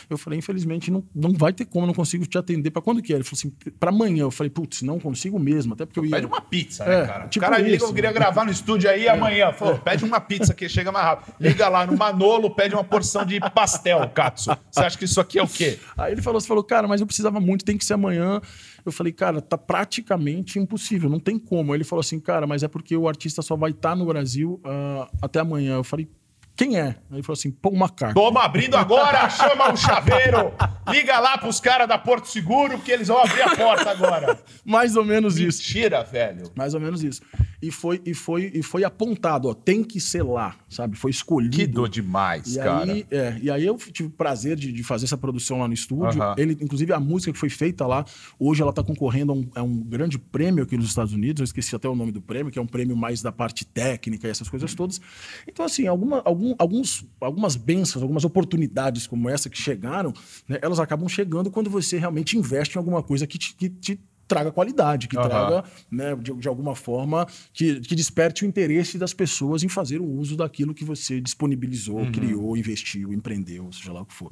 Eu 0.09 0.17
falei, 0.17 0.39
infelizmente, 0.39 0.89
não, 0.89 1.03
não 1.13 1.33
vai 1.33 1.51
ter 1.51 1.65
como, 1.65 1.85
não 1.85 1.93
consigo 1.93 2.25
te 2.25 2.37
atender. 2.37 2.71
Para 2.71 2.81
quando 2.81 3.01
que 3.01 3.13
é? 3.13 3.17
Ele 3.17 3.23
falou 3.23 3.37
assim, 3.37 3.49
para 3.79 3.89
amanhã. 3.89 4.23
Eu 4.23 4.31
falei, 4.31 4.49
putz, 4.49 4.81
não 4.81 4.99
consigo 4.99 5.37
mesmo, 5.37 5.73
até 5.73 5.85
porque 5.85 5.99
eu 5.99 6.05
ia... 6.05 6.11
Pede 6.11 6.27
uma 6.27 6.41
pizza, 6.41 6.85
né, 6.85 7.01
é, 7.01 7.05
cara? 7.05 7.27
Tipo 7.27 7.45
o 7.45 7.49
cara 7.49 7.61
liga, 7.61 7.83
eu 7.83 7.93
queria 7.93 8.11
gravar 8.11 8.45
no 8.45 8.51
estúdio 8.51 8.89
aí 8.89 9.05
é. 9.05 9.09
amanhã. 9.09 9.51
Falou, 9.51 9.77
pede 9.77 10.05
uma 10.05 10.21
pizza 10.21 10.53
que 10.53 10.69
chega 10.69 10.91
mais 10.91 11.05
rápido. 11.05 11.35
Liga 11.39 11.67
lá 11.67 11.85
no 11.85 11.97
Manolo, 11.97 12.49
pede 12.51 12.73
uma 12.73 12.83
porção 12.83 13.25
de 13.25 13.39
pastel, 13.39 14.07
Katsu. 14.09 14.51
Você 14.71 14.79
acha 14.79 14.97
que 14.97 15.05
isso 15.05 15.19
aqui 15.19 15.39
é 15.39 15.43
o 15.43 15.47
quê? 15.47 15.77
Aí 15.97 16.13
ele 16.13 16.21
falou, 16.21 16.39
você 16.39 16.47
falou, 16.47 16.63
cara, 16.63 16.87
mas 16.87 17.01
eu 17.01 17.07
precisava 17.07 17.39
muito, 17.39 17.65
tem 17.65 17.77
que 17.77 17.85
ser 17.85 17.93
amanhã. 17.93 18.41
Eu 18.85 18.91
falei, 18.91 19.13
cara, 19.13 19.41
tá 19.41 19.57
praticamente 19.57 20.59
impossível, 20.59 21.09
não 21.09 21.19
tem 21.19 21.37
como. 21.39 21.73
Ele 21.73 21.83
falou 21.83 22.01
assim, 22.01 22.19
cara, 22.19 22.45
mas 22.45 22.63
é 22.63 22.67
porque 22.67 22.95
o 22.95 23.07
artista 23.07 23.41
só 23.41 23.55
vai 23.55 23.71
estar 23.71 23.91
tá 23.91 23.95
no 23.95 24.05
Brasil 24.05 24.61
uh, 24.65 25.07
até 25.21 25.39
amanhã. 25.39 25.75
Eu 25.75 25.83
falei, 25.83 26.09
quem 26.55 26.77
é? 26.77 26.87
Aí 26.87 26.95
ele 27.13 27.23
falou 27.23 27.37
assim, 27.37 27.51
Paul 27.51 27.75
McCartney. 27.75 28.13
Toma 28.13 28.43
abrindo 28.43 28.75
agora, 28.75 29.27
chama 29.29 29.71
o 29.73 29.77
chaveiro, 29.77 30.53
liga 30.87 31.19
lá 31.19 31.37
pros 31.37 31.59
caras 31.59 31.87
da 31.87 31.97
Porto 31.97 32.27
Seguro 32.27 32.79
que 32.79 32.91
eles 32.91 33.07
vão 33.07 33.19
abrir 33.19 33.41
a 33.41 33.55
porta 33.55 33.89
agora. 33.89 34.39
Mais 34.63 34.95
ou 34.95 35.03
menos 35.03 35.35
Mentira, 35.35 35.49
isso. 35.49 35.63
Mentira, 35.63 36.03
velho. 36.03 36.51
Mais 36.55 36.73
ou 36.73 36.79
menos 36.79 37.03
isso 37.03 37.21
e 37.63 37.71
foi, 37.71 38.01
e 38.05 38.13
foi, 38.13 38.51
e 38.53 38.61
foi 38.61 38.83
apontado, 38.83 39.47
ó, 39.47 39.53
tem 39.53 39.85
que 39.85 39.97
ser 39.97 40.21
lá, 40.21 40.53
sabe? 40.67 40.97
Foi 40.97 41.09
escolhido. 41.09 41.55
Que 41.55 41.65
dor 41.65 41.87
demais, 41.87 42.57
e 42.57 42.59
cara. 42.59 42.91
Aí, 42.91 43.05
é, 43.09 43.39
e 43.41 43.49
aí 43.49 43.65
eu 43.65 43.77
tive 43.77 44.09
o 44.09 44.11
prazer 44.11 44.57
de, 44.57 44.69
de 44.69 44.83
fazer 44.83 45.05
essa 45.05 45.15
produção 45.15 45.59
lá 45.59 45.67
no 45.67 45.73
estúdio. 45.73 46.21
Ele, 46.35 46.57
inclusive, 46.59 46.91
a 46.91 46.99
música 46.99 47.31
que 47.31 47.39
foi 47.39 47.49
feita 47.49 47.87
lá, 47.87 48.03
hoje 48.37 48.61
ela 48.61 48.71
está 48.71 48.83
concorrendo 48.83 49.31
a 49.31 49.35
um, 49.35 49.49
a 49.55 49.63
um, 49.63 49.79
grande 49.79 50.19
prêmio 50.19 50.61
aqui 50.61 50.75
nos 50.75 50.87
Estados 50.87 51.13
Unidos, 51.13 51.39
eu 51.39 51.45
esqueci 51.45 51.73
até 51.73 51.87
o 51.87 51.95
nome 51.95 52.11
do 52.11 52.21
prêmio, 52.21 52.51
que 52.51 52.59
é 52.59 52.61
um 52.61 52.67
prêmio 52.67 52.97
mais 52.97 53.21
da 53.21 53.31
parte 53.31 53.65
técnica 53.65 54.27
e 54.27 54.31
essas 54.31 54.49
coisas 54.49 54.75
todas. 54.75 54.99
Então, 55.47 55.63
assim, 55.63 55.87
alguma, 55.87 56.21
algum, 56.25 56.42
alguns, 56.57 57.05
algumas 57.19 57.55
bênçãos, 57.55 58.01
algumas 58.01 58.23
oportunidades 58.23 59.07
como 59.07 59.29
essa 59.29 59.49
que 59.49 59.57
chegaram, 59.57 60.13
né, 60.47 60.59
elas 60.61 60.79
acabam 60.79 61.07
chegando 61.07 61.49
quando 61.51 61.69
você 61.69 61.97
realmente 61.97 62.37
investe 62.37 62.75
em 62.75 62.79
alguma 62.79 63.01
coisa 63.01 63.25
que 63.27 63.37
te, 63.37 63.55
que 63.55 63.69
te 63.69 63.99
traga 64.33 64.51
qualidade, 64.51 65.07
que 65.07 65.17
uhum. 65.17 65.23
traga, 65.23 65.63
né, 65.91 66.15
de, 66.15 66.33
de, 66.33 66.47
alguma 66.47 66.75
forma, 66.75 67.27
que, 67.53 67.79
que 67.81 67.95
desperte 67.95 68.43
o 68.43 68.47
interesse 68.47 68.97
das 68.97 69.13
pessoas 69.13 69.63
em 69.63 69.69
fazer 69.69 70.01
o 70.01 70.05
uso 70.05 70.35
daquilo 70.35 70.73
que 70.73 70.83
você 70.83 71.21
disponibilizou, 71.21 71.99
uhum. 71.99 72.11
criou, 72.11 72.57
investiu, 72.57 73.13
empreendeu, 73.13 73.71
seja 73.71 73.93
lá 73.93 74.01
o 74.01 74.05
que 74.05 74.13
for. 74.13 74.31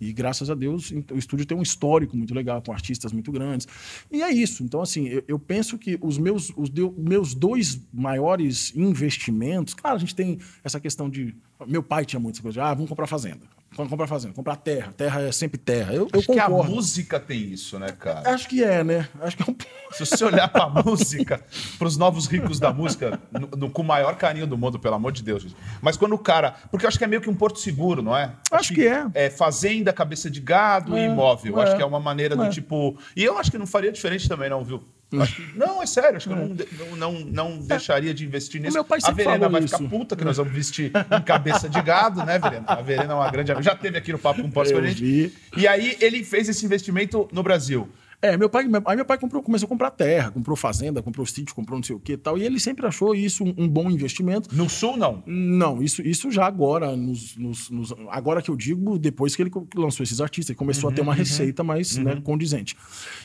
E 0.00 0.12
graças 0.12 0.50
a 0.50 0.54
Deus, 0.54 0.92
o 1.12 1.16
estúdio 1.16 1.46
tem 1.46 1.56
um 1.56 1.62
histórico 1.62 2.16
muito 2.16 2.34
legal, 2.34 2.62
com 2.62 2.72
artistas 2.72 3.12
muito 3.12 3.32
grandes. 3.32 3.66
E 4.10 4.22
é 4.22 4.30
isso. 4.30 4.62
Então, 4.62 4.80
assim, 4.80 5.08
eu, 5.08 5.24
eu 5.26 5.38
penso 5.38 5.78
que 5.78 5.98
os 6.02 6.18
meus, 6.18 6.52
os 6.56 6.68
de, 6.68 6.82
meus 6.96 7.34
dois 7.34 7.80
maiores 7.92 8.74
investimentos, 8.76 9.74
claro, 9.74 9.96
a 9.96 10.00
gente 10.00 10.14
tem 10.14 10.38
essa 10.62 10.78
questão 10.78 11.08
de. 11.08 11.34
Meu 11.66 11.82
pai 11.82 12.04
tinha 12.04 12.20
muitas 12.20 12.40
coisas, 12.40 12.62
ah, 12.62 12.72
vamos 12.74 12.88
comprar 12.88 13.06
fazenda 13.06 13.57
quando 13.76 13.90
comprar 13.90 14.06
fazenda, 14.06 14.34
comprar 14.34 14.56
terra. 14.56 14.92
Terra 14.96 15.22
é 15.22 15.32
sempre 15.32 15.58
terra. 15.58 15.92
Eu, 15.92 16.08
Acho 16.12 16.30
eu 16.30 16.34
que 16.34 16.40
a 16.40 16.48
música 16.48 17.20
tem 17.20 17.38
isso, 17.38 17.78
né, 17.78 17.92
cara? 17.92 18.30
Acho 18.30 18.48
que 18.48 18.64
é, 18.64 18.82
né? 18.82 19.08
Acho 19.20 19.36
que 19.36 19.42
é 19.42 19.46
um... 19.50 19.56
Se 19.92 20.04
você 20.04 20.24
olhar 20.24 20.48
para 20.48 20.64
a 20.64 20.68
música, 20.82 21.40
para 21.78 21.86
os 21.86 21.96
novos 21.96 22.26
ricos 22.26 22.58
da 22.58 22.72
música, 22.72 23.20
no, 23.30 23.46
no, 23.56 23.70
com 23.70 23.82
o 23.82 23.84
maior 23.84 24.16
carinho 24.16 24.46
do 24.46 24.56
mundo, 24.56 24.78
pelo 24.78 24.94
amor 24.94 25.12
de 25.12 25.22
Deus. 25.22 25.46
Mas 25.80 25.96
quando 25.96 26.14
o 26.14 26.18
cara. 26.18 26.56
Porque 26.70 26.84
eu 26.84 26.88
acho 26.88 26.98
que 26.98 27.04
é 27.04 27.06
meio 27.06 27.22
que 27.22 27.30
um 27.30 27.34
porto 27.34 27.58
seguro, 27.58 28.02
não 28.02 28.16
é? 28.16 28.24
Acho, 28.24 28.34
acho 28.52 28.68
que, 28.70 28.82
que, 28.82 28.86
é. 28.86 29.06
É 29.14 29.30
fazenda, 29.30 29.92
cabeça 29.92 30.30
de 30.30 30.40
gado 30.40 30.96
é, 30.96 31.02
e 31.02 31.06
imóvel. 31.06 31.58
É, 31.60 31.64
acho 31.64 31.76
que 31.76 31.82
é 31.82 31.86
uma 31.86 32.00
maneira 32.00 32.34
do 32.34 32.44
é. 32.44 32.48
tipo. 32.50 32.98
E 33.14 33.24
eu 33.24 33.38
acho 33.38 33.50
que 33.50 33.58
não 33.58 33.66
faria 33.66 33.92
diferente 33.92 34.28
também, 34.28 34.50
não, 34.50 34.64
viu? 34.64 34.86
Que, 35.10 35.56
não, 35.56 35.82
é 35.82 35.86
sério, 35.86 36.18
acho 36.18 36.28
que 36.28 36.34
eu 36.34 36.96
não, 36.96 36.96
não, 36.96 37.20
não 37.20 37.58
deixaria 37.58 38.12
de 38.12 38.26
investir 38.26 38.60
nisso. 38.60 38.72
O 38.72 38.74
meu 38.74 38.84
pai 38.84 38.98
a 39.02 39.10
Verena 39.10 39.48
vai 39.48 39.62
isso. 39.62 39.76
ficar 39.76 39.88
puta 39.88 40.14
que 40.14 40.22
nós 40.22 40.36
vamos 40.36 40.52
investir 40.52 40.92
em 41.10 41.22
cabeça 41.22 41.66
de 41.66 41.80
gado, 41.80 42.24
né, 42.26 42.38
Verena? 42.38 42.64
A 42.66 42.82
Verena 42.82 43.12
é 43.14 43.16
uma 43.16 43.30
grande 43.30 43.50
amiga. 43.50 43.64
Já 43.64 43.74
teve 43.74 43.96
aqui 43.96 44.12
no 44.12 44.18
Papo 44.18 44.42
com 44.42 44.48
o 44.48 44.52
com 44.52 44.60
a 44.60 44.64
gente. 44.64 45.00
Vi. 45.00 45.32
E 45.56 45.66
aí 45.66 45.96
ele 46.00 46.22
fez 46.22 46.48
esse 46.48 46.64
investimento 46.66 47.26
no 47.32 47.42
Brasil. 47.42 47.88
É, 48.20 48.36
meu 48.36 48.50
pai, 48.50 48.64
meu, 48.64 48.82
aí 48.84 48.96
meu 48.96 49.04
pai 49.04 49.16
comprou, 49.16 49.40
começou 49.40 49.66
a 49.66 49.68
comprar 49.68 49.92
terra, 49.92 50.32
comprou 50.32 50.56
fazenda, 50.56 51.00
comprou 51.00 51.24
sítio, 51.24 51.54
comprou 51.54 51.78
não 51.78 51.84
sei 51.84 51.94
o 51.94 52.00
que 52.00 52.14
e 52.14 52.16
tal. 52.16 52.36
E 52.36 52.42
ele 52.42 52.58
sempre 52.58 52.84
achou 52.84 53.14
isso 53.14 53.44
um, 53.44 53.54
um, 53.56 53.68
bom 53.68 53.88
investimento. 53.88 54.52
No 54.52 54.68
sul, 54.68 54.96
não? 54.96 55.22
Não, 55.24 55.80
isso, 55.80 56.02
isso 56.02 56.28
já 56.28 56.44
agora, 56.44 56.96
nos, 56.96 57.36
nos, 57.36 57.70
nos, 57.70 57.94
agora 58.10 58.42
que 58.42 58.50
eu 58.50 58.56
digo, 58.56 58.98
depois 58.98 59.36
que 59.36 59.42
ele 59.42 59.52
lançou 59.76 60.02
esses 60.02 60.20
artistas, 60.20 60.50
ele 60.50 60.58
começou 60.58 60.88
uhum, 60.88 60.92
a 60.92 60.96
ter 60.96 61.02
uma 61.02 61.12
uhum, 61.12 61.18
receita 61.18 61.62
mais 61.62 61.96
né, 61.96 62.10
uhum. 62.10 62.16
né, 62.16 62.22
condizente. 62.24 62.76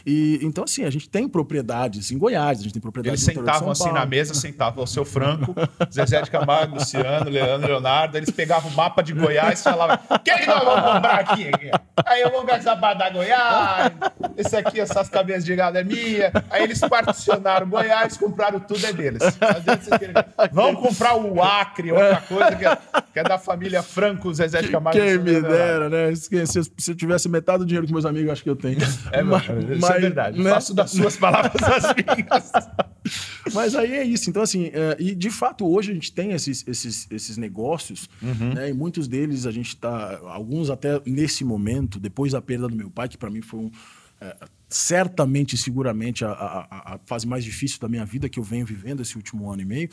E, 0.05 0.39
então, 0.43 0.63
assim, 0.63 0.83
a 0.83 0.91
gente 0.91 1.09
tem 1.09 1.27
propriedades 1.27 2.11
em 2.11 2.17
Goiás, 2.17 2.59
a 2.59 2.61
gente 2.61 2.73
tem 2.73 2.81
propriedades 2.81 3.27
Eles 3.27 3.35
sentavam 3.35 3.71
assim 3.71 3.91
na 3.91 4.05
mesa, 4.05 4.35
sentavam 4.35 4.83
o 4.83 4.87
seu 4.87 5.03
Franco, 5.03 5.55
Zezé 5.91 6.21
de 6.21 6.29
Camargo, 6.29 6.75
Luciano, 6.75 7.31
Leandro, 7.31 7.67
Leonardo, 7.67 8.15
eles 8.15 8.29
pegavam 8.29 8.69
o 8.69 8.75
mapa 8.75 9.01
de 9.01 9.13
Goiás 9.13 9.59
e 9.59 9.63
falavam: 9.63 9.97
o 10.07 10.19
que, 10.19 10.29
é 10.29 10.37
que 10.37 10.45
nós 10.45 10.63
vamos 10.63 10.93
comprar 10.93 11.19
aqui? 11.21 11.49
Aí 12.05 12.21
eu 12.21 12.29
vou 12.29 12.45
gastar 12.45 12.75
da 12.75 13.09
Goiás, 13.09 13.91
esse 14.37 14.55
aqui, 14.55 14.82
essas 14.83 15.09
cabeças 15.09 15.45
de 15.45 15.53
é 15.53 15.83
minha. 15.83 16.31
Aí 16.49 16.63
eles 16.63 16.79
particionaram 16.79 17.67
Goiás, 17.67 18.17
compraram 18.17 18.59
tudo, 18.59 18.85
é 18.85 18.93
deles. 18.93 19.21
Vão 20.51 20.75
comprar 20.75 21.15
o 21.15 21.41
Acre, 21.41 21.91
outra 21.91 22.21
coisa 22.21 22.55
que 22.55 22.65
é, 22.65 22.77
que 23.13 23.19
é 23.19 23.23
da 23.23 23.37
família 23.37 23.81
Franco, 23.81 24.33
Zezé 24.33 24.61
de 24.61 24.69
Camargo. 24.69 24.99
Quem 24.99 25.17
me 25.17 25.41
dera, 25.41 25.89
né? 25.89 26.15
Se, 26.15 26.63
se, 26.77 26.91
eu 26.91 26.95
tivesse 26.95 27.29
metade 27.29 27.59
do 27.59 27.65
dinheiro 27.65 27.85
que 27.85 27.93
meus 27.93 28.05
amigos, 28.05 28.31
acho 28.31 28.43
que 28.43 28.49
eu 28.49 28.55
tenho. 28.55 28.79
É, 29.11 29.21
mas, 29.21 29.43
mas, 29.79 29.89
é 29.91 29.99
verdade. 29.99 30.41
Né? 30.41 30.49
Faço 30.49 30.73
das 30.73 30.91
suas 30.91 31.15
palavras 31.17 31.61
as 31.63 31.83
minhas. 31.95 32.51
Mas 33.53 33.75
aí 33.75 33.93
é 33.93 34.03
isso. 34.03 34.29
Então, 34.29 34.41
assim, 34.41 34.67
é, 34.67 34.95
e 34.99 35.13
de 35.13 35.29
fato, 35.29 35.67
hoje 35.67 35.91
a 35.91 35.93
gente 35.93 36.11
tem 36.11 36.31
esses, 36.31 36.65
esses, 36.67 37.07
esses 37.11 37.37
negócios, 37.37 38.09
uhum. 38.21 38.53
né? 38.53 38.69
E 38.69 38.73
muitos 38.73 39.07
deles 39.07 39.45
a 39.45 39.51
gente 39.51 39.69
está. 39.69 40.19
Alguns 40.23 40.69
até 40.69 41.01
nesse 41.05 41.43
momento, 41.43 41.99
depois 41.99 42.31
da 42.31 42.41
perda 42.41 42.67
do 42.67 42.75
meu 42.75 42.89
pai, 42.89 43.07
que 43.07 43.17
para 43.17 43.29
mim 43.29 43.41
foi 43.41 43.59
um. 43.59 43.71
É, 44.23 44.37
certamente, 44.69 45.57
seguramente, 45.57 46.23
a, 46.23 46.31
a, 46.31 46.93
a, 46.93 46.99
fase 47.05 47.27
mais 47.27 47.43
difícil 47.43 47.77
da 47.77 47.89
minha 47.89 48.05
vida 48.05 48.29
que 48.29 48.39
eu 48.39 48.43
venho 48.43 48.65
vivendo 48.65 49.01
esse 49.01 49.17
último 49.17 49.51
ano 49.51 49.61
e 49.61 49.65
meio. 49.65 49.89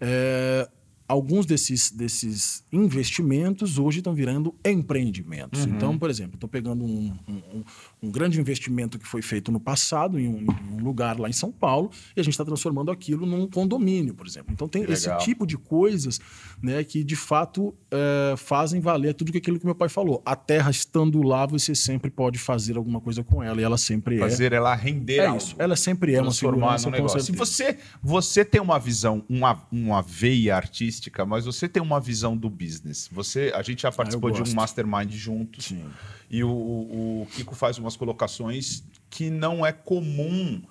É, 0.00 0.66
alguns 1.08 1.46
desses, 1.46 1.90
desses 1.90 2.64
investimentos 2.72 3.78
hoje 3.78 3.98
estão 3.98 4.14
virando 4.14 4.54
empreendimentos. 4.64 5.64
Uhum. 5.64 5.74
Então, 5.74 5.98
por 5.98 6.10
exemplo, 6.10 6.34
estou 6.34 6.48
pegando 6.48 6.84
um, 6.84 7.12
um, 7.28 7.64
um 8.02 8.10
grande 8.10 8.40
investimento 8.40 8.98
que 8.98 9.06
foi 9.06 9.22
feito 9.22 9.52
no 9.52 9.60
passado 9.60 10.18
em 10.18 10.28
um, 10.28 10.40
em 10.40 10.80
um 10.80 10.84
lugar 10.84 11.18
lá 11.18 11.28
em 11.28 11.32
São 11.32 11.52
Paulo 11.52 11.90
e 12.16 12.20
a 12.20 12.22
gente 12.22 12.32
está 12.32 12.44
transformando 12.44 12.90
aquilo 12.90 13.26
num 13.26 13.48
condomínio, 13.48 14.14
por 14.14 14.26
exemplo. 14.26 14.52
Então 14.52 14.68
tem 14.68 14.82
esse 14.84 15.14
tipo 15.18 15.46
de 15.46 15.56
coisas 15.56 16.20
né, 16.62 16.82
que 16.82 17.04
de 17.04 17.16
fato 17.16 17.74
é, 17.90 18.34
fazem 18.36 18.80
valer 18.80 19.14
tudo 19.14 19.36
aquilo 19.36 19.58
que 19.58 19.64
meu 19.64 19.74
pai 19.74 19.88
falou. 19.88 20.22
A 20.24 20.34
terra 20.34 20.70
estando 20.70 21.22
lá, 21.22 21.46
você 21.46 21.74
sempre 21.74 22.10
pode 22.10 22.38
fazer 22.38 22.76
alguma 22.76 23.00
coisa 23.00 23.22
com 23.22 23.42
ela 23.42 23.60
e 23.60 23.64
ela 23.64 23.78
sempre 23.78 24.18
fazer 24.18 24.26
é. 24.26 24.36
Fazer 24.36 24.52
ela 24.52 24.74
render 24.74 25.16
é 25.16 25.26
algo. 25.26 25.38
isso. 25.38 25.56
Ela 25.58 25.76
sempre 25.76 26.14
é 26.14 26.20
uma 26.20 26.32
segurança. 26.32 26.90
negócio. 26.90 27.20
Se 27.20 27.32
você, 27.32 27.78
você 28.02 28.44
tem 28.44 28.60
uma 28.60 28.78
visão, 28.78 29.24
uma, 29.28 29.66
uma 29.70 30.02
veia 30.02 30.56
artística, 30.56 30.95
mas 31.26 31.44
você 31.44 31.68
tem 31.68 31.82
uma 31.82 32.00
visão 32.00 32.36
do 32.36 32.48
business. 32.48 33.08
Você, 33.12 33.52
a 33.54 33.62
gente 33.62 33.82
já 33.82 33.88
ah, 33.88 33.92
participou 33.92 34.30
ah, 34.30 34.32
de 34.32 34.50
um 34.50 34.54
mastermind 34.54 35.12
juntos. 35.12 35.66
Sim. 35.66 35.90
E 36.30 36.42
o, 36.42 36.50
o 36.50 37.28
Kiko 37.32 37.54
faz 37.54 37.78
umas 37.78 37.96
colocações 37.96 38.82
que 39.10 39.30
não 39.30 39.64
é 39.64 39.72
comum 39.72 40.62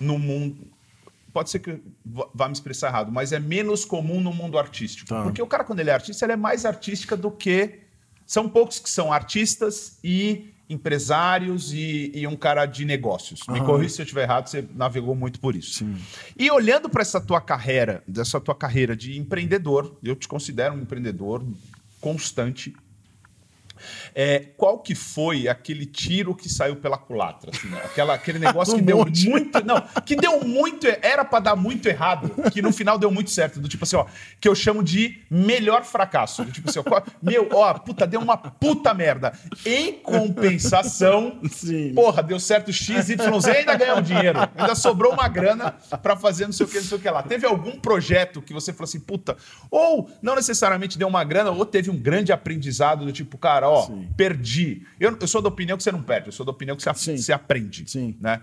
no 0.00 0.18
mundo. 0.18 0.66
Pode 1.32 1.50
ser 1.50 1.58
que 1.58 1.80
vá 2.04 2.46
me 2.46 2.54
expressar 2.54 2.88
errado, 2.88 3.10
mas 3.10 3.32
é 3.32 3.40
menos 3.40 3.84
comum 3.84 4.20
no 4.20 4.32
mundo 4.32 4.58
artístico. 4.58 5.08
Tá. 5.08 5.22
Porque 5.22 5.42
o 5.42 5.46
cara, 5.46 5.64
quando 5.64 5.80
ele 5.80 5.90
é 5.90 5.94
artista, 5.94 6.24
ele 6.24 6.32
é 6.32 6.36
mais 6.36 6.64
artística 6.64 7.16
do 7.16 7.30
que. 7.30 7.80
São 8.26 8.48
poucos 8.48 8.78
que 8.78 8.88
são 8.88 9.12
artistas 9.12 9.98
e 10.02 10.53
empresários 10.74 11.72
e, 11.72 12.10
e 12.14 12.26
um 12.26 12.36
cara 12.36 12.66
de 12.66 12.84
negócios. 12.84 13.40
Me 13.48 13.60
corrija 13.60 13.94
se 13.94 14.02
eu 14.02 14.04
estiver 14.04 14.22
errado, 14.22 14.48
você 14.48 14.64
navegou 14.74 15.14
muito 15.14 15.40
por 15.40 15.54
isso. 15.56 15.78
Sim. 15.78 15.96
E 16.38 16.50
olhando 16.50 16.88
para 16.88 17.02
essa 17.02 17.20
tua 17.20 17.40
carreira, 17.40 18.02
dessa 18.06 18.40
tua 18.40 18.54
carreira 18.54 18.96
de 18.96 19.18
empreendedor, 19.18 19.96
eu 20.02 20.14
te 20.14 20.28
considero 20.28 20.74
um 20.74 20.80
empreendedor 20.80 21.44
constante 22.00 22.74
É, 24.14 24.40
qual 24.56 24.78
que 24.78 24.94
foi 24.94 25.48
aquele 25.48 25.86
tiro 25.86 26.34
que 26.34 26.48
saiu 26.48 26.76
pela 26.76 26.96
culatra? 26.98 27.50
assim, 27.54 27.68
né? 27.68 27.80
Aquela, 27.84 28.14
aquele 28.14 28.38
negócio 28.40 28.74
Um 28.74 28.78
que 28.78 28.82
deu 28.84 28.98
muito. 28.98 29.64
Não, 29.66 29.80
que 30.04 30.16
deu 30.16 30.40
muito. 30.44 30.86
Era 31.02 31.24
pra 31.24 31.40
dar 31.40 31.56
muito 31.56 31.88
errado, 31.88 32.30
que 32.50 32.60
no 32.62 32.72
final 32.72 32.98
deu 32.98 33.10
muito 33.10 33.30
certo. 33.30 33.60
Do 33.60 33.68
tipo 33.68 33.84
assim, 33.84 33.96
ó, 33.96 34.06
que 34.40 34.48
eu 34.48 34.54
chamo 34.54 34.82
de 34.82 35.18
melhor 35.30 35.84
fracasso. 35.84 36.44
Do 36.44 36.52
tipo 36.52 36.68
assim, 36.70 36.78
ó, 36.78 36.82
qual- 36.82 37.04
meu, 37.22 37.48
ó, 37.52 37.74
puta, 37.74 38.06
deu 38.06 38.20
uma 38.20 38.36
puta 38.36 38.92
merda. 38.94 39.32
Em 39.64 39.92
compensação, 40.48 41.38
Sim. 41.50 41.92
porra, 41.94 42.22
deu 42.22 42.38
certo 42.38 42.72
X, 42.72 43.08
Y, 43.10 43.40
Z 43.40 43.50
ainda 43.50 43.76
ganhamos 43.76 44.06
dinheiro. 44.06 44.38
Ainda 44.56 44.74
sobrou 44.74 45.12
uma 45.12 45.28
grana 45.28 45.72
pra 46.02 46.16
fazer 46.16 46.46
não 46.46 46.52
sei 46.52 46.66
o 46.66 46.68
que, 46.68 46.76
não 46.76 46.84
sei 46.84 46.98
o 46.98 47.00
que 47.00 47.10
lá. 47.10 47.22
Teve 47.22 47.46
algum 47.46 47.78
projeto 47.78 48.40
que 48.42 48.52
você 48.52 48.72
falou 48.72 48.84
assim, 48.84 49.00
puta, 49.00 49.36
ou 49.70 50.10
não 50.22 50.34
necessariamente 50.34 50.98
deu 50.98 51.08
uma 51.08 51.24
grana, 51.24 51.50
ou 51.50 51.64
teve 51.66 51.90
um 51.90 51.96
grande 51.96 52.32
aprendizado 52.32 53.04
do 53.04 53.12
tipo, 53.12 53.36
cara, 53.38 53.68
ó, 53.68 53.73
Sim. 53.82 54.08
perdi. 54.16 54.86
Eu, 54.98 55.16
eu 55.20 55.26
sou 55.28 55.40
da 55.42 55.48
opinião 55.48 55.76
que 55.76 55.82
você 55.82 55.92
não 55.92 56.02
perde, 56.02 56.28
eu 56.28 56.32
sou 56.32 56.44
da 56.46 56.52
opinião 56.52 56.76
que 56.76 56.82
você, 56.82 56.92
Sim. 56.94 57.16
você 57.16 57.32
aprende. 57.32 57.88
Sim. 57.90 58.16
Né? 58.20 58.40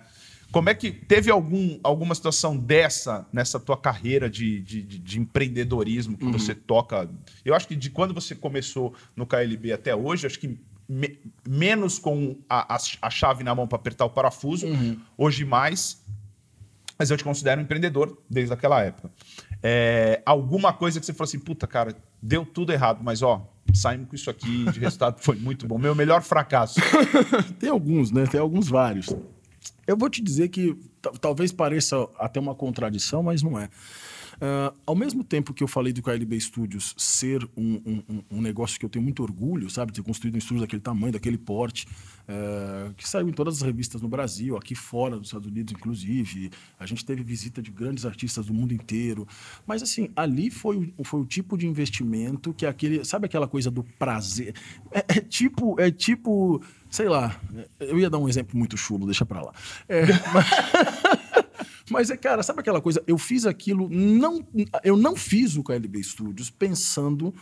Como 0.51 0.69
é 0.69 0.73
que 0.73 0.91
teve 0.91 1.31
algum, 1.31 1.79
alguma 1.81 2.13
situação 2.13 2.57
dessa 2.57 3.25
nessa 3.31 3.57
tua 3.59 3.77
carreira 3.77 4.29
de, 4.29 4.59
de, 4.61 4.81
de- 4.81 4.99
de 4.99 5.19
empreendedorismo 5.19 6.17
que 6.17 6.25
você 6.25 6.53
toca? 6.53 7.09
Eu 7.45 7.55
acho 7.55 7.67
que 7.67 7.75
de 7.75 7.89
quando 7.89 8.13
você 8.13 8.35
começou 8.35 8.93
no 9.15 9.25
KLB 9.25 9.71
até 9.71 9.95
hoje, 9.95 10.27
acho 10.27 10.37
que 10.39 10.59
me- 10.89 11.17
menos 11.47 11.97
com 11.97 12.35
a, 12.49 12.75
a, 12.75 12.77
a 13.01 13.09
chave 13.09 13.45
na 13.45 13.55
mão 13.55 13.65
para 13.65 13.77
apertar 13.77 14.03
o 14.03 14.09
parafuso, 14.09 14.67
hoje 15.17 15.45
mais. 15.45 16.01
Mas 16.99 17.09
eu 17.09 17.17
te 17.17 17.23
considero 17.23 17.59
um 17.59 17.63
empreendedor 17.63 18.21
desde 18.29 18.53
aquela 18.53 18.83
época. 18.83 19.09
É, 19.63 20.21
alguma 20.25 20.71
coisa 20.73 20.99
que 20.99 21.05
você 21.05 21.13
falou 21.13 21.29
assim, 21.29 21.39
puta, 21.39 21.65
cara, 21.65 21.95
deu 22.21 22.45
tudo 22.45 22.71
errado, 22.71 22.99
mas 23.01 23.21
ó, 23.23 23.50
saímos 23.73 24.09
com 24.09 24.15
isso 24.15 24.29
aqui, 24.29 24.65
de 24.71 24.79
resultado 24.79 25.19
foi 25.21 25.35
muito 25.35 25.67
bom. 25.67 25.77
Meu 25.77 25.95
melhor 25.95 26.21
fracasso. 26.21 26.79
Tem 27.59 27.69
alguns, 27.69 28.11
né? 28.11 28.25
Tem 28.25 28.39
alguns 28.39 28.67
vários. 28.67 29.07
Eu 29.87 29.97
vou 29.97 30.09
te 30.09 30.21
dizer 30.21 30.49
que 30.49 30.75
ta- 31.01 31.11
talvez 31.19 31.51
pareça 31.51 32.07
até 32.19 32.39
uma 32.39 32.53
contradição, 32.55 33.23
mas 33.23 33.41
não 33.41 33.57
é. 33.59 33.69
Ah, 34.43 34.73
ao 34.87 34.95
mesmo 34.95 35.23
tempo 35.23 35.53
que 35.53 35.63
eu 35.63 35.67
falei 35.67 35.93
do 35.93 36.01
KLB 36.01 36.39
Studios 36.41 36.95
ser 36.97 37.47
um, 37.55 38.03
um- 38.09 38.23
um- 38.31 38.41
negócio 38.41 38.79
que 38.79 38.83
eu 38.85 38.89
tenho 38.89 39.03
muito 39.03 39.21
orgulho, 39.21 39.69
sabe? 39.69 39.93
Ter 39.93 40.01
construído 40.01 40.33
um 40.33 40.39
estúdio 40.39 40.61
daquele 40.61 40.81
tamanho, 40.81 41.13
daquele 41.13 41.37
porte, 41.37 41.87
eh, 42.27 42.89
que 42.97 43.07
saiu 43.07 43.29
em 43.29 43.31
todas 43.33 43.57
as 43.57 43.61
revistas 43.61 44.01
no 44.01 44.07
Brasil, 44.07 44.57
aqui 44.57 44.73
fora 44.73 45.15
dos 45.17 45.27
Estados 45.27 45.47
Unidos, 45.47 45.73
inclusive. 45.73 46.49
A 46.79 46.87
gente 46.87 47.05
teve 47.05 47.21
visita 47.21 47.61
de 47.61 47.69
grandes 47.69 48.03
artistas 48.03 48.47
do 48.47 48.53
mundo 48.53 48.73
inteiro. 48.73 49.27
Mas, 49.67 49.83
assim, 49.83 50.09
ali 50.15 50.49
foi, 50.49 50.91
o- 50.97 51.03
foi 51.03 51.19
o 51.21 51.25
tipo 51.25 51.55
de 51.55 51.67
investimento 51.67 52.51
que 52.51 52.65
aquele. 52.65 53.05
Sabe 53.05 53.27
aquela 53.27 53.47
coisa 53.47 53.69
do 53.69 53.83
prazer? 53.83 54.55
É, 54.91 54.99
é 55.17 55.21
tipo. 55.21 55.79
É 55.79 55.91
tipo. 55.91 56.63
Sei 56.89 57.07
lá. 57.07 57.39
Eu 57.79 57.99
ia 57.99 58.09
dar 58.09 58.17
um 58.17 58.27
exemplo 58.27 58.57
muito 58.57 58.75
chulo, 58.75 59.05
deixa 59.05 59.25
pra 59.25 59.41
lá. 59.41 59.53
É, 59.87 60.01
mas- 60.33 60.45
mas 61.91 62.09
é, 62.09 62.17
cara, 62.17 62.41
sabe 62.41 62.61
aquela 62.61 62.81
coisa? 62.81 63.03
Eu 63.05 63.17
fiz 63.17 63.45
aquilo, 63.45 63.89
não, 63.89 64.45
eu 64.83 64.97
não 64.97 65.15
fiz 65.15 65.55
o 65.55 65.63
KLB 65.63 66.01
Studios 66.03 66.49
pensando 66.49 67.33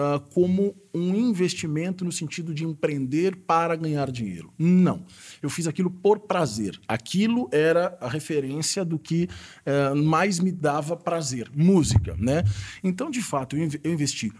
ah, 0.00 0.22
como 0.32 0.76
um 0.94 1.12
investimento 1.12 2.04
no 2.04 2.12
sentido 2.12 2.54
de 2.54 2.64
empreender 2.64 3.34
para 3.34 3.74
ganhar 3.74 4.10
dinheiro. 4.12 4.52
Não. 4.56 5.04
Eu 5.42 5.50
fiz 5.50 5.66
aquilo 5.66 5.90
por 5.90 6.20
prazer. 6.20 6.78
Aquilo 6.86 7.48
era 7.50 7.98
a 8.00 8.08
referência 8.08 8.84
do 8.84 8.96
que 8.96 9.28
eh, 9.66 9.94
mais 9.94 10.38
me 10.38 10.52
dava 10.52 10.96
prazer, 10.96 11.50
música, 11.54 12.16
né? 12.16 12.44
Então, 12.82 13.10
de 13.10 13.20
fato, 13.20 13.56
eu 13.56 13.68
eu 13.82 13.92
investi 13.92 14.32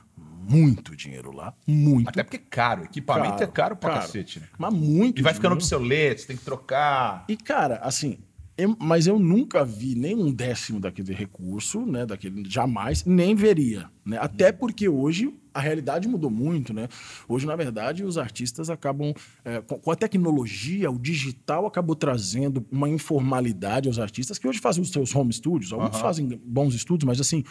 muito 0.49 0.97
dinheiro 0.97 1.31
lá, 1.33 1.53
muito. 1.67 2.09
Até 2.09 2.23
porque 2.23 2.37
é 2.37 2.43
caro, 2.49 2.85
equipamento 2.85 3.43
é 3.43 3.47
caro 3.47 3.77
pra 3.77 3.95
cacete, 3.95 4.41
né? 4.41 4.49
Mas 4.57 4.73
muito 4.73 5.19
E 5.19 5.23
vai 5.23 5.35
ficando 5.35 5.57
dinheiro. 5.59 5.77
obsoleto, 5.77 6.21
você 6.21 6.27
tem 6.29 6.37
que 6.37 6.45
trocar. 6.45 7.25
E, 7.29 7.37
cara, 7.37 7.77
assim, 7.83 8.19
eu- 8.59 8.77
mas 8.81 9.07
eu 9.07 9.19
nunca 9.19 9.65
vi 9.65 9.95
nem 9.95 10.15
um 10.15 10.31
décimo 10.33 10.81
daquele 10.81 11.15
recurso, 11.15 11.87
né? 11.87 12.05
Daquele, 12.05 12.43
jamais, 12.49 13.05
nem 13.05 13.35
veria. 13.35 13.89
Né? 14.05 14.19
Até 14.21 14.51
porque 14.53 14.89
hoje 14.89 15.33
a 15.59 15.61
realidade 15.61 16.07
mudou 16.07 16.31
muito, 16.31 16.73
né? 16.73 16.89
Hoje, 17.29 17.45
na 17.47 17.57
verdade, 17.57 18.05
os 18.05 18.17
artistas 18.17 18.71
acabam. 18.71 19.13
é, 19.45 19.61
com, 19.61 19.91
a 19.91 19.97
tecnologia, 19.97 20.89
o 20.91 20.99
digital 20.99 21.67
acabou 21.67 21.97
trazendo 21.97 22.65
uma 22.71 22.89
informalidade 22.89 23.89
aos 23.89 23.99
artistas 23.99 24.39
que 24.39 24.47
hoje 24.47 24.61
fazem 24.61 24.83
os 24.83 24.91
seus 24.91 25.15
home 25.15 25.33
studios. 25.33 25.73
Alguns 25.73 25.91
Aham. 25.97 26.01
fazem 26.01 26.41
bons 26.45 26.75
estúdios, 26.75 27.07
mas 27.07 27.21
assim, 27.21 27.43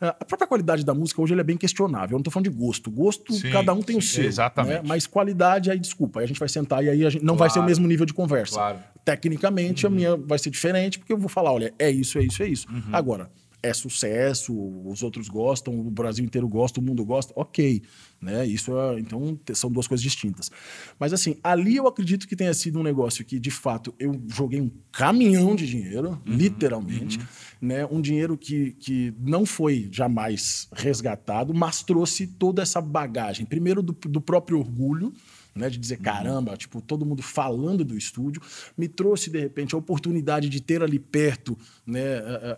a 0.00 0.24
própria 0.24 0.46
qualidade 0.46 0.84
da 0.84 0.92
música 0.92 1.22
hoje 1.22 1.38
é 1.38 1.42
bem 1.44 1.56
questionável. 1.56 2.14
Eu 2.16 2.18
não 2.18 2.22
tô 2.24 2.30
falando 2.30 2.50
de 2.50 2.56
gosto. 2.56 2.90
Gosto, 2.90 3.32
Sim, 3.32 3.50
cada 3.50 3.72
um 3.72 3.80
tem 3.82 3.96
o 3.96 4.02
sim, 4.02 4.16
seu. 4.16 4.24
exatamente. 4.24 4.74
né? 4.74 4.82
Mas 4.84 5.06
qualidade, 5.06 5.70
aí 5.70 5.78
desculpa, 5.78 6.18
aí 6.20 6.24
a 6.24 6.26
gente 6.28 6.40
vai 6.40 6.48
sentar 6.48 6.84
e 6.84 6.88
aí 6.90 7.06
a 7.06 7.10
gente, 7.10 7.24
não 7.24 7.36
vai 7.36 7.48
ser 7.48 7.54
o 7.58 7.62
Claro. 7.62 7.68
mesmo 7.70 7.86
nível 7.86 8.04
de 8.06 8.12
conversa. 8.12 8.54
Claro. 8.56 8.78
Tecnicamente, 9.04 9.86
a 9.86 9.90
minha 9.90 10.16
vai 10.16 10.38
ser 10.38 10.50
diferente, 10.50 10.98
porque 10.98 11.12
eu 11.12 11.18
vou 11.18 11.28
falar: 11.28 11.52
olha, 11.52 11.72
é 11.78 11.90
isso, 11.90 12.18
é 12.18 12.22
isso, 12.24 12.42
é 12.42 12.48
isso. 12.48 12.66
Uhum. 12.70 12.82
Agora, 12.92 13.30
é 13.62 13.72
sucesso, 13.72 14.52
os 14.84 15.02
outros 15.02 15.28
gostam, 15.28 15.78
o 15.78 15.90
Brasil 15.90 16.24
inteiro 16.24 16.48
gosta, 16.48 16.80
o 16.80 16.82
mundo 16.82 17.04
gosta, 17.04 17.32
ok. 17.36 17.82
Né? 18.20 18.46
Isso 18.46 18.76
é, 18.78 18.98
então 19.00 19.38
são 19.52 19.70
duas 19.70 19.86
coisas 19.86 20.02
distintas. 20.02 20.50
Mas 20.98 21.12
assim, 21.12 21.36
ali 21.42 21.76
eu 21.76 21.86
acredito 21.86 22.26
que 22.26 22.36
tenha 22.36 22.54
sido 22.54 22.78
um 22.78 22.82
negócio 22.82 23.24
que, 23.24 23.38
de 23.38 23.50
fato, 23.50 23.94
eu 23.98 24.20
joguei 24.28 24.60
um 24.60 24.70
caminhão 24.90 25.54
de 25.56 25.66
dinheiro, 25.66 26.10
Uhum. 26.26 26.34
literalmente, 26.36 27.18
né? 27.60 27.86
Um 27.86 28.00
dinheiro 28.00 28.36
que, 28.38 28.72
que 28.72 29.12
não 29.18 29.44
foi 29.44 29.88
jamais 29.90 30.68
resgatado, 30.72 31.52
mas 31.54 31.82
trouxe 31.82 32.26
toda 32.26 32.62
essa 32.62 32.80
bagagem. 32.80 33.44
Primeiro 33.46 33.82
do, 33.82 33.92
do 33.92 34.20
próprio 34.20 34.58
orgulho, 34.58 35.12
né, 35.54 35.68
de 35.68 35.78
dizer, 35.78 35.98
caramba, 35.98 36.56
tipo, 36.56 36.80
todo 36.80 37.04
mundo 37.04 37.22
falando 37.22 37.84
do 37.84 37.96
estúdio, 37.96 38.40
me 38.76 38.88
trouxe, 38.88 39.30
de 39.30 39.38
repente, 39.38 39.74
a 39.74 39.78
oportunidade 39.78 40.48
de 40.48 40.60
ter 40.62 40.82
ali 40.82 40.98
perto 40.98 41.56
né, 41.86 42.02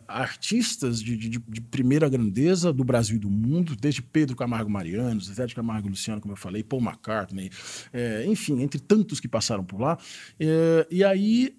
artistas 0.07 1.01
de, 1.01 1.17
de- 1.17 1.29
de 1.39 1.61
primeira 1.61 2.09
grandeza 2.09 2.73
do 2.73 2.85
Brasil 2.85 3.17
e 3.17 3.19
do 3.19 3.31
mundo, 3.31 3.75
desde 3.77 4.01
Pedro 4.03 4.37
Camargo 4.37 4.71
Mariano, 4.71 5.21
Zé 5.21 5.47
de 5.47 5.55
Camargo 5.55 5.89
Luciano, 5.89 6.21
como 6.21 6.33
eu 6.35 6.39
falei, 6.39 6.63
Paul 6.63 6.83
McCartney, 6.83 7.51
é, 7.93 8.25
enfim, 8.27 8.63
entre 8.63 8.81
tantos 8.81 9.21
que 9.21 9.27
passaram 9.29 9.65
por 9.65 9.81
lá. 9.81 9.99
É, 10.39 10.87
e 10.91 11.03
aí 11.03 11.57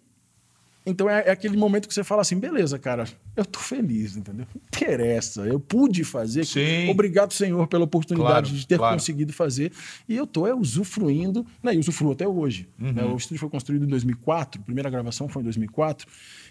então 0.85 1.09
é, 1.09 1.23
é 1.27 1.31
aquele 1.31 1.57
momento 1.57 1.87
que 1.87 1.93
você 1.93 2.03
fala 2.03 2.21
assim, 2.21 2.37
beleza, 2.37 2.77
cara, 2.77 3.05
eu 3.35 3.43
tô 3.45 3.59
feliz, 3.59 4.15
entendeu? 4.15 4.45
Não 4.53 4.61
interessa, 4.67 5.41
eu 5.41 5.59
pude 5.59 6.03
fazer. 6.03 6.45
Sim. 6.45 6.89
Obrigado, 6.89 7.33
Senhor, 7.33 7.65
pela 7.67 7.83
oportunidade 7.85 8.49
Claro, 8.49 8.59
de 8.59 8.67
ter 8.67 8.77
claro. 8.77 8.95
conseguido 8.95 9.33
fazer. 9.33 9.71
E 10.07 10.15
eu 10.15 10.27
tô 10.27 10.45
é, 10.47 10.53
usufruindo, 10.53 11.45
né? 11.63 11.73
E 11.73 11.77
usufruo 11.79 12.11
até 12.11 12.27
hoje. 12.27 12.67
Uhum. 12.79 12.91
né? 12.93 13.03
O 13.03 13.15
estúdio 13.17 13.39
foi 13.39 13.49
construído 13.49 13.83
em 13.85 13.87
2004, 13.89 14.61
a 14.61 14.63
primeira 14.63 14.89
gravação 14.89 15.27
foi 15.27 15.41
em 15.41 15.45
2004. 15.45 16.07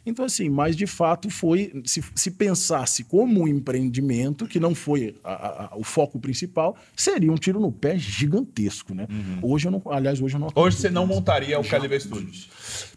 Então, 0.07 0.25
assim, 0.25 0.51
mas 0.51 0.77
de 0.77 0.87
fato 0.87 1.31
foi, 1.31 1.73
se, 1.87 2.03
se 2.15 2.31
pensasse 2.33 3.05
como 3.05 3.41
um 3.43 3.49
empreendimento, 3.49 4.47
que 4.47 4.61
não 4.61 4.75
foi 4.75 5.15
a- 5.25 5.71
a- 5.73 5.77
o 5.77 5.85
foco 5.85 6.19
principal, 6.19 6.77
seria 6.95 7.33
um 7.33 7.37
tiro 7.37 7.59
no 7.59 7.73
pé 7.73 7.97
gigantesco, 7.99 8.95
né? 8.95 9.07
Hoje 9.41 9.67
eu 9.69 9.73
não, 9.73 9.83
aliás, 9.87 10.21
hoje 10.21 10.35
eu 10.37 10.41
não 10.41 10.49
Uhum. 10.49 10.53
Hoje 10.63 10.77
você 10.77 10.91
não 10.91 11.07
montaria 11.07 11.59
o 11.59 11.65
Calibre 11.65 11.99
Studios. 11.99 12.49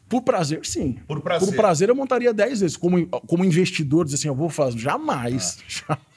Por 0.10 0.22
prazer, 0.22 0.66
sim. 0.66 0.98
Por 1.08 1.22
prazer. 1.22 1.48
Por 1.48 1.56
prazer 1.56 1.90
eu 1.90 1.96
montaria 1.96 2.34
10 2.34 2.62
vezes. 2.62 2.78
Como, 2.78 3.06
como 3.08 3.44
investidor, 3.44 4.06
dizer 4.06 4.16
assim, 4.16 4.28
eu 4.28 4.36
vou 4.36 4.50
fazer. 4.50 4.78
Jamais. 4.78 5.60
Ah. 5.60 5.64
Jamais. 5.68 6.08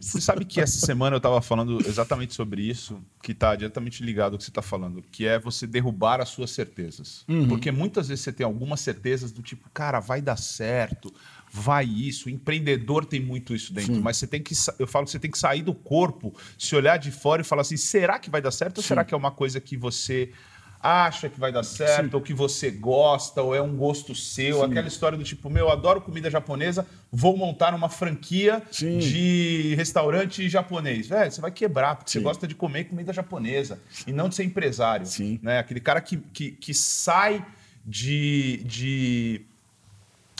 Você 0.00 0.20
sabe 0.20 0.44
que 0.44 0.60
essa 0.60 0.84
semana 0.84 1.14
eu 1.14 1.18
estava 1.18 1.40
falando 1.40 1.78
exatamente 1.86 2.34
sobre 2.34 2.62
isso, 2.62 2.98
que 3.22 3.32
está 3.32 3.54
diretamente 3.54 4.02
ligado 4.02 4.32
ao 4.32 4.38
que 4.38 4.44
você 4.44 4.50
está 4.50 4.62
falando, 4.62 5.02
que 5.12 5.26
é 5.26 5.38
você 5.38 5.66
derrubar 5.66 6.20
as 6.20 6.28
suas 6.30 6.50
certezas. 6.50 7.24
Porque 7.48 7.70
muitas 7.70 8.08
vezes 8.08 8.24
você 8.24 8.32
tem 8.32 8.44
algumas 8.44 8.80
certezas 8.80 9.30
do 9.30 9.42
tipo, 9.42 9.68
cara, 9.72 10.00
vai 10.00 10.20
dar 10.20 10.36
certo, 10.36 11.12
vai 11.52 11.84
isso. 11.84 12.28
O 12.28 12.30
empreendedor 12.30 13.04
tem 13.04 13.20
muito 13.20 13.54
isso 13.54 13.72
dentro, 13.72 14.02
mas 14.02 14.16
você 14.16 14.26
tem 14.26 14.42
que, 14.42 14.54
eu 14.78 14.86
falo 14.86 15.04
que 15.04 15.12
você 15.12 15.20
tem 15.20 15.30
que 15.30 15.38
sair 15.38 15.62
do 15.62 15.74
corpo, 15.74 16.34
se 16.58 16.74
olhar 16.74 16.96
de 16.96 17.10
fora 17.12 17.42
e 17.42 17.44
falar 17.44 17.62
assim, 17.62 17.76
será 17.76 18.18
que 18.18 18.30
vai 18.30 18.42
dar 18.42 18.50
certo 18.50 18.78
ou 18.78 18.82
será 18.82 19.04
que 19.04 19.14
é 19.14 19.16
uma 19.16 19.30
coisa 19.30 19.60
que 19.60 19.76
você 19.76 20.32
acha 20.84 21.30
que 21.30 21.40
vai 21.40 21.50
dar 21.50 21.62
certo, 21.62 22.12
ou 22.12 22.20
que 22.20 22.34
você 22.34 22.70
gosta, 22.70 23.40
ou 23.40 23.54
é 23.54 23.62
um 23.62 23.74
gosto 23.74 24.14
seu, 24.14 24.62
aquela 24.62 24.86
história 24.86 25.16
do 25.16 25.24
tipo, 25.24 25.48
meu, 25.48 25.64
eu 25.64 25.72
adoro 25.72 25.98
comida 26.02 26.30
japonesa, 26.30 26.86
vou 27.10 27.34
montar 27.34 27.74
uma 27.74 27.88
franquia 27.88 28.62
Sim. 28.70 28.98
de 28.98 29.74
restaurante 29.76 30.46
japonês. 30.46 31.06
Velho, 31.06 31.32
você 31.32 31.40
vai 31.40 31.50
quebrar, 31.50 31.96
porque 31.96 32.10
você 32.10 32.18
Sim. 32.18 32.24
gosta 32.24 32.46
de 32.46 32.54
comer 32.54 32.84
comida 32.84 33.14
japonesa 33.14 33.80
e 34.06 34.12
não 34.12 34.28
de 34.28 34.34
ser 34.34 34.44
empresário. 34.44 35.06
Sim. 35.06 35.40
Né? 35.42 35.58
Aquele 35.58 35.80
cara 35.80 36.02
que, 36.02 36.18
que, 36.18 36.50
que 36.50 36.74
sai 36.74 37.42
de, 37.82 38.62
de, 38.66 39.40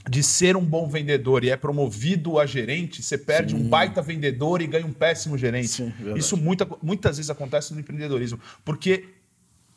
de 0.06 0.22
ser 0.22 0.58
um 0.58 0.64
bom 0.64 0.86
vendedor 0.90 1.42
e 1.42 1.48
é 1.48 1.56
promovido 1.56 2.38
a 2.38 2.44
gerente, 2.44 3.02
você 3.02 3.16
perde 3.16 3.56
um 3.56 3.66
baita 3.66 4.02
vendedor 4.02 4.60
e 4.60 4.66
ganha 4.66 4.84
um 4.84 4.92
péssimo 4.92 5.38
gerente. 5.38 5.68
Sim. 5.68 5.92
Isso 6.14 6.36
muita, 6.36 6.68
muitas 6.82 7.16
vezes 7.16 7.30
acontece 7.30 7.72
no 7.72 7.80
empreendedorismo. 7.80 8.38
Porque 8.62 9.04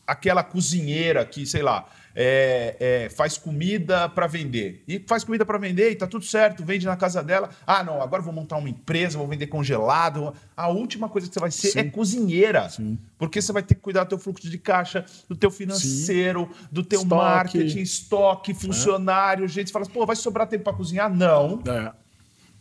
aquela 0.07 0.41
cozinheira 0.41 1.25
que, 1.25 1.45
sei 1.45 1.61
lá, 1.61 1.85
é, 2.15 2.75
é, 2.79 3.09
faz 3.09 3.37
comida 3.37 4.09
para 4.09 4.25
vender. 4.25 4.83
E 4.87 5.03
faz 5.05 5.23
comida 5.23 5.45
para 5.45 5.59
vender 5.59 5.91
e 5.91 5.95
tá 5.95 6.07
tudo 6.07 6.25
certo, 6.25 6.65
vende 6.65 6.85
na 6.85 6.95
casa 6.95 7.21
dela. 7.21 7.49
Ah, 7.65 7.83
não, 7.83 8.01
agora 8.01 8.23
vou 8.23 8.33
montar 8.33 8.57
uma 8.57 8.69
empresa, 8.69 9.19
vou 9.19 9.27
vender 9.27 9.45
congelado. 9.45 10.33
A 10.55 10.67
última 10.69 11.09
coisa 11.09 11.27
que 11.27 11.33
você 11.33 11.39
vai 11.39 11.51
ser 11.51 11.71
Sim. 11.71 11.79
é 11.79 11.83
cozinheira. 11.83 12.67
Sim. 12.69 12.97
Porque 13.19 13.39
você 13.39 13.51
vai 13.51 13.61
ter 13.61 13.75
que 13.75 13.81
cuidar 13.81 14.05
do 14.05 14.09
teu 14.09 14.17
fluxo 14.17 14.49
de 14.49 14.57
caixa, 14.57 15.05
do 15.29 15.35
teu 15.35 15.51
financeiro, 15.51 16.49
do 16.71 16.83
teu 16.83 17.01
Estoque. 17.01 17.21
marketing, 17.21 17.79
estoque, 17.81 18.53
funcionário. 18.53 19.47
Gente, 19.47 19.67
você 19.67 19.73
fala, 19.73 19.85
pô, 19.85 20.05
vai 20.05 20.15
sobrar 20.15 20.47
tempo 20.47 20.63
para 20.63 20.73
cozinhar? 20.73 21.13
Não. 21.13 21.61
É. 21.67 22.06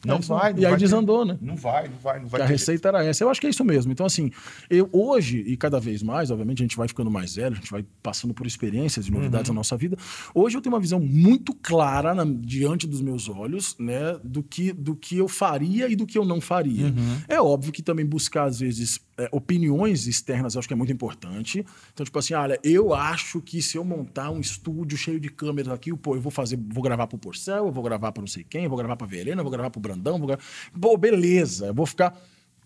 Não 0.05 0.17
É, 0.17 0.19
vai. 0.21 0.53
Não 0.53 0.61
e 0.61 0.65
aí 0.65 0.71
vai 0.71 0.79
ter- 0.79 0.85
desandou, 0.85 1.25
né? 1.25 1.39
Não 1.41 1.57
vai, 1.57 1.89
não 1.89 1.97
vai, 1.99 2.21
não 2.21 2.29
vai. 2.29 2.41
A 2.43 2.47
receita 2.47 2.89
era 2.89 3.05
essa. 3.05 3.25
Eu 3.25 3.31
acho 3.31 3.41
que 3.41 3.47
é 3.47 3.51
isso 3.51 3.65
mesmo. 3.65 3.91
Então, 3.93 4.05
assim, 4.07 4.31
eu 4.71 4.89
hoje, 4.93 5.39
e 5.47 5.57
cada 5.57 5.81
vez 5.81 6.03
mais, 6.03 6.31
obviamente, 6.31 6.63
a 6.63 6.65
gente 6.65 6.77
vai 6.77 6.87
ficando 6.87 7.11
mais 7.11 7.35
velho, 7.37 7.55
a 7.55 7.59
gente 7.59 7.71
vai 7.71 7.85
passando 8.03 8.33
por 8.35 8.47
experiências 8.47 9.07
e 9.09 9.11
novidades 9.11 9.49
Uhum. 9.49 9.55
na 9.55 9.61
nossa 9.61 9.77
vida. 9.77 9.97
Hoje 10.35 10.57
eu 10.57 10.61
tenho 10.61 10.75
uma 10.75 10.81
visão 10.81 11.01
muito 11.01 11.55
clara 11.55 12.15
na- 12.15 12.25
diante 12.25 12.87
dos 12.87 13.01
meus 13.01 13.29
olhos, 13.29 13.75
né, 13.79 14.19
do 14.23 14.43
que, 14.43 14.73
do 14.73 14.95
que 14.95 15.17
eu 15.17 15.29
faria 15.29 15.89
e 15.89 15.97
do 15.97 16.07
que 16.07 16.19
eu 16.19 16.25
não 16.25 16.41
faria. 16.41 16.87
Uhum. 16.87 17.17
É 17.29 17.41
óbvio 17.41 17.73
que 17.73 17.83
também 17.83 18.05
buscar, 18.07 18.45
às 18.45 18.61
vezes, 18.61 19.01
é, 19.19 19.29
opiniões 19.33 20.07
externas, 20.07 20.55
eu 20.55 20.59
acho 20.59 20.69
que 20.69 20.75
é 20.75 20.77
muito 20.77 20.93
importante. 20.93 21.65
Então, 21.93 22.05
tipo 22.05 22.19
assim, 22.19 22.35
olha, 22.35 22.59
eu 22.63 22.93
acho 22.93 23.41
que 23.41 23.63
se 23.63 23.79
eu 23.79 23.85
montar 23.85 24.31
um 24.31 24.41
estúdio 24.41 24.99
cheio 24.99 25.19
de 25.19 25.29
câmeras 25.29 25.73
aqui, 25.73 25.95
pô, 25.97 26.15
eu 26.17 26.21
vou 26.21 26.31
fazer, 26.31 26.59
vou 26.69 26.83
gravar 26.83 27.07
pro 27.07 27.19
Porcel, 27.19 27.67
eu 27.67 27.73
vou 27.73 27.83
gravar 27.83 28.13
para 28.13 28.21
não 28.21 28.29
sei 28.29 28.45
quem, 28.45 28.65
eu 28.65 28.69
vou 28.69 28.79
gravar 28.79 28.97
pra 28.97 29.07
Verena, 29.07 29.41
eu 29.41 29.45
vou 29.45 29.51
gravar 29.51 29.71
pro 29.71 29.81
Brandão, 29.81 30.19
vou 30.19 30.27
gravar... 30.27 30.43
Pô, 30.79 30.97
beleza, 30.97 31.67
eu 31.67 31.75
vou 31.75 31.87
ficar. 31.87 32.17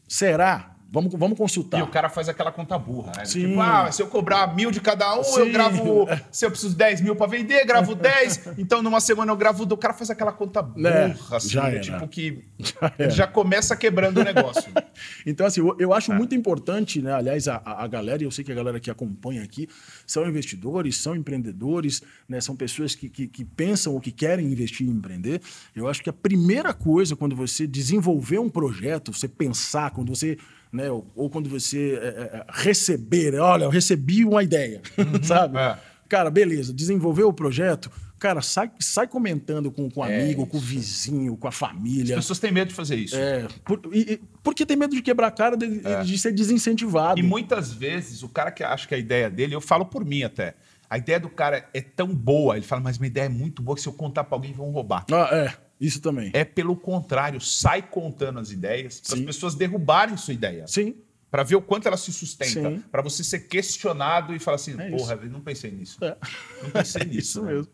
Será? 0.09 0.76
Vamos, 0.93 1.14
vamos 1.14 1.38
consultar. 1.38 1.78
E 1.78 1.82
o 1.82 1.86
cara 1.86 2.09
faz 2.09 2.28
aquela 2.28 2.51
conta 2.51 2.76
burra, 2.76 3.12
né? 3.16 3.24
Sim. 3.24 3.49
Tipo, 3.51 3.61
ah, 3.61 3.93
se 3.93 4.03
eu 4.03 4.09
cobrar 4.09 4.55
mil 4.57 4.70
de 4.72 4.80
cada 4.80 5.14
um, 5.14 5.18
eu 5.18 5.22
Sim. 5.47 5.53
gravo. 5.53 6.07
Se 6.32 6.45
eu 6.45 6.51
preciso 6.51 6.76
10 6.76 7.01
mil 7.01 7.14
pra 7.14 7.26
vender, 7.28 7.64
gravo 7.64 7.95
10. 7.95 8.49
Então, 8.59 8.82
numa 8.82 9.01
semana 9.01 9.30
eu 9.30 9.36
gravo. 9.36 9.64
do- 9.64 9.74
O 9.74 9.78
cara 9.78 9.95
faz 9.95 10.11
aquela 10.11 10.32
conta 10.32 10.61
burra, 10.61 10.88
É, 10.91 11.16
assim, 11.36 11.49
já 11.49 11.68
era. 11.68 11.80
tipo 11.80 12.09
que 12.09 12.45
Já 12.99 13.09
já 13.09 13.26
começa 13.26 13.76
quebrando 13.76 14.18
o 14.20 14.24
negócio. 14.24 14.70
Então, 15.24 15.47
assim, 15.47 15.61
eu, 15.61 15.76
eu 15.78 15.93
É. 15.93 15.97
acho 15.97 16.12
muito 16.12 16.34
importante, 16.34 17.01
né? 17.01 17.12
Aliás, 17.12 17.47
a, 17.47 17.61
a 17.64 17.86
galera, 17.86 18.22
e 18.22 18.26
eu 18.26 18.30
sei 18.30 18.45
que 18.45 18.51
a 18.51 18.55
galera 18.55 18.80
que 18.80 18.91
acompanha 18.91 19.43
aqui, 19.43 19.68
são 20.07 20.26
investidores, 20.26 20.97
são 20.97 21.14
empreendedores, 21.14 22.03
né? 22.28 22.41
São 22.41 22.57
pessoas 22.57 22.95
que, 22.95 23.09
que, 23.09 23.26
que 23.28 23.45
pensam 23.45 23.93
ou 23.95 24.01
que 24.01 24.11
querem 24.11 24.47
investir 24.47 24.86
em 24.86 24.91
empreender. 24.91 25.41
Eu 25.74 25.88
acho 25.88 26.03
que 26.03 26.11
a 26.11 26.12
primeira 26.12 26.72
coisa, 26.74 27.14
quando 27.14 27.36
você 27.36 27.66
desenvolver 27.66 28.38
um 28.38 28.49
projeto, 28.49 29.12
você 29.12 29.28
pensar, 29.28 29.91
quando 29.93 30.14
você. 30.14 30.36
Né, 30.73 30.89
ou, 30.91 31.05
ou 31.16 31.29
quando 31.29 31.49
você 31.51 31.99
é, 32.01 32.07
é, 32.07 32.45
receber, 32.49 33.35
olha, 33.41 33.64
eu 33.64 33.71
recebi 33.71 34.25
uma 34.25 34.43
ideia, 34.43 34.81
sabe? 35.23 35.59
é. 35.59 35.77
Cara, 36.09 36.31
beleza, 36.31 36.73
desenvolveu 36.73 37.29
o 37.29 37.33
projeto, 37.33 37.91
cara, 38.18 38.41
sai, 38.43 38.71
sai 38.81 39.07
comentando 39.09 39.71
com, 39.71 39.89
com 39.91 40.01
o 40.01 40.05
É 40.05 40.21
amigo, 40.23 40.45
com 40.47 40.57
o 40.57 40.61
vizinho, 40.61 41.37
com 41.37 41.47
a 41.47 41.51
As 41.51 41.57
família. 41.57 42.16
pessoas 42.16 42.39
têm 42.41 42.51
medo 42.53 42.68
de 42.68 42.75
fazer 42.75 42.97
isso. 42.97 43.16
É, 43.16 43.47
por- 43.64 43.81
e- 43.93 44.14
e- 44.14 44.21
porque 44.43 44.64
tem 44.66 44.77
medo 44.77 44.95
de 44.95 45.03
quebrar 45.03 45.29
a 45.29 45.31
cara, 45.31 45.57
de, 45.57 45.81
É. 45.87 46.03
de 46.03 46.18
ser 46.18 46.33
desincentivado. 46.33 47.18
E 47.18 47.23
muitas 47.23 47.73
vezes 47.73 48.23
o 48.23 48.29
cara 48.29 48.51
que 48.51 48.62
acha 48.64 48.87
que 48.89 48.95
a 48.95 48.99
ideia 48.99 49.29
dele, 49.31 49.55
eu 49.55 49.61
falo 49.61 49.85
por 49.87 50.05
mim 50.05 50.23
até. 50.25 50.55
A 50.89 50.99
ideia 50.99 51.21
do 51.21 51.29
cara 51.29 51.68
é 51.73 51.81
tão 51.81 52.09
boa, 52.14 52.57
ele 52.57 52.66
fala, 52.66 52.81
mas 52.83 52.99
minha 52.99 53.09
ideia 53.09 53.27
é 53.27 53.29
muito 53.29 53.62
boa 53.62 53.77
que 53.77 53.83
se 53.83 53.89
eu 53.89 53.93
contar 53.93 54.25
pra 54.25 54.37
alguém 54.37 54.53
vão 54.53 54.71
roubar. 54.71 55.05
Ah, 55.12 55.29
é, 55.33 55.53
isso 55.81 56.01
também. 56.01 56.31
É 56.35 56.45
pelo 56.45 56.76
contrário, 56.76 57.41
sai 57.41 57.81
contando 57.83 58.39
as 58.39 58.51
ideias 58.51 59.01
para 59.01 59.16
as 59.18 59.24
pessoas 59.24 59.55
derrubarem 59.55 60.16
sua 60.16 60.35
ideia. 60.35 60.66
Sim, 60.66 60.95
Para 61.31 61.43
ver 61.45 61.55
o 61.55 61.62
quanto 61.62 61.87
ela 61.87 61.97
se 61.97 62.12
sustenta. 62.12 62.83
Para 62.91 63.03
você 63.03 63.22
ser 63.22 63.41
questionado 63.47 64.35
e 64.35 64.39
falar 64.41 64.57
assim, 64.57 64.74
É 64.81 64.91
porra, 64.91 65.14
eu 65.22 65.31
não 65.31 65.41
pensei 65.41 65.70
nisso. 65.70 65.97
é. 66.05 66.16
Não 66.62 66.70
pensei 66.70 67.05
nisso. 67.07 67.18
isso 67.18 67.43
né? 67.43 67.53
mesmo. 67.55 67.72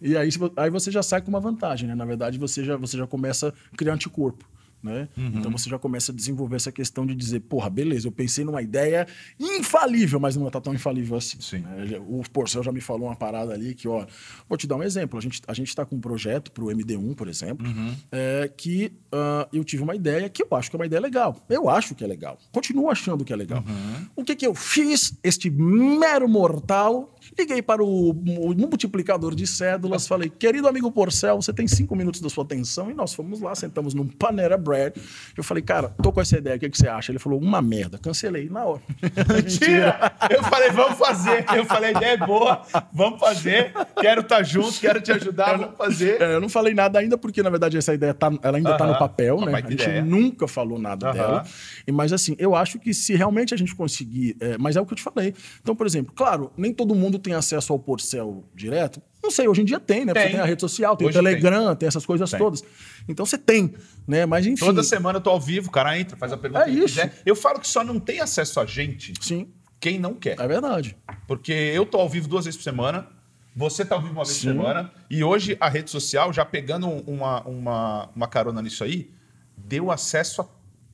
E 0.00 0.16
aí, 0.16 0.28
aí 0.56 0.70
você 0.70 0.90
já 0.90 1.02
sai 1.02 1.20
com 1.20 1.28
uma 1.28 1.40
vantagem, 1.40 1.88
né? 1.88 1.94
Na 1.96 2.04
verdade, 2.04 2.38
você 2.38 2.64
já, 2.64 2.76
você 2.76 2.96
já 2.96 3.06
começa 3.06 3.52
a 3.72 3.76
criar 3.76 3.94
anticorpo. 3.94 4.48
Né? 4.82 5.08
Uhum. 5.16 5.32
Então 5.36 5.50
você 5.52 5.70
já 5.70 5.78
começa 5.78 6.10
a 6.10 6.14
desenvolver 6.14 6.56
essa 6.56 6.72
questão 6.72 7.06
de 7.06 7.14
dizer, 7.14 7.40
porra, 7.40 7.70
beleza, 7.70 8.08
eu 8.08 8.12
pensei 8.12 8.44
numa 8.44 8.60
ideia 8.60 9.06
infalível, 9.38 10.18
mas 10.18 10.36
não 10.36 10.50
tá 10.50 10.60
tão 10.60 10.74
infalível 10.74 11.16
assim. 11.16 11.40
Sim. 11.40 11.58
né? 11.60 12.00
O 12.08 12.22
Porcel 12.32 12.62
já 12.62 12.72
me 12.72 12.80
falou 12.80 13.08
uma 13.08 13.16
parada 13.16 13.52
ali 13.52 13.74
que, 13.74 13.86
ó, 13.86 14.04
vou 14.48 14.58
te 14.58 14.66
dar 14.66 14.76
um 14.76 14.82
exemplo. 14.82 15.18
A 15.18 15.22
gente, 15.22 15.40
a 15.46 15.54
gente 15.54 15.74
tá 15.74 15.84
com 15.84 15.96
um 15.96 16.00
projeto 16.00 16.50
pro 16.50 16.66
MD1, 16.66 17.14
por 17.14 17.28
exemplo, 17.28 17.66
Uhum. 17.66 17.94
é, 18.10 18.50
que 18.56 18.92
ah, 19.12 19.48
eu 19.52 19.62
tive 19.64 19.82
uma 19.82 19.94
ideia 19.94 20.28
que 20.28 20.42
eu 20.42 20.48
acho 20.52 20.70
que 20.70 20.76
é 20.76 20.78
uma 20.78 20.86
ideia 20.86 21.00
legal. 21.00 21.44
Eu 21.48 21.68
acho 21.68 21.94
que 21.94 22.02
é 22.02 22.06
legal. 22.06 22.38
Continuo 22.50 22.90
achando 22.90 23.24
que 23.24 23.32
é 23.32 23.36
legal. 23.36 23.64
Uhum. 23.66 24.06
O 24.16 24.24
que 24.24 24.34
que 24.34 24.46
eu 24.46 24.54
fiz? 24.54 25.16
Este 25.22 25.50
mero 25.50 26.28
mortal, 26.28 27.14
liguei 27.38 27.62
para 27.62 27.82
o, 27.82 28.10
o 28.10 28.54
multiplicador 28.54 29.34
de 29.34 29.46
cédulas, 29.46 30.06
falei, 30.06 30.28
querido 30.30 30.68
amigo 30.68 30.90
Porcel, 30.90 31.40
você 31.40 31.52
tem 31.52 31.66
cinco 31.68 31.94
minutos 31.96 32.20
da 32.20 32.28
sua 32.28 32.44
atenção? 32.44 32.90
E 32.90 32.94
nós 32.94 33.14
fomos 33.14 33.40
lá, 33.40 33.54
sentamos 33.54 33.94
num 33.94 34.06
Panera 34.06 34.56
Bread. 34.56 34.94
Eu 35.36 35.44
falei, 35.44 35.62
cara, 35.62 35.88
tô 36.02 36.12
com 36.12 36.20
essa 36.20 36.38
ideia, 36.38 36.56
o 36.56 36.58
que, 36.60 36.68
que 36.70 36.78
você 36.78 36.88
acha? 36.88 37.12
Ele 37.12 37.18
falou, 37.18 37.40
uma 37.40 37.60
merda. 37.62 37.98
Cancelei 37.98 38.48
na 38.48 38.64
hora. 38.64 38.82
Mentira! 39.34 40.12
Eu 40.30 40.42
falei, 40.44 40.70
vamos 40.70 40.98
fazer. 40.98 41.44
Eu 41.54 41.64
falei, 41.64 41.90
a 41.90 41.92
ideia 41.98 42.12
é 42.12 42.16
boa, 42.16 42.62
vamos 42.92 43.20
fazer. 43.20 43.72
Quero 44.00 44.20
estar 44.22 44.42
junto, 44.42 44.78
quero 44.80 45.00
te 45.00 45.12
ajudar, 45.12 45.56
vamos 45.58 45.76
fazer. 45.76 46.20
É, 46.20 46.34
eu 46.34 46.40
não 46.40 46.48
falei 46.48 46.74
nada 46.74 46.98
ainda, 46.98 47.16
porque, 47.18 47.42
na 47.42 47.50
verdade, 47.50 47.76
essa 47.76 47.94
ideia 47.94 48.14
tá, 48.14 48.30
ela 48.42 48.56
ainda 48.56 48.72
está 48.72 48.84
Aham. 48.84 48.92
no 48.92 48.98
papel, 48.98 49.36
Uma 49.36 49.46
né? 49.46 49.62
A 49.64 49.70
gente 49.70 49.82
ideia. 49.82 50.02
nunca 50.02 50.46
falou 50.48 50.78
nada 50.78 51.08
Aham. 51.08 51.14
dela. 51.14 51.44
E, 51.86 51.92
mas, 51.92 52.12
assim, 52.12 52.34
eu 52.38 52.54
acho 52.54 52.78
que 52.78 52.92
se 52.92 53.14
realmente 53.14 53.54
a 53.54 53.56
gente 53.56 53.74
conseguir. 53.74 54.36
é, 54.40 54.56
mas 54.58 54.76
é 54.76 54.80
o 54.80 54.86
que 54.86 54.92
eu 54.92 54.96
te 54.96 55.02
falei. 55.02 55.34
Então, 55.60 55.74
por 55.74 55.86
exemplo, 55.86 56.12
claro, 56.14 56.52
nem 56.56 56.72
todo 56.72 56.94
mundo 56.94 57.11
tem 57.18 57.34
acesso 57.34 57.72
ao 57.72 57.78
Porcel 57.78 58.44
direto. 58.54 59.00
Não 59.22 59.30
sei, 59.30 59.46
hoje 59.48 59.62
em 59.62 59.64
dia 59.64 59.78
tem, 59.80 60.04
né? 60.04 60.12
Tem. 60.12 60.22
Você 60.24 60.30
tem 60.30 60.40
a 60.40 60.44
rede 60.44 60.60
social, 60.60 60.96
tem 60.96 61.06
Hoje 61.08 61.18
o 61.18 61.22
Telegram, 61.22 61.76
tem. 61.76 61.86
essas 61.86 62.04
coisas 62.04 62.30
Tem. 62.30 62.38
todas. 62.38 62.62
Então 63.08 63.24
você 63.24 63.38
tem, 63.38 63.74
né? 64.06 64.26
Mas 64.26 64.46
enfim. 64.46 64.64
Toda 64.64 64.82
semana 64.82 65.18
eu 65.18 65.22
tô 65.22 65.30
ao 65.30 65.40
vivo, 65.40 65.68
o 65.68 65.70
cara 65.70 65.98
entra, 65.98 66.16
faz 66.16 66.32
a 66.32 66.36
pergunta 66.36 66.62
É 66.62 66.64
que 66.66 66.70
isso. 66.72 66.86
quiser. 66.88 67.22
Eu 67.24 67.36
falo 67.36 67.60
que 67.60 67.68
só 67.68 67.84
não 67.84 68.00
tem 68.00 68.20
acesso 68.20 68.58
a 68.60 68.66
gente 68.66 69.12
Sim, 69.20 69.48
quem 69.78 69.98
não 69.98 70.14
quer. 70.14 70.38
é 70.40 70.46
verdade. 70.48 70.96
Porque 71.26 71.52
eu 71.52 71.86
tô 71.86 71.98
ao 71.98 72.08
vivo 72.08 72.26
duas 72.28 72.44
vezes 72.44 72.56
por 72.58 72.64
semana, 72.64 73.06
você 73.54 73.84
tá 73.84 73.94
ao 73.94 74.00
vivo 74.00 74.12
uma 74.14 74.24
vez 74.24 74.36
Sim. 74.36 74.48
por 74.48 74.62
semana, 74.62 74.92
e 75.10 75.22
hoje 75.22 75.56
a 75.60 75.68
rede 75.68 75.90
social, 75.90 76.32
já 76.32 76.44
pegando 76.44 76.88
uma, 76.88 77.42
uma, 77.46 78.10
uma 78.16 78.26
carona 78.26 78.60
nisso 78.62 78.82
aí, 78.82 79.10
deu 79.56 79.90
acesso 79.90 80.40
a 80.42 80.46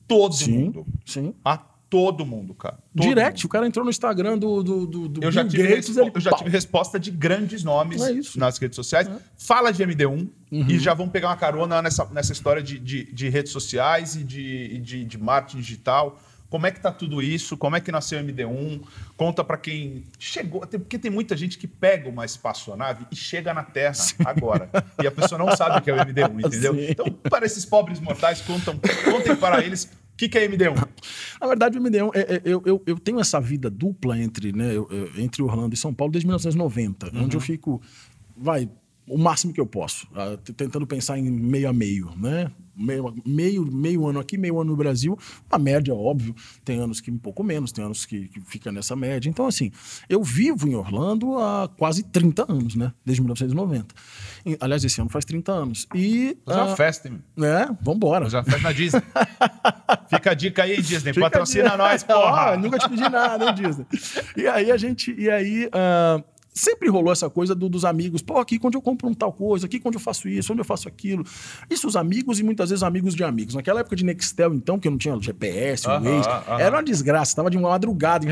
todo 0.07 0.35
Sim, 0.35 0.51
mundo. 0.57 0.85
sim. 1.05 1.33
A 1.43 1.57
todo 1.89 2.25
mundo, 2.25 2.53
cara. 2.53 2.77
Todo 2.95 3.07
Direct, 3.07 3.39
mundo. 3.41 3.45
o 3.45 3.49
cara 3.49 3.65
entrou 3.67 3.83
no 3.83 3.89
Instagram 3.89 4.37
do, 4.37 4.61
do, 4.61 4.85
do, 4.85 5.07
do 5.09 5.23
Eu 5.23 5.31
já, 5.31 5.43
tive 5.45 5.67
Gates, 5.67 5.97
ele, 5.97 6.11
eu 6.13 6.21
já 6.21 6.29
pau. 6.29 6.39
tive 6.39 6.49
resposta 6.51 6.99
de 6.99 7.09
grandes 7.11 7.63
nomes 7.63 8.01
É 8.01 8.13
nas 8.37 8.57
redes 8.57 8.75
sociais. 8.75 9.09
Fala 9.37 9.71
de 9.71 9.83
MD1 9.83 10.29
Uhum. 10.51 10.65
e 10.67 10.79
já 10.79 10.95
vão 10.95 11.07
pegar 11.07 11.27
uma 11.29 11.37
carona 11.37 11.79
nessa, 11.79 12.05
nessa 12.05 12.33
história 12.33 12.61
de, 12.63 12.79
de, 12.79 13.03
de 13.13 13.29
redes 13.29 13.51
sociais 13.51 14.15
e 14.15 14.23
de, 14.23 14.79
de, 14.79 15.05
de 15.05 15.17
marketing 15.17 15.59
digital. 15.59 16.19
Como 16.49 16.65
é 16.65 16.71
que 16.71 16.79
tá 16.81 16.91
tudo 16.91 17.21
isso? 17.21 17.55
Como 17.55 17.75
é 17.75 17.79
que 17.79 17.91
nasceu 17.91 18.19
o 18.19 18.23
MD1? 18.23 18.81
Conta 19.15 19.43
para 19.43 19.55
quem 19.57 20.05
chegou, 20.17 20.61
porque 20.61 20.97
tem 20.97 21.11
muita 21.11 21.37
gente 21.37 21.59
que 21.59 21.67
pega 21.67 22.09
uma 22.09 22.25
espaçonave 22.25 23.05
e 23.11 23.15
chega 23.15 23.53
na 23.53 23.61
Terra 23.63 23.93
agora. 24.25 24.67
e 24.99 25.05
a 25.05 25.11
pessoa 25.11 25.37
não 25.37 25.55
sabe 25.55 25.77
o 25.77 25.81
que 25.83 25.91
é 25.91 25.93
o 25.93 25.97
MD1, 25.97 26.47
entendeu? 26.47 26.73
Sim. 26.81 26.87
Então, 26.89 27.05
para 27.29 27.45
esses 27.45 27.63
pobres 27.65 27.99
mortais, 27.99 28.41
contam, 28.41 28.79
contem 29.05 29.35
para 29.35 29.63
eles 29.63 29.91
que, 30.19 30.27
que 30.27 30.37
é 30.37 30.47
MD1. 30.49 30.87
Na 31.39 31.47
verdade, 31.47 31.77
o 31.77 31.81
MD1, 31.81 32.11
é- 32.13 32.35
é- 32.35 32.41
eu, 32.43 32.61
eu, 32.65 32.83
eu 32.85 32.99
tenho 32.99 33.21
essa 33.21 33.39
vida 33.39 33.69
dupla 33.69 34.19
entre, 34.19 34.51
né, 34.51 34.75
eu- 34.75 34.89
entre 35.17 35.41
Orlando 35.41 35.73
e 35.73 35.77
São 35.77 35.93
Paulo 35.93 36.11
desde 36.11 36.27
1990, 36.27 37.09
onde 37.15 37.37
eu 37.37 37.41
fico, 37.41 37.81
vai, 38.35 38.69
o 39.07 39.17
máximo 39.17 39.53
que 39.53 39.61
eu 39.61 39.65
posso, 39.65 40.07
tentando 40.55 40.85
pensar 40.85 41.17
em 41.17 41.29
meio 41.29 41.69
a 41.69 41.73
meio, 41.73 42.11
né? 42.17 42.51
Meio, 42.75 43.13
meio, 43.25 43.65
meio 43.65 44.07
ano 44.07 44.19
aqui, 44.19 44.37
meio 44.37 44.57
ano 44.61 44.71
no 44.71 44.77
Brasil, 44.77 45.17
uma 45.51 45.59
média, 45.59 45.93
óbvio. 45.93 46.33
Tem 46.63 46.79
anos 46.79 47.01
que 47.01 47.11
um 47.11 47.17
pouco 47.17 47.43
menos, 47.43 47.73
tem 47.73 47.83
anos 47.83 48.05
que, 48.05 48.29
que 48.29 48.39
fica 48.39 48.71
nessa 48.71 48.95
média. 48.95 49.29
Então, 49.29 49.47
assim, 49.47 49.69
eu 50.07 50.23
vivo 50.23 50.65
em 50.65 50.75
Orlando 50.75 51.37
há 51.39 51.69
quase 51.75 52.03
30 52.03 52.49
anos, 52.49 52.75
né? 52.75 52.93
Desde 53.03 53.21
1990. 53.21 53.93
E, 54.45 54.57
aliás, 54.61 54.81
esse 54.85 55.01
ano 55.01 55.09
faz 55.09 55.25
30 55.25 55.51
anos. 55.51 55.87
E. 55.93 56.37
Fazer 56.45 56.61
uma 56.61 56.71
ah, 56.71 56.75
festa, 56.77 57.09
hein? 57.09 57.21
É, 57.39 57.67
vambora. 57.81 58.25
Fazer 58.25 58.37
uma 58.37 58.43
festa 58.43 58.61
na 58.61 58.71
Disney. 58.71 59.01
Fica 60.09 60.31
a 60.31 60.33
dica 60.33 60.63
aí, 60.63 60.81
Disney. 60.81 61.13
Fica 61.13 61.29
Patrocina 61.29 61.77
nós, 61.77 62.03
porra. 62.03 62.53
Ó, 62.53 62.57
nunca 62.57 62.79
te 62.79 62.89
pedi 62.89 63.07
nada, 63.09 63.45
hein, 63.45 63.53
Disney? 63.53 63.85
E 64.35 64.47
aí 64.47 64.71
a 64.71 64.77
gente. 64.77 65.13
E 65.17 65.29
aí. 65.29 65.69
ah, 65.71 66.21
Sempre 66.59 66.89
rolou 66.89 67.11
essa 67.11 67.29
coisa 67.29 67.55
do- 67.55 67.69
dos 67.69 67.85
amigos. 67.85 68.21
Pô, 68.21 68.37
aqui 68.37 68.59
onde 68.61 68.75
eu 68.75 68.81
compro 68.81 69.07
um 69.07 69.13
tal 69.13 69.31
coisa, 69.31 69.65
aqui 69.65 69.81
onde 69.85 69.95
eu 69.95 70.01
faço 70.01 70.27
isso, 70.27 70.51
onde 70.51 70.59
eu 70.61 70.65
faço 70.65 70.87
aquilo. 70.89 71.23
Isso 71.69 71.87
os 71.87 71.95
amigos 71.95 72.37
e 72.39 72.43
muitas 72.43 72.69
vezes 72.69 72.83
amigos 72.83 73.15
de 73.15 73.23
amigos. 73.23 73.55
Naquela 73.55 73.79
época 73.79 73.95
de 73.95 74.03
Nextel, 74.03 74.53
então, 74.53 74.77
que 74.77 74.87
eu 74.87 74.91
não 74.91 74.97
tinha 74.97 75.17
GPS, 75.21 75.87
o 75.87 75.91
Aham, 75.91 76.03
Waze, 76.03 76.27
aham. 76.29 76.59
era 76.59 76.75
uma 76.75 76.83
desgraça. 76.83 77.35
Tava 77.35 77.49
de 77.49 77.57
madrugada. 77.57 78.25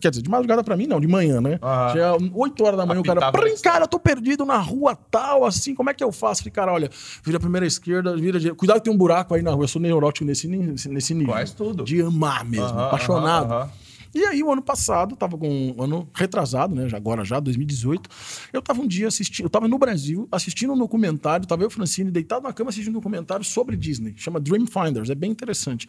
Quer 0.00 0.10
dizer, 0.10 0.22
de 0.22 0.28
madrugada 0.30 0.64
pra 0.64 0.76
mim, 0.76 0.86
não, 0.88 1.00
de 1.00 1.06
manhã, 1.06 1.40
né? 1.40 1.58
Aham. 1.62 1.92
Tinha 1.92 2.30
8 2.34 2.64
horas 2.64 2.76
da 2.78 2.84
manhã, 2.86 3.00
o 3.00 3.04
cara, 3.04 3.20
Apitava 3.20 3.38
prim, 3.38 3.50
Nextel. 3.52 3.72
cara, 3.72 3.84
eu 3.84 3.88
tô 3.88 3.98
perdido 4.00 4.44
na 4.44 4.56
rua 4.58 4.96
tal, 5.10 5.44
assim, 5.44 5.74
como 5.74 5.88
é 5.90 5.94
que 5.94 6.02
eu 6.02 6.10
faço? 6.10 6.40
Falei, 6.42 6.52
cara, 6.52 6.72
olha, 6.72 6.90
vira 7.22 7.36
a 7.36 7.40
primeira 7.40 7.64
esquerda, 7.66 8.16
vira 8.16 8.40
de... 8.40 8.52
Cuidado 8.54 8.78
que 8.78 8.84
tem 8.84 8.92
um 8.92 8.96
buraco 8.96 9.34
aí 9.34 9.42
na 9.42 9.52
rua. 9.52 9.64
Eu 9.64 9.68
sou 9.68 9.80
neurótico 9.80 10.24
nesse, 10.24 10.48
nesse 10.48 11.14
nível. 11.14 11.32
Faz 11.34 11.52
tudo. 11.52 11.84
De 11.84 12.02
amar 12.02 12.44
mesmo, 12.44 12.76
apaixonado. 12.78 13.70
E 14.14 14.24
aí, 14.24 14.42
o 14.42 14.52
ano 14.52 14.62
passado, 14.62 15.16
tava 15.16 15.38
com 15.38 15.48
um 15.48 15.82
ano 15.82 16.08
retrasado, 16.14 16.74
né? 16.74 16.88
Agora 16.92 17.24
já, 17.24 17.40
2018, 17.40 18.08
eu 18.52 18.60
tava 18.60 18.82
um 18.82 18.86
dia 18.86 19.08
assistindo, 19.08 19.46
eu 19.46 19.50
tava 19.50 19.66
no 19.68 19.78
Brasil 19.78 20.28
assistindo 20.30 20.72
um 20.72 20.78
documentário, 20.78 21.46
tava 21.46 21.62
eu, 21.62 21.70
Francine, 21.70 22.10
deitado 22.10 22.42
na 22.42 22.52
cama 22.52 22.70
assistindo 22.70 22.92
um 22.94 22.98
documentário 22.98 23.44
sobre 23.44 23.76
Disney, 23.76 24.14
chama 24.16 24.38
Dream 24.38 24.66
Finders, 24.66 25.08
é 25.10 25.14
bem 25.14 25.30
interessante. 25.30 25.88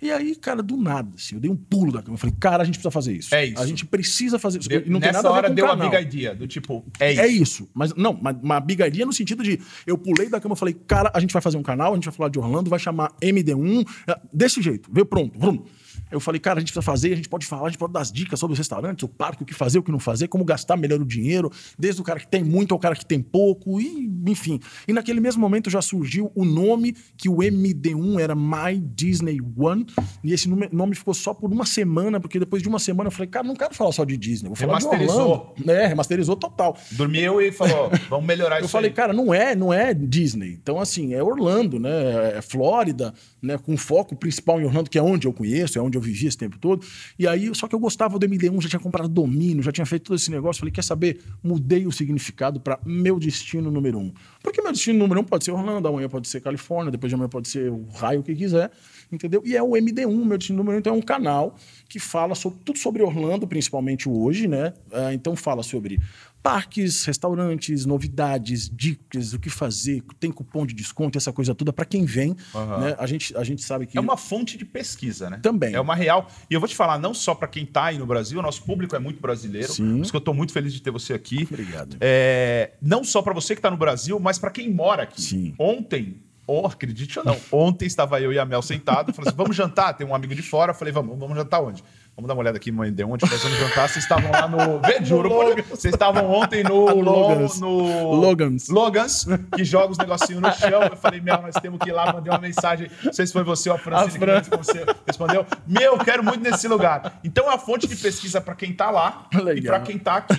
E 0.00 0.10
aí, 0.10 0.34
cara, 0.34 0.62
do 0.62 0.76
nada, 0.76 1.10
assim, 1.16 1.36
eu 1.36 1.40
dei 1.40 1.50
um 1.50 1.56
pulo 1.56 1.92
da 1.92 2.02
cama, 2.02 2.14
eu 2.14 2.18
falei, 2.18 2.34
cara, 2.38 2.62
a 2.62 2.66
gente 2.66 2.74
precisa 2.74 2.90
fazer 2.90 3.12
isso. 3.14 3.34
É 3.34 3.46
isso. 3.46 3.62
A 3.62 3.66
gente 3.66 3.86
precisa 3.86 4.38
fazer 4.38 4.60
isso. 4.60 4.68
Não 4.86 5.00
tem 5.00 5.12
nessa 5.12 5.22
nada 5.22 5.28
a 5.28 5.32
ver 5.32 5.38
hora 5.38 5.48
com 5.48 5.54
deu 5.54 5.66
a 5.66 5.68
canal. 5.70 5.90
big 5.90 6.02
idea, 6.02 6.34
do 6.34 6.46
tipo, 6.46 6.84
é 7.00 7.12
isso. 7.12 7.20
É 7.20 7.26
isso. 7.28 7.70
Mas 7.72 7.94
não, 7.94 8.12
uma, 8.12 8.32
uma 8.32 8.60
bigaria 8.60 9.06
no 9.06 9.12
sentido 9.12 9.42
de 9.42 9.58
eu 9.86 9.96
pulei 9.96 10.28
da 10.28 10.40
cama 10.40 10.54
falei, 10.56 10.74
cara, 10.86 11.10
a 11.14 11.20
gente 11.20 11.32
vai 11.32 11.40
fazer 11.40 11.56
um 11.56 11.62
canal, 11.62 11.92
a 11.92 11.94
gente 11.94 12.04
vai 12.04 12.14
falar 12.14 12.28
de 12.28 12.38
Orlando, 12.38 12.68
vai 12.68 12.78
chamar 12.78 13.12
MD1, 13.22 13.86
é, 14.06 14.20
desse 14.32 14.60
jeito, 14.60 14.90
veio 14.92 15.06
pronto, 15.06 15.38
vrum. 15.38 15.64
Eu 16.12 16.20
falei, 16.20 16.40
cara, 16.40 16.58
a 16.58 16.60
gente 16.60 16.68
precisa 16.68 16.82
fazer, 16.82 17.12
a 17.12 17.16
gente 17.16 17.28
pode 17.28 17.46
falar, 17.46 17.66
a 17.66 17.70
gente 17.70 17.78
pode 17.78 17.92
dar 17.92 18.00
as 18.00 18.12
dicas 18.12 18.38
sobre 18.38 18.52
os 18.52 18.58
restaurantes, 18.58 19.02
o 19.02 19.08
parque, 19.08 19.42
o 19.42 19.46
que 19.46 19.54
fazer, 19.54 19.78
o 19.78 19.82
que 19.82 19.90
não 19.90 19.98
fazer, 19.98 20.28
como 20.28 20.44
gastar 20.44 20.76
melhor 20.76 21.00
o 21.00 21.04
dinheiro, 21.04 21.50
desde 21.78 22.00
o 22.00 22.04
cara 22.04 22.20
que 22.20 22.26
tem 22.26 22.44
muito 22.44 22.72
ao 22.74 22.78
cara 22.78 22.94
que 22.94 23.04
tem 23.06 23.20
pouco, 23.20 23.80
e 23.80 24.10
enfim. 24.26 24.60
E 24.86 24.92
naquele 24.92 25.20
mesmo 25.20 25.40
momento 25.40 25.70
já 25.70 25.80
surgiu 25.82 26.30
o 26.34 26.44
nome 26.44 26.94
que 27.16 27.28
o 27.28 27.36
MD1 27.36 28.20
era 28.20 28.34
My 28.34 28.78
Disney 28.94 29.38
One, 29.56 29.86
e 30.22 30.32
esse 30.32 30.48
nome, 30.48 30.94
ficou 30.94 31.14
só 31.14 31.32
por 31.32 31.50
uma 31.50 31.64
semana, 31.64 32.20
porque 32.20 32.38
depois 32.38 32.62
de 32.62 32.68
uma 32.68 32.78
semana 32.78 33.08
eu 33.08 33.12
falei, 33.12 33.28
cara, 33.28 33.46
não 33.46 33.56
quero 33.56 33.74
falar 33.74 33.92
só 33.92 34.04
de 34.04 34.16
Disney, 34.16 34.48
vou 34.48 34.56
falar 34.56 34.78
de 34.78 34.84
Remasterizou. 34.84 35.54
Orlando. 35.56 35.70
É, 35.70 35.86
remasterizou 35.86 36.36
total. 36.36 36.76
Dormiu 36.92 37.40
e 37.40 37.50
falou, 37.50 37.90
vamos 38.08 38.26
melhorar 38.26 38.56
Eu 38.58 38.64
isso 38.64 38.72
falei, 38.72 38.90
aí. 38.90 38.94
cara, 38.94 39.12
não 39.12 39.32
é, 39.32 39.54
não 39.54 39.72
é 39.72 39.94
Disney. 39.94 40.58
Então, 40.62 40.78
assim, 40.78 41.14
é 41.14 41.22
Orlando, 41.22 41.78
né? 41.78 42.36
É 42.38 42.42
Flórida, 42.42 43.14
né? 43.42 43.58
Com 43.58 43.76
foco 43.76 44.14
principal 44.14 44.60
em 44.60 44.64
Orlando, 44.64 44.88
que 44.88 44.98
é 44.98 45.02
onde 45.02 45.26
eu 45.26 45.32
conheço, 45.32 45.78
é 45.78 45.82
onde 45.82 45.98
eu 45.98 46.00
vivi 46.00 46.26
esse 46.26 46.38
tempo 46.38 46.58
todo. 46.58 46.86
E 47.18 47.26
aí, 47.26 47.52
só 47.54 47.66
que 47.66 47.74
eu 47.74 47.78
gostava 47.78 48.18
do 48.18 48.26
MD1, 48.26 48.62
já 48.62 48.68
tinha 48.68 48.80
comprado 48.80 49.08
domínio, 49.08 49.62
já 49.62 49.72
tinha 49.72 49.84
feito 49.84 50.04
todo 50.04 50.16
esse 50.16 50.30
negócio. 50.30 50.60
Falei, 50.60 50.72
quer 50.72 50.84
saber? 50.84 51.20
Mudei 51.42 51.86
o 51.86 51.92
significado 51.92 52.60
para 52.60 52.78
meu 52.86 53.18
destino 53.18 53.70
número 53.70 53.98
um. 53.98 54.12
Porque 54.42 54.62
meu 54.62 54.70
destino 54.70 54.98
número 54.98 55.20
um 55.20 55.24
pode 55.24 55.44
ser 55.44 55.50
Orlando, 55.50 55.88
amanhã 55.88 56.08
pode 56.08 56.28
ser 56.28 56.40
Califórnia, 56.40 56.90
depois 56.90 57.10
de 57.10 57.14
amanhã 57.14 57.28
pode 57.28 57.48
ser 57.48 57.70
o 57.70 57.86
raio 57.94 58.22
que 58.22 58.34
quiser, 58.34 58.70
entendeu? 59.10 59.42
E 59.44 59.56
é 59.56 59.62
o 59.62 59.70
MD1, 59.70 60.24
meu 60.24 60.38
destino 60.38 60.58
número 60.58 60.76
um. 60.76 60.78
Então 60.78 60.94
é 60.94 60.96
um 60.96 61.02
canal 61.02 61.56
que 61.88 61.98
fala 61.98 62.34
sobre, 62.34 62.60
tudo 62.64 62.78
sobre 62.78 63.02
Orlando, 63.02 63.46
principalmente 63.46 64.08
hoje, 64.08 64.46
né? 64.46 64.72
Ah, 64.92 65.12
então 65.12 65.34
fala 65.34 65.62
sobre 65.62 65.98
parques, 66.42 67.04
restaurantes, 67.04 67.86
novidades, 67.86 68.68
dicas, 68.68 69.32
o 69.32 69.38
que 69.38 69.48
fazer, 69.48 70.02
tem 70.18 70.32
cupom 70.32 70.66
de 70.66 70.74
desconto, 70.74 71.16
essa 71.16 71.32
coisa 71.32 71.54
toda 71.54 71.72
para 71.72 71.84
quem 71.84 72.04
vem, 72.04 72.36
Aham. 72.54 72.78
né? 72.78 72.96
A 72.98 73.06
gente, 73.06 73.36
a 73.36 73.44
gente 73.44 73.62
sabe 73.62 73.86
que 73.86 73.96
É 73.96 74.00
uma 74.00 74.16
fonte 74.16 74.58
de 74.58 74.64
pesquisa, 74.64 75.30
né? 75.30 75.38
Também. 75.42 75.74
É 75.74 75.80
uma 75.80 75.94
real. 75.94 76.28
E 76.50 76.54
eu 76.54 76.60
vou 76.60 76.68
te 76.68 76.74
falar, 76.74 76.98
não 76.98 77.14
só 77.14 77.34
para 77.34 77.46
quem 77.46 77.64
tá 77.64 77.84
aí 77.86 77.98
no 77.98 78.06
Brasil, 78.06 78.38
o 78.38 78.42
nosso 78.42 78.62
público 78.64 78.96
é 78.96 78.98
muito 78.98 79.20
brasileiro. 79.20 79.72
Sim. 79.72 79.96
Por 79.96 80.02
isso 80.02 80.10
que 80.10 80.16
eu 80.16 80.20
tô 80.20 80.34
muito 80.34 80.52
feliz 80.52 80.72
de 80.72 80.82
ter 80.82 80.90
você 80.90 81.14
aqui. 81.14 81.46
Obrigado. 81.48 81.96
É, 82.00 82.72
não 82.82 83.04
só 83.04 83.22
para 83.22 83.32
você 83.32 83.54
que 83.54 83.62
tá 83.62 83.70
no 83.70 83.76
Brasil, 83.76 84.18
mas 84.18 84.38
para 84.38 84.50
quem 84.50 84.72
mora 84.72 85.04
aqui. 85.04 85.22
Sim. 85.22 85.54
Ontem, 85.58 86.20
ou 86.46 86.66
acredite 86.66 87.18
ou 87.18 87.24
não, 87.24 87.38
ontem 87.52 87.86
estava 87.86 88.20
eu 88.20 88.32
e 88.32 88.38
a 88.38 88.44
Mel 88.44 88.62
sentados, 88.62 89.14
falei 89.14 89.28
assim, 89.28 89.36
vamos 89.36 89.56
jantar, 89.56 89.94
tem 89.94 90.06
um 90.06 90.14
amigo 90.14 90.34
de 90.34 90.42
fora, 90.42 90.74
falei, 90.74 90.92
vamos, 90.92 91.16
vamos 91.18 91.36
jantar 91.36 91.62
onde? 91.62 91.84
Vamos 92.14 92.28
dar 92.28 92.34
uma 92.34 92.40
olhada 92.40 92.58
aqui 92.58 92.68
MD 92.68 93.04
onde 93.04 93.24
nós 93.28 93.42
vamos 93.42 93.58
jantar. 93.58 93.88
Vocês 93.88 94.04
estavam 94.04 94.30
lá 94.30 94.46
no. 94.46 94.82
Juro, 95.02 95.30
vocês 95.70 95.94
estavam 95.94 96.30
ontem 96.30 96.62
no. 96.62 96.84
Logans. 97.00 97.58
no 97.58 98.12
Logans. 98.14 98.68
Logans, 98.68 99.26
que 99.56 99.64
joga 99.64 99.92
os 99.92 99.98
negocinhos 99.98 100.42
no 100.42 100.52
chão. 100.52 100.82
Eu 100.82 100.96
falei, 100.96 101.20
meu, 101.22 101.40
nós 101.40 101.54
temos 101.54 101.78
que 101.80 101.88
ir 101.88 101.92
lá, 101.92 102.12
mandei 102.12 102.30
uma 102.30 102.38
mensagem. 102.38 102.90
Não 103.02 103.12
sei 103.14 103.26
se 103.26 103.32
foi 103.32 103.42
você 103.42 103.70
ou 103.70 103.76
a 103.76 103.78
Francine 103.78 104.24
A 104.24 104.42
Fran. 104.42 104.42
que 104.42 104.56
você 104.56 104.84
respondeu. 105.06 105.46
Meu, 105.66 105.94
eu 105.94 105.98
quero 105.98 106.22
muito 106.22 106.40
nesse 106.40 106.68
lugar. 106.68 107.18
Então 107.24 107.46
é 107.46 107.48
uma 107.48 107.58
fonte 107.58 107.86
de 107.86 107.96
pesquisa 107.96 108.42
para 108.42 108.54
quem 108.54 108.74
tá 108.74 108.90
lá 108.90 109.26
e 109.32 109.38
Legal. 109.38 109.74
para 109.74 109.80
quem 109.84 109.98
tá 109.98 110.16
aqui. 110.16 110.34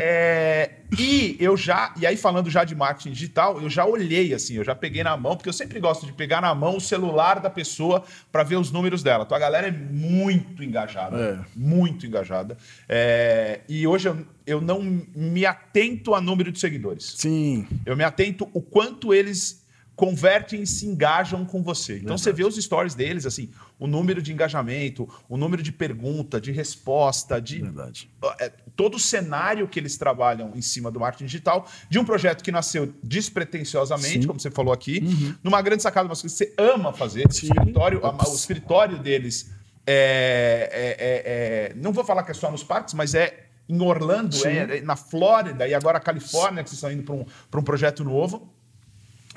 É, 0.00 0.70
e 0.98 1.36
eu 1.40 1.56
já, 1.56 1.92
e 1.96 2.06
aí 2.06 2.16
falando 2.16 2.48
já 2.50 2.64
de 2.64 2.74
marketing 2.74 3.10
digital, 3.12 3.60
eu 3.60 3.68
já 3.68 3.84
olhei 3.84 4.32
assim, 4.34 4.54
eu 4.54 4.64
já 4.64 4.74
peguei 4.74 5.02
na 5.02 5.16
mão, 5.16 5.36
porque 5.36 5.48
eu 5.48 5.52
sempre 5.52 5.80
gosto 5.80 6.06
de 6.06 6.12
pegar 6.12 6.40
na 6.40 6.54
mão 6.54 6.76
o 6.76 6.80
celular 6.80 7.40
da 7.40 7.50
pessoa 7.50 8.04
para 8.30 8.42
ver 8.42 8.56
os 8.56 8.70
números 8.70 9.02
dela. 9.02 9.24
Então 9.24 9.36
a 9.36 9.40
galera 9.40 9.68
é 9.68 9.70
muito 9.72 10.62
engajada, 10.62 11.16
É. 11.16 11.38
muito 11.56 12.06
engajada. 12.06 12.56
É, 12.88 13.60
e 13.68 13.86
hoje 13.86 14.08
eu, 14.08 14.26
eu 14.46 14.60
não 14.60 14.80
me 15.14 15.44
atento 15.44 16.14
a 16.14 16.20
número 16.20 16.52
de 16.52 16.58
seguidores. 16.60 17.14
Sim. 17.16 17.66
Eu 17.84 17.96
me 17.96 18.04
atento 18.04 18.48
o 18.52 18.60
quanto 18.60 19.12
eles 19.12 19.65
convertem 19.96 20.60
e 20.62 20.66
se 20.66 20.86
engajam 20.86 21.44
com 21.46 21.62
você. 21.62 21.96
Então 21.98 22.18
você 22.18 22.30
vê 22.30 22.44
os 22.44 22.54
stories 22.56 22.94
deles, 22.94 23.24
assim, 23.24 23.50
o 23.78 23.86
número 23.86 24.20
de 24.20 24.30
engajamento, 24.30 25.08
o 25.26 25.38
número 25.38 25.62
de 25.62 25.72
pergunta, 25.72 26.38
de 26.38 26.52
resposta, 26.52 27.40
de 27.40 27.62
Verdade. 27.62 28.10
é, 28.38 28.52
todo 28.76 28.96
o 28.96 29.00
cenário 29.00 29.66
que 29.66 29.80
eles 29.80 29.96
trabalham 29.96 30.52
em 30.54 30.60
cima 30.60 30.90
do 30.90 31.00
marketing 31.00 31.24
digital, 31.24 31.66
de 31.88 31.98
um 31.98 32.04
projeto 32.04 32.44
que 32.44 32.52
nasceu 32.52 32.92
despretensiosamente, 33.02 34.12
Sim. 34.12 34.18
Uhum. 34.20 34.26
como 34.26 34.40
você 34.40 34.50
falou 34.50 34.72
aqui, 34.72 35.00
numa 35.42 35.62
grande 35.62 35.82
sacada, 35.82 36.06
mas 36.08 36.20
que 36.20 36.28
você 36.28 36.52
ama 36.58 36.92
fazer. 36.92 37.26
O 37.26 37.30
escritório, 37.30 38.04
a- 38.04 38.10
o 38.28 38.34
escritório 38.34 38.98
deles 38.98 39.50
é, 39.86 40.68
é- 40.72 40.96
é- 40.98 41.72
é- 41.72 41.74
Não 41.76 41.92
vou 41.92 42.04
falar 42.04 42.22
que 42.22 42.32
é 42.32 42.34
só 42.34 42.50
nos 42.50 42.62
parques, 42.62 42.92
mas 42.92 43.14
é 43.14 43.44
em 43.68 43.80
Orlando, 43.82 44.36
é, 44.46 44.80
na 44.82 44.94
Flórida 44.94 45.66
e 45.66 45.74
agora 45.74 45.98
Califórnia, 45.98 46.62
que 46.62 46.68
vocês 46.70 46.78
estão 46.78 46.92
indo 46.92 47.02
para 47.02 47.14
um, 47.14 47.24
pra 47.50 47.60
um 47.60 47.64
projeto 47.64 48.04
novo. 48.04 48.52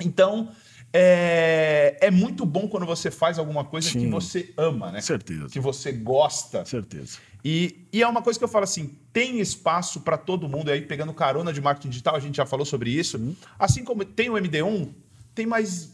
Então, 0.00 0.50
é, 0.92 1.96
é 2.00 2.10
muito 2.10 2.44
bom 2.44 2.66
quando 2.66 2.84
você 2.84 3.10
faz 3.10 3.38
alguma 3.38 3.64
coisa 3.64 3.90
que 3.90 4.00
Sim. 4.00 4.10
você 4.10 4.52
ama, 4.56 4.90
né? 4.90 5.00
Certeza. 5.00 5.48
Que 5.48 5.60
você 5.60 5.92
gosta. 5.92 6.64
Certeza. 6.64 7.18
E, 7.44 7.86
e 7.92 8.02
é 8.02 8.08
uma 8.08 8.22
coisa 8.22 8.38
que 8.38 8.44
eu 8.44 8.48
falo 8.48 8.64
assim: 8.64 8.98
tem 9.12 9.40
espaço 9.40 10.00
para 10.00 10.18
todo 10.18 10.48
mundo. 10.48 10.68
E 10.68 10.72
aí, 10.72 10.82
pegando 10.82 11.14
carona 11.14 11.52
de 11.52 11.60
marketing 11.60 11.90
digital, 11.90 12.16
a 12.16 12.20
gente 12.20 12.36
já 12.36 12.46
falou 12.46 12.66
sobre 12.66 12.90
isso. 12.90 13.36
Assim 13.58 13.84
como 13.84 14.04
tem 14.04 14.30
o 14.30 14.34
MD1, 14.34 14.92
tem 15.34 15.46
mais. 15.46 15.92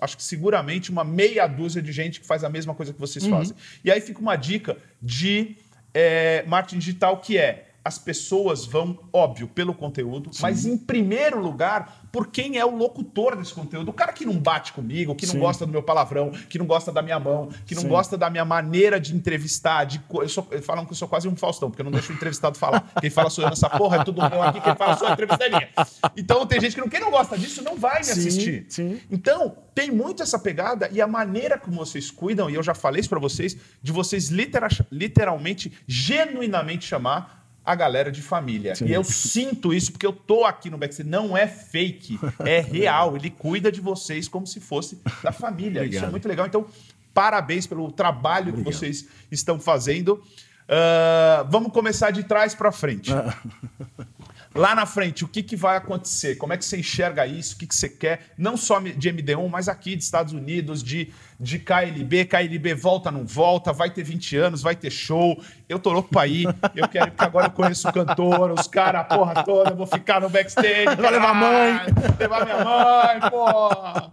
Acho 0.00 0.16
que 0.16 0.22
seguramente 0.24 0.90
uma 0.90 1.04
meia 1.04 1.46
dúzia 1.46 1.80
de 1.80 1.92
gente 1.92 2.20
que 2.20 2.26
faz 2.26 2.42
a 2.42 2.48
mesma 2.48 2.74
coisa 2.74 2.92
que 2.92 3.00
vocês 3.00 3.24
fazem. 3.26 3.56
E 3.84 3.90
aí 3.90 4.00
fica 4.00 4.20
uma 4.20 4.36
dica 4.36 4.76
de 5.00 5.56
é, 5.94 6.44
marketing 6.46 6.78
digital 6.78 7.18
que 7.18 7.38
é 7.38 7.70
as 7.84 7.98
pessoas 7.98 8.64
vão, 8.64 8.98
óbvio, 9.12 9.46
pelo 9.46 9.74
conteúdo, 9.74 10.30
mas 10.40 10.64
em 10.64 10.76
primeiro 10.76 11.38
lugar, 11.38 12.03
por 12.14 12.28
quem 12.28 12.58
é 12.58 12.64
o 12.64 12.70
locutor 12.76 13.34
desse 13.34 13.52
conteúdo. 13.52 13.88
O 13.88 13.92
cara 13.92 14.12
que 14.12 14.24
não 14.24 14.34
bate 14.38 14.72
comigo, 14.72 15.16
que 15.16 15.26
não 15.26 15.32
Sim. 15.32 15.38
gosta 15.40 15.66
do 15.66 15.72
meu 15.72 15.82
palavrão, 15.82 16.30
que 16.48 16.56
não 16.60 16.64
gosta 16.64 16.92
da 16.92 17.02
minha 17.02 17.18
mão, 17.18 17.48
que 17.66 17.74
não 17.74 17.82
Sim. 17.82 17.88
gosta 17.88 18.16
da 18.16 18.30
minha 18.30 18.44
maneira 18.44 19.00
de 19.00 19.16
entrevistar. 19.16 19.82
De 19.84 19.98
co- 19.98 20.22
eu 20.22 20.28
sou, 20.28 20.46
falam 20.62 20.86
que 20.86 20.92
eu 20.92 20.96
sou 20.96 21.08
quase 21.08 21.26
um 21.26 21.34
Faustão, 21.34 21.68
porque 21.68 21.82
eu 21.82 21.84
não 21.84 21.90
deixo 21.90 22.12
o 22.12 22.14
entrevistado 22.14 22.56
falar. 22.56 22.88
Quem 23.00 23.10
fala 23.10 23.28
sou 23.30 23.42
eu 23.42 23.50
nessa 23.50 23.68
porra, 23.68 23.96
é 23.96 24.04
tudo 24.04 24.20
meu 24.30 24.40
aqui, 24.44 24.60
quem 24.60 24.76
fala 24.76 24.96
sou 24.96 25.08
a 25.08 25.12
entrevistaria. 25.12 25.68
Então 26.16 26.46
tem 26.46 26.60
gente 26.60 26.76
que 26.76 26.80
não, 26.80 26.88
quem 26.88 27.00
não 27.00 27.10
gosta 27.10 27.36
disso 27.36 27.64
não 27.64 27.76
vai 27.76 27.98
me 27.98 28.04
Sim, 28.04 28.12
assistir. 28.12 28.66
Então, 29.10 29.56
tem 29.74 29.90
muito 29.90 30.22
essa 30.22 30.38
pegada 30.38 30.88
e 30.92 31.00
a 31.00 31.08
maneira 31.08 31.58
como 31.58 31.74
vocês 31.76 32.12
cuidam, 32.12 32.48
e 32.48 32.54
eu 32.54 32.62
já 32.62 32.74
falei 32.74 33.00
isso 33.00 33.08
pra 33.08 33.18
vocês, 33.18 33.56
de 33.82 33.90
vocês 33.90 34.28
litera- 34.28 34.68
literalmente, 34.88 35.72
genuinamente 35.88 36.86
chamar 36.86 37.43
a 37.64 37.74
galera 37.74 38.12
de 38.12 38.20
família. 38.20 38.74
Sim. 38.74 38.86
E 38.86 38.92
eu 38.92 39.02
sinto 39.02 39.72
isso 39.72 39.92
porque 39.92 40.06
eu 40.06 40.12
tô 40.12 40.44
aqui 40.44 40.68
no 40.68 40.76
backstage. 40.76 41.08
Não 41.08 41.36
é 41.36 41.46
fake, 41.46 42.18
é 42.44 42.60
real. 42.60 43.16
Ele 43.16 43.30
cuida 43.30 43.72
de 43.72 43.80
vocês 43.80 44.28
como 44.28 44.46
se 44.46 44.60
fosse 44.60 45.00
da 45.22 45.32
família. 45.32 45.80
Isso 45.80 45.84
é 45.84 45.86
Obrigado. 45.86 46.10
muito 46.10 46.28
legal. 46.28 46.46
Então, 46.46 46.66
parabéns 47.12 47.66
pelo 47.66 47.90
trabalho 47.90 48.46
que 48.52 48.60
Obrigado. 48.60 48.74
vocês 48.74 49.06
estão 49.30 49.58
fazendo. 49.58 50.22
Ah, 50.68 51.46
vamos 51.48 51.72
começar 51.72 52.10
de 52.10 52.24
trás 52.24 52.54
para 52.54 52.72
frente. 52.72 53.10
Lá 54.54 54.72
na 54.72 54.86
frente, 54.86 55.24
o 55.24 55.28
que, 55.28 55.42
que 55.42 55.56
vai 55.56 55.76
acontecer? 55.76 56.36
Como 56.36 56.52
é 56.52 56.56
que 56.56 56.64
você 56.64 56.78
enxerga 56.78 57.26
isso? 57.26 57.56
O 57.56 57.58
que, 57.58 57.66
que 57.66 57.74
você 57.74 57.88
quer? 57.88 58.32
Não 58.38 58.56
só 58.56 58.78
de 58.78 59.12
MD1, 59.12 59.48
mas 59.48 59.68
aqui 59.68 59.96
de 59.96 60.04
Estados 60.04 60.32
Unidos, 60.32 60.80
de, 60.80 61.12
de 61.40 61.58
KLB. 61.58 62.24
KLB 62.26 62.72
volta, 62.74 63.10
não 63.10 63.26
volta, 63.26 63.72
vai 63.72 63.90
ter 63.90 64.04
20 64.04 64.36
anos, 64.36 64.62
vai 64.62 64.76
ter 64.76 64.90
show. 64.90 65.42
Eu 65.68 65.80
tô 65.80 65.92
louco 65.92 66.08
pra 66.08 66.28
ir. 66.28 66.46
Eu 66.76 66.86
quero, 66.88 67.10
porque 67.10 67.24
agora 67.24 67.46
eu 67.46 67.50
conheço 67.50 67.88
o 67.88 67.92
cantor, 67.92 68.52
os 68.52 68.68
caras, 68.68 69.00
a 69.00 69.04
porra 69.04 69.42
toda. 69.42 69.70
Eu 69.70 69.76
vou 69.76 69.86
ficar 69.86 70.20
no 70.20 70.30
backstage. 70.30 70.96
Vai 71.00 71.10
levar 71.10 71.30
a 71.30 71.34
mãe. 71.34 71.80
Levar 72.18 72.44
minha 72.44 72.64
mãe, 72.64 73.30
porra. 73.30 74.12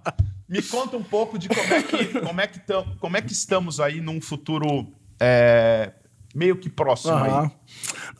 Me 0.49 0.61
conta 0.63 0.97
um 0.97 1.03
pouco 1.03 1.37
de 1.37 1.47
como 1.47 1.73
é 1.73 1.83
que, 1.83 2.19
como 2.19 2.41
é 2.41 2.47
que, 2.47 2.59
tam, 2.59 2.83
como 2.99 3.15
é 3.15 3.21
que 3.21 3.31
estamos 3.31 3.79
aí 3.79 4.01
num 4.01 4.19
futuro 4.19 4.91
é, 5.19 5.93
meio 6.33 6.57
que 6.57 6.69
próximo 6.69 7.13
Aham. 7.13 7.43
aí. 7.43 7.51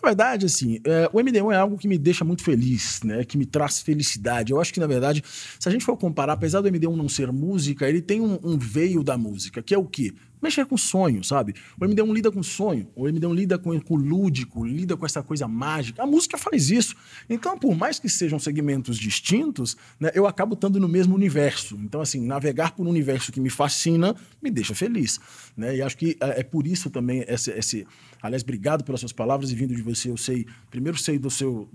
Na 0.02 0.10
verdade, 0.10 0.48
assim, 0.48 0.80
é, 0.84 1.08
o 1.14 1.20
MD1 1.20 1.54
é 1.54 1.58
algo 1.58 1.78
que 1.78 1.88
me 1.88 1.98
deixa 1.98 2.26
muito 2.26 2.44
feliz, 2.44 3.02
né? 3.04 3.24
Que 3.24 3.38
me 3.38 3.46
traz 3.46 3.82
felicidade. 3.82 4.52
Eu 4.52 4.60
acho 4.60 4.74
que, 4.74 4.80
na 4.80 4.88
verdade, 4.88 5.24
se 5.60 5.70
a 5.70 5.72
gente 5.72 5.86
for 5.86 5.96
comparar, 5.96 6.34
apesar 6.34 6.62
do 6.62 6.70
MD1 6.70 6.96
não 6.96 7.08
ser 7.08 7.32
música, 7.32 7.88
ele 7.88 8.02
tem 8.02 8.20
um, 8.20 8.40
um 8.44 8.58
veio 8.58 9.04
da 9.04 9.16
música, 9.16 9.62
que 9.62 9.76
é 9.76 9.78
o 9.78 9.86
quê? 9.86 10.12
Mexer 10.42 10.66
com 10.66 10.76
sonho, 10.76 11.24
sabe? 11.24 11.54
O 11.80 11.86
MD1 11.86 12.14
lida 12.14 12.32
com 12.32 12.42
sonho, 12.42 12.88
o 12.96 13.04
MD1 13.04 13.36
lida 13.36 13.60
com, 13.60 13.80
com 13.80 13.94
o 13.94 13.98
lúdico, 13.98 14.66
lida 14.66 14.98
com 14.98 15.06
essa 15.06 15.22
coisa 15.22 15.48
mágica. 15.48 16.02
A 16.02 16.08
música 16.08 16.36
faz 16.36 16.72
isso. 16.72 16.96
Então, 17.30 17.56
por 17.60 17.76
mais 17.76 18.00
que 18.00 18.10
sejam 18.10 18.40
segmentos 18.40 18.98
distintos, 18.98 19.78
né, 20.00 20.10
eu 20.16 20.26
acabo 20.26 20.56
estando 20.56 20.80
no 20.80 20.88
mesmo 20.88 21.14
universo. 21.14 21.78
Então, 21.80 22.02
assim, 22.02 22.26
navegar 22.26 22.72
por 22.72 22.88
um 22.88 22.90
universo 22.90 23.32
que 23.32 23.40
me 23.40 23.52
fascina 23.52 24.16
me 24.42 24.50
deixa 24.50 24.74
feliz. 24.74 25.20
Né? 25.56 25.76
E 25.76 25.82
acho 25.84 25.96
que 25.96 26.18
é, 26.20 26.40
é 26.40 26.44
por 26.44 26.66
isso 26.66 26.90
também 26.90 27.24
esse, 27.28 27.52
esse, 27.52 27.86
Aliás, 28.22 28.44
obrigado 28.44 28.84
pelas 28.84 29.00
suas 29.00 29.12
palavras 29.12 29.52
e 29.52 29.56
vindo 29.56 29.76
de 29.76 29.82
você, 29.82 30.10
eu 30.10 30.18
sei, 30.18 30.46
primeiro 30.70 30.98
sei 30.98 31.18
do 31.18 31.30
seu 31.30 31.68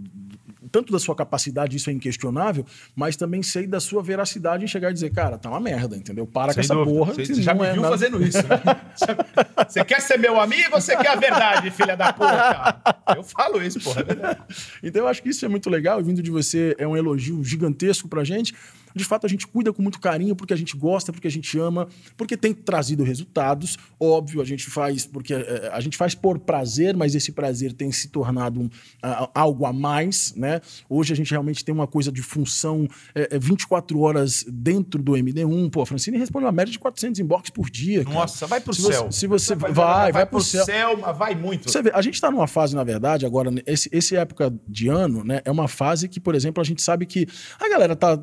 tanto 0.73 0.93
da 0.93 0.99
sua 0.99 1.15
capacidade, 1.15 1.77
isso 1.77 1.89
é 1.89 1.93
inquestionável, 1.93 2.67
mas 2.95 3.17
também 3.17 3.41
sei 3.43 3.67
da 3.69 3.79
sua 3.79 4.03
veracidade 4.03 4.65
em 4.65 4.67
chegar 4.67 4.91
e 4.91 4.95
dizer, 4.95 5.11
cara, 5.11 5.39
tá 5.39 5.49
uma 5.49 5.61
merda, 5.61 5.97
entendeu? 5.97 6.27
Para 6.27 6.53
Sem 6.53 6.55
com 6.57 6.61
essa 6.61 6.75
dúvida. 6.75 6.99
porra. 6.99 7.15
Você 7.15 7.23
que 7.35 7.41
já 7.43 7.55
me 7.55 7.65
é 7.65 7.73
viu 7.73 7.83
nada- 7.83 7.97
fazendo 7.97 8.23
isso, 8.23 8.39
né? 8.39 8.61
Você 9.69 9.85
quer 9.85 10.01
ser 10.01 10.19
meu 10.19 10.41
amigo 10.41 10.75
ou 10.75 10.81
você 10.81 10.97
quer 10.97 11.09
a 11.09 11.17
verdade, 11.17 11.71
filha 11.71 11.97
da 11.97 12.13
puta? 12.13 12.81
Eu 13.17 13.23
falo 13.23 13.63
isso, 13.63 13.81
porra. 13.81 14.03
é. 14.03 14.37
Então 14.83 15.03
eu 15.03 15.09
acho 15.09 15.23
que 15.23 15.29
isso 15.31 15.45
é 15.45 15.49
muito 15.49 15.71
legal, 15.71 16.01
e 16.01 16.03
vindo 16.05 16.23
de 16.23 16.31
você 16.31 16.75
é 16.79 16.87
um 16.87 16.97
elogio 16.97 17.43
gigantesco 17.45 18.09
pra 18.09 18.25
gente. 18.25 18.55
De 18.97 19.05
fato, 19.05 19.27
a 19.27 19.29
gente 19.29 19.47
cuida 19.47 19.73
com 19.73 19.83
muito 19.83 20.01
carinho 20.01 20.35
porque 20.35 20.55
a 20.55 20.57
gente 20.57 20.77
gosta, 20.77 21.13
porque 21.13 21.29
a 21.29 21.31
gente 21.31 21.59
ama, 21.59 21.87
porque 22.17 22.37
tem 22.37 22.55
trazido 22.55 23.05
resultados. 23.05 23.77
Óbvio, 24.01 24.41
a 24.41 24.45
gente 24.45 24.65
faz 24.71 25.07
porque 25.07 25.35
eh, 25.35 25.71
a 25.73 25.81
gente 25.81 25.97
faz 25.97 26.15
por 26.15 26.39
prazer, 26.39 26.97
mas 26.97 27.15
esse 27.15 27.33
prazer 27.33 27.73
tem 27.73 27.93
se 27.93 28.09
tornado 28.09 28.61
um, 28.63 28.71
algo 29.35 29.67
a 29.67 29.73
mais, 29.73 30.35
né? 30.35 30.61
Hoje 30.89 31.13
a 31.13 31.17
gente 31.17 31.31
realmente 31.31 31.65
tem 31.65 31.75
uma 31.75 31.87
coisa 31.87 32.11
de 32.11 32.23
função 32.23 32.89
eh, 33.15 33.29
eh, 33.33 33.39
24 33.39 33.99
horas 34.01 34.45
dentro 34.49 35.03
do 35.03 35.13
MD1. 35.13 35.71
Pô, 35.71 35.83
a 35.83 35.87
Francine 35.87 36.17
responde 36.19 36.47
uma 36.47 36.53
média 36.53 36.73
de 36.73 36.79
400 36.79 37.21
inbox 37.21 37.51
por 37.51 37.69
dia. 37.69 38.03
cara. 38.05 38.15
Nossa, 38.15 38.47
vai 38.47 38.61
pro 38.61 38.73
Se 38.73 38.81
você- 38.83 38.93
céu. 38.93 39.13
se 39.13 39.27
você- 39.27 39.55
vai, 39.55 39.73
vai, 39.73 40.13
vai 40.13 40.27
pro 40.27 40.41
céu. 40.41 40.65
mas 41.01 41.17
vai 41.19 41.35
muito. 41.35 41.71
Você 41.71 41.83
vê, 41.83 41.91
a 41.93 42.01
gente 42.01 42.15
está 42.15 42.31
numa 42.31 42.47
fase, 42.47 42.75
na 42.75 42.85
verdade, 42.85 43.27
agora, 43.27 43.51
esse, 43.67 43.89
esse 43.93 44.17
época 44.17 44.53
de 44.67 44.89
ano, 44.89 45.23
né? 45.23 45.41
É 45.45 45.51
uma 45.51 45.69
fase 45.69 46.09
que, 46.09 46.19
por 46.19 46.35
exemplo, 46.35 46.61
a 46.61 46.65
gente 46.65 46.81
sabe 46.81 47.05
que 47.05 47.27
a 47.61 47.69
galera 47.69 47.95
tá. 47.95 48.17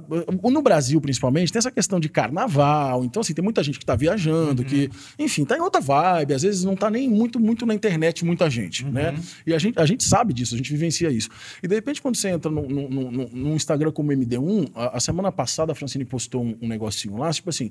No 0.43 0.62
Brasil, 0.63 0.99
principalmente, 0.99 1.51
tem 1.51 1.59
essa 1.59 1.69
questão 1.71 1.99
de 1.99 2.09
carnaval. 2.09 3.03
Então, 3.03 3.21
assim, 3.21 3.33
tem 3.33 3.43
muita 3.43 3.61
gente 3.61 3.77
que 3.77 3.85
tá 3.85 3.95
viajando, 3.95 4.63
que, 4.63 4.89
enfim, 5.19 5.45
tá 5.45 5.55
em 5.57 5.61
outra 5.61 5.79
vibe. 5.79 6.33
Às 6.33 6.41
vezes 6.41 6.63
não 6.63 6.75
tá 6.75 6.89
nem 6.89 7.07
muito, 7.09 7.39
muito 7.39 7.65
na 7.65 7.73
internet, 7.75 8.25
muita 8.25 8.49
gente, 8.49 8.83
né? 8.85 9.13
E 9.45 9.53
a 9.53 9.59
gente, 9.59 9.77
a 9.79 9.85
gente 9.85 10.03
sabe 10.03 10.33
disso, 10.33 10.55
a 10.55 10.57
gente 10.57 10.71
vivencia 10.71 11.11
isso. 11.11 11.29
E 11.61 11.67
de 11.67 11.75
repente, 11.75 12.01
quando 12.01 12.15
você 12.15 12.29
entra 12.29 12.49
num, 12.51 12.67
num, 12.67 12.89
num- 12.89 13.29
num 13.31 13.55
Instagram 13.55 13.91
como 13.91 14.11
MD1, 14.11 14.71
a, 14.73 14.97
a 14.97 14.99
semana 14.99 15.31
passada 15.31 15.71
a 15.71 15.75
Francine 15.75 16.05
postou 16.05 16.43
um, 16.43 16.57
um 16.61 16.67
negocinho 16.67 17.17
lá, 17.17 17.31
tipo 17.31 17.49
assim. 17.49 17.69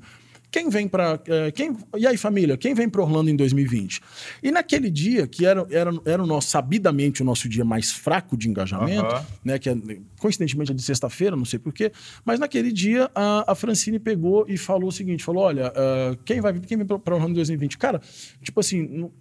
Quem 0.52 0.68
vem 0.68 0.86
para. 0.86 1.18
quem, 1.54 1.74
e 1.96 2.06
aí, 2.06 2.16
família, 2.18 2.58
quem 2.58 2.74
vem 2.74 2.86
para 2.88 3.00
Orlando 3.02 3.30
em 3.30 3.34
2020? 3.34 4.00
E 4.42 4.50
naquele 4.50 4.90
dia, 4.90 5.26
que 5.26 5.46
era, 5.46 5.66
era, 5.70 5.90
era 6.04 6.22
o 6.22 6.26
nosso, 6.26 6.50
sabidamente, 6.50 7.22
o 7.22 7.24
nosso 7.24 7.48
dia 7.48 7.64
mais 7.64 7.90
fraco 7.90 8.36
de 8.36 8.50
engajamento, 8.50 9.06
Aham. 9.06 9.26
né? 9.42 9.58
Que 9.58 9.70
é, 9.70 9.76
coincidentemente 10.20 10.70
é 10.70 10.74
de 10.74 10.82
sexta-feira, 10.82 11.34
não 11.34 11.46
sei 11.46 11.58
porquê, 11.58 11.90
mas 12.22 12.38
naquele 12.38 12.70
dia 12.70 13.10
a, 13.14 13.50
a 13.52 13.54
Francine 13.54 13.98
pegou 13.98 14.44
e 14.46 14.58
falou 14.58 14.90
o 14.90 14.92
seguinte: 14.92 15.24
falou: 15.24 15.42
olha, 15.42 15.72
ah, 15.74 16.16
quem 16.24 16.40
vai 16.42 16.52
quem 16.60 16.76
vem 16.76 16.86
para 16.86 17.14
Orlando 17.14 17.32
em 17.32 17.36
2020? 17.36 17.78
Cara, 17.78 18.00
tipo 18.42 18.60
assim. 18.60 18.82
no- 18.82 19.12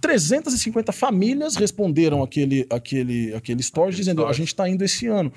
350 0.00 0.92
famílias 0.92 1.56
responderam 1.56 2.22
aquele, 2.22 2.66
aquele, 2.70 3.34
aquele 3.34 3.60
story 3.60 3.94
dizendo: 3.94 4.26
a 4.26 4.32
gente 4.32 4.48
está 4.48 4.66
indo 4.66 4.82
esse 4.82 5.06
ano. 5.06 5.30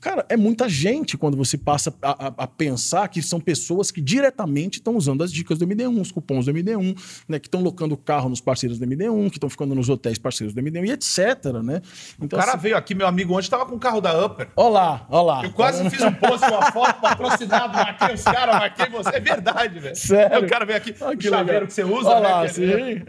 Cara, 0.00 0.24
é 0.30 0.36
muita 0.36 0.66
gente 0.68 1.18
quando 1.18 1.36
você 1.36 1.58
passa 1.58 1.92
a, 2.00 2.28
a- 2.28 2.34
a 2.38 2.46
pensar 2.46 3.06
que 3.08 3.20
são 3.20 3.38
pessoas 3.38 3.90
que 3.90 4.00
diretamente 4.00 4.78
estão 4.78 4.96
usando 4.96 5.22
as 5.22 5.30
dicas 5.30 5.58
do 5.58 5.66
MD1, 5.66 6.00
os 6.00 6.10
cupons 6.10 6.46
do 6.46 6.52
MD1, 6.52 6.96
né? 7.28 7.38
Que 7.38 7.46
estão 7.48 7.60
locando 7.60 7.92
o 7.92 7.96
carro 7.98 8.28
nos 8.30 8.40
parceiros 8.40 8.78
do 8.78 8.86
MD1, 8.86 9.28
que 9.30 9.36
estão 9.36 9.50
ficando 9.50 9.74
nos 9.74 9.88
hotéis 9.90 10.16
parceiros 10.18 10.54
do 10.54 10.62
MD1 10.62 10.86
e 10.86 10.90
etc, 10.92 11.44
né? 11.62 11.82
O 12.18 12.24
Então, 12.24 12.38
cara 12.38 12.52
assim, 12.52 12.60
veio 12.62 12.76
aqui, 12.78 12.94
meu 12.94 13.06
amigo, 13.06 13.36
ontem 13.36 13.50
tava 13.50 13.66
com 13.66 13.74
o 13.74 13.78
carro 13.78 14.00
da 14.00 14.24
Upper. 14.24 14.48
ó 14.56 14.68
lá, 14.70 15.06
ó 15.10 15.20
lá. 15.22 15.44
Eu 15.44 15.52
quase 15.52 15.88
fiz 15.90 16.00
um 16.00 16.12
post 16.14 16.46
com 16.48 16.54
uma 16.54 16.72
foto 16.72 17.00
patrocinado, 17.00 17.74
marquei 17.74 18.14
os 18.14 18.22
caras, 18.22 18.54
marquei 18.56 18.88
você. 18.88 19.16
É 19.16 19.20
verdade, 19.20 19.78
velho. 19.78 19.96
Sério? 19.96 20.36
Aí 20.38 20.44
O 20.44 20.48
cara 20.48 20.64
veio 20.64 20.78
aqui, 20.78 20.94
Ah, 21.00 21.10
o 21.10 21.16
que 21.16 21.28
chaveiro 21.28 21.46
legal. 21.46 21.66
que 21.66 21.72
você 21.74 21.84
usa, 21.84 22.08
Ó 22.08 22.20
né? 22.42 22.48
sim. 22.48 23.02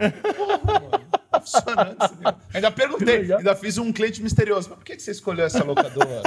Tá 1.30 1.40
funcionando 1.40 1.96
esse 2.04 2.14
negócio. 2.16 2.38
Ainda 2.52 2.70
perguntei, 2.70 3.32
ainda 3.32 3.54
fiz 3.56 3.78
um 3.78 3.90
cliente 3.92 4.22
misterioso. 4.22 4.68
Mas 4.68 4.78
por 4.78 4.84
que 4.84 4.98
você 5.00 5.10
escolheu 5.10 5.46
essa 5.46 5.64
locadora? 5.64 6.22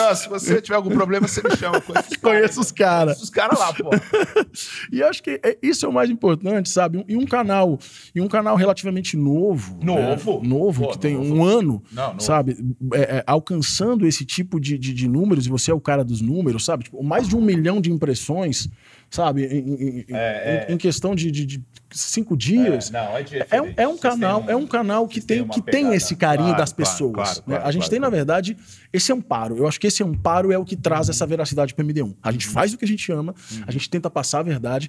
Ó, 0.00 0.14
se 0.14 0.28
você 0.28 0.60
tiver 0.60 0.76
algum 0.76 0.90
problema, 0.90 1.26
você 1.28 1.42
me 1.46 1.56
chama. 1.56 1.80
Conheço 1.80 2.10
os 2.10 2.16
caras. 2.16 2.20
Conheço 2.20 2.60
os 2.60 2.70
caras. 2.72 3.14
Conheço 3.14 3.24
os 3.24 3.30
caras 3.30 3.58
lá, 3.58 3.72
pô. 3.72 3.90
E 4.92 5.02
acho 5.02 5.22
que 5.22 5.40
é- 5.42 5.58
isso 5.62 5.86
é 5.86 5.88
o 5.88 5.92
mais 5.92 6.10
importante, 6.10 6.68
sabe? 6.68 7.04
E 7.08 7.16
um 7.16 7.24
canal, 7.26 7.78
e 8.14 8.20
um 8.20 8.28
canal 8.28 8.56
relativamente 8.56 9.16
novo, 9.16 9.78
Novo? 9.82 10.40
né? 10.42 10.48
novo 10.48 10.82
Pô, 10.84 10.88
que 10.90 10.98
tem 10.98 11.14
novo. 11.14 11.34
um 11.34 11.44
ano, 11.44 11.82
Não, 11.92 12.18
sabe? 12.18 12.56
É, 12.94 13.00
é, 13.18 13.24
alcançando 13.26 14.06
esse 14.06 14.24
tipo 14.24 14.58
de, 14.60 14.76
de, 14.78 14.92
de 14.92 15.08
números 15.08 15.46
e 15.46 15.48
você 15.50 15.70
é 15.70 15.74
o 15.74 15.80
cara 15.80 16.04
dos 16.04 16.20
números, 16.20 16.64
sabe? 16.64 16.84
Tipo, 16.84 17.02
mais 17.02 17.28
de 17.28 17.36
um 17.36 17.40
milhão 17.40 17.80
de 17.80 17.90
impressões, 17.92 18.68
sabe? 19.10 19.44
Em, 19.44 19.58
em- 19.58 19.98
em- 20.00 20.04
É, 20.10 20.66
em- 20.68 20.76
questão 20.78 21.14
de, 21.14 21.30
de- 21.30 21.44
de 21.46 21.64
cinco 21.90 22.36
dias. 22.36 22.90
não, 22.90 23.16
é 23.16 23.22
diferente. 23.22 23.48
É 23.54 23.60
um, 23.60 23.74
é 23.76 23.86
um 23.88 23.90
Vocês 23.96 24.00
canal, 24.00 24.42
têm 24.42 24.50
é 24.52 24.56
um 24.56 24.66
canal 24.66 25.08
que 25.08 25.20
tem, 25.20 25.46
que 25.48 25.60
tem 25.60 25.92
esse 25.94 26.14
carinho 26.14 26.46
Claro, 26.50 26.58
das 26.60 26.72
claro, 26.72 26.90
pessoas. 26.92 27.12
claro, 27.14 27.38
né? 27.40 27.42
claro, 27.56 27.64
a 27.66 27.72
gente 27.72 27.80
claro, 27.82 27.90
tem, 27.90 28.00
na 28.00 28.08
verdade, 28.10 28.56
esse 28.92 29.12
amparo. 29.12 29.56
Eu 29.56 29.66
acho 29.66 29.80
que 29.80 29.86
esse 29.88 30.02
amparo 30.02 30.52
é 30.52 30.56
o 30.58 30.64
que 30.64 30.76
traz 30.76 31.08
essa 31.08 31.26
veracidade 31.26 31.74
para 31.74 31.84
MD1. 31.84 32.14
A 32.22 32.30
gente 32.30 32.46
faz 32.46 32.72
o 32.72 32.78
que 32.78 32.84
a 32.84 32.88
gente 32.88 33.10
ama, 33.10 33.34
a 33.66 33.72
gente 33.72 33.90
tenta 33.90 34.08
passar 34.08 34.38
a 34.38 34.42
verdade 34.44 34.88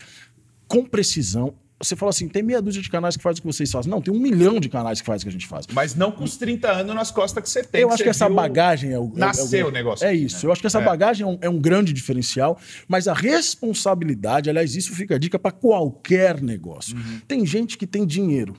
com 0.67 0.85
precisão. 0.85 1.53
Você 1.83 1.95
fala 1.95 2.09
assim, 2.11 2.27
tem 2.27 2.43
meia 2.43 2.61
dúzia 2.61 2.81
de 2.81 2.89
canais 2.89 3.17
que 3.17 3.23
fazem 3.23 3.39
o 3.39 3.41
que 3.41 3.47
vocês 3.47 3.71
fazem. 3.71 3.89
Não, 3.89 4.01
tem 4.01 4.13
um 4.13 4.19
milhão 4.19 4.59
de 4.59 4.69
canais 4.69 4.99
que 5.01 5.05
fazem 5.07 5.21
o 5.21 5.23
que 5.23 5.29
a 5.29 5.31
gente 5.31 5.47
faz. 5.47 5.65
Mas 5.73 5.95
não 5.95 6.11
com 6.11 6.23
os 6.23 6.37
30 6.37 6.71
anos 6.71 6.95
nas 6.95 7.11
costas 7.11 7.43
que 7.43 7.49
você 7.49 7.63
tem. 7.63 7.81
Eu 7.81 7.87
que 7.87 7.93
acho 7.95 8.03
que 8.03 8.09
essa 8.09 8.29
bagagem 8.29 8.91
é 8.91 8.99
o. 8.99 9.11
Nasceu 9.15 9.61
é 9.61 9.63
o, 9.63 9.67
o 9.67 9.71
negócio 9.71 10.05
É 10.05 10.13
isso. 10.13 10.37
né? 10.37 10.41
Eu 10.45 10.51
acho 10.51 10.61
que 10.61 10.67
essa 10.67 10.79
É. 10.79 10.83
bagagem 10.83 11.23
é 11.25 11.29
um, 11.29 11.37
é 11.41 11.49
um 11.49 11.59
grande 11.59 11.93
diferencial, 11.93 12.59
mas 12.87 13.07
a 13.07 13.13
responsabilidade, 13.13 14.49
aliás, 14.49 14.75
isso 14.75 14.93
fica 14.93 15.15
a 15.15 15.17
dica 15.17 15.37
para 15.39 15.51
qualquer 15.51 16.41
negócio. 16.41 16.95
Uhum. 16.95 17.21
Tem 17.27 17.45
gente 17.45 17.77
que 17.77 17.87
tem 17.87 18.05
dinheiro. 18.05 18.55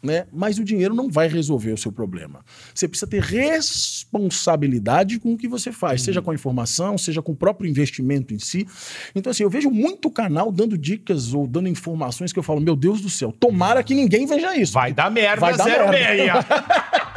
Né? 0.00 0.26
Mas 0.32 0.58
o 0.60 0.64
dinheiro 0.64 0.94
não 0.94 1.10
vai 1.10 1.26
resolver 1.26 1.72
o 1.72 1.76
seu 1.76 1.90
problema. 1.90 2.44
Você 2.72 2.86
precisa 2.86 3.10
ter 3.10 3.20
responsabilidade 3.20 5.18
com 5.18 5.32
o 5.32 5.36
que 5.36 5.48
você 5.48 5.72
faz, 5.72 6.00
Uhum. 6.00 6.04
seja 6.04 6.22
com 6.22 6.30
a 6.30 6.34
informação, 6.34 6.96
seja 6.96 7.20
com 7.20 7.32
o 7.32 7.36
próprio 7.36 7.68
investimento 7.68 8.32
em 8.32 8.38
si. 8.38 8.64
Então, 9.12 9.32
assim, 9.32 9.42
eu 9.42 9.50
vejo 9.50 9.70
muito 9.70 10.08
canal 10.08 10.52
dando 10.52 10.78
dicas 10.78 11.34
ou 11.34 11.48
dando 11.48 11.68
informações 11.68 12.32
que 12.32 12.38
eu 12.38 12.44
falo, 12.44 12.60
meu 12.60 12.76
Deus 12.76 13.00
do 13.00 13.10
céu, 13.10 13.32
tomara 13.32 13.82
que 13.82 13.92
ninguém 13.92 14.24
veja 14.24 14.56
isso. 14.56 14.72
Vai 14.72 14.92
dar 14.92 15.10
merda, 15.10 15.40
Vai 15.40 15.56
dar 15.56 15.64
06. 15.64 15.90
merda. 15.90 16.46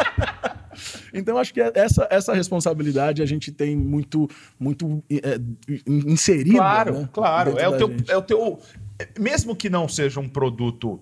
Então, 1.13 1.38
acho 1.38 1.53
que 1.53 1.59
essa, 1.59 2.07
essa 2.09 2.34
responsabilidade 2.34 3.21
a 3.21 3.25
gente 3.25 3.51
tem 3.51 3.75
muito, 3.75 4.29
muito 4.59 5.03
é, 5.11 5.38
inserida. 5.86 6.57
Claro, 6.57 6.99
né, 7.01 7.09
claro. 7.11 7.57
É 7.57 7.67
o, 7.67 7.77
teu, 7.77 7.95
é 8.07 8.17
o 8.17 8.21
teu. 8.21 8.59
Mesmo 9.19 9.55
que 9.55 9.69
não 9.69 9.88
seja 9.89 10.19
um 10.19 10.29
produto 10.29 11.01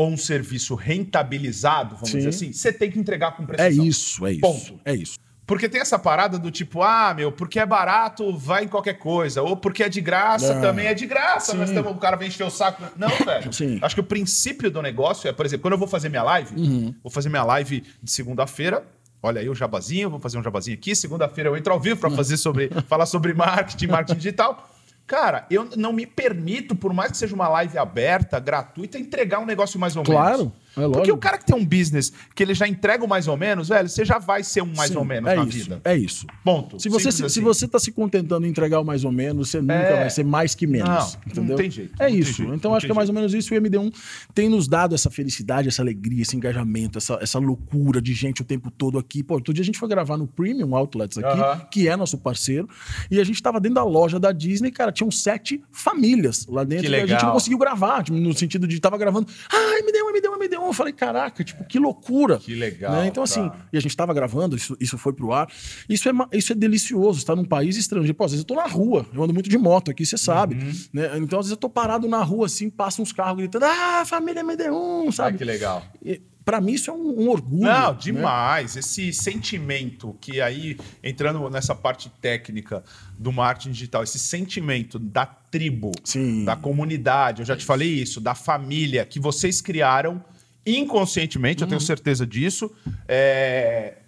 ou 0.00 0.08
um 0.10 0.16
serviço 0.16 0.74
rentabilizado, 0.74 1.94
vamos 1.96 2.10
Sim. 2.10 2.16
dizer 2.18 2.28
assim, 2.30 2.52
você 2.52 2.72
tem 2.72 2.90
que 2.90 2.98
entregar 2.98 3.32
com 3.36 3.42
É 3.42 3.46
precisão. 3.46 3.84
isso, 3.84 4.26
é 4.26 4.32
isso. 4.32 4.40
Ponto. 4.40 4.80
É 4.84 4.94
isso. 4.94 5.18
Porque 5.46 5.68
tem 5.68 5.80
essa 5.80 5.98
parada 5.98 6.38
do 6.38 6.48
tipo, 6.50 6.80
ah, 6.80 7.12
meu, 7.12 7.32
porque 7.32 7.58
é 7.58 7.66
barato, 7.66 8.36
vai 8.36 8.64
em 8.64 8.68
ququalquer 8.68 8.94
coisa. 8.94 9.42
Ou 9.42 9.56
porque 9.56 9.82
é 9.82 9.88
de 9.88 10.00
graça, 10.00 10.54
Não. 10.54 10.60
também 10.60 10.86
é 10.86 10.94
de 10.94 11.06
graça. 11.06 11.52
Sim. 11.52 11.58
Nós 11.58 11.70
tamo, 11.72 11.90
o 11.90 11.96
cara 11.96 12.16
vem 12.16 12.28
encher 12.28 12.44
o 12.46 12.50
saco. 12.50 12.82
Não, 12.96 13.08
velho. 13.26 13.52
Sim. 13.52 13.78
Acho 13.82 13.96
que 13.96 14.00
o 14.00 14.04
princípio 14.04 14.70
do 14.70 14.80
negócio 14.80 15.28
é, 15.28 15.32
por 15.32 15.44
exemplo, 15.44 15.62
quando 15.62 15.72
eu 15.72 15.78
vou 15.78 15.88
fazer 15.88 16.08
minha 16.08 16.22
live, 16.22 16.54
Uhum. 16.56 16.94
vou 17.02 17.10
fazer 17.10 17.28
minha 17.28 17.42
live 17.42 17.82
de 18.02 18.10
segunda-feira. 18.12 18.84
Olha 19.22 19.40
aí 19.40 19.48
o 19.50 19.54
jabazinho, 19.54 20.08
vou 20.08 20.20
fazer 20.20 20.38
um 20.38 20.42
jabazinho 20.42 20.76
aqui. 20.78 20.94
Segunda-feira 20.94 21.50
eu 21.50 21.56
entro 21.56 21.72
ao 21.72 21.80
vivo 21.80 22.00
para 22.00 22.10
fazer 22.10 22.36
sobre, 22.36 22.70
falar 22.88 23.04
sobre 23.06 23.34
marketing, 23.34 23.88
marketing 23.88 24.18
digital. 24.18 24.66
Cara, 25.10 25.44
eu 25.50 25.68
não 25.76 25.92
me 25.92 26.06
permito, 26.06 26.76
por 26.76 26.92
mais 26.92 27.10
que 27.10 27.18
seja 27.18 27.34
uma 27.34 27.48
live 27.48 27.76
aberta, 27.76 28.38
gratuita, 28.38 28.96
entregar 28.96 29.40
um 29.40 29.44
negócio 29.44 29.76
mais 29.76 29.96
ou 29.96 30.04
menos. 30.04 30.16
Claro, 30.16 30.52
é. 30.76 30.88
Porque 30.88 31.12
o 31.12 31.16
cara 31.16 31.38
que 31.38 31.44
tem 31.46 31.56
um 31.56 31.64
business 31.64 32.12
que 32.34 32.42
ele 32.42 32.54
já 32.54 32.66
entrega 32.68 33.04
o 33.04 33.08
mais 33.08 33.26
ou 33.28 33.36
menos, 33.36 33.68
velho, 33.68 33.88
você 33.88 34.04
já 34.04 34.18
vai 34.18 34.42
ser 34.44 34.62
um 34.62 34.72
mais 34.74 34.90
Sim, 34.90 34.96
ou 34.98 35.04
menos 35.04 35.30
é 35.30 35.34
na 35.36 35.44
isso, 35.44 35.58
vida. 35.58 35.80
É 35.84 35.96
isso. 35.96 36.26
Ponto. 36.44 36.78
Se 36.80 36.88
você, 36.88 37.10
se, 37.10 37.18
se 37.18 37.24
assim. 37.24 37.40
você 37.42 37.66
tá 37.68 37.78
se 37.78 37.92
contentando 37.92 38.46
em 38.46 38.50
entregar 38.50 38.80
o 38.80 38.84
mais 38.84 39.04
ou 39.04 39.12
menos, 39.12 39.50
você 39.50 39.60
nunca 39.60 39.72
É. 39.74 40.00
vai 40.00 40.10
ser 40.10 40.24
mais 40.24 40.54
que 40.54 40.66
menos. 40.66 40.88
Não, 40.88 40.96
não 40.98 41.20
entendeu? 41.26 41.56
tem 41.56 41.70
jeito, 41.70 41.94
É 42.02 42.08
não 42.08 42.16
isso. 42.16 42.32
jeito, 42.34 42.54
então 42.54 42.70
não 42.70 42.76
acho 42.76 42.86
que 42.86 42.92
é 42.92 42.94
mais 42.94 43.08
ou 43.08 43.14
menos 43.14 43.34
isso. 43.34 43.52
E 43.54 43.58
o 43.58 43.60
MD1 43.62 43.92
tem 44.34 44.48
nos 44.48 44.66
dado 44.68 44.94
essa 44.94 45.10
felicidade, 45.10 45.68
essa 45.68 45.82
alegria, 45.82 46.22
esse 46.22 46.36
engajamento, 46.36 46.98
essa, 46.98 47.18
essa 47.20 47.38
loucura 47.38 48.00
de 48.00 48.12
gente 48.14 48.42
o 48.42 48.44
tempo 48.44 48.70
todo 48.70 48.98
aqui. 48.98 49.22
Pô, 49.22 49.34
outro 49.34 49.52
dia 49.52 49.62
a 49.62 49.64
gente 49.66 49.78
foi 49.78 49.88
gravar 49.88 50.16
no 50.16 50.26
Premium 50.26 50.74
Outlets 50.76 51.18
aqui, 51.18 51.40
Aham. 51.40 51.66
que 51.70 51.88
é 51.88 51.96
nosso 51.96 52.16
parceiro, 52.18 52.68
e 53.10 53.20
a 53.20 53.24
gente 53.24 53.42
tava 53.42 53.58
dentro 53.60 53.74
da 53.76 53.84
loja 53.84 54.18
da 54.18 54.32
Disney, 54.32 54.70
cara, 54.70 54.92
tinham 54.92 55.10
sete 55.10 55.62
famílias 55.72 56.46
lá 56.46 56.64
dentro 56.64 56.86
Que 56.86 56.90
e 56.92 56.94
a 56.94 56.98
gente 57.00 57.08
não 57.10 57.16
legal. 57.16 57.32
conseguiu 57.32 57.58
gravar, 57.58 58.04
no 58.10 58.32
sentido 58.34 58.66
de 58.66 58.78
tava 58.80 58.96
gravando, 58.98 59.26
ai, 59.52 59.82
MD1, 59.82 60.20
MD1, 60.20 60.38
MD1. 60.48 60.59
Eu 60.66 60.72
falei, 60.72 60.92
caraca, 60.92 61.42
tipo, 61.44 61.64
que 61.64 61.78
loucura. 61.78 62.38
Que 62.38 62.54
legal, 62.54 62.92
Né? 62.92 63.06
Então, 63.06 63.22
assim, 63.22 63.48
cara. 63.48 63.66
e 63.72 63.76
a 63.76 63.80
gente 63.80 63.90
estava 63.90 64.12
gravando, 64.14 64.56
isso, 64.56 64.76
isso 64.80 64.96
foi 64.98 65.12
pro 65.12 65.32
ar. 65.32 65.48
Isso 65.88 66.08
é, 66.08 66.12
isso 66.32 66.52
é 66.52 66.54
delicioso, 66.54 67.18
estar 67.18 67.34
num 67.36 67.44
país 67.44 67.76
estrangeiro. 67.76 68.14
Pô, 68.14 68.24
às 68.24 68.32
vezes 68.32 68.42
eu 68.42 68.46
tô 68.46 68.54
na 68.54 68.66
rua, 68.66 69.06
eu 69.12 69.22
ando 69.22 69.34
muito 69.34 69.48
de 69.50 69.58
moto 69.58 69.90
aqui, 69.90 70.04
você 70.06 70.16
sabe. 70.18 70.54
Uhum. 70.56 70.72
Né? 70.92 71.18
Então, 71.18 71.38
às 71.38 71.46
vezes 71.46 71.52
eu 71.52 71.56
tô 71.56 71.68
parado 71.68 72.08
na 72.08 72.22
rua, 72.22 72.46
assim, 72.46 72.70
passam 72.70 73.02
uns 73.02 73.12
carros 73.12 73.38
gritando, 73.38 73.64
ah, 73.64 74.04
família 74.06 74.42
MD1, 74.44 75.08
Ah, 75.08 75.12
sabe? 75.12 75.38
que 75.38 75.44
legal. 75.44 75.82
E, 76.02 76.20
pra 76.44 76.60
mim, 76.60 76.72
isso 76.72 76.90
é 76.90 76.94
um, 76.94 77.22
um 77.24 77.28
orgulho. 77.28 77.62
Não, 77.62 77.92
né? 77.92 77.98
demais. 78.00 78.76
Esse 78.76 79.12
sentimento 79.12 80.16
que 80.20 80.40
aí, 80.40 80.76
entrando 81.02 81.48
nessa 81.50 81.74
parte 81.74 82.10
técnica 82.20 82.82
do 83.18 83.30
marketing 83.32 83.70
digital, 83.72 84.02
esse 84.02 84.18
sentimento 84.18 84.98
da 84.98 85.24
tribo, 85.26 85.90
Sim. 86.04 86.44
da 86.44 86.56
comunidade, 86.56 87.40
eu 87.42 87.46
já 87.46 87.56
te 87.56 87.64
falei 87.64 87.88
isso, 87.88 88.20
da 88.20 88.34
família 88.34 89.04
que 89.04 89.18
vocês 89.20 89.60
criaram 89.60 90.22
inconscientemente, 90.66 91.62
eu 91.62 91.68
tenho 91.68 91.80
certeza 91.80 92.26
disso, 92.26 92.70
é, 93.08 93.98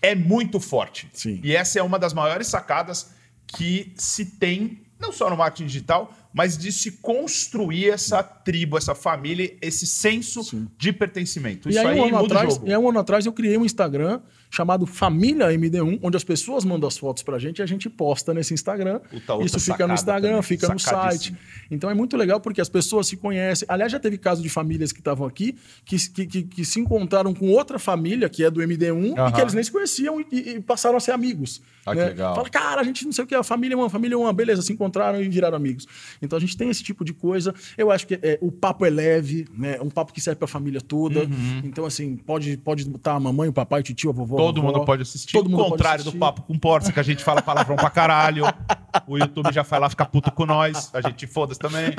é 0.00 0.14
muito 0.14 0.60
forte. 0.60 1.08
Sim. 1.12 1.40
E 1.42 1.54
essa 1.54 1.78
é 1.78 1.82
uma 1.82 1.98
das 1.98 2.12
maiores 2.12 2.48
sacadas 2.48 3.10
que 3.46 3.92
se 3.96 4.24
tem, 4.24 4.80
não 5.00 5.12
só 5.12 5.28
no 5.30 5.36
marketing 5.36 5.66
digital, 5.66 6.14
mas 6.32 6.56
de 6.56 6.72
se 6.72 6.92
construir 6.92 7.90
essa 7.90 8.22
tribo, 8.22 8.78
essa 8.78 8.94
família, 8.94 9.54
esse 9.60 9.86
senso 9.86 10.42
Sim. 10.42 10.66
de 10.78 10.92
pertencimento. 10.92 11.68
E 11.68 11.72
Isso 11.72 11.80
aí, 11.80 11.86
aí, 11.86 12.00
um 12.00 12.04
ano, 12.04 12.18
muda 12.18 12.22
o 12.22 12.26
atrás, 12.26 12.54
jogo. 12.54 12.66
e 12.68 12.70
aí, 12.72 12.78
um 12.78 12.88
ano 12.88 12.98
atrás, 12.98 13.26
eu 13.26 13.32
criei 13.32 13.56
um 13.58 13.64
Instagram 13.64 14.20
chamado 14.54 14.84
Família 14.84 15.46
MD1, 15.48 15.98
onde 16.02 16.14
as 16.14 16.22
pessoas 16.22 16.62
mandam 16.62 16.86
as 16.86 16.98
fotos 16.98 17.22
pra 17.22 17.38
gente 17.38 17.60
e 17.60 17.62
a 17.62 17.66
gente 17.66 17.88
posta 17.88 18.34
nesse 18.34 18.52
Instagram. 18.52 19.00
Isso 19.42 19.58
fica 19.58 19.86
no 19.86 19.94
Instagram, 19.94 20.28
também, 20.28 20.42
fica 20.42 20.68
no 20.68 20.78
site. 20.78 21.34
Então 21.70 21.88
é 21.88 21.94
muito 21.94 22.18
legal 22.18 22.38
porque 22.38 22.60
as 22.60 22.68
pessoas 22.68 23.06
se 23.06 23.16
conhecem. 23.16 23.66
Aliás, 23.66 23.90
já 23.90 23.98
teve 23.98 24.18
caso 24.18 24.42
de 24.42 24.50
famílias 24.50 24.92
que 24.92 24.98
estavam 25.00 25.26
aqui 25.26 25.56
que, 25.86 25.96
que, 26.10 26.26
que- 26.26 26.42
que 26.42 26.64
se 26.66 26.78
encontraram 26.78 27.32
com 27.32 27.48
outra 27.48 27.78
família, 27.78 28.28
que 28.28 28.44
é 28.44 28.50
do 28.50 28.60
MD1, 28.60 29.14
e 29.16 29.18
Aham. 29.18 29.32
que 29.32 29.40
eles 29.40 29.54
nem 29.54 29.64
se 29.64 29.72
conheciam 29.72 30.20
e, 30.20 30.26
e 30.50 30.60
passaram 30.60 30.98
a 30.98 31.00
ser 31.00 31.12
amigos. 31.12 31.62
Ah, 31.86 31.92
que 31.92 31.98
né? 32.00 32.08
legal. 32.08 32.34
Fala, 32.36 32.48
cara, 32.50 32.80
a 32.82 32.84
gente 32.84 33.04
não 33.06 33.12
sei 33.12 33.24
o 33.24 33.26
que, 33.26 33.34
a 33.34 33.42
família 33.42 33.74
é 33.74 33.76
uma, 33.76 33.88
família 33.88 34.14
é 34.14 34.18
uma, 34.18 34.32
beleza, 34.34 34.60
se 34.60 34.72
encontraram 34.72 35.20
e 35.20 35.28
viraram 35.30 35.56
amigos. 35.56 35.86
Então 36.20 36.36
a 36.36 36.40
gente 36.40 36.56
tem 36.58 36.68
esse 36.68 36.82
tipo 36.82 37.04
de 37.06 37.14
coisa. 37.14 37.54
Eu 37.76 37.90
acho 37.90 38.06
que 38.06 38.18
é, 38.22 38.38
o 38.42 38.52
papo 38.52 38.84
é 38.84 38.90
leve, 38.90 39.46
né? 39.56 39.76
É 39.78 39.82
um 39.82 39.88
papo 39.90 40.12
que 40.12 40.20
serve 40.20 40.38
pra 40.38 40.46
família 40.46 40.80
toda. 40.80 41.20
Uhum. 41.20 41.62
Então, 41.64 41.84
assim, 41.86 42.16
pode, 42.16 42.56
pode 42.58 42.84
botar 42.84 43.14
a 43.14 43.20
mamãe, 43.20 43.48
o 43.48 43.52
papai, 43.52 43.80
o 43.80 43.82
tio, 43.82 44.10
a 44.10 44.12
vovó. 44.12 44.41
Todo 44.46 44.62
mundo 44.62 44.84
pode 44.84 45.02
assistir. 45.02 45.32
Todo 45.32 45.52
o 45.52 45.56
contrário 45.56 46.04
do 46.04 46.08
assistir. 46.08 46.18
papo 46.18 46.42
com 46.42 46.58
Porça, 46.58 46.92
que 46.92 47.00
a 47.00 47.02
gente 47.02 47.22
fala 47.24 47.42
palavrão 47.42 47.76
pra 47.76 47.90
caralho. 47.90 48.44
O 49.06 49.16
YouTube 49.18 49.52
já 49.52 49.62
vai 49.62 49.80
lá 49.80 49.88
ficar 49.88 50.06
puto 50.06 50.30
com 50.32 50.44
nós. 50.46 50.90
A 50.92 51.00
gente 51.00 51.26
foda-se 51.26 51.58
também. 51.58 51.92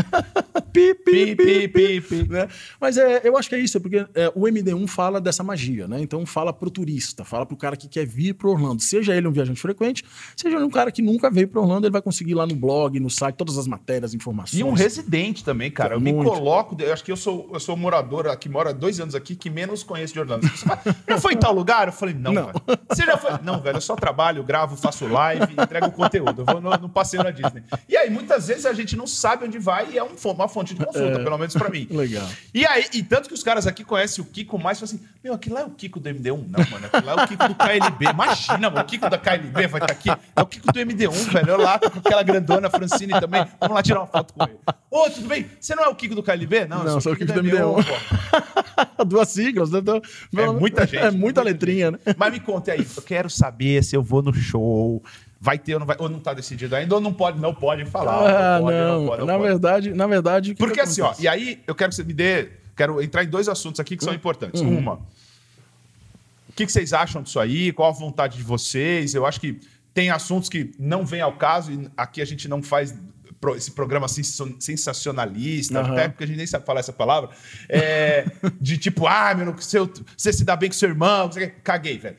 Pi, 0.72 0.94
Pi, 0.96 1.36
pi, 1.36 1.36
pi, 1.36 1.68
pi, 1.68 2.02
pi. 2.02 2.30
né? 2.30 2.48
Mas 2.80 2.98
é, 2.98 3.22
eu 3.24 3.38
acho 3.38 3.48
que 3.48 3.56
é 3.56 3.60
isso, 3.60 3.80
porque 3.80 4.06
é, 4.16 4.32
o 4.34 4.42
MD1 4.42 4.88
fala 4.88 5.22
dessa 5.22 5.44
magia, 5.44 5.88
né? 5.88 6.02
Então 6.02 6.26
fala 6.26 6.52
pro 6.52 6.70
turista, 6.72 7.24
fala 7.24 7.46
pro 7.46 7.56
cara 7.56 7.76
que 7.78 7.88
quer 7.88 8.06
vir 8.06 8.34
pro 8.34 8.50
Orlando. 8.52 8.82
Seja 8.82 9.16
ele 9.16 9.28
um 9.28 9.32
viajante 9.32 9.60
frequente, 9.60 10.04
seja 10.36 10.56
ele 10.56 10.66
um 10.66 10.70
cara 10.70 10.92
que 10.92 11.02
nunca 11.02 11.30
veio 11.30 11.48
pro 11.48 11.62
Orlando, 11.62 11.86
ele 11.86 11.92
vai 11.92 12.02
conseguir 12.02 12.34
lá 12.34 12.48
no 12.48 12.56
blog, 12.56 13.00
no 13.00 13.10
site, 13.10 13.36
todas 13.36 13.58
as 13.58 13.68
matérias, 13.68 14.14
informações. 14.14 14.60
E 14.60 14.64
um 14.64 14.74
residente 14.74 15.44
também, 15.44 15.70
cara. 15.70 15.96
Eu 15.96 16.02
me 16.02 16.12
Muito. 16.12 16.32
coloco, 16.32 16.76
eu 16.80 16.92
acho 16.92 17.04
que 17.04 17.12
eu 17.12 17.18
sou, 17.18 17.50
eu 17.54 17.60
sou 17.60 17.78
morador 17.78 18.28
aqui, 18.28 18.50
mora 18.50 18.74
dois 18.74 19.00
anos 19.00 19.14
aqui, 19.14 19.36
que 19.36 19.50
menos 19.50 19.84
conheço 19.84 20.14
de 20.14 20.20
Orlando. 20.20 20.48
Você 20.48 20.66
fala, 20.66 20.82
Já 21.08 21.20
foi 21.20 21.34
em 21.34 21.38
tal 21.38 21.54
lugar? 21.54 21.88
Eu 21.88 21.94
falei, 21.94 22.16
não, 22.16 22.33
Não. 22.34 22.46
velho. 22.48 22.80
Você 22.90 23.06
já 23.06 23.18
foi? 23.18 23.32
Não, 23.44 23.60
velho, 23.62 23.78
eu 23.78 23.82
só 23.82 23.96
trabalho, 23.96 24.44
gravo, 24.44 24.76
faço 24.76 25.08
live, 25.08 25.54
entrego 25.54 25.92
conteúdo. 25.92 26.42
Eu 26.42 26.46
vou 26.46 26.62
no, 26.62 26.70
no 26.78 26.90
passeio 26.90 27.24
na 27.24 27.32
Disney. 27.32 27.64
E 27.88 27.96
aí, 27.96 28.10
muitas 28.10 28.48
vezes, 28.48 28.66
a 28.66 28.74
gente 28.74 28.96
não 28.96 29.08
sabe 29.08 29.46
onde 29.46 29.60
vai 29.60 29.92
e 29.92 29.98
é 29.98 30.04
um 30.04 30.16
uma 30.34 30.48
fonte 30.48 30.74
de 30.74 30.84
consulta, 30.84 31.20
pelo 31.20 31.38
menos 31.38 31.54
pra 31.54 31.70
mim. 31.70 31.88
Legal. 31.90 32.28
E 32.54 32.66
aí, 32.66 32.86
e 32.94 33.04
tanto 33.04 33.28
que 33.28 33.34
os 33.36 33.44
caras 33.44 33.68
aqui 33.68 33.84
conhecem 33.84 34.24
o 34.24 34.28
Kiko 34.28 34.58
mais, 34.58 34.80
falam 34.80 34.96
assim, 34.96 35.06
meu, 35.24 35.34
aquilo 35.34 35.56
lá 35.56 35.62
é 35.62 35.66
o 35.66 35.70
Kiko 35.70 36.00
do 36.00 36.10
MD1? 36.10 36.46
Não, 36.50 36.70
mano, 36.72 36.86
aquilo 36.86 37.06
lá 37.06 37.22
é 37.22 37.26
o 37.26 37.28
Kiko 37.28 37.48
do 37.48 37.56
KLB. 37.56 38.06
Imagina, 38.06 38.70
mano, 38.70 38.82
o 38.82 38.86
Kiko 38.86 39.10
da 39.10 39.18
KLB 39.18 39.68
vai 39.68 39.82
estar 39.82 39.92
aqui. 39.94 40.10
É 40.10 40.42
o 40.42 40.46
Kiko 40.46 40.72
do 40.72 40.80
MD1, 40.80 41.12
velho. 41.32 41.50
Eu 41.50 41.58
lá 41.58 41.78
tô 41.78 41.92
com 41.92 42.00
aquela 42.00 42.24
grandona 42.24 42.70
Francine 42.70 43.14
também. 43.20 43.46
Vamos 43.60 43.76
lá 43.76 43.84
tirar 43.84 44.00
uma 44.00 44.08
foto 44.08 44.34
com 44.34 44.44
ele. 44.44 44.58
Ô, 44.90 45.10
tudo 45.10 45.28
bem? 45.28 45.50
Você 45.60 45.76
não 45.76 45.84
é 45.84 45.88
o 45.88 45.96
Kiko 45.96 46.16
do 46.16 46.24
KLB? 46.24 46.66
Não, 46.66 46.84
Não, 46.84 46.94
eu 46.94 47.02
sou 47.02 47.14
o 47.14 47.16
Kiko 47.16 47.34
do 47.34 47.42
MD1, 47.44 47.86
pô. 47.86 49.04
Duas 49.06 49.30
siglas, 49.30 49.70
né? 49.72 49.80
Então, 49.80 50.02
É 50.38 50.48
muita 50.48 50.86
gente. 50.86 50.98
É 51.04 51.12
muita 51.12 51.42
letrinha, 51.42 51.92
né? 51.92 52.00
Mas 52.18 52.32
me 52.32 52.40
conta 52.40 52.72
aí, 52.72 52.86
eu 52.96 53.02
quero 53.02 53.30
saber 53.30 53.84
se 53.84 53.96
eu 53.96 54.04
vou 54.04 54.22
no 54.22 54.34
show, 54.34 55.04
vai 55.40 55.58
ter 55.58 55.74
ou 55.74 55.80
não 55.80 55.86
vai, 55.86 55.96
ou 56.00 56.08
não 56.08 56.20
tá 56.20 56.34
decidido 56.34 56.76
ainda, 56.76 56.96
ou 56.96 57.02
não 57.02 57.14
pode, 57.14 57.40
não 57.40 57.54
pode 57.54 57.86
falar. 57.86 58.56
Ah, 58.56 58.60
não 58.60 58.66
pode, 58.66 58.78
não. 58.78 59.06
pode, 59.08 59.26
na 59.26 59.34
pode. 59.34 59.48
verdade, 59.48 59.94
na 59.94 60.08
verdade. 60.08 60.56
Porque 60.56 60.76
que 60.76 60.80
assim, 60.82 61.02
ó, 61.02 61.14
e 61.20 61.28
aí 61.28 61.62
eu 61.68 61.76
quero 61.76 61.90
que 61.90 61.96
você 61.96 62.04
me 62.04 62.14
dê. 62.14 62.50
Quero 62.76 63.02
entrar 63.02 63.24
em 63.24 63.28
dois 63.28 63.48
assuntos 63.48 63.80
aqui 63.80 63.96
que 63.96 64.04
são 64.04 64.14
importantes. 64.14 64.62
Uma, 64.62 64.94
o 64.94 66.56
que, 66.56 66.66
que 66.66 66.72
vocês 66.72 66.94
acham 66.94 67.22
disso 67.22 67.40
aí? 67.40 67.72
Qual 67.72 67.90
a 67.90 67.94
vontade 67.94 68.38
de 68.38 68.44
vocês? 68.44 69.14
Eu 69.14 69.26
acho 69.26 69.40
que 69.40 69.60
tem 69.94 70.10
assuntos 70.10 70.50
que 70.50 70.72
não 70.80 71.06
vêm 71.06 71.22
ao 71.22 71.34
caso, 71.34 71.72
e 71.72 71.90
aqui 71.98 72.22
a 72.22 72.26
gente 72.26 72.48
não 72.48 72.62
faz 72.64 72.96
pro- 73.44 73.56
esse 73.58 73.72
programa 73.72 74.08
sens- 74.08 74.42
sensacionalista, 74.60 75.80
Aham. 75.82 75.92
até 75.92 76.08
porque 76.08 76.24
a 76.24 76.28
gente 76.28 76.38
nem 76.38 76.48
sabe 76.48 76.66
falar 76.66 76.80
essa 76.80 76.94
palavra, 76.94 77.30
é, 77.68 78.26
de 78.62 78.78
tipo, 78.78 79.06
ah, 79.06 79.34
meu, 79.36 79.54
seu, 79.60 79.92
você 80.16 80.32
se 80.32 80.46
dá 80.46 80.56
bem 80.56 80.70
com 80.70 80.76
seu 80.76 80.88
irmão, 80.88 81.30
caguei, 81.62 81.98
velho. 81.98 82.16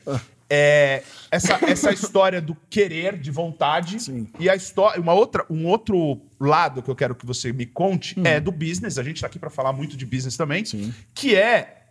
É, 0.47 1.01
essa, 1.31 1.57
essa 1.67 1.91
história 1.91 2.39
do 2.39 2.55
querer, 2.69 3.17
de 3.17 3.31
vontade, 3.31 3.99
Sim. 3.99 4.27
e 4.39 4.47
a 4.47 4.55
história, 4.55 5.01
uma 5.01 5.13
outra, 5.13 5.43
um 5.49 5.65
outro 5.65 6.21
lado 6.39 6.83
que 6.83 6.89
eu 6.91 6.95
quero 6.95 7.15
que 7.15 7.25
você 7.25 7.51
me 7.51 7.65
conte 7.65 8.15
é 8.23 8.39
do 8.39 8.51
business. 8.51 8.99
A 8.99 9.03
gente 9.03 9.15
está 9.15 9.25
aqui 9.25 9.39
para 9.39 9.49
falar 9.49 9.73
muito 9.73 9.97
de 9.97 10.05
business 10.05 10.37
também, 10.37 10.61
Hum. 10.61 10.65
Sim. 10.65 10.93
que 11.15 11.35
é 11.35 11.81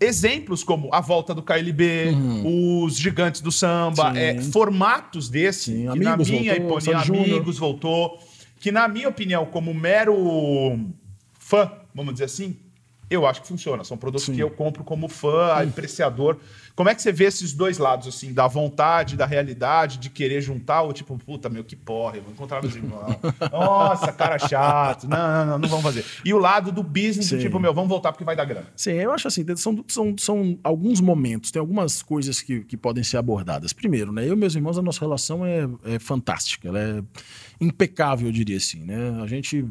exemplos 0.00 0.64
como 0.64 0.88
a 0.92 1.00
volta 1.00 1.32
do 1.34 1.42
KLB, 1.42 2.08
os 2.44 2.96
gigantes 2.96 3.40
do 3.40 3.52
samba, 3.52 4.16
é, 4.18 4.40
formatos 4.40 5.28
desse, 5.28 5.72
Sim, 5.72 5.92
que 5.92 5.98
na 6.00 6.12
Amigos 6.14 6.30
minha 6.30 6.54
voltou, 6.58 6.80
Júnior. 7.04 7.24
amigos 7.24 7.58
voltou, 7.58 8.18
que 8.62 8.70
na 8.70 8.86
minha 8.86 9.08
opinião, 9.08 9.44
como 9.44 9.74
mero 9.74 10.78
fã, 11.36 11.68
vamos 11.92 12.12
dizer 12.12 12.26
assim, 12.26 12.56
eu 13.10 13.26
acho 13.26 13.42
que 13.42 13.48
funciona. 13.48 13.82
São 13.82 13.98
produtos 13.98 14.26
Sim. 14.26 14.34
que 14.36 14.40
eu 14.40 14.50
compro 14.50 14.84
como 14.84 15.08
fã, 15.08 15.54
apreciador. 15.54 16.38
Como 16.74 16.88
é 16.88 16.94
que 16.94 17.02
você 17.02 17.12
vê 17.12 17.24
esses 17.24 17.52
dois 17.52 17.78
lados, 17.78 18.08
assim, 18.08 18.32
da 18.32 18.46
vontade, 18.46 19.16
da 19.16 19.26
realidade, 19.26 19.98
de 19.98 20.08
querer 20.08 20.40
juntar, 20.40 20.82
ou 20.82 20.92
tipo, 20.92 21.16
puta, 21.18 21.48
meu, 21.48 21.62
que 21.62 21.76
porra, 21.76 22.16
eu 22.16 22.22
vou 22.22 22.32
encontrar 22.32 22.62
meus 22.62 22.74
irmãos. 22.74 23.16
Nossa, 23.52 24.12
cara 24.12 24.38
chato. 24.38 25.08
Não, 25.08 25.18
não, 25.18 25.46
não, 25.46 25.58
não 25.58 25.68
vamos 25.68 25.84
fazer. 25.84 26.04
E 26.24 26.32
o 26.32 26.38
lado 26.38 26.72
do 26.72 26.82
business, 26.82 27.30
do 27.30 27.38
tipo, 27.38 27.58
meu, 27.58 27.74
vamos 27.74 27.88
voltar 27.88 28.12
porque 28.12 28.24
vai 28.24 28.34
dar 28.34 28.44
grana. 28.44 28.66
Sim, 28.76 28.92
eu 28.92 29.12
acho 29.12 29.28
assim, 29.28 29.44
são, 29.56 29.84
são, 29.86 30.14
são 30.18 30.58
alguns 30.62 31.00
momentos, 31.00 31.50
tem 31.50 31.60
algumas 31.60 32.02
coisas 32.02 32.40
que, 32.40 32.60
que 32.60 32.76
podem 32.76 33.04
ser 33.04 33.16
abordadas. 33.16 33.72
Primeiro, 33.72 34.12
né, 34.12 34.28
eu 34.28 34.32
e 34.32 34.36
meus 34.36 34.54
irmãos, 34.54 34.78
a 34.78 34.82
nossa 34.82 35.00
relação 35.00 35.44
é, 35.44 35.68
é 35.84 35.98
fantástica, 35.98 36.68
ela 36.68 36.78
é 36.78 37.02
impecável, 37.60 38.26
eu 38.26 38.32
diria 38.32 38.56
assim, 38.56 38.80
né? 38.80 39.20
A 39.22 39.26
gente, 39.26 39.64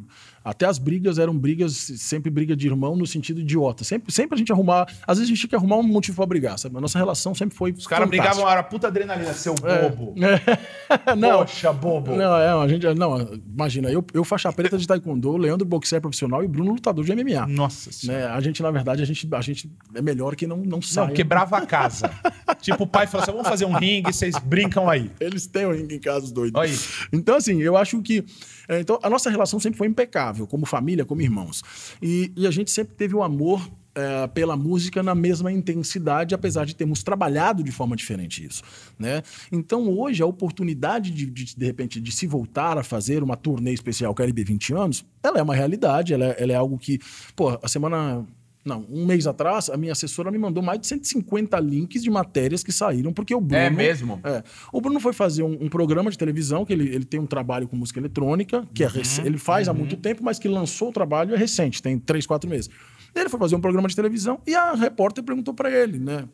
até 0.43 0.65
as 0.65 0.77
brigas 0.77 1.19
eram 1.19 1.37
brigas, 1.37 1.73
sempre 1.97 2.31
briga 2.31 2.55
de 2.55 2.67
irmão 2.67 2.95
no 2.95 3.05
sentido 3.05 3.41
idiota. 3.41 3.83
Sempre, 3.83 4.13
sempre 4.13 4.35
a 4.35 4.37
gente 4.37 4.51
arrumar, 4.51 4.87
às 5.05 5.17
vezes 5.17 5.23
a 5.23 5.27
gente 5.27 5.39
tinha 5.39 5.49
que 5.49 5.55
arrumar 5.55 5.77
um 5.77 5.83
motivo 5.83 6.15
pra 6.15 6.25
brigar, 6.25 6.57
sabe? 6.57 6.77
A 6.77 6.81
nossa 6.81 6.90
relação 6.99 7.33
sempre 7.33 7.55
foi 7.55 7.71
Os 7.71 7.87
caras 7.87 8.07
brigavam, 8.07 8.49
era 8.49 8.63
puta 8.63 8.87
adrenalina, 8.87 9.33
seu 9.33 9.55
bobo. 9.55 10.13
não, 11.17 11.39
Poxa, 11.39 11.73
bobo. 11.73 12.15
não, 12.15 12.37
é, 12.37 12.49
a 12.49 12.67
gente, 12.67 12.85
não, 12.93 13.19
imagina, 13.53 13.89
eu, 13.89 14.03
eu 14.13 14.23
faixa 14.23 14.51
preta 14.51 14.77
de 14.77 14.87
taekwondo, 14.87 15.37
Leandro 15.37 15.65
boxer 15.65 16.01
profissional 16.01 16.43
e 16.43 16.47
Bruno 16.47 16.71
lutador 16.71 17.03
de 17.03 17.15
MMA. 17.15 17.47
Nossa 17.47 17.91
senhora. 17.91 18.19
Né? 18.19 18.25
A 18.27 18.39
gente, 18.41 18.61
na 18.61 18.71
verdade, 18.71 19.01
a 19.01 19.05
gente, 19.05 19.27
a 19.31 19.41
gente 19.41 19.71
é 19.95 20.01
melhor 20.01 20.35
que 20.35 20.45
não, 20.45 20.57
não 20.57 20.81
saia. 20.81 21.07
Não, 21.07 21.13
quebrava 21.13 21.57
a 21.57 21.65
casa. 21.65 22.11
tipo, 22.61 22.83
o 22.83 22.87
pai 22.87 23.07
falou 23.07 23.23
assim: 23.23 23.31
vamos 23.31 23.47
fazer 23.47 23.65
um 23.65 23.73
ringue, 23.73 24.11
vocês 24.13 24.35
brincam 24.37 24.89
aí. 24.89 25.11
Eles 25.19 25.47
têm 25.47 25.65
um 25.65 25.71
ringue 25.71 25.95
em 25.95 25.99
casa, 25.99 26.25
os 26.25 26.31
doidos. 26.31 26.59
Aí. 26.59 27.07
Então, 27.13 27.35
assim, 27.35 27.61
eu 27.61 27.77
acho 27.77 28.01
que. 28.01 28.23
é, 28.67 28.79
então, 28.79 28.99
a 29.01 29.09
nossa 29.09 29.29
relação 29.29 29.59
sempre 29.59 29.77
foi 29.77 29.87
impecável, 29.87 30.45
como 30.47 30.65
família, 30.65 31.05
como 31.05 31.21
irmãos. 31.21 31.63
E, 32.01 32.31
e 32.35 32.47
a 32.47 32.51
gente 32.51 32.71
sempre 32.71 32.95
teve 32.95 33.15
o 33.15 33.23
amor 33.23 33.61
é, 33.93 34.27
pela 34.27 34.55
música 34.55 35.03
na 35.03 35.13
mesma 35.13 35.51
intensidade, 35.51 36.33
apesar 36.33 36.65
de 36.65 36.75
termos 36.75 37.03
trabalhado 37.03 37.63
de 37.63 37.71
forma 37.71 37.95
diferente 37.95 38.45
isso. 38.45 38.63
Né? 38.97 39.21
Então, 39.51 39.89
hoje, 39.89 40.21
a 40.23 40.25
oportunidade 40.25 41.11
de, 41.11 41.25
de, 41.25 41.55
de 41.55 41.65
repente, 41.65 41.99
de 41.99 42.11
se 42.11 42.25
voltar 42.27 42.77
a 42.77 42.83
fazer 42.83 43.21
uma 43.23 43.35
turnê 43.35 43.73
especial 43.73 44.13
KLB 44.13 44.43
20 44.43 44.73
anos, 44.73 45.05
ela 45.23 45.39
é 45.39 45.41
uma 45.43 45.55
realidade, 45.55 46.13
ela 46.13 46.25
é, 46.25 46.35
ela 46.39 46.51
é 46.51 46.55
algo 46.55 46.77
que. 46.77 46.99
Pô, 47.35 47.57
a 47.61 47.67
semana. 47.67 48.25
Não, 48.63 48.85
um 48.91 49.07
mês 49.07 49.25
atrás, 49.25 49.71
a 49.71 49.75
minha 49.75 49.91
assessora 49.91 50.29
me 50.29 50.37
mandou 50.37 50.61
mais 50.61 50.79
de 50.79 50.85
150 50.85 51.59
links 51.59 52.03
de 52.03 52.11
matérias 52.11 52.63
que 52.63 52.71
saíram, 52.71 53.11
porque 53.11 53.33
o 53.33 53.41
Bruno. 53.41 53.59
É 53.63 53.71
mesmo? 53.71 54.19
É. 54.23 54.43
O 54.71 54.79
Bruno 54.79 54.99
foi 54.99 55.13
fazer 55.13 55.41
um, 55.41 55.57
um 55.65 55.67
programa 55.67 56.11
de 56.11 56.17
televisão, 56.17 56.63
que 56.63 56.71
ele, 56.71 56.87
ele 56.93 57.03
tem 57.03 57.19
um 57.19 57.25
trabalho 57.25 57.67
com 57.67 57.75
música 57.75 57.99
eletrônica, 57.99 58.63
que 58.71 58.83
é 58.83 58.85
Uhum, 58.87 58.93
rec- 58.93 59.25
ele 59.25 59.39
faz 59.39 59.67
há 59.67 59.73
muito 59.73 59.97
tempo, 59.97 60.23
mas 60.23 60.37
que 60.37 60.47
lançou 60.47 60.89
o 60.89 60.91
trabalho 60.93 61.33
é 61.33 61.37
recente, 61.39 61.81
tem 61.81 61.97
três, 61.97 62.27
quatro 62.27 62.47
meses. 62.47 62.69
Ele 63.15 63.29
foi 63.29 63.39
fazer 63.39 63.55
um 63.55 63.61
programa 63.61 63.87
de 63.87 63.95
televisão 63.95 64.41
e 64.47 64.55
a 64.55 64.73
repórter 64.73 65.23
perguntou 65.23 65.53
para 65.53 65.69
ele, 65.69 65.99
né? 65.99 66.27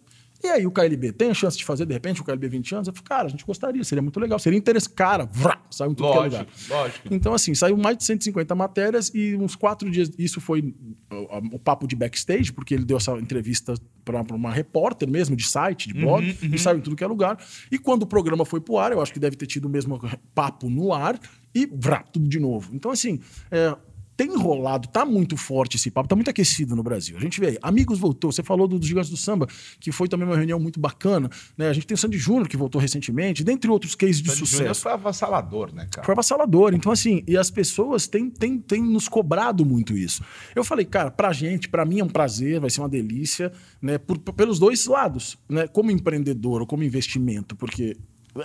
E 0.44 0.48
aí, 0.48 0.68
o 0.68 0.72
KLB 0.72 1.14
tem 1.14 1.32
a 1.32 1.34
chance 1.34 1.58
de 1.58 1.66
fazer, 1.66 1.86
de 1.86 1.94
repente, 1.94 2.22
o 2.22 2.24
KLB 2.24 2.48
20 2.48 2.76
anos? 2.76 2.88
Eu 2.88 2.94
falei, 2.94 3.08
cara, 3.08 3.26
a 3.26 3.30
gente 3.30 3.44
gostaria, 3.44 3.84
seria 3.84 4.02
muito 4.04 4.20
legal, 4.20 4.38
seria 4.38 4.58
interessante. 4.58 4.94
Cara, 4.94 5.26
vrá, 5.26 5.60
saiu 5.72 5.92
em 5.92 5.96
tudo 5.96 6.12
que 6.12 6.18
é 6.18 6.22
lugar. 6.22 6.46
Lógico, 6.46 6.74
lógico. 6.74 7.08
Então, 7.10 7.34
assim, 7.34 7.56
saiu 7.56 7.76
mais 7.76 7.98
de 7.98 8.04
150 8.04 8.54
matérias 8.54 9.12
e 9.16 9.36
uns 9.36 9.56
quatro 9.56 9.90
dias. 9.90 10.12
Isso 10.18 10.40
foi 10.40 10.76
o, 11.12 11.56
o 11.56 11.60
papo 11.60 11.88
de 11.88 11.96
backstage, 11.96 12.54
porque 12.54 12.76
ele 12.76 12.86
deu 12.86 12.98
essa 12.98 13.12
entrevista 13.14 13.74
para 14.06 14.22
uma 14.36 14.52
repórter 14.52 15.10
mesmo, 15.10 15.36
de 15.36 15.46
site, 15.46 15.88
de 15.88 15.96
blog, 15.96 16.18
Uhum, 16.18 16.54
e 16.54 16.60
saiu 16.60 16.78
em 16.78 16.82
tudo 16.82 16.96
que 16.96 17.04
é 17.04 17.08
lugar. 17.08 17.38
E 17.72 17.78
quando 17.78 18.04
o 18.04 18.08
programa 18.08 18.46
foi 18.46 18.62
pro 18.62 18.78
ar, 18.78 18.92
eu 18.92 19.02
acho 19.02 19.12
que 19.12 19.20
deve 19.20 19.36
ter 19.36 19.48
tido 19.48 19.66
o 19.66 19.70
mesmo 19.70 20.00
papo 20.34 20.70
no 20.70 20.94
ar 20.94 21.20
e 21.54 21.66
vrá, 21.66 22.04
tudo 22.04 22.28
de 22.28 22.40
novo. 22.40 22.70
Então, 22.74 22.92
assim, 22.92 23.20
é, 23.50 23.76
tem 24.18 24.36
rolado, 24.36 24.88
tá 24.88 25.06
muito 25.06 25.38
forte 25.38 25.78
esse 25.78 25.92
papo, 25.92 26.10
tá 26.10 26.16
muito 26.16 26.30
aquecido 26.30 26.76
no 26.76 26.82
Brasil. 26.82 27.16
A 27.16 27.22
gente 27.22 27.40
vê 27.40 27.50
aí, 27.50 27.58
Amigos 27.62 28.00
voltou, 28.00 28.32
você 28.32 28.42
falou 28.42 28.68
dos 28.68 28.86
Gigantes 28.86 29.12
do 29.12 29.16
Samba, 29.16 29.48
que 29.80 29.92
foi 29.92 30.08
também 30.08 30.28
uma 30.28 30.36
reunião 30.36 30.60
muito 30.60 30.80
bacana, 30.80 31.30
né? 31.56 31.70
A 31.70 31.74
gente 31.74 31.86
tem 31.86 31.94
o 31.94 31.98
Sandy 31.98 32.18
Júnior, 32.18 32.48
que 32.48 32.58
voltou 32.58 32.82
recentemente, 32.82 33.44
dentre 33.44 33.70
outros 33.70 33.94
cases 33.94 34.20
de 34.20 34.30
Sandy 34.30 34.40
sucesso. 34.40 34.58
Júnior 34.58 34.76
foi 34.76 34.92
avassalador, 34.92 35.72
né, 35.72 35.88
cara? 35.92 36.04
Foi 36.04 36.14
avassalador. 36.14 36.74
Então, 36.74 36.92
assim, 36.92 37.24
e 37.28 37.38
as 37.38 37.52
pessoas 37.52 38.08
têm, 38.08 38.28
têm, 38.28 38.58
têm 38.58 38.82
nos 38.82 39.08
cobrado 39.08 39.64
muito 39.64 39.96
isso. 39.96 40.24
Eu 40.56 40.64
falei, 40.64 40.86
cara, 40.86 41.12
pra 41.12 41.32
gente, 41.32 41.70
pra 41.70 41.86
mim 41.86 42.00
é 42.00 42.04
um 42.04 42.10
prazer, 42.10 42.60
vai 42.60 42.72
ser 42.72 42.82
uma 42.82 42.90
delícia, 42.90 43.52
né? 43.80 44.00
Por, 44.00 44.18
pelos 44.18 44.58
dois 44.58 44.88
lados, 44.88 45.38
né? 45.48 45.68
Como 45.68 45.92
empreendedor 45.92 46.62
ou 46.62 46.68
como 46.68 46.84
investimento, 46.84 47.56
porque 47.56 47.96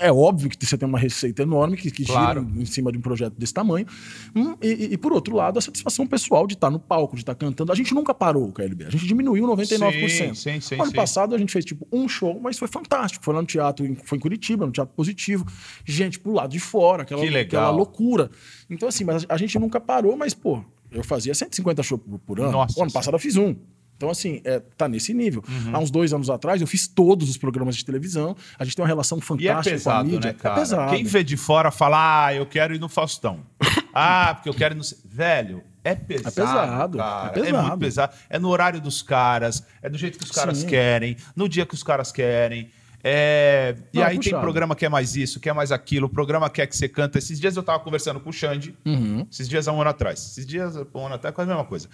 é 0.01 0.13
óbvio 0.13 0.49
que 0.51 0.65
você 0.67 0.77
tem 0.79 0.89
uma 0.89 0.99
receita 0.99 1.43
enorme 1.43 1.77
que, 1.77 1.91
que 1.91 2.05
Claro. 2.05 2.41
gira 2.49 2.61
em 2.63 2.65
cima 2.65 2.91
de 2.93 2.99
um 2.99 3.01
projeto 3.01 3.35
desse 3.35 3.53
tamanho. 3.55 3.87
Hum, 4.35 4.55
E, 4.63 4.93
e- 4.93 4.97
por 4.99 5.13
outro 5.13 5.35
lado, 5.37 5.59
a 5.59 5.63
satisfação 5.63 6.07
pessoal 6.07 6.47
de 6.47 6.55
estar 6.55 6.71
no 6.71 6.79
palco, 6.79 7.15
de 7.17 7.23
estar 7.23 7.35
cantando. 7.35 7.73
A 7.73 7.75
gente 7.75 7.93
nunca 7.95 8.15
parou 8.15 8.49
o 8.49 8.53
KLB. 8.53 8.85
A 8.87 8.91
gente 8.91 9.07
diminuiu 9.07 9.47
99%. 9.47 10.09
Sim, 10.09 10.35
sim, 10.35 10.61
sim, 10.61 10.75
ano 10.77 10.87
sim. 10.87 10.93
passado 10.93 11.35
a 11.35 11.39
gente 11.39 11.53
fez 11.53 11.65
tipo 11.65 11.87
um 11.93 12.09
show, 12.09 12.39
mas 12.41 12.59
foi 12.59 12.69
fantástico. 12.69 13.25
Foi 13.25 13.35
lá 13.35 13.41
no 13.41 13.47
teatro, 13.47 13.85
foi 14.05 14.19
em 14.19 14.21
Curitiba, 14.21 14.65
no 14.67 14.73
Teatro 14.73 14.95
Positivo. 14.95 15.45
Gente 15.85 16.19
pro 16.19 16.33
lado 16.33 16.51
de 16.51 16.61
fora, 16.61 17.03
aquela, 17.03 17.23
aquela 17.41 17.71
loucura. 17.71 18.31
Então, 18.71 18.89
assim, 18.89 19.05
mas 19.05 19.27
a 19.29 19.37
gente 19.37 19.59
nunca 19.59 19.81
parou, 19.81 20.17
mas, 20.17 20.33
pô, 20.35 20.63
eu 20.91 21.03
fazia 21.03 21.35
150 21.35 21.83
shows 21.83 22.01
por, 22.27 22.41
ano. 22.41 22.53
Nossa 22.53 22.83
ano 22.83 22.93
passado 22.93 23.15
eu 23.15 23.19
fiz 23.19 23.37
um. 23.37 23.55
Então, 23.97 24.11
assim, 24.11 24.41
é, 24.45 24.61
tá 24.77 24.89
nesse 24.89 25.15
nível. 25.15 25.45
Uhum. 25.49 25.77
Há 25.77 25.79
uns 25.79 25.91
dois 25.91 26.13
anos 26.13 26.29
atrás, 26.29 26.61
eu 26.61 26.67
fiz 26.67 26.89
todos 26.89 27.31
os 27.31 27.37
programas 27.37 27.77
de 27.77 27.85
televisão. 27.85 28.37
A 28.59 28.65
gente 28.65 28.75
tem 28.75 28.83
uma 28.83 28.89
relação 28.89 29.19
E 29.19 29.21
é 29.21 29.25
fantástica 29.25 29.55
com 29.55 29.61
a 29.61 29.73
pesado, 29.73 30.09
mídia. 30.09 30.33
né, 30.33 30.39
cara? 30.39 30.55
É 30.55 30.59
pesado. 30.59 30.91
Quem 30.97 31.05
vê 31.05 31.23
de 31.23 31.37
fora 31.37 31.71
fala, 31.71 32.27
ah, 32.27 32.35
eu 32.35 32.45
quero 32.45 32.75
ir 32.75 32.81
no 32.81 32.89
Faustão. 32.89 33.41
ah, 33.95 34.35
porque 34.35 34.49
eu 34.49 34.55
quero 34.55 34.75
ir 34.75 34.79
no... 34.79 34.85
Velho, 35.05 35.63
é 35.85 35.95
pesado, 35.95 36.35
pesado, 36.35 36.99
cara. 36.99 37.29
é 37.29 37.41
pesado. 37.43 37.67
muito 37.67 37.79
pesado. 37.79 38.17
É 38.31 38.39
no 38.39 38.49
horário 38.49 38.81
dos 38.81 39.03
caras, 39.03 39.65
é 39.81 39.89
do 39.89 39.99
jeito 39.99 40.19
que 40.19 40.25
os 40.25 40.31
caras 40.31 40.59
Sim. 40.59 40.67
querem, 40.67 41.17
no 41.35 41.49
dia 41.49 41.67
que 41.67 41.75
os 41.75 41.83
caras 41.83 42.13
querem. 42.13 42.71
É, 43.05 43.75
E 43.93 43.97
Não, 43.99 44.05
é 44.05 44.07
aí 44.07 44.13
tem 44.13 44.21
puxado. 44.25 44.43
programa 44.43 44.77
que 44.77 44.87
é 44.87 44.89
mais 44.89 45.17
isso, 45.17 45.41
que 45.41 45.49
é 45.49 45.53
mais 45.53 45.73
aquilo, 45.73 46.07
o 46.07 46.11
programa 46.11 46.49
quer 46.49 46.67
que 46.67 46.77
você 46.77 46.89
canta. 46.89 47.19
Esses 47.19 47.41
dias 47.41 47.57
eu 47.57 47.63
tava 47.63 47.81
conversando 47.81 48.21
com 48.21 48.31
o 48.31 48.33
Xande, 48.33 48.75
Uhum. 48.87 49.27
esses 49.31 49.49
dias 49.49 49.67
há 49.67 49.73
um 49.73 49.81
ano 49.81 49.91
atrás. 49.91 50.21
Esses 50.21 50.47
dias, 50.47 50.77
há 50.77 50.87
um 50.95 51.07
ano 51.07 51.17
atrás, 51.17 51.35
quase 51.35 51.51
a 51.51 51.55
mesma 51.55 51.69
coisa. 51.69 51.89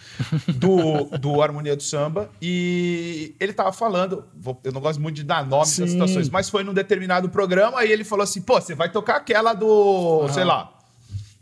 Do, 0.57 1.05
do 1.19 1.41
Harmonia 1.43 1.75
do 1.77 1.83
Samba. 1.83 2.29
E 2.43 3.35
ele 3.41 3.53
tava 3.53 3.73
falando, 3.73 4.25
vou- 4.37 4.61
eu 4.65 4.73
não 4.73 4.81
gosto 4.81 5.01
muito 5.01 5.17
de 5.17 5.25
dar 5.25 5.47
nomes 5.47 5.79
das 5.79 5.91
situações, 5.91 6.29
mas 6.29 6.49
foi 6.51 6.63
num 6.63 6.75
determinado 6.75 7.29
programa 7.29 7.85
e 7.85 7.91
ele 7.93 8.05
falou 8.05 8.23
assim: 8.25 8.41
pô, 8.43 8.61
você 8.61 8.75
vai 8.75 8.91
tocar 8.91 9.17
aquela 9.17 9.55
do, 9.55 10.29
sei 10.29 10.45
lá, 10.45 10.73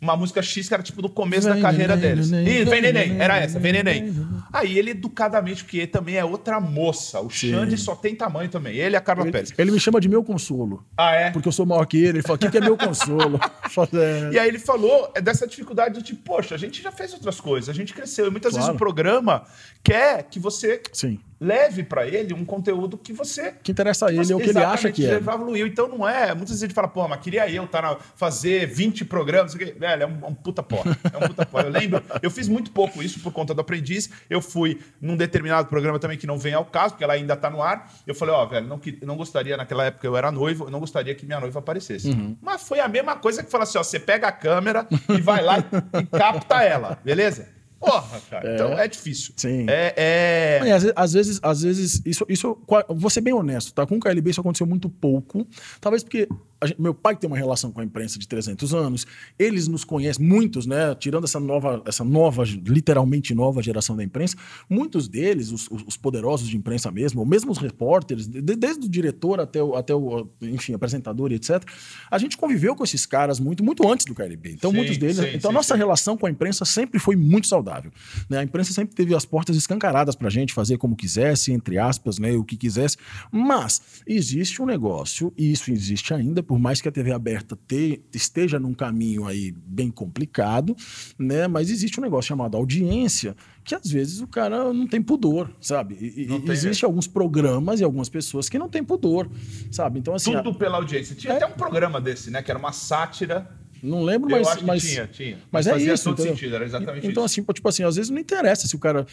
uma 0.01 0.17
música 0.17 0.43
X 0.43 0.69
que 0.69 0.75
era 0.75 0.83
tipo 0.83 1.01
do 1.01 1.09
começo 1.09 1.47
da 1.49 1.55
Vem, 1.55 1.63
carreira 1.63 1.97
neném, 1.97 2.11
deles. 2.11 2.31
neném, 2.31 2.61
Ih, 2.61 2.65
vem 2.65 2.81
neném, 2.83 3.21
era 3.21 3.39
essa, 3.39 3.59
vem 3.59 3.73
neném. 3.73 4.15
Aí 4.53 4.79
ele 4.79 4.91
educadamente, 4.91 5.65
porque 5.65 5.87
também 5.87 6.17
é 6.17 6.25
outra 6.25 6.61
moça. 6.61 7.21
O 7.21 7.31
Xande 7.31 7.77
só 7.79 7.95
tem 7.97 8.15
tamanho 8.15 8.49
também. 8.51 8.77
Ele 8.77 8.95
e 8.95 8.97
a 8.97 9.01
Carla 9.01 9.25
Ele, 9.25 9.33
Pérez. 9.33 9.53
ele 9.57 9.71
me 9.71 9.81
chama 9.81 10.01
de 10.01 10.09
meu 10.09 10.23
consolo. 10.23 10.85
Ah, 10.97 11.13
é? 11.13 11.31
Porque 11.31 11.49
eu 11.49 11.53
sou 11.53 11.65
maior 11.67 11.85
que 11.87 11.97
ele. 11.97 12.19
Ele 12.19 12.23
fala, 12.23 12.37
o 12.37 12.39
que, 12.39 12.51
que 12.51 12.59
é 12.59 12.61
meu 12.61 12.77
consolo? 12.77 13.41
É. 13.93 14.31
E 14.33 14.39
aí 14.39 14.49
ele 14.49 14.59
falou 14.59 15.13
é 15.15 15.21
dessa 15.21 15.47
dificuldade 15.47 15.95
do 15.95 16.03
tipo, 16.03 16.23
poxa, 16.23 16.55
a 16.55 16.59
gente 16.59 16.83
já 16.83 16.91
fez 16.91 17.13
outras 17.13 17.41
coisas, 17.41 17.69
a 17.69 17.73
gente 17.75 17.93
cresceu. 17.93 18.27
E 18.27 18.31
muitas 18.31 18.53
vezes 18.53 18.65
Claro. 18.65 18.75
o 18.77 18.79
programa 18.79 19.45
quer 19.83 20.23
que 20.25 20.39
você 20.39 20.81
Sim. 20.93 21.19
Leve 21.41 21.83
pra 21.83 22.07
ele 22.07 22.33
um 22.33 22.45
conteúdo 22.45 22.97
que 22.97 23.13
você 23.13 23.53
que 23.63 23.71
interessa 23.73 24.07
a 24.07 24.13
ele 24.13 24.33
é 24.33 24.35
o 24.35 24.39
que 24.39 24.49
ele 24.51 24.59
acha 24.59 24.91
que 24.91 25.07
é. 25.07 25.15
evoluiu. 25.15 25.67
Então 25.67 25.87
não 25.89 26.09
é. 26.09 26.29
Muitas 26.29 26.51
vezes 26.51 26.63
a 26.63 26.67
gente 26.67 26.75
fala, 26.75 26.89
pô, 26.89 27.07
mas 27.07 27.21
queria 27.21 27.49
eu 27.51 27.67
tá 27.67 27.83
na- 27.83 27.97
fazer 28.17 28.67
20 28.67 29.05
programas. 29.05 29.55
Velho, 29.55 30.03
é 30.03 30.07
um, 30.07 30.19
é 30.23 30.27
um 30.27 30.35
puta 30.35 30.63
pó. 30.63 30.83
É 31.13 31.17
um 31.17 31.29
puta 31.29 31.45
pó. 31.45 31.61
Eu 31.61 31.69
lembro, 31.69 32.03
eu 32.23 32.31
fiz 32.31 32.49
muito 32.49 32.71
pouco 32.71 33.03
isso 33.03 33.21
por 33.21 33.33
conta 33.33 33.53
do 33.55 33.61
aprendiz. 33.61 34.09
Eu 34.31 34.41
fui 34.41 34.81
num 35.01 35.17
determinado 35.17 35.69
programa 35.69 35.99
também 35.99 36.17
que 36.17 36.27
não 36.27 36.39
vem 36.39 36.55
ao 36.55 36.65
caso, 36.65 36.95
porque 36.95 37.05
ela 37.05 37.13
ainda 37.13 37.37
tá 37.37 37.51
no 37.51 37.63
ar. 37.63 37.93
Eu 38.07 38.15
falei, 38.15 38.35
ó, 38.35 38.45
velho, 38.47 38.67
não, 38.67 38.79
que- 38.79 38.99
não 39.05 39.17
gostaria, 39.17 39.57
naquela 39.57 39.85
época 39.85 40.07
eu 40.07 40.17
era 40.17 40.31
noivo, 40.33 40.65
eu 40.67 40.71
não 40.71 40.81
gostaria 40.81 41.15
que 41.15 41.27
minha 41.27 41.41
noiva 41.41 41.59
aparecesse. 41.59 42.09
Uhum. 42.11 42.37
Mas 42.41 42.63
foi 42.67 42.81
a 42.81 42.89
mesma 42.89 43.17
coisa 43.17 43.43
que 43.43 43.51
fala 43.51 43.65
assim, 43.65 43.79
ó, 43.79 43.83
você 43.83 43.99
pega 44.01 44.29
a 44.29 44.33
câmera 44.33 44.87
e 45.09 45.21
vai 45.21 45.43
lá 45.43 45.59
e, 45.59 46.01
e 46.01 46.07
capta 46.07 46.63
ela, 46.63 46.99
beleza? 47.05 47.49
Porra, 47.87 48.21
cara. 48.29 48.55
Então 48.55 48.73
é 48.79 48.89
difícil. 48.89 49.33
Sim. 49.37 49.67
É, 49.69 49.95
é- 49.97 50.69
É, 50.69 50.73
às, 50.73 50.83
ve- 50.83 50.93
às 50.97 51.13
vezes, 51.13 51.39
às 51.43 51.63
vezes, 51.63 52.03
isso, 52.05 52.27
isso, 52.29 52.59
vou 52.89 53.09
ser 53.11 53.21
bem 53.21 53.33
honesto, 53.33 53.73
tá? 53.73 53.87
Com 53.87 53.97
o 53.97 54.01
KLB 54.01 54.31
isso 54.31 54.41
aconteceu 54.41 54.67
muito 54.67 54.89
pouco. 54.89 55.47
Talvez 55.81 56.03
porque 56.03 56.29
gente- 56.65 56.81
meu 56.81 56.95
pai 56.95 57.17
tem 57.17 57.29
uma 57.29 57.37
relação 57.37 57.71
com 57.71 57.81
a 57.81 57.85
imprensa 57.85 58.19
de 58.19 58.27
300 58.29 58.73
anos, 58.73 59.07
eles 59.39 59.69
nos 59.69 59.85
conhecem, 59.85 60.25
muitos, 60.25 60.65
né? 60.67 60.95
Tirando 60.95 61.25
essa 61.25 61.39
nova, 61.41 61.83
essa 61.85 62.03
nova, 62.05 62.45
literalmente 62.45 63.35
nova 63.35 63.63
geração 63.63 63.97
da 63.97 64.03
imprensa, 64.05 64.37
muitos 64.71 65.09
deles, 65.09 65.51
os, 65.51 65.69
os- 65.71 65.83
os 65.87 65.97
poderosos 65.97 66.49
de 66.49 66.57
imprensa 66.57 66.91
mesmo, 66.91 67.21
ou 67.21 67.27
mesmo 67.27 67.51
os 67.51 67.59
repórteres, 67.59 68.27
de- 68.27 68.41
desde 68.41 68.87
o 68.87 68.89
diretor 68.89 69.41
até 69.41 69.63
o, 69.63 69.75
até 69.75 69.95
o, 69.95 70.29
enfim, 70.43 70.73
apresentador 70.75 71.33
e 71.33 71.35
etc. 71.35 71.63
A 72.11 72.19
gente 72.19 72.37
conviveu 72.37 72.75
com 72.75 72.85
esses 72.85 73.05
caras 73.05 73.39
muito, 73.41 73.65
muito 73.65 73.87
antes 73.91 74.07
do 74.07 74.15
KLB. 74.15 74.53
Então, 74.53 74.71
Sim, 74.71 74.77
muitos 74.77 74.97
deles. 74.99 75.17
sim, 75.17 75.27
então, 75.35 75.51
a 75.51 75.53
sim, 75.53 75.57
nossa 75.57 75.75
sim. 75.75 75.79
relação 75.79 76.17
com 76.17 76.27
a 76.27 76.31
imprensa 76.31 76.65
sempre 76.65 76.99
foi 76.99 77.17
muito 77.17 77.47
saudável. 77.47 77.91
né? 78.31 78.39
A 78.39 78.43
imprensa 78.45 78.73
sempre 78.73 78.95
teve 78.95 79.15
as 79.15 79.25
portas 79.25 79.57
escancaradas 79.57 80.15
para 80.15 80.29
a 80.29 80.31
gente 80.31 80.53
fazer 80.53 80.79
como 80.79 80.95
quisesse, 80.97 81.53
entre 81.53 81.79
aspas, 81.79 82.19
né, 82.19 82.33
o 82.33 82.45
que 82.45 82.57
quisesse. 82.57 82.97
Mas 83.31 83.81
existe 84.07 84.63
um 84.63 84.67
negócio, 84.67 85.33
e 85.37 85.51
isso 85.53 85.71
existe 85.73 86.15
ainda, 86.15 86.43
por 86.43 86.56
mais 86.59 86.81
que 86.81 86.89
a 86.89 86.93
TV 86.93 87.13
aberta 87.13 87.57
te- 87.67 88.01
esteja 88.15 88.59
num 88.59 88.75
caminho 88.75 89.27
aí 89.27 89.53
bem 89.67 89.91
complicado, 89.91 90.75
né? 91.19 91.47
Mas 91.49 91.71
existe 91.71 91.99
um 92.01 92.03
negócio 92.03 92.29
chamado 92.29 92.57
audiência, 92.57 93.35
que 93.65 93.75
às 93.75 93.89
vezes 93.91 94.21
o 94.21 94.27
cara 94.27 94.73
não 94.73 94.87
tem 94.87 95.01
pudor, 95.03 95.51
sabe? 95.61 95.97
E, 96.01 96.27
tem, 96.27 96.43
existe 96.51 96.85
alguns 96.85 97.07
programas 97.07 97.81
e 97.81 97.85
algumas 97.85 98.09
pessoas 98.09 98.49
que 98.49 98.59
não 98.59 98.69
têm 98.69 98.83
pudor, 98.85 99.29
sabe? 99.71 99.99
Então, 99.99 100.15
assim, 100.15 100.33
Tudo 100.37 100.55
pela 100.55 100.77
audiência. 100.77 101.15
Tinha 101.17 101.33
É. 101.33 101.37
até 101.37 101.47
um 101.47 101.53
programa 101.57 102.01
desse, 102.01 102.31
né? 102.31 102.43
Que 102.43 102.51
era 102.51 102.59
uma 102.59 102.73
sátira. 102.73 103.49
não 103.83 104.03
lembro, 104.03 104.31
Eu 104.31 104.39
mas. 104.39 104.49
acho 104.49 104.59
que 104.59 104.65
mas 104.65 104.83
tinha, 104.83 105.07
tinha. 105.07 105.37
Mas 105.37 105.45
Mas 105.53 105.67
é 105.67 105.73
fazia 105.73 105.95
isso. 105.95 106.05
todo 106.05 106.15
entendeu? 106.15 106.35
sentido, 106.35 106.55
era 106.57 106.65
exatamente 106.65 107.07
então, 107.07 107.25
isso. 107.25 107.41
assim, 107.41 107.53
tipo 107.53 107.69
assim, 107.69 107.83
às 107.85 107.97
vezes 107.97 108.11
não 108.11 108.19
interessa 108.19 108.67
se 108.67 108.75
o 108.75 108.79
cara. 108.79 109.07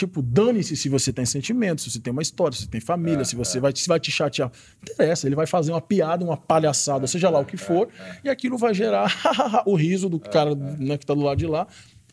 Tipo, 0.00 0.22
dane-se 0.22 0.74
se 0.78 0.88
você 0.88 1.12
tem 1.12 1.26
sentimentos, 1.26 1.84
se 1.84 1.90
você 1.90 2.00
tem 2.00 2.10
uma 2.10 2.22
história, 2.22 2.56
se 2.56 2.62
você 2.64 2.70
tem 2.70 2.80
família, 2.80 3.20
É, 3.20 3.24
se 3.24 3.36
você 3.36 3.60
vai, 3.60 3.70
se 3.76 3.86
vai 3.86 4.00
te 4.00 4.10
chatear. 4.10 4.50
Não 4.50 4.94
interessa, 4.94 5.26
ele 5.28 5.36
vai 5.36 5.46
fazer 5.46 5.72
uma 5.72 5.80
piada, 5.82 6.24
uma 6.24 6.38
palhaçada, 6.38 7.06
seja 7.06 7.28
lá 7.28 7.38
o 7.38 7.42
É, 7.42 7.44
que 7.44 7.58
for, 7.58 7.86
e 8.24 8.30
aquilo 8.30 8.56
vai 8.56 8.72
gerar 8.72 9.12
o 9.66 9.74
riso 9.74 10.08
do 10.08 10.18
cara 10.18 10.54
né, 10.54 10.96
que 10.96 11.04
tá 11.04 11.12
do 11.12 11.20
lado 11.20 11.36
de 11.36 11.46
lá. 11.46 11.66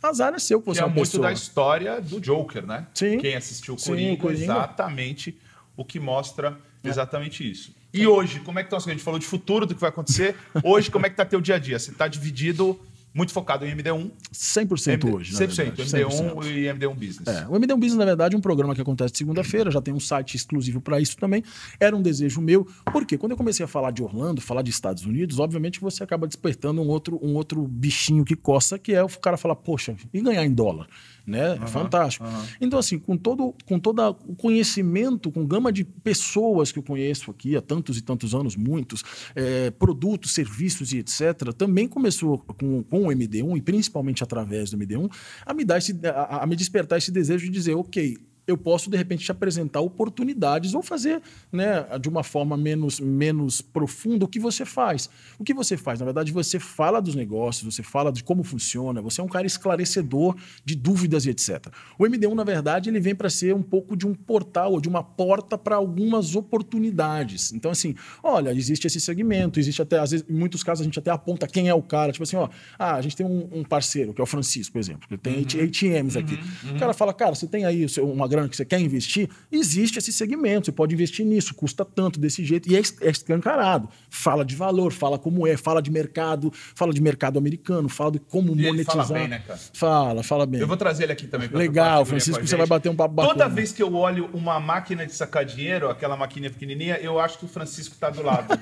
Azar 0.03 0.33
é 0.33 0.38
seu 0.39 0.59
que 0.59 0.65
você 0.67 0.81
Que 0.81 0.85
é 0.85 0.89
é 0.89 0.93
muito 0.93 0.99
pessoa. 1.11 1.23
da 1.27 1.31
história 1.31 2.01
do 2.01 2.19
Joker, 2.19 2.65
né? 2.65 2.88
Sim. 2.93 3.19
Quem 3.19 3.35
assistiu 3.38 3.75
o 3.75 3.79
Sim, 3.79 3.91
Coringa, 3.91 4.13
o 4.13 4.17
Coringa. 4.17 4.43
exatamente 4.43 5.38
o 5.77 5.85
que 5.85 5.97
mostra 5.97 6.57
exatamente 6.83 7.49
isso. 7.49 7.73
E 7.93 8.05
hoje, 8.05 8.41
como 8.41 8.59
é 8.59 8.63
que 8.65 8.69
tá? 8.69 8.75
A 8.75 8.79
gente 8.81 9.01
falou 9.01 9.17
de 9.19 9.25
futuro, 9.25 9.65
do 9.65 9.73
que 9.73 9.79
vai 9.79 9.89
acontecer. 9.89 10.35
Hoje, 10.61 10.91
como 10.91 11.05
é 11.05 11.09
que 11.09 11.15
tá 11.15 11.23
teu 11.25 11.39
dia 11.39 11.55
a 11.55 11.57
dia? 11.57 11.79
Você 11.79 11.91
tá 11.93 12.05
dividido, 12.07 12.77
muito 13.14 13.34
focado 13.34 13.66
em 13.66 13.76
MD1. 13.76 14.12
100% 14.34 15.14
hoje. 15.14 15.34
na 15.34 15.39
100%, 15.39 15.47
verdade, 15.47 15.82
MD1 15.82 16.36
100%. 16.36 16.45
e 16.45 16.64
MD1 16.66 16.93
Business. 16.93 17.28
É, 17.28 17.47
o 17.47 17.51
MD1 17.51 17.76
Business, 17.76 17.95
na 17.95 18.05
verdade, 18.05 18.36
é 18.36 18.38
um 18.38 18.41
programa 18.41 18.76
que 18.76 18.82
acontece 18.82 19.14
segunda-feira, 19.18 19.72
já 19.72 19.82
tem 19.82 19.93
um 19.93 19.99
site 19.99 20.36
exclusivo 20.36 20.80
para 20.80 20.99
isso 20.99 21.18
também. 21.18 21.43
Era 21.80 21.95
um 21.95 22.01
desejo 22.01 22.41
meu, 22.41 22.68
porque 22.91 23.18
quando 23.18 23.32
eu 23.32 23.38
comecei 23.38 23.64
a 23.64 23.68
falar 23.68 23.91
de 23.91 24.03
Orlando, 24.03 24.41
falar 24.41 24.62
de 24.62 24.70
Estados 24.70 25.05
Unidos, 25.05 25.39
obviamente 25.39 25.80
você 25.80 26.03
acaba 26.03 26.28
despertando 26.28 26.82
um 26.82 26.88
outro, 26.88 27.20
um 27.24 27.36
outro 27.36 27.68
bichinho 27.68 28.24
que 28.24 28.36
coça, 28.36 28.78
que 28.78 28.93
é 28.93 29.03
o 29.03 29.10
cara 29.10 29.38
falar, 29.38 29.55
poxa, 29.55 29.95
e 30.14 30.22
ganhar 30.22 30.45
em 30.45 30.53
dólar? 30.53 30.88
Né? 31.28 31.59
é 31.61 31.67
fantástico. 31.67 32.25
Então, 32.61 32.80
assim, 32.80 32.97
com 32.97 33.17
todo, 33.17 33.53
com 33.65 33.78
todo 33.78 34.01
o 34.25 34.34
conhecimento, 34.34 35.30
com 35.30 35.45
gama 35.45 35.73
de 35.73 35.84
pessoas 35.84 36.71
que 36.71 36.80
eu 36.80 36.84
conheço 36.84 37.30
aqui 37.30 37.57
há 37.57 37.61
tantos 37.61 37.97
e 37.97 38.01
tantos 38.01 38.34
anos, 38.34 38.55
muitos, 38.55 39.03
é, 39.36 39.69
produtos, 39.71 40.34
serviços 40.34 40.93
e 40.93 40.99
etc., 40.99 41.53
também 41.57 41.86
começou 41.86 42.38
com, 42.38 42.82
com 42.84 43.03
o 43.03 43.07
MD1, 43.07 43.57
e 43.57 43.61
principalmente 43.61 44.23
através 44.23 44.71
do 44.71 44.78
MD1, 44.78 45.11
a 45.45 45.53
me, 45.53 45.65
dar 45.65 45.80
esse, 45.80 45.99
a, 46.07 46.43
a 46.43 46.47
me 46.47 46.55
despertar 46.55 46.97
esse 46.97 47.11
desejo 47.11 47.45
de 47.45 47.51
dizer, 47.51 47.75
ok, 47.75 48.17
eu 48.48 48.58
posso, 48.58 48.89
de 48.89 48.95
repente, 48.95 49.26
te 49.26 49.32
apresentar 49.32 49.82
oportunidades 49.82 50.74
ou 50.74 50.82
fazer 50.82 51.22
né, 51.52 51.86
de 52.00 52.08
uma 52.08 52.24
forma 52.24 52.56
menos, 52.56 53.00
menos 53.00 53.60
profunda 53.60 54.24
o 54.24 54.28
que 54.28 54.39
você 54.39 54.66
faz. 54.66 55.10
O 55.38 55.43
que 55.43 55.54
você 55.54 55.76
faz? 55.76 56.00
Na 56.00 56.06
verdade, 56.06 56.32
você 56.32 56.58
fala 56.58 57.02
dos 57.02 57.14
negócios, 57.14 57.76
você 57.76 57.84
fala 57.84 58.12
de 58.12 58.24
como 58.24 58.43
funciona, 58.43 59.02
você 59.02 59.20
é 59.20 59.24
um 59.24 59.28
cara 59.28 59.45
esclarecedor 59.45 60.36
de 60.64 60.76
dúvidas 60.76 61.26
e 61.26 61.30
etc. 61.30 61.68
O 62.00 62.06
MD1, 62.06 62.34
na 62.34 62.45
verdade, 62.45 62.89
ele 62.89 63.02
vem 63.02 63.14
para 63.14 63.30
ser 63.30 63.54
um 63.54 63.62
pouco 63.62 63.98
de 63.98 64.08
um 64.08 64.14
portal 64.14 64.72
ou 64.72 64.82
de 64.82 64.88
uma 64.88 65.04
porta 65.04 65.58
para 65.58 65.76
algumas 65.76 66.36
oportunidades. 66.36 67.52
Então, 67.52 67.72
assim, 67.72 67.95
olha, 68.24 68.52
existe 68.52 68.88
esse 68.88 69.02
segmento, 69.02 69.60
existe 69.60 69.82
até, 69.82 70.00
às 70.00 70.12
vezes, 70.12 70.26
em 70.30 70.34
muitos 70.34 70.64
casos, 70.64 70.82
a 70.82 70.86
gente 70.86 70.98
até 70.98 71.12
aponta 71.12 71.48
quem 71.48 71.68
é 71.68 71.74
o 71.74 71.82
cara. 71.82 72.14
Tipo 72.14 72.24
assim, 72.24 72.38
ó, 72.38 72.48
ah, 72.80 72.95
a 72.95 73.02
gente 73.02 73.16
tem 73.16 73.26
um, 73.26 73.50
um 73.52 73.64
parceiro, 73.64 74.14
que 74.14 74.22
é 74.22 74.24
o 74.24 74.28
Francisco, 74.28 74.72
por 74.72 74.80
exemplo, 74.80 75.08
que 75.08 75.18
tem 75.18 75.41
ATMs 75.41 76.18
aqui. 76.18 76.39
O 76.74 76.80
cara 76.80 76.93
fala, 76.93 77.14
cara, 77.14 77.36
você 77.36 77.48
tem 77.48 77.66
aí 77.66 77.86
uma 78.00 78.28
grana 78.28 78.36
grana 78.38 78.49
que 78.49 78.55
você 78.55 78.65
quer 78.65 78.79
investir, 78.79 79.29
existe 79.51 79.97
esse 79.99 80.11
segmento. 80.13 80.65
Você 80.65 80.71
pode 80.71 80.93
investir 80.93 81.25
nisso, 81.25 81.53
custa 81.53 81.83
tanto 81.83 82.19
desse 82.19 82.43
jeito. 82.45 82.71
E 82.71 82.75
é, 82.75 82.81
é 83.01 83.09
escancarado. 83.09 83.89
Fala 84.09 84.43
de 84.45 84.55
valor, 84.55 84.91
fala 84.93 85.17
como 85.19 85.45
é, 85.47 85.57
fala 85.57 85.81
de 85.81 85.91
mercado, 85.91 86.51
fala 86.75 86.93
de 86.93 87.01
mercado 87.01 87.38
americano, 87.39 87.89
fala 87.89 88.11
de 88.13 88.19
como 88.19 88.53
E 88.57 88.63
monetizar. 88.65 89.05
fala 89.07 89.19
bem, 89.19 89.27
né, 89.27 89.41
cara? 89.45 89.59
Fala, 89.73 90.23
fala 90.23 90.45
bem. 90.45 90.61
Eu 90.61 90.67
vou 90.67 90.77
trazer 90.77 91.03
ele 91.03 91.13
aqui 91.13 91.27
também. 91.27 91.49
pra 91.49 91.57
Legal, 91.57 92.05
Francisco, 92.05 92.45
você 92.45 92.55
vai 92.55 92.67
bater 92.67 92.89
um 92.89 92.95
papo 92.95 93.15
Toda 93.15 93.27
bacana. 93.33 93.49
vez 93.53 93.71
que 93.71 93.81
eu 93.83 93.93
olho 93.93 94.29
uma 94.33 94.59
máquina 94.59 95.05
de 95.05 95.13
sacar 95.13 95.43
dinheiro, 95.45 95.89
aquela 95.89 96.15
maquininha 96.15 96.51
pequenininha, 96.51 96.97
eu 96.97 97.19
acho 97.19 97.38
que 97.39 97.45
o 97.45 97.47
Francisco 97.47 97.95
tá 97.99 98.09
do 98.09 98.21
lado. 98.21 98.57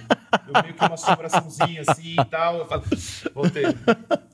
Eu 0.48 0.62
meio 0.62 0.74
que 0.74 0.84
uma 0.86 0.98
sobraçãozinha 0.98 1.84
assim 1.88 2.16
e 2.20 2.26
tal. 2.26 2.58
Eu 2.60 2.66
falo, 2.66 2.84
voltei. 3.34 3.64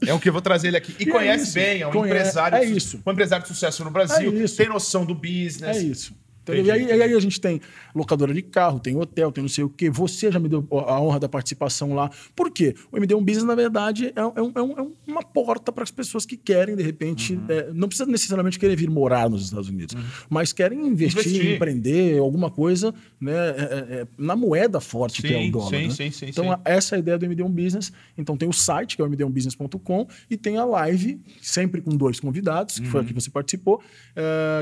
É 0.06 0.14
o 0.14 0.20
que 0.20 0.30
eu 0.30 0.34
vou 0.34 0.42
trazer 0.42 0.70
ele 0.70 0.78
aqui. 0.78 0.96
E, 1.00 1.04
E 1.06 1.10
é 1.10 1.12
conhece 1.12 1.44
isso, 1.44 1.54
bem, 1.54 1.82
é 1.82 1.88
um 1.88 2.06
empresário. 2.06 2.58
é 2.58 2.66
isso. 2.66 3.00
Um 3.06 3.12
empresário 3.12 3.44
de 3.44 3.48
sucesso 3.50 3.84
no 3.84 3.92
Brasil, 3.92 4.32
É 4.44 4.48
tem 4.48 4.68
noção 4.70 5.06
do 5.06 5.14
business. 5.14 5.31
É 5.80 5.82
isso. 5.84 6.16
Entendi, 6.44 6.68
E 6.68 6.72
aí, 6.72 6.86
e 6.86 6.92
aí 6.92 7.14
a 7.14 7.20
gente 7.20 7.40
tem 7.40 7.62
locadora 7.94 8.34
de 8.34 8.42
carro, 8.42 8.80
tem 8.80 8.96
hotel, 8.98 9.32
tem 9.32 9.44
não 9.44 9.50
sei 9.50 9.64
o 9.64 9.70
quê. 9.70 9.90
Você 9.90 10.32
já 10.32 10.40
me 10.40 10.50
deu 10.50 10.68
a 10.72 11.00
honra 11.00 11.20
da 11.20 11.30
participação 11.30 11.94
lá. 11.94 12.10
Por 12.36 12.50
quê? 12.52 12.74
O 12.92 12.98
MD1 12.98 13.24
Business, 13.24 13.44
na 13.44 13.54
verdade, 13.56 14.12
é, 14.16 14.26
um- 14.26 14.34
é 14.36 14.42
um- 14.42 14.52
é 14.56 14.62
um- 14.62 14.80
é 14.80 15.12
uma 15.12 15.22
porta 15.24 15.72
para 15.72 15.84
as 15.84 15.92
pessoas 15.92 16.26
que 16.26 16.36
querem, 16.36 16.76
de 16.76 16.82
repente, 16.84 17.36
Uhum. 17.36 17.46
é, 17.48 17.72
não 17.74 17.88
precisa 17.88 18.10
necessariamente 18.10 18.58
querer 18.58 18.76
vir 18.76 18.90
morar 18.90 19.30
nos 19.30 19.44
Estados 19.44 19.70
Unidos, 19.70 19.96
mas 20.30 20.52
querem 20.52 20.88
investir, 20.88 21.22
Investir. 21.28 21.54
empreender, 21.56 22.18
alguma 22.20 22.50
coisa 22.50 22.94
né, 23.20 23.32
é- 23.34 23.52
é- 23.52 24.02
é 24.02 24.08
na 24.18 24.36
moeda 24.36 24.80
forte 24.80 25.22
que 25.22 25.28
é 25.28 25.38
Sim, 25.40 25.50
o 25.50 25.52
dólar. 25.52 25.70
sim, 25.70 25.84
né? 25.88 25.90
sim, 25.92 26.12
sim, 26.12 26.26
então, 26.30 26.46
sim. 26.46 26.50
a- 26.50 26.62
essa 26.66 26.96
é 26.96 26.98
a 26.98 27.00
ideia 27.00 27.18
do 27.20 27.26
MD1 27.26 27.52
Business. 27.52 27.92
Então, 28.18 28.36
tem 28.36 28.50
o 28.50 28.54
site, 28.54 28.96
que 28.96 29.02
é 29.02 29.06
o 29.06 29.08
md1business.com, 29.08 30.08
e 30.30 30.36
tem 30.36 30.58
a 30.58 30.66
live, 30.66 31.22
sempre 31.40 31.82
com 31.82 31.92
dois 31.96 32.20
convidados, 32.20 32.80
que 32.80 32.86
Uhum. 32.86 32.92
foi 32.92 33.02
a 33.02 33.04
que 33.04 33.14
você 33.14 33.30
participou, 33.30 33.80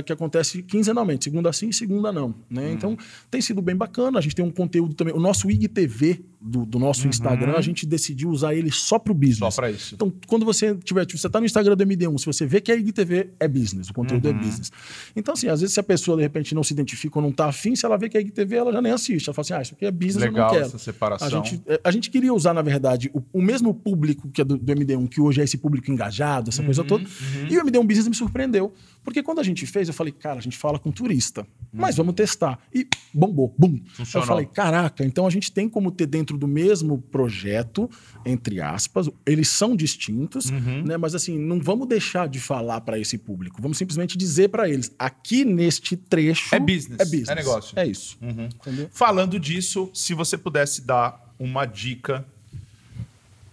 que 0.05 0.11
acontece 0.11 0.61
quinzenalmente, 0.63 1.23
segunda 1.25 1.51
sim, 1.72 1.86
segunda 1.86 2.11
não. 2.11 2.28
Uhum. 2.28 2.34
Né? 2.49 2.72
Então, 2.72 2.97
tem 3.30 3.41
sido 3.41 3.61
bem 3.61 3.76
bacana. 3.76 4.20
A 4.20 4.22
gente 4.22 4.36
tem 4.36 4.43
um 4.45 4.51
conteúdo 4.51 4.93
também. 4.93 5.13
O 5.13 5.20
nosso 5.20 5.49
IGTV 5.49 6.22
do, 6.41 6.65
do 6.65 6.80
nosso 6.80 7.07
Instagram, 7.07 7.53
a 7.57 7.61
gente 7.61 7.86
decidiu 7.86 8.30
usar 8.30 8.53
ele 8.55 8.72
só 8.72 8.97
para 8.97 9.11
o 9.11 9.15
business. 9.15 9.41
Uhum. 9.41 9.51
Só 9.51 9.61
pra 9.61 9.72
isso. 9.72 9.95
Então, 9.95 10.13
quando 10.28 10.45
você 10.45 10.76
tiver, 10.76 11.05
tipo, 11.05 11.20
você 11.20 11.28
está 11.28 11.39
no 11.39 11.45
Instagram 11.45 11.76
do 11.76 11.86
MD1, 11.86 12.17
se 12.17 12.26
você 12.26 12.45
vê 12.45 12.61
que 12.61 12.72
a 12.72 12.76
IGTV 12.76 13.30
é 13.39 13.47
business, 13.47 13.89
o 13.89 13.93
conteúdo 13.93 14.26
Uhum. 14.30 14.32
é 14.32 14.34
business. 14.38 14.72
Então, 15.15 15.34
assim, 15.34 15.47
às 15.47 15.59
vezes 15.61 15.74
se 15.74 15.80
a 15.80 15.84
pessoa 15.84 16.15
de 16.17 16.24
repente 16.24 16.55
não 16.55 16.63
se 16.63 16.74
identifica 16.74 17.17
ou 17.20 17.22
não 17.22 17.30
está 17.30 17.47
afim, 17.47 17.76
se 17.76 17.86
ela 17.86 17.97
vê 17.97 18.07
que 18.09 18.17
é 18.17 18.22
IGTV, 18.22 18.55
ela 18.55 18.72
já 18.72 18.82
nem 18.82 18.91
assiste. 18.91 19.28
Ela 19.30 19.34
fala 19.34 19.43
assim: 19.43 19.53
ah, 19.53 19.61
isso 19.61 19.74
aqui 19.76 19.86
é 19.86 19.91
business, 19.91 20.24
Legal 20.24 20.38
eu 20.38 20.43
não 20.43 20.49
quero. 20.53 20.65
essa 20.65 20.78
separação. 20.80 21.28
A 21.28 21.30
gente, 21.32 21.61
é, 21.67 21.82
a 21.84 21.91
gente 21.91 22.09
queria 22.09 22.34
usar, 22.34 22.53
na 22.53 22.61
verdade, 22.61 23.11
o, 23.13 23.22
o 23.34 23.41
mesmo 23.41 23.74
público 23.74 24.30
que 24.30 24.41
é 24.41 24.43
do, 24.45 24.57
do 24.57 24.74
MD1, 24.74 25.07
que 25.09 25.20
hoje 25.22 25.41
é 25.41 25.43
esse 25.43 25.57
público 25.57 25.91
engajado, 25.91 26.49
essa 26.49 26.61
Uhum, 26.61 26.65
coisa 26.65 26.84
toda. 26.84 27.03
E 27.49 27.57
o 27.57 27.63
MD1 27.65 27.86
Business 27.86 28.07
me 28.07 28.15
surpreendeu. 28.15 28.74
Porque 29.03 29.24
quando 29.24 29.39
a 29.39 29.43
gente 29.43 29.65
fez, 29.65 29.88
eu 29.88 29.93
falei, 29.93 30.13
cara, 30.13 30.39
a 30.39 30.41
gente 30.41 30.57
fala 30.57 30.78
com 30.78 30.91
turista, 30.91 31.45
mas 31.72 31.95
vamos 31.97 32.15
testar. 32.15 32.59
E 32.74 32.88
bombou, 33.13 33.53
bum. 33.57 33.67
Uhum. 33.67 33.82
Funcionou. 33.86 34.24
Eu 34.24 34.28
falei, 34.28 34.45
caraca, 34.45 35.05
então 35.05 35.28
a 35.28 35.30
gente 35.30 35.51
tem 35.51 35.70
como 35.70 35.91
ter 35.91 36.05
dentro 36.05 36.38
do 36.38 36.47
mesmo 36.47 36.99
projeto, 36.99 37.89
entre 38.26 38.59
aspas, 38.61 39.09
eles 39.26 39.49
são 39.49 39.76
distintos, 39.76 40.49
Uhum. 40.49 40.84
né? 40.84 40.97
Mas 40.97 41.13
assim, 41.15 41.38
não 41.38 41.59
vamos 41.59 41.88
deixar 41.88 42.28
de 42.28 42.39
falar 42.39 42.82
para 42.82 42.97
esse 42.99 43.17
público. 43.17 43.61
Vamos 43.61 43.78
simplesmente 43.78 44.17
dizer 44.17 44.49
para 44.49 44.70
eles, 44.70 44.93
aqui 44.97 45.45
neste 45.45 45.95
trecho 45.95 46.53
É 46.55 46.59
business, 46.59 46.99
é 46.99 47.05
business, 47.05 47.30
é 47.30 47.36
negócio. 47.36 47.76
Uhum. 47.78 47.84
é 47.84 47.88
isso. 47.88 48.17
Entendeu? 48.22 48.89
Falando 48.91 49.39
disso, 49.39 49.89
se 49.93 50.13
você 50.13 50.38
pudesse 50.38 50.82
dar 50.82 51.34
uma 51.39 51.65
dica 51.65 52.26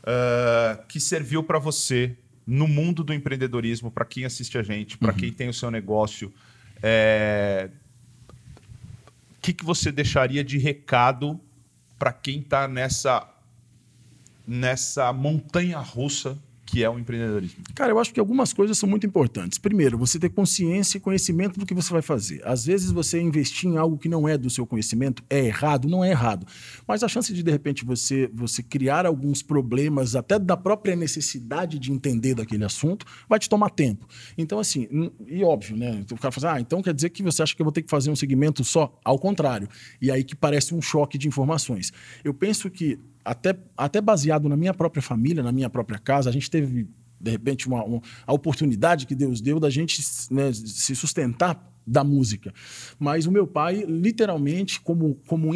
ah, 0.04 0.78
que 0.88 1.00
serviu 1.00 1.42
para 1.42 1.58
você 1.58 2.16
no 2.46 2.68
mundo 2.68 3.02
do 3.02 3.12
empreendedorismo, 3.12 3.90
para 3.90 4.04
quem 4.04 4.24
assiste 4.24 4.56
a 4.56 4.62
gente, 4.62 4.96
para 4.96 5.12
quem 5.12 5.32
tem 5.32 5.48
o 5.48 5.52
seu 5.52 5.68
negócio, 5.70 6.32
é, 6.80 7.68
que, 9.46 9.52
que 9.52 9.64
você 9.64 9.92
deixaria 9.92 10.42
de 10.42 10.58
recado 10.58 11.40
para 11.96 12.12
quem 12.12 12.40
está 12.40 12.66
nessa 12.66 13.32
nessa 14.44 15.12
montanha 15.12 15.78
russa 15.78 16.36
que 16.66 16.82
é 16.82 16.90
o 16.90 16.98
empreendedorismo? 16.98 17.62
Cara, 17.74 17.92
eu 17.92 17.98
acho 17.98 18.12
que 18.12 18.18
algumas 18.18 18.52
coisas 18.52 18.76
são 18.76 18.88
muito 18.88 19.06
importantes. 19.06 19.56
Primeiro, 19.56 19.96
você 19.96 20.18
ter 20.18 20.30
consciência 20.30 20.98
e 20.98 21.00
conhecimento 21.00 21.60
do 21.60 21.64
que 21.64 21.72
você 21.72 21.92
vai 21.92 22.02
fazer. 22.02 22.42
Às 22.44 22.66
vezes 22.66 22.90
você 22.90 23.20
investir 23.20 23.70
em 23.70 23.76
algo 23.76 23.96
que 23.96 24.08
não 24.08 24.28
é 24.28 24.36
do 24.36 24.50
seu 24.50 24.66
conhecimento 24.66 25.22
é 25.30 25.46
errado, 25.46 25.88
não 25.88 26.04
é 26.04 26.10
errado. 26.10 26.44
Mas 26.86 27.04
a 27.04 27.08
chance 27.08 27.32
de, 27.32 27.42
de 27.42 27.50
repente, 27.50 27.84
você, 27.84 28.28
você 28.34 28.62
criar 28.62 29.06
alguns 29.06 29.42
problemas, 29.42 30.16
até 30.16 30.38
da 30.38 30.56
própria 30.56 30.96
necessidade 30.96 31.78
de 31.78 31.92
entender 31.92 32.34
daquele 32.34 32.64
assunto, 32.64 33.06
vai 33.28 33.38
te 33.38 33.48
tomar 33.48 33.70
tempo. 33.70 34.06
Então, 34.36 34.58
assim, 34.58 34.88
e 35.26 35.44
óbvio, 35.44 35.76
né? 35.76 36.04
O 36.10 36.16
cara 36.16 36.32
fala 36.32 36.48
assim, 36.48 36.58
ah, 36.58 36.60
então 36.60 36.82
quer 36.82 36.92
dizer 36.92 37.10
que 37.10 37.22
você 37.22 37.42
acha 37.42 37.54
que 37.54 37.62
eu 37.62 37.64
vou 37.64 37.72
ter 37.72 37.82
que 37.82 37.90
fazer 37.90 38.10
um 38.10 38.16
segmento 38.16 38.64
só? 38.64 38.98
Ao 39.04 39.18
contrário. 39.18 39.68
E 40.02 40.10
aí 40.10 40.24
que 40.24 40.34
parece 40.34 40.74
um 40.74 40.82
choque 40.82 41.16
de 41.16 41.28
informações. 41.28 41.92
Eu 42.24 42.34
penso 42.34 42.68
que 42.68 42.98
até, 43.26 43.58
até 43.76 44.00
baseado 44.00 44.48
na 44.48 44.56
minha 44.56 44.72
própria 44.72 45.02
família, 45.02 45.42
na 45.42 45.50
minha 45.52 45.68
própria 45.68 45.98
casa, 45.98 46.30
a 46.30 46.32
gente 46.32 46.48
teve, 46.50 46.88
de 47.20 47.30
repente, 47.30 47.66
uma, 47.66 47.82
uma- 47.84 48.00
a 48.26 48.32
oportunidade 48.32 49.06
que 49.06 49.14
Deus 49.14 49.40
deu 49.40 49.58
da 49.58 49.68
gente 49.68 50.00
né, 50.30 50.52
se 50.52 50.94
sustentar 50.94 51.72
da 51.86 52.02
música. 52.04 52.52
Mas 52.98 53.26
o 53.26 53.32
meu 53.32 53.46
pai, 53.46 53.84
literalmente, 53.86 54.80
como, 54.80 55.16
como 55.26 55.54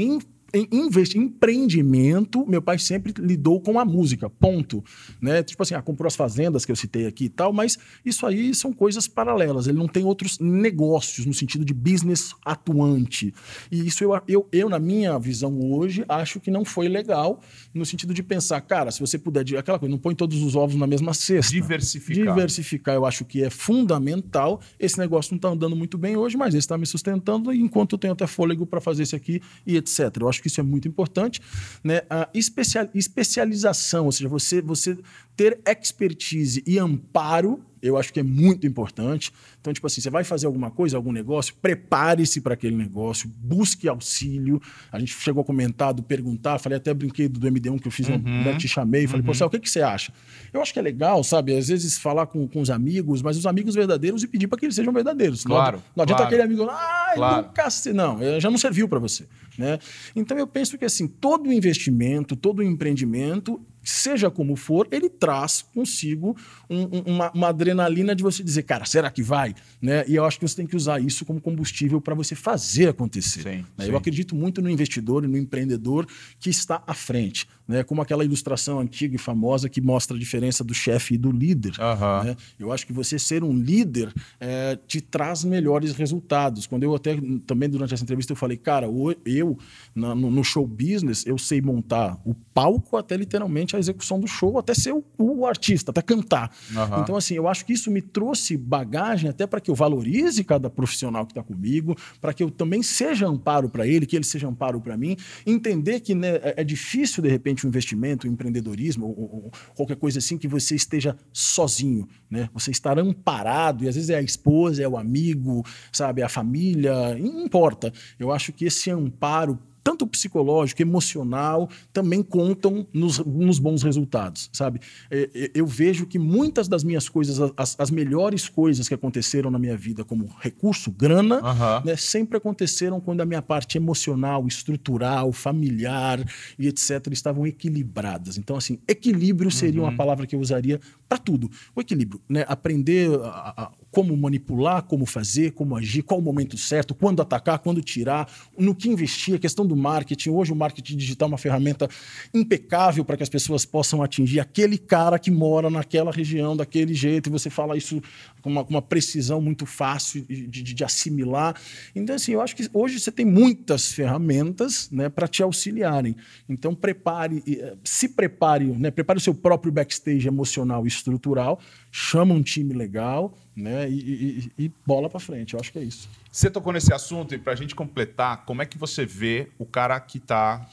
em, 0.55 0.69
empreendimento, 1.17 2.47
meu 2.47 2.63
pai 2.63 2.79
sempre 2.79 3.13
lidou 3.19 3.61
com 3.61 3.79
a 3.79 3.85
música, 3.85 4.29
ponto. 4.29 4.83
Né? 5.21 5.43
Tipo 5.43 5.63
assim, 5.63 5.75
ah, 5.75 5.83
comprou 5.83 6.07
as 6.07 6.17
fazendas 6.17 6.65
que 6.65 6.73
eu 6.73 6.77
citei 6.77 7.07
aqui 7.07 7.25
e 7.25 7.29
tal, 7.29 7.53
mas 7.53 7.79
isso 8.05 8.27
aí 8.27 8.55
são 8.55 8.73
coisas 8.73 9.07
paralelas. 9.09 9.67
Ele 9.67 9.79
não 9.79 9.89
tem 9.89 10.05
outros 10.05 10.39
negócios 10.39 11.27
no 11.27 11.35
sentido 11.35 11.65
de 11.65 11.75
business 11.75 12.35
atuante. 12.45 13.33
E 13.71 13.87
isso 13.87 14.05
eu, 14.05 14.21
eu, 14.29 14.49
eu, 14.53 14.69
na 14.69 14.79
minha 14.79 15.19
visão 15.19 15.59
hoje, 15.73 16.05
acho 16.09 16.41
que 16.41 16.51
não 16.51 16.65
foi 16.65 16.89
legal, 16.89 17.41
no 17.75 17.85
sentido 17.85 18.15
de 18.15 18.23
pensar, 18.23 18.61
cara, 18.61 18.91
se 18.91 19.01
você 19.01 19.19
puder, 19.19 19.45
de- 19.45 19.57
aquela 19.57 19.79
coisa, 19.79 19.91
não 19.91 19.99
põe 19.99 20.15
todos 20.15 20.43
os 20.43 20.55
ovos 20.57 20.77
na 20.77 20.87
mesma 20.87 21.15
cesta. 21.15 21.53
Diversificar. 21.53 22.35
Diversificar, 22.35 22.95
eu 22.95 23.05
acho 23.07 23.25
que 23.25 23.43
é 23.43 23.51
fundamental. 23.51 24.61
Esse 24.79 24.99
negócio 24.99 25.33
não 25.33 25.37
está 25.37 25.49
andando 25.49 25.75
muito 25.77 25.97
bem 25.99 26.17
hoje, 26.17 26.37
mas 26.37 26.49
esse 26.55 26.59
está 26.59 26.77
me 26.79 26.87
sustentando 26.87 27.53
enquanto 27.53 27.93
eu 27.95 27.99
tenho 27.99 28.13
até 28.13 28.27
fôlego 28.27 28.67
para 28.67 28.81
fazer 28.81 29.03
esse 29.03 29.17
aqui 29.17 29.41
e 29.67 29.77
etc. 29.77 30.17
Eu 30.21 30.29
acho 30.29 30.40
que 30.41 30.49
isso 30.49 30.61
é 30.61 30.65
muito 30.65 30.89
importante. 30.89 31.41
Né? 31.83 32.03
A 32.09 32.29
especial, 32.35 32.89
especialização, 32.95 34.07
ou 34.07 34.13
seja, 34.13 34.29
você, 34.29 34.61
você 34.61 34.99
ter 35.37 35.61
expertise 35.67 36.63
e 36.67 36.79
amparo, 36.79 37.65
eu 37.83 37.97
acho 37.97 38.13
que 38.13 38.21
é 38.21 38.23
muito 38.23 38.67
importante. 38.67 39.33
Então, 39.61 39.73
tipo 39.73 39.87
assim, 39.87 40.01
você 40.01 40.11
vai 40.11 40.25
fazer 40.25 40.47
alguma 40.47 40.71
coisa, 40.71 40.97
algum 40.97 41.13
negócio, 41.13 41.55
prepare-se 41.61 42.41
para 42.41 42.55
aquele 42.55 42.77
negócio, 42.77 43.31
busque 43.39 43.89
auxílio. 43.89 44.61
A 44.93 44.99
gente 44.99 45.15
chegou 45.15 45.43
a 45.43 45.45
comentar, 45.45 45.93
do 45.95 46.03
perguntar, 46.03 46.59
falei 46.59 46.77
até 46.79 46.93
brinquei 46.95 47.29
do 47.29 47.41
MD1 47.41 47.81
que 47.81 47.89
eu 47.89 47.93
fiz, 47.93 48.09
um, 48.09 48.19
né, 48.19 48.57
te 48.57 48.67
chamei, 48.69 49.07
falei, 49.07 49.25
pô, 49.25 49.33
Céu, 49.35 49.47
o 49.47 49.51
que, 49.51 49.59
que 49.59 49.69
você 49.71 49.83
acha? 49.83 50.13
Eu 50.53 50.61
acho 50.63 50.73
que 50.73 50.79
é 50.79 50.83
legal, 50.83 51.23
sabe? 51.25 51.57
Às 51.57 51.69
vezes 51.69 51.99
falar 51.99 52.27
com, 52.27 52.47
com 52.49 52.61
os 52.61 52.71
amigos, 52.71 53.23
mas 53.23 53.37
os 53.37 53.47
amigos 53.47 53.75
verdadeiros 53.75 54.23
e 54.23 54.27
pedir 54.29 54.47
para 54.49 54.59
que 54.59 54.67
eles 54.67 54.75
sejam 54.75 54.93
verdadeiros. 54.93 55.45
Não 55.45 55.57
Claro, 55.57 55.77
adi- 55.79 55.85
Não 55.97 56.03
adianta 56.03 56.23
claro. 56.23 56.35
aquele 56.35 56.43
amigo, 56.43 56.69
ah, 56.71 57.13
Claro. 57.15 57.47
nunca 57.47 57.71
se... 57.71 57.93
Não, 57.93 58.23
eh, 58.23 58.41
já 58.41 58.51
não 58.51 58.59
serviu 58.59 58.89
para 58.89 58.99
você. 58.99 59.27
Né? 59.59 59.79
Então 60.17 60.39
eu 60.39 60.47
penso 60.47 60.79
que 60.79 60.85
assim, 60.85 61.07
todo 61.07 61.53
investimento, 61.53 62.35
todo 62.35 62.63
empreendimento, 62.63 63.61
seja 63.91 64.31
como 64.31 64.57
for, 64.57 64.87
ele 64.91 65.09
traz 65.09 65.63
consigo 65.63 66.37
um- 66.69 66.83
um- 66.83 67.03
uma, 67.15 67.31
uma 67.33 67.49
adrenalina 67.49 68.15
de 68.15 68.23
você 68.23 68.43
dizer, 68.43 68.63
cara, 68.63 68.85
será 68.85 69.11
que 69.11 69.23
vai? 69.23 69.55
Né? 69.81 70.05
E 70.09 70.15
eu 70.15 70.25
acho 70.25 70.39
que 70.39 70.47
você 70.49 70.57
tem 70.57 70.67
que 70.67 70.77
usar 70.77 71.01
isso 71.01 71.25
como 71.25 71.41
combustível 71.41 72.01
para 72.01 72.15
você 72.15 72.35
fazer 72.35 72.89
acontecer. 72.89 73.43
Sim, 73.43 73.49
né? 73.77 73.85
sim. 73.85 73.91
Eu 73.91 73.97
acredito 73.97 74.35
muito 74.35 74.63
no 74.63 74.71
investidor 74.71 75.25
e 75.25 75.27
no 75.29 75.37
empreendedor 75.37 76.07
que 76.39 76.51
está 76.51 76.83
à 76.87 76.95
frente. 76.95 77.49
Né? 77.71 77.85
Como 77.85 78.03
aquela 78.03 78.25
ilustração 78.25 78.81
antiga 78.81 79.15
e 79.15 79.19
famosa 79.19 79.69
que 79.69 79.81
mostra 79.81 80.17
a 80.17 80.21
diferença 80.21 80.65
do 80.65 80.75
chefe 80.75 81.15
e 81.15 81.19
do 81.19 81.31
líder. 81.31 81.73
Aham. 81.79 82.25
né? 82.25 82.37
Eu 82.59 82.73
acho 82.73 82.85
que 82.85 82.93
você 82.93 83.17
ser 83.17 83.45
um 83.45 83.55
líder 83.57 84.13
eh, 84.41 84.77
te 84.89 85.01
traz 85.01 85.45
melhores 85.45 85.93
resultados. 85.95 86.67
Quando 86.67 86.83
eu 86.83 86.93
até, 86.97 87.17
também 87.47 87.69
durante 87.69 87.95
essa 87.95 88.03
entrevista, 88.03 88.33
eu 88.33 88.37
falei, 88.37 88.57
cara, 88.57 88.89
eu, 89.25 89.57
na- 89.95 90.17
no, 90.17 90.43
show 90.43 90.67
business, 90.67 91.25
eu 91.25 91.39
sei 91.39 91.61
montar 91.63 92.21
o 92.25 92.35
palco 92.35 92.97
até 92.97 93.17
literalmente 93.17 93.77
a 93.77 93.79
execução 93.79 94.19
do 94.19 94.27
show, 94.27 94.59
até 94.59 94.75
ser 94.75 94.93
o, 94.93 95.05
o 95.17 95.47
artista, 95.47 95.93
até 95.93 96.03
cantar. 96.03 96.51
Aham. 96.75 97.03
Então, 97.03 97.17
assim, 97.17 97.35
eu 97.35 97.47
acho 97.47 97.65
que 97.65 97.73
isso 97.73 97.89
me 97.89 98.03
trouxe 98.03 98.57
bagagem 98.57 99.31
até 99.31 99.47
para 99.47 99.61
que 99.61 99.71
eu 99.71 99.77
valorize 99.77 100.43
cada 100.43 100.69
profissional 100.69 101.25
que 101.25 101.31
está 101.31 101.43
comigo, 101.45 101.97
para 102.21 102.35
que 102.35 102.43
eu 102.43 102.51
também 102.51 102.83
seja 102.83 103.29
amparo 103.29 103.69
para 103.71 103.87
ele, 103.87 104.07
que 104.07 104.17
ele 104.17 104.25
seja 104.25 104.49
amparo 104.49 104.81
para 104.81 104.97
mim. 104.97 105.17
Entender 105.47 106.01
que 106.01 106.17
né, 106.17 106.31
é, 106.43 106.55
é 106.59 106.65
difícil, 106.65 107.23
de 107.23 107.29
repente, 107.29 107.60
um 107.67 107.69
investimento, 107.69 108.27
um 108.27 108.31
empreendedorismo, 108.31 109.07
ou- 109.07 109.45
ou 109.45 109.53
qualquer 109.75 109.97
coisa 109.97 110.19
assim, 110.19 110.37
que 110.39 110.49
você 110.49 110.75
esteja 110.75 111.17
sozinho, 111.33 112.09
né? 112.31 112.49
Você 112.53 112.71
estar 112.71 112.99
amparado, 112.99 113.85
e 113.85 113.89
às 113.89 113.95
vezes 113.95 114.11
é 114.11 114.17
a 114.17 114.23
esposa, 114.23 114.83
é 114.83 114.89
o 114.89 114.97
amigo, 114.97 115.65
sabe, 115.93 116.21
é 116.21 116.25
a 116.25 116.29
família, 116.29 117.15
não 117.19 117.45
importa. 117.45 117.93
Eu 118.19 118.33
acho 118.33 118.53
que 118.53 118.65
esse 118.65 118.91
amparo 118.91 119.59
tanto 119.91 120.07
psicológico, 120.07 120.81
emocional, 120.81 121.69
também 121.93 122.23
contam 122.23 122.87
nos, 122.93 123.19
nos 123.19 123.59
bons 123.59 123.83
resultados, 123.83 124.49
sabe? 124.53 124.81
É, 125.11 125.29
é, 125.35 125.51
eu 125.53 125.67
vejo 125.67 126.07
que 126.07 126.17
muitas 126.17 126.69
das 126.69 126.85
minhas 126.85 127.09
coisas, 127.09 127.41
as, 127.57 127.75
as, 127.77 127.91
melhores 127.91 128.49
coisas 128.49 128.87
que 128.87 128.95
aconteceram 128.95 129.51
na 129.51 129.59
minha 129.59 129.77
vida, 129.77 130.05
como 130.05 130.33
recurso, 130.39 130.93
grana, 130.93 131.41
uhum. 131.43 131.87
né, 131.87 131.97
sempre 131.97 132.39
aconteceram 132.39 133.01
quando 133.01 133.21
a 133.21 133.27
minha 133.27 133.43
parte 133.43 133.77
emocional, 133.77 134.47
estrutural, 134.47 135.33
familiar 135.33 136.25
e 136.57 136.69
etc. 136.69 137.09
estavam 137.11 137.45
equilibradas. 137.45 138.39
Então, 138.39 138.57
assim, 138.57 138.79
equilíbrio 138.87 139.51
seria 139.51 139.81
uhum. 139.81 139.89
uma 139.89 139.97
palavra 139.97 140.25
que 140.25 140.37
eu 140.37 140.41
usaria 140.41 140.81
para 141.09 141.19
tudo. 141.19 141.51
O 141.75 141.81
equilíbrio, 141.81 142.21
né? 142.29 142.45
Aprender 142.47 143.11
a, 143.25 143.65
a, 143.65 143.73
como 143.91 144.17
manipular, 144.17 144.83
como 144.85 145.05
fazer, 145.05 145.53
como 145.53 145.77
agir, 145.77 146.03
qual 146.03 146.21
o 146.21 146.23
momento 146.23 146.57
certo, 146.57 146.95
quando 146.95 147.21
atacar, 147.21 147.59
quando 147.59 147.83
tirar, 147.83 148.31
no 148.57 148.75
que 148.75 148.89
investir, 148.89 149.35
a 149.35 149.39
questão 149.39 149.67
do 149.67 149.75
marketing. 149.75 150.31
Hoje 150.31 150.53
o 150.53 150.57
marketing 150.57 150.97
digital 150.97 151.27
é 151.27 151.33
uma 151.33 151.39
ferramenta 151.39 151.89
impecável 152.33 153.05
para 153.05 153.17
que 153.17 153.23
as 153.23 153.29
pessoas 153.29 153.65
possam 153.65 154.03
atingir 154.03 154.39
aquele 154.41 154.79
cara 154.79 155.19
que 155.19 155.31
mora 155.31 155.69
naquela 155.69 156.13
região, 156.13 156.57
daquele 156.57 156.95
jeito, 156.95 157.29
e 157.29 157.33
você 157.33 157.51
fala 157.51 157.77
isso 157.77 158.01
com 158.41 158.51
uma, 158.51 158.65
com 158.65 158.71
uma 158.71 158.83
precisão 158.83 159.41
muito 159.41 159.67
fácil 159.67 160.25
de, 160.29 160.47
de, 160.47 160.63
de, 160.63 160.85
assimilar. 160.85 161.55
Então, 161.95 162.15
assim, 162.15 162.33
eu 162.33 162.41
acho 162.41 162.55
que 162.55 162.69
hoje 162.73 163.01
você 163.01 163.11
tem 163.11 163.27
muitas 163.27 163.93
ferramentas 163.93 164.89
né, 164.91 165.09
para 165.09 165.27
te 165.27 165.43
auxiliarem. 165.43 166.17
Então, 166.49 166.75
prepare, 166.75 167.43
eh, 167.47 167.75
se 167.85 168.09
prepare, 168.09 168.67
né, 168.67 168.91
prepare 168.91 169.19
o 169.19 169.21
seu 169.21 169.35
próprio 169.35 169.73
backstage 169.73 170.27
emocional 170.27 170.85
e 170.85 170.89
estrutural, 170.89 171.61
chama 171.91 172.35
um 172.35 172.43
time 172.43 172.73
legal, 172.73 173.37
né? 173.61 173.89
E, 173.89 174.51
e, 174.57 174.65
e 174.65 174.73
bola 174.87 175.09
para 175.09 175.21
frente. 175.21 175.55
Eu 175.55 175.61
acho 175.61 175.73
que 175.73 175.79
é 175.79 175.83
isso. 175.83 176.09
Você 176.31 176.51
tocou 176.51 176.73
nesse 176.73 176.93
assunto 176.93 177.35
e 177.35 177.39
para 177.39 177.53
a 177.53 177.57
gente 177.57 177.75
completar, 177.75 178.45
como 178.45 178.63
é 178.63 178.67
que 178.67 178.79
você 178.79 179.05
vê 179.05 179.51
o 179.59 179.67
cara 179.67 179.99
que 180.01 180.19
tá, 180.19 180.67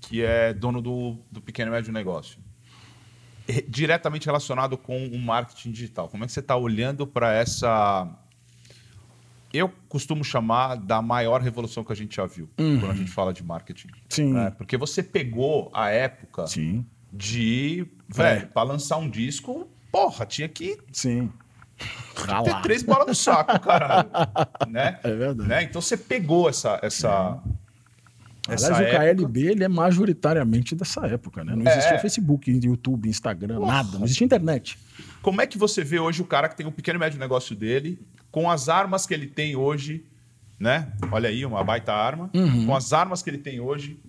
que 0.00 0.22
é 0.22 0.52
dono 0.52 0.82
do, 0.82 1.18
do 1.30 1.40
pequeno 1.40 1.70
e 1.70 1.74
médio 1.74 1.92
negócio? 1.92 2.38
Diretamente 3.68 4.26
relacionado 4.26 4.76
com 4.76 5.06
o 5.06 5.18
marketing 5.18 5.70
digital. 5.70 6.08
Como 6.08 6.24
é 6.24 6.26
que 6.26 6.32
você 6.32 6.40
está 6.40 6.56
olhando 6.56 7.06
para 7.06 7.32
essa 7.32 8.18
eu 9.54 9.72
costumo 9.88 10.24
chamar 10.24 10.74
da 10.74 11.00
maior 11.00 11.40
revolução 11.40 11.84
que 11.84 11.92
a 11.92 11.94
gente 11.94 12.16
já 12.16 12.26
viu 12.26 12.50
uhum. 12.58 12.80
quando 12.80 12.90
a 12.90 12.94
gente 12.96 13.10
fala 13.10 13.32
de 13.32 13.44
marketing. 13.44 13.86
Sim. 14.08 14.32
Né? 14.32 14.50
Porque 14.50 14.76
você 14.76 15.00
pegou 15.00 15.70
a 15.72 15.90
época 15.90 16.48
Sim. 16.48 16.84
de, 17.12 17.86
velho, 18.08 18.48
para 18.48 18.64
lançar 18.64 18.96
um 18.96 19.08
disco, 19.08 19.68
porra, 19.92 20.26
tinha 20.26 20.48
que 20.48 20.76
Sim. 20.90 21.30
Pra 22.14 22.42
ter 22.42 22.62
três 22.62 22.82
bolas 22.82 23.06
no 23.06 23.14
saco, 23.14 23.58
caralho. 23.60 24.08
né? 24.68 24.98
É 25.02 25.14
verdade. 25.14 25.48
Né? 25.48 25.62
Então 25.64 25.80
você 25.80 25.96
pegou 25.96 26.48
essa. 26.48 26.78
essa, 26.82 27.38
essa 28.48 28.74
Aliás, 28.74 28.94
época. 28.94 28.96
o 28.96 29.26
KLB 29.26 29.46
ele 29.46 29.64
é 29.64 29.68
majoritariamente 29.68 30.74
dessa 30.74 31.06
época, 31.06 31.44
né? 31.44 31.54
Não 31.56 31.70
existia 31.70 31.94
é. 31.94 31.98
Facebook, 31.98 32.50
YouTube, 32.50 33.08
Instagram, 33.08 33.56
Porra. 33.56 33.72
nada. 33.72 33.98
Não 33.98 34.04
existia 34.04 34.24
internet. 34.24 34.78
Como 35.22 35.40
é 35.40 35.46
que 35.46 35.58
você 35.58 35.82
vê 35.82 35.98
hoje 35.98 36.22
o 36.22 36.26
cara 36.26 36.48
que 36.48 36.56
tem 36.56 36.66
um 36.66 36.72
pequeno 36.72 36.98
e 36.98 37.00
médio 37.00 37.18
negócio 37.18 37.56
dele, 37.56 37.98
com 38.30 38.50
as 38.50 38.68
armas 38.68 39.06
que 39.06 39.14
ele 39.14 39.26
tem 39.26 39.56
hoje, 39.56 40.04
né? 40.58 40.92
Olha 41.10 41.28
aí, 41.28 41.44
uma 41.44 41.64
baita 41.64 41.92
arma. 41.92 42.30
Uhum. 42.34 42.66
Com 42.66 42.76
as 42.76 42.92
armas 42.92 43.22
que 43.22 43.30
ele 43.30 43.38
tem 43.38 43.60
hoje, 43.60 44.00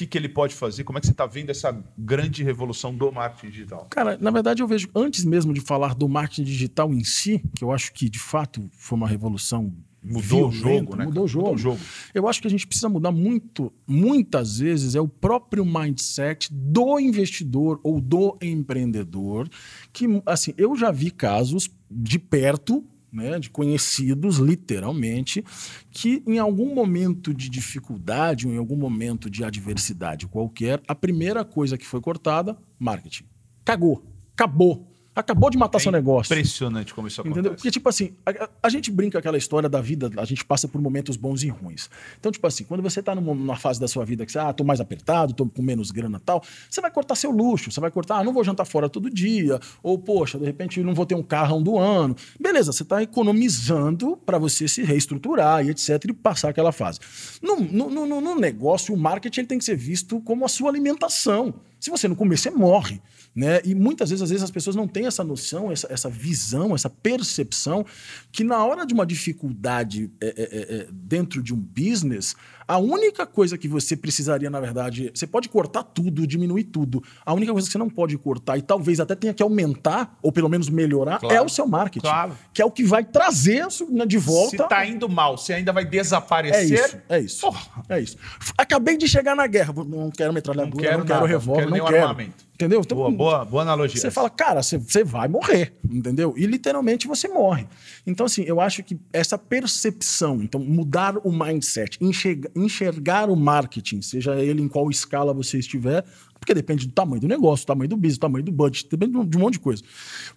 que, 0.00 0.06
que 0.06 0.16
ele 0.16 0.28
pode 0.28 0.54
fazer? 0.54 0.84
Como 0.84 0.98
é 0.98 1.00
que 1.00 1.06
você 1.06 1.12
está 1.12 1.26
vendo 1.26 1.50
essa 1.50 1.76
grande 1.98 2.42
revolução 2.42 2.94
do 2.94 3.12
marketing 3.12 3.50
digital? 3.50 3.86
Cara, 3.90 4.16
na 4.18 4.30
verdade, 4.30 4.62
eu 4.62 4.66
vejo, 4.66 4.88
antes 4.94 5.24
mesmo 5.24 5.52
de 5.52 5.60
falar 5.60 5.94
do 5.94 6.08
marketing 6.08 6.44
digital 6.44 6.92
em 6.92 7.04
si, 7.04 7.42
que 7.54 7.62
eu 7.62 7.70
acho 7.70 7.92
que 7.92 8.08
de 8.08 8.18
fato 8.18 8.68
foi 8.72 8.96
uma 8.96 9.08
revolução 9.08 9.72
Mudou 10.02 10.48
o 10.48 10.50
jogo, 10.50 10.96
né? 10.96 11.04
Mudou 11.04 11.24
o 11.24 11.28
jogo. 11.28 11.48
Mudou 11.48 11.54
o 11.54 11.58
jogo. 11.58 11.78
Eu 12.14 12.26
acho 12.26 12.40
que 12.40 12.46
a 12.46 12.50
gente 12.50 12.66
precisa 12.66 12.88
mudar 12.88 13.12
muito, 13.12 13.70
muitas 13.86 14.58
vezes, 14.58 14.94
é 14.94 15.00
o 15.00 15.06
próprio 15.06 15.62
mindset 15.62 16.48
do 16.50 16.98
investidor 16.98 17.78
ou 17.82 18.00
do 18.00 18.38
empreendedor. 18.40 19.46
Que, 19.92 20.06
assim, 20.24 20.54
eu 20.56 20.74
já 20.74 20.90
vi 20.90 21.10
casos 21.10 21.68
de 21.90 22.18
perto 22.18 22.82
né, 23.12 23.38
de 23.38 23.50
conhecidos, 23.50 24.38
literalmente, 24.38 25.44
que 25.90 26.22
em 26.26 26.38
algum 26.38 26.74
momento 26.74 27.34
de 27.34 27.48
dificuldade 27.48 28.46
ou 28.46 28.52
em 28.52 28.58
algum 28.58 28.76
momento 28.76 29.28
de 29.28 29.44
adversidade 29.44 30.26
qualquer, 30.26 30.82
a 30.86 30.94
primeira 30.94 31.44
coisa 31.44 31.76
que 31.76 31.86
foi 31.86 32.00
cortada, 32.00 32.56
marketing. 32.78 33.24
Cagou, 33.64 34.04
acabou. 34.32 34.89
Acabou 35.20 35.50
de 35.50 35.58
matar 35.58 35.78
é 35.78 35.80
seu 35.80 35.92
negócio. 35.92 36.32
Impressionante 36.32 36.94
como 36.94 37.06
isso 37.06 37.20
acontece. 37.20 37.38
Entendeu? 37.38 37.54
Porque, 37.54 37.70
tipo 37.70 37.88
assim, 37.88 38.14
a, 38.24 38.48
a, 38.62 38.68
gente 38.68 38.90
brinca 38.90 39.18
aquela 39.18 39.36
história 39.36 39.68
da 39.68 39.80
vida, 39.80 40.10
a 40.16 40.24
gente 40.24 40.44
passa 40.44 40.66
por 40.66 40.80
momentos 40.80 41.16
bons 41.16 41.42
e 41.42 41.48
ruins. 41.48 41.90
Então, 42.18 42.32
tipo 42.32 42.46
assim, 42.46 42.64
quando 42.64 42.82
você 42.82 43.02
tá 43.02 43.14
numa, 43.14 43.34
numa 43.34 43.56
fase 43.56 43.78
da 43.78 43.86
sua 43.86 44.04
vida 44.04 44.24
que 44.24 44.32
você, 44.32 44.38
ah, 44.38 44.52
tô 44.52 44.64
mais 44.64 44.80
apertado, 44.80 45.34
tô 45.34 45.46
com 45.46 45.62
menos 45.62 45.90
grana 45.90 46.18
e 46.18 46.20
tal, 46.20 46.42
você 46.68 46.80
vai 46.80 46.90
cortar 46.90 47.14
seu 47.14 47.30
luxo, 47.30 47.70
você 47.70 47.80
vai 47.80 47.90
cortar, 47.90 48.18
ah, 48.18 48.24
não 48.24 48.32
vou 48.32 48.42
jantar 48.42 48.64
fora 48.64 48.88
todo 48.88 49.10
dia, 49.10 49.60
ou, 49.82 49.98
poxa, 49.98 50.38
de 50.38 50.44
repente 50.44 50.82
não 50.82 50.94
vou 50.94 51.04
ter 51.04 51.14
um 51.14 51.22
carro 51.22 51.60
do 51.60 51.78
ano. 51.78 52.16
Beleza, 52.40 52.72
você 52.72 52.84
tá 52.84 53.02
economizando 53.02 54.16
para 54.16 54.38
você 54.38 54.66
se 54.66 54.82
reestruturar 54.82 55.64
e 55.64 55.70
etc, 55.70 56.04
e 56.08 56.12
passar 56.12 56.48
aquela 56.48 56.72
fase. 56.72 56.98
No, 57.42 57.60
no, 57.60 57.90
no, 57.90 58.20
no 58.20 58.34
negócio, 58.34 58.94
o 58.94 58.98
marketing 58.98 59.40
ele 59.40 59.48
tem 59.48 59.58
que 59.58 59.64
ser 59.64 59.76
visto 59.76 60.20
como 60.20 60.44
a 60.44 60.48
sua 60.48 60.70
alimentação. 60.70 61.54
Se 61.80 61.90
você 61.90 62.06
não 62.06 62.14
comer, 62.14 62.36
você 62.36 62.50
morre. 62.50 63.00
Né? 63.34 63.60
E 63.64 63.74
muitas 63.74 64.10
vezes, 64.10 64.22
às 64.22 64.30
vezes, 64.30 64.42
as 64.42 64.50
pessoas 64.50 64.76
não 64.76 64.86
têm 64.86 65.06
essa 65.06 65.24
noção, 65.24 65.70
essa, 65.72 65.86
essa 65.90 66.10
visão, 66.10 66.74
essa 66.74 66.90
percepção 66.90 67.86
que 68.30 68.44
na 68.44 68.64
hora 68.64 68.84
de 68.84 68.92
uma 68.92 69.06
dificuldade 69.06 70.10
é, 70.20 70.26
é, 70.26 70.74
é, 70.76 70.88
dentro 70.92 71.42
de 71.42 71.54
um 71.54 71.56
business, 71.56 72.34
a 72.70 72.78
única 72.78 73.26
coisa 73.26 73.58
que 73.58 73.66
você 73.66 73.96
precisaria, 73.96 74.48
na 74.48 74.60
verdade, 74.60 75.10
você 75.12 75.26
pode 75.26 75.48
cortar 75.48 75.82
tudo, 75.82 76.24
diminuir 76.24 76.62
tudo. 76.62 77.02
A 77.26 77.34
única 77.34 77.50
coisa 77.50 77.66
que 77.66 77.72
você 77.72 77.78
não 77.78 77.90
pode 77.90 78.16
cortar 78.16 78.56
e 78.58 78.62
talvez 78.62 79.00
até 79.00 79.16
tenha 79.16 79.34
que 79.34 79.42
aumentar, 79.42 80.16
ou 80.22 80.30
pelo 80.30 80.48
menos 80.48 80.68
melhorar, 80.68 81.18
claro, 81.18 81.34
é 81.34 81.42
o 81.42 81.48
seu 81.48 81.66
marketing. 81.66 82.06
Claro. 82.06 82.38
Que 82.54 82.62
é 82.62 82.64
o 82.64 82.70
que 82.70 82.84
vai 82.84 83.04
trazer 83.04 83.66
né, 83.88 84.06
de 84.06 84.18
volta. 84.18 84.62
Se 84.62 84.68
tá 84.68 84.86
indo 84.86 85.08
mal, 85.08 85.36
você 85.36 85.54
ainda 85.54 85.72
vai 85.72 85.84
desaparecer. 85.84 86.78
É 86.78 86.84
isso. 86.84 86.98
É 87.08 87.18
isso. 87.18 87.40
Porra. 87.40 87.60
É 87.88 88.00
isso. 88.00 88.16
Acabei 88.56 88.96
de 88.96 89.08
chegar 89.08 89.34
na 89.34 89.48
guerra. 89.48 89.74
Não 89.74 90.08
quero 90.08 90.32
metralhadora, 90.32 90.70
não 90.70 90.80
quero, 90.80 90.98
não 90.98 91.06
quero 91.06 91.26
revólver, 91.26 91.66
não 91.66 91.86
quero. 91.86 92.06
Não 92.06 92.14
quero. 92.14 92.49
Entendeu? 92.60 92.82
Então, 92.82 92.98
boa, 92.98 93.10
boa, 93.10 93.44
boa 93.46 93.62
analogia. 93.62 93.98
Você 93.98 94.10
fala, 94.10 94.28
cara, 94.28 94.62
você, 94.62 94.76
você 94.76 95.02
vai 95.02 95.26
morrer, 95.28 95.72
entendeu? 95.82 96.34
E 96.36 96.44
literalmente 96.44 97.08
você 97.08 97.26
morre. 97.26 97.66
Então, 98.06 98.26
assim, 98.26 98.42
eu 98.42 98.60
acho 98.60 98.82
que 98.82 98.98
essa 99.14 99.38
percepção, 99.38 100.42
então, 100.42 100.60
mudar 100.60 101.16
o 101.24 101.32
mindset, 101.32 101.96
enxergar, 102.02 102.50
enxergar 102.54 103.30
o 103.30 103.36
marketing, 103.36 104.02
seja 104.02 104.34
ele 104.36 104.60
em 104.60 104.68
qual 104.68 104.90
escala 104.90 105.32
você 105.32 105.58
estiver, 105.58 106.04
porque 106.40 106.54
depende 106.54 106.86
do 106.86 106.92
tamanho 106.92 107.20
do 107.20 107.28
negócio, 107.28 107.64
do 107.64 107.68
tamanho 107.68 107.88
do 107.90 107.96
business, 107.96 108.16
do 108.16 108.22
tamanho 108.22 108.44
do 108.44 108.50
budget, 108.50 108.88
depende 108.90 109.12
de 109.28 109.36
um 109.36 109.40
monte 109.40 109.54
de 109.54 109.60
coisa. 109.60 109.82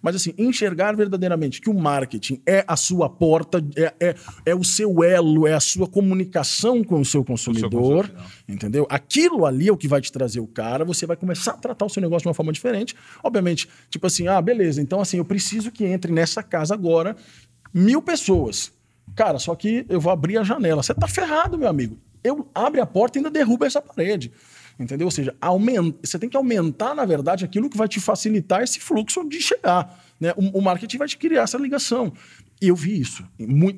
Mas 0.02 0.14
assim, 0.14 0.34
enxergar 0.36 0.94
verdadeiramente 0.94 1.62
que 1.62 1.70
o 1.70 1.74
marketing 1.74 2.42
é 2.46 2.62
a 2.68 2.76
sua 2.76 3.08
porta, 3.08 3.64
é, 3.74 3.94
é, 3.98 4.14
é 4.44 4.54
o 4.54 4.62
seu 4.62 5.02
elo, 5.02 5.46
é 5.46 5.54
a 5.54 5.60
sua 5.60 5.88
comunicação 5.88 6.84
com 6.84 7.00
o 7.00 7.04
seu 7.04 7.24
consumidor, 7.24 8.04
o 8.04 8.06
seu 8.06 8.54
entendeu? 8.54 8.86
Aquilo 8.90 9.46
ali 9.46 9.68
é 9.68 9.72
o 9.72 9.76
que 9.78 9.88
vai 9.88 10.02
te 10.02 10.12
trazer 10.12 10.40
o 10.40 10.46
cara, 10.46 10.84
você 10.84 11.06
vai 11.06 11.16
começar 11.16 11.52
a 11.52 11.56
tratar 11.56 11.86
o 11.86 11.88
seu 11.88 12.02
negócio 12.02 12.24
de 12.24 12.28
uma 12.28 12.34
forma 12.34 12.52
diferente. 12.52 12.94
Obviamente, 13.22 13.66
tipo 13.88 14.06
assim, 14.06 14.28
ah, 14.28 14.42
beleza, 14.42 14.82
então 14.82 15.00
assim, 15.00 15.16
eu 15.16 15.24
preciso 15.24 15.72
que 15.72 15.84
entre 15.86 16.12
nessa 16.12 16.42
casa 16.42 16.74
agora 16.74 17.16
mil 17.72 18.02
pessoas. 18.02 18.70
Cara, 19.16 19.38
só 19.38 19.54
que 19.54 19.86
eu 19.88 20.00
vou 20.00 20.12
abrir 20.12 20.38
a 20.38 20.44
janela. 20.44 20.82
Você 20.82 20.94
tá 20.94 21.08
ferrado, 21.08 21.56
meu 21.56 21.68
amigo. 21.68 21.98
Eu 22.22 22.48
abro 22.54 22.80
a 22.80 22.86
porta 22.86 23.18
e 23.18 23.20
ainda 23.20 23.30
derrubo 23.30 23.64
essa 23.64 23.82
parede. 23.82 24.32
Entendeu? 24.78 25.06
Ou 25.06 25.10
seja, 25.10 25.34
aumenta, 25.40 25.96
você 26.02 26.18
tem 26.18 26.28
que 26.28 26.36
aumentar, 26.36 26.94
na 26.94 27.04
verdade, 27.04 27.44
aquilo 27.44 27.70
que 27.70 27.76
vai 27.76 27.86
te 27.86 28.00
facilitar 28.00 28.62
esse 28.62 28.80
fluxo 28.80 29.28
de 29.28 29.40
chegar. 29.40 30.02
Né? 30.18 30.32
O, 30.36 30.58
o 30.58 30.62
marketing 30.62 30.98
vai 30.98 31.08
te 31.08 31.16
criar 31.16 31.42
essa 31.42 31.58
ligação. 31.58 32.12
E 32.64 32.68
eu 32.68 32.74
vi 32.74 32.98
isso, 32.98 33.22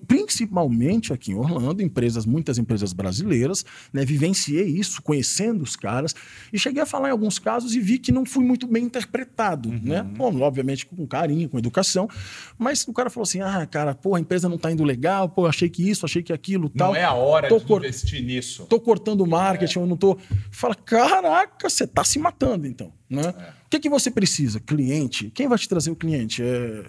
principalmente 0.07 1.13
aqui 1.13 1.33
em 1.33 1.35
Orlando, 1.35 1.83
empresas, 1.83 2.25
muitas 2.25 2.57
empresas 2.57 2.93
brasileiras, 2.93 3.65
né, 3.93 4.05
vivenciei 4.05 4.65
isso, 4.65 5.03
conhecendo 5.03 5.65
os 5.65 5.75
caras, 5.75 6.15
e 6.53 6.59
cheguei 6.59 6.81
a 6.81 6.87
falar 6.87 7.09
em 7.09 7.11
alguns 7.11 7.37
casos 7.41 7.75
e 7.75 7.81
vi 7.81 7.99
que 7.99 8.13
não 8.13 8.25
fui 8.25 8.45
muito 8.45 8.65
bem 8.65 8.85
interpretado, 8.85 9.71
uhum. 9.71 9.81
né? 9.83 10.05
Bom, 10.05 10.41
obviamente 10.41 10.87
com 10.87 11.05
carinho, 11.05 11.49
com 11.49 11.59
educação, 11.59 12.09
mas 12.57 12.87
o 12.87 12.93
cara 12.93 13.11
falou 13.11 13.25
assim: 13.25 13.41
ah, 13.41 13.67
cara, 13.67 13.93
pô, 13.93 14.15
a 14.15 14.21
empresa 14.21 14.49
não 14.49 14.55
está 14.55 14.71
indo 14.71 14.85
legal, 14.85 15.29
pô, 15.29 15.47
achei 15.47 15.69
que 15.69 15.91
isso, 15.91 16.07
achei 16.07 16.23
que 16.23 16.33
aquilo, 16.33 16.69
tal. 16.71 16.93
Não 16.93 16.97
é 16.97 17.03
a 17.03 17.13
hora 17.13 17.49
tô 17.49 17.59
de 17.59 17.65
cor... 17.65 17.81
investir 17.81 18.23
nisso. 18.23 18.67
Tô 18.67 18.79
cortando 18.79 19.23
o 19.23 19.27
marketing, 19.27 19.81
é. 19.81 19.83
eu 19.83 19.87
não 19.89 19.97
tô. 19.97 20.17
Fala, 20.53 20.77
caraca, 20.77 21.69
você 21.69 21.83
está 21.83 22.05
se 22.05 22.21
matando, 22.21 22.69
então, 22.69 22.93
né? 23.11 23.35
É. 23.37 23.67
O 23.67 23.69
que, 23.69 23.81
que 23.81 23.89
você 23.89 24.13
precisa? 24.13 24.61
Cliente. 24.61 25.33
Quem 25.35 25.49
vai 25.49 25.59
te 25.59 25.69
trazer 25.69 25.91
o 25.91 25.97
cliente? 25.97 26.41
É 26.41 26.85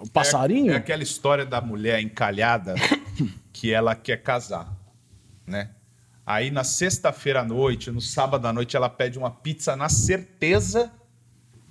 o 0.00 0.08
passarinho? 0.08 0.72
É, 0.72 0.74
é 0.74 0.78
aquela 0.78 1.02
história 1.02 1.44
da 1.44 1.60
mulher 1.60 2.00
encalhada 2.00 2.74
que 3.52 3.72
ela 3.72 3.94
quer 3.94 4.22
casar, 4.22 4.72
né? 5.46 5.70
Aí 6.24 6.50
na 6.50 6.62
sexta-feira 6.62 7.40
à 7.40 7.44
noite, 7.44 7.90
no 7.90 8.00
sábado 8.00 8.46
à 8.46 8.52
noite, 8.52 8.76
ela 8.76 8.90
pede 8.90 9.18
uma 9.18 9.30
pizza 9.30 9.74
na 9.74 9.88
certeza 9.88 10.92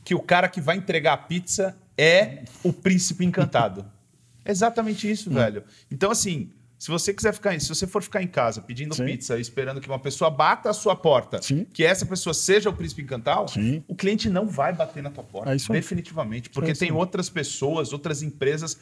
que 0.04 0.16
o 0.16 0.20
cara 0.20 0.50
que 0.50 0.60
vai 0.60 0.78
entregar 0.78 1.14
a 1.14 1.18
pizza 1.18 1.78
é 1.98 2.44
o 2.64 2.74
príncipe 2.74 3.24
encantado. 3.24 3.86
exatamente 4.46 5.10
isso, 5.10 5.30
hum. 5.30 5.34
velho. 5.34 5.64
Então, 5.92 6.10
assim, 6.10 6.52
Se 6.78 6.90
você 6.92 7.12
quiser 7.14 7.34
ficar, 7.34 7.60
se 7.60 7.68
você 7.68 7.88
for 7.88 8.04
ficar 8.04 8.22
em 8.22 8.28
casa 8.28 8.62
pedindo 8.62 8.94
Sim. 8.94 9.06
pizza, 9.06 9.40
esperando 9.40 9.82
que 9.82 9.88
uma 9.88 9.98
pessoa 9.98 10.30
bata 10.30 10.70
a 10.70 10.74
sua 10.74 10.96
porta, 10.96 11.42
Sim. 11.42 11.66
que 11.74 11.84
essa 11.84 12.06
pessoa 12.06 12.34
seja 12.34 12.70
o 12.70 12.74
príncipe 12.74 13.02
encantal, 13.02 13.48
Sim. 13.48 13.84
o 13.88 13.96
cliente 13.96 14.30
não 14.30 14.48
vai 14.48 14.72
bater 14.74 15.02
na 15.02 15.10
tua 15.10 15.24
porta, 15.24 15.52
É 15.52 15.74
definitivamente, 15.74 16.50
porque 16.52 16.72
É 16.72 16.76
tem 16.76 16.92
outras 16.92 17.30
pessoas, 17.30 17.94
outras 17.94 18.22
empresas 18.22 18.78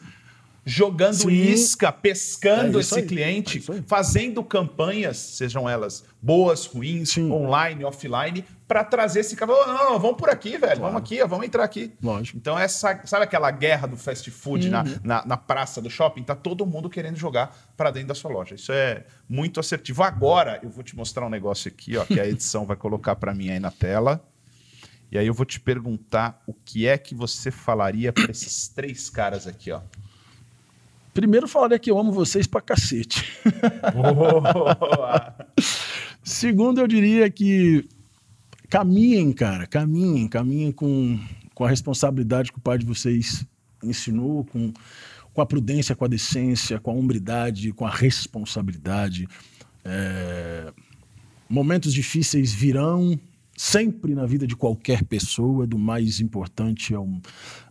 jogando 0.65 1.13
Sim. 1.21 1.29
isca, 1.29 1.91
pescando 1.91 2.79
É 2.79 2.81
esse 2.81 2.95
aí. 2.95 3.05
cliente, 3.05 3.63
É 3.71 3.81
fazendo 3.85 4.43
campanhas, 4.43 5.17
sejam 5.17 5.69
elas 5.69 6.03
boas, 6.21 6.65
ruins, 6.65 7.09
Sim. 7.11 7.29
online, 7.31 7.83
offline, 7.85 8.43
para 8.67 8.83
trazer 8.83 9.19
esse 9.19 9.35
cara. 9.35 9.51
"Ô, 9.51 9.67
não, 9.67 9.99
vamos 9.99 10.17
por 10.17 10.27
aqui, 10.27 10.57
velho. 10.57 10.81
Vamos 10.81 10.97
aqui, 10.97 11.21
ó, 11.21 11.27
vamos 11.27 11.45
entrar 11.45 11.63
aqui. 11.63 11.93
Lógico. 12.01 12.35
Então, 12.39 12.57
essa, 12.57 12.99
sabe 13.05 13.23
aquela 13.25 13.51
guerra 13.51 13.87
do 13.87 13.95
fast 13.95 14.31
food 14.31 14.67
na, 14.69 14.81
Uhum. 14.83 14.95
na, 15.03 15.23
na 15.23 15.37
praça 15.37 15.79
do 15.79 15.89
shopping? 15.89 16.23
Tá 16.23 16.33
todo 16.33 16.65
mundo 16.65 16.89
querendo 16.89 17.15
jogar 17.15 17.55
para 17.77 17.91
dentro 17.91 18.07
da 18.07 18.15
sua 18.15 18.31
loja. 18.31 18.55
Isso 18.55 18.71
é 18.71 19.05
muito 19.29 19.59
assertivo. 19.59 20.01
Agora, 20.01 20.59
eu 20.63 20.69
vou 20.71 20.83
te 20.83 20.95
mostrar 20.95 21.27
um 21.27 21.29
negócio 21.29 21.67
aqui, 21.69 21.95
ó, 21.95 22.03
que 22.05 22.19
a 22.19 22.27
edição 22.27 22.65
vai 22.65 22.75
colocar 22.75 23.15
para 23.15 23.35
mim 23.35 23.51
aí 23.51 23.59
na 23.59 23.69
tela. 23.69 24.19
E 25.11 25.17
aí 25.19 25.27
eu 25.27 25.33
vou 25.35 25.45
te 25.45 25.59
perguntar 25.59 26.41
o 26.47 26.53
que 26.53 26.87
é 26.87 26.97
que 26.97 27.13
você 27.13 27.51
falaria 27.51 28.11
para 28.11 28.31
esses 28.31 28.67
três 28.67 29.11
caras 29.11 29.45
aqui, 29.45 29.71
ó. 29.71 29.79
Primeiro, 31.15 31.47
falaria 31.47 31.79
que 31.79 31.89
eu 31.89 31.97
amo 31.97 32.11
vocês 32.11 32.45
pra 32.45 32.59
cacete. 32.59 33.23
Segundo, 36.21 36.81
eu 36.81 36.87
diria 36.87 37.31
que 37.31 37.87
caminhem, 38.69 39.31
cara, 39.31 39.65
caminhem, 39.65 40.27
caminhem 40.27 40.73
com, 40.73 41.17
com 41.53 41.63
a 41.63 41.69
responsabilidade 41.69 42.51
que 42.51 42.57
o 42.57 42.61
pai 42.61 42.77
de 42.77 42.85
vocês 42.85 43.45
ensinou, 43.81 44.43
com, 44.43 44.73
com 45.33 45.41
a 45.41 45.45
prudência, 45.45 45.95
com 45.95 46.03
a 46.03 46.09
decência, 46.09 46.81
com 46.81 46.91
a 46.91 46.93
hombridade, 46.93 47.71
com 47.71 47.85
a 47.85 47.89
responsabilidade. 47.89 49.25
É, 49.85 50.73
momentos 51.47 51.93
difíceis 51.93 52.53
virão 52.53 53.17
sempre 53.55 54.13
na 54.13 54.25
vida 54.25 54.45
de 54.45 54.55
qualquer 54.55 55.03
pessoa, 55.05 55.65
do 55.65 55.77
mais 55.77 56.19
importante 56.19 56.93
ao 56.93 57.07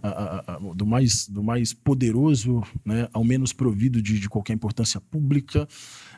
a- 0.02 0.08
a- 0.08 0.54
a- 0.54 0.74
do 0.74 0.86
mais 0.86 1.28
do 1.28 1.42
mais 1.42 1.72
poderoso, 1.72 2.62
né, 2.84 3.08
ao 3.12 3.22
menos 3.24 3.52
provido 3.52 4.00
de, 4.00 4.18
de 4.18 4.28
qualquer 4.28 4.54
importância 4.54 5.00
pública. 5.00 5.68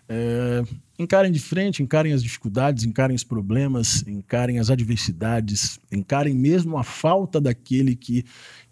É, 0.09 0.63
encarem 0.99 1.33
de 1.33 1.41
frente, 1.41 1.83
encarem 1.83 2.13
as 2.13 2.23
dificuldades, 2.23 2.85
encarem 2.85 3.17
os 3.17 3.25
problemas, 3.25 4.05
encarem 4.07 4.61
as 4.61 4.71
adversidades, 4.71 5.81
encarem 5.91 6.35
mesmo 6.35 6.79
a 6.79 6.85
falta 6.85 7.41
daquele 7.41 7.97
que 7.97 8.25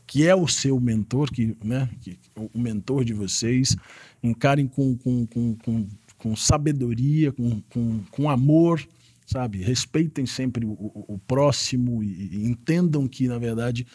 que 0.06 0.26
é 0.28 0.34
o 0.34 0.46
seu 0.46 0.78
mentor, 0.78 1.30
que, 1.32 1.56
né, 1.64 1.88
que, 2.02 2.18
o 2.36 2.58
mentor 2.58 3.06
de 3.06 3.14
vocês, 3.14 3.74
encarem 4.22 4.66
com, 4.66 4.94
com, 4.98 5.26
com, 5.26 5.54
com, 5.56 5.88
com 6.18 6.36
sabedoria, 6.36 7.32
com, 7.32 7.62
com, 7.70 8.00
com 8.10 8.28
amor, 8.28 8.86
sabe? 9.24 9.62
Respeitem 9.62 10.26
sempre 10.26 10.64
o, 10.64 10.72
o- 10.72 11.18
próximo 11.26 12.02
e, 12.02 12.36
e 12.36 12.46
entendam 12.46 13.06
que, 13.08 13.26
na 13.26 13.38
verdade, 13.38 13.86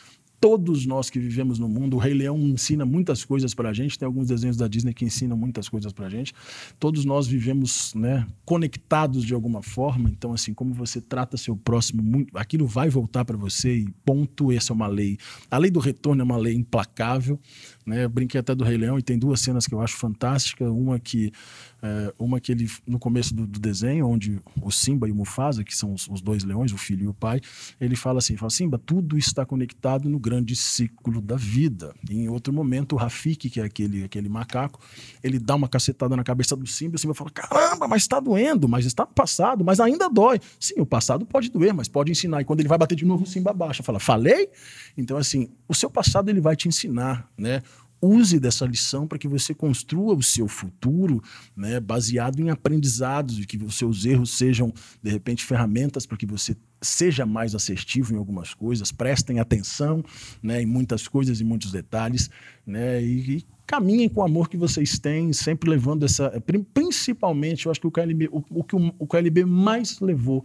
todos 0.41 0.85
nós 0.85 1.09
que 1.09 1.19
vivemos 1.19 1.59
no 1.59 1.67
mundo, 1.67 1.97
o 1.97 1.99
Rei 1.99 2.13
Leão 2.13 2.37
ensina 2.39 2.85
muitas 2.85 3.25
coisas 3.25 3.53
para 3.53 3.69
a 3.69 3.73
gente, 3.73 3.99
tem 3.99 4.05
alguns 4.05 4.27
desenhos 4.27 4.55
da 4.55 4.67
Disney 4.67 4.93
que 4.93 5.03
ensinam 5.03 5.35
muitas 5.37 5.67
coisas 5.67 5.91
para 5.91 6.07
a 6.07 6.09
gente. 6.09 6.33
Todos 6.79 7.03
nós 7.03 7.27
vivemos 7.27 7.93
né, 7.93 8.25
conectados 8.45 9.25
de 9.25 9.33
alguma 9.33 9.61
forma, 9.61 10.09
então, 10.09 10.31
assim, 10.33 10.53
como 10.53 10.73
você 10.73 11.01
trata 11.01 11.35
seu 11.35 11.57
próximo, 11.57 12.01
muito, 12.01 12.37
aquilo 12.37 12.65
vai 12.65 12.89
voltar 12.89 13.25
para 13.25 13.35
você 13.37 13.79
e 13.79 13.89
ponto, 14.05 14.51
essa 14.51 14.71
é 14.71 14.75
uma 14.75 14.87
lei. 14.87 15.17
A 15.51 15.57
lei 15.57 15.69
do 15.69 15.79
retorno 15.79 16.21
é 16.21 16.23
uma 16.25 16.37
lei 16.37 16.53
implacável, 16.55 17.37
né? 17.89 18.03
Eu 18.03 18.09
brinquei 18.09 18.39
até 18.39 18.53
do 18.53 18.63
Rei 18.63 18.77
Leão 18.77 18.99
e 18.99 19.01
tem 19.01 19.17
duas 19.17 19.41
cenas 19.41 19.65
que 19.65 19.73
eu 19.73 19.81
acho 19.81 19.97
fantásticas. 19.97 20.69
Uma 20.69 20.99
que, 20.99 21.31
é, 21.81 22.13
uma 22.19 22.39
que 22.39 22.51
ele, 22.51 22.69
no 22.85 22.99
começo 22.99 23.33
do, 23.33 23.47
do 23.47 23.59
desenho, 23.59 24.07
onde 24.07 24.39
o 24.61 24.69
Simba 24.69 25.07
e 25.09 25.11
o 25.11 25.15
Mufasa, 25.15 25.63
que 25.63 25.75
são 25.75 25.93
os, 25.93 26.07
os 26.07 26.21
dois 26.21 26.43
leões, 26.43 26.71
o 26.71 26.77
filho 26.77 27.05
e 27.05 27.07
o 27.07 27.13
pai, 27.13 27.41
ele 27.81 27.95
fala 27.95 28.19
assim: 28.19 28.37
fala, 28.37 28.51
Simba, 28.51 28.77
tudo 28.77 29.17
está 29.17 29.43
conectado 29.43 30.07
no 30.07 30.19
grande 30.19 30.55
ciclo 30.55 31.19
da 31.19 31.35
vida. 31.35 31.93
E 32.07 32.15
em 32.15 32.29
outro 32.29 32.53
momento, 32.53 32.93
o 32.93 32.95
Rafiki, 32.95 33.49
que 33.49 33.59
é 33.59 33.63
aquele, 33.63 34.03
aquele 34.03 34.29
macaco, 34.29 34.79
ele 35.23 35.39
dá 35.39 35.55
uma 35.55 35.67
cacetada 35.67 36.15
na 36.15 36.23
cabeça 36.23 36.55
do 36.55 36.67
Simba 36.67 36.93
e 36.93 36.97
o 36.97 36.99
Simba 36.99 37.15
fala: 37.15 37.31
caramba, 37.31 37.87
mas 37.87 38.03
está 38.03 38.19
doendo, 38.19 38.69
mas 38.69 38.85
está 38.85 39.03
no 39.03 39.13
passado, 39.13 39.65
mas 39.65 39.79
ainda 39.79 40.07
dói. 40.07 40.39
Sim, 40.59 40.79
o 40.79 40.85
passado 40.85 41.25
pode 41.25 41.49
doer, 41.49 41.73
mas 41.73 41.87
pode 41.87 42.11
ensinar. 42.11 42.41
E 42.41 42.45
quando 42.45 42.59
ele 42.59 42.69
vai 42.69 42.77
bater 42.77 42.95
de 42.95 43.05
novo, 43.05 43.23
o 43.23 43.27
Simba 43.27 43.51
baixa, 43.51 43.81
fala: 43.81 43.99
falei? 43.99 44.47
Então, 44.95 45.17
assim, 45.17 45.49
o 45.67 45.73
seu 45.73 45.89
passado 45.89 46.29
ele 46.29 46.39
vai 46.39 46.55
te 46.55 46.67
ensinar, 46.67 47.27
né? 47.35 47.63
Use 48.01 48.39
dessa 48.39 48.65
lição 48.65 49.07
para 49.07 49.17
que 49.17 49.27
você 49.27 49.53
construa 49.53 50.15
o 50.15 50.23
seu 50.23 50.47
futuro 50.47 51.21
né, 51.55 51.79
baseado 51.79 52.39
em 52.39 52.49
aprendizados 52.49 53.39
e 53.39 53.45
que 53.45 53.57
os 53.57 53.75
seus 53.77 54.05
erros 54.05 54.31
sejam, 54.37 54.73
de 55.03 55.09
repente, 55.11 55.43
ferramentas 55.43 56.05
para 56.05 56.17
que 56.17 56.25
você 56.25 56.55
seja 56.81 57.25
mais 57.25 57.53
assertivo 57.53 58.13
em 58.13 58.17
algumas 58.17 58.53
coisas, 58.53 58.91
prestem 58.91 59.39
atenção 59.39 60.01
né, 60.41 60.61
em 60.61 60.65
muitas 60.65 61.07
coisas 61.07 61.41
e 61.41 61.43
muitos 61.43 61.71
detalhes, 61.73 62.29
né, 62.65 63.03
e, 63.03 63.37
e 63.37 63.45
caminhem 63.67 64.07
com 64.09 64.21
o 64.21 64.23
amor 64.23 64.49
que 64.49 64.55
vocês 64.57 64.97
têm, 64.97 65.31
sempre 65.33 65.69
levando 65.69 66.03
essa. 66.05 66.29
pri- 66.41 66.65
Principalmente, 66.73 67.65
eu 67.65 67.71
acho 67.71 67.81
que 67.81 67.87
o 67.87 67.91
KLB, 67.91 68.29
o, 68.31 68.43
o 68.49 68.63
que 68.63 68.75
o, 68.75 68.93
o 68.97 69.05
KLB 69.05 69.45
mais 69.45 69.99
levou 69.99 70.43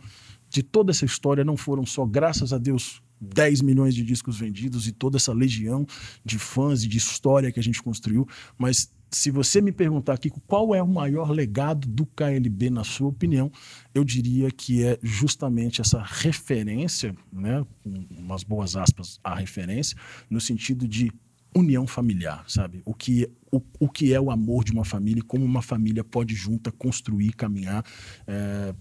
de 0.55 0.62
toda 0.62 0.93
essa 0.93 1.05
história 1.05 1.43
não 1.43 1.56
foram 1.56 1.85
só, 1.85 2.06
graças 2.06 2.52
a 2.52 2.59
Deus, 2.59 3.02
10 3.20 3.60
milhões 3.60 3.93
de 3.93 4.05
discos 4.05 4.39
vendidos 4.39 4.86
e 4.86 4.93
toda 4.93 5.16
essa 5.16 5.32
legião 5.32 5.85
de 6.24 6.39
fãs 6.39 6.85
e 6.85 6.89
de 6.89 6.97
história 6.97 7.51
que 7.51 7.59
a 7.59 7.62
gente 7.62 7.82
construiu, 7.82 8.24
mas 8.56 8.94
se 9.10 9.32
você 9.32 9.60
me 9.60 9.72
perguntar 9.72 10.12
aqui 10.12 10.31
qual 10.47 10.72
é 10.72 10.81
o 10.81 10.86
maior 10.86 11.31
legado 11.31 11.89
do 11.89 12.06
KLB, 12.06 12.70
na 12.70 12.85
sua 12.85 13.09
opinião, 13.09 13.51
eu 13.93 14.05
diria 14.05 14.48
que 14.48 14.85
é 14.85 14.97
justamente 15.02 15.81
essa 15.81 16.01
referência, 16.01 17.16
né, 17.32 17.66
com 17.82 18.06
umas 18.16 18.44
boas 18.44 18.76
aspas, 18.76 19.18
a 19.24 19.35
referência, 19.35 19.97
no 20.31 20.40
sentido 20.40 20.86
de 20.86 21.12
união 21.52 21.86
familiar, 21.86 22.44
sabe? 22.48 22.82
O 22.85 22.94
que, 22.94 23.28
o, 23.51 23.60
o 23.78 23.89
que 23.89 24.12
é 24.12 24.20
o 24.20 24.31
amor 24.31 24.64
de 24.64 24.72
uma 24.72 24.85
família 24.85 25.20
e 25.20 25.22
como 25.22 25.44
uma 25.44 25.62
família 25.62 26.02
pode 26.02 26.35
junta 26.35 26.72
construir, 26.72 27.32
caminhar 27.32 27.85
é, 28.26 28.74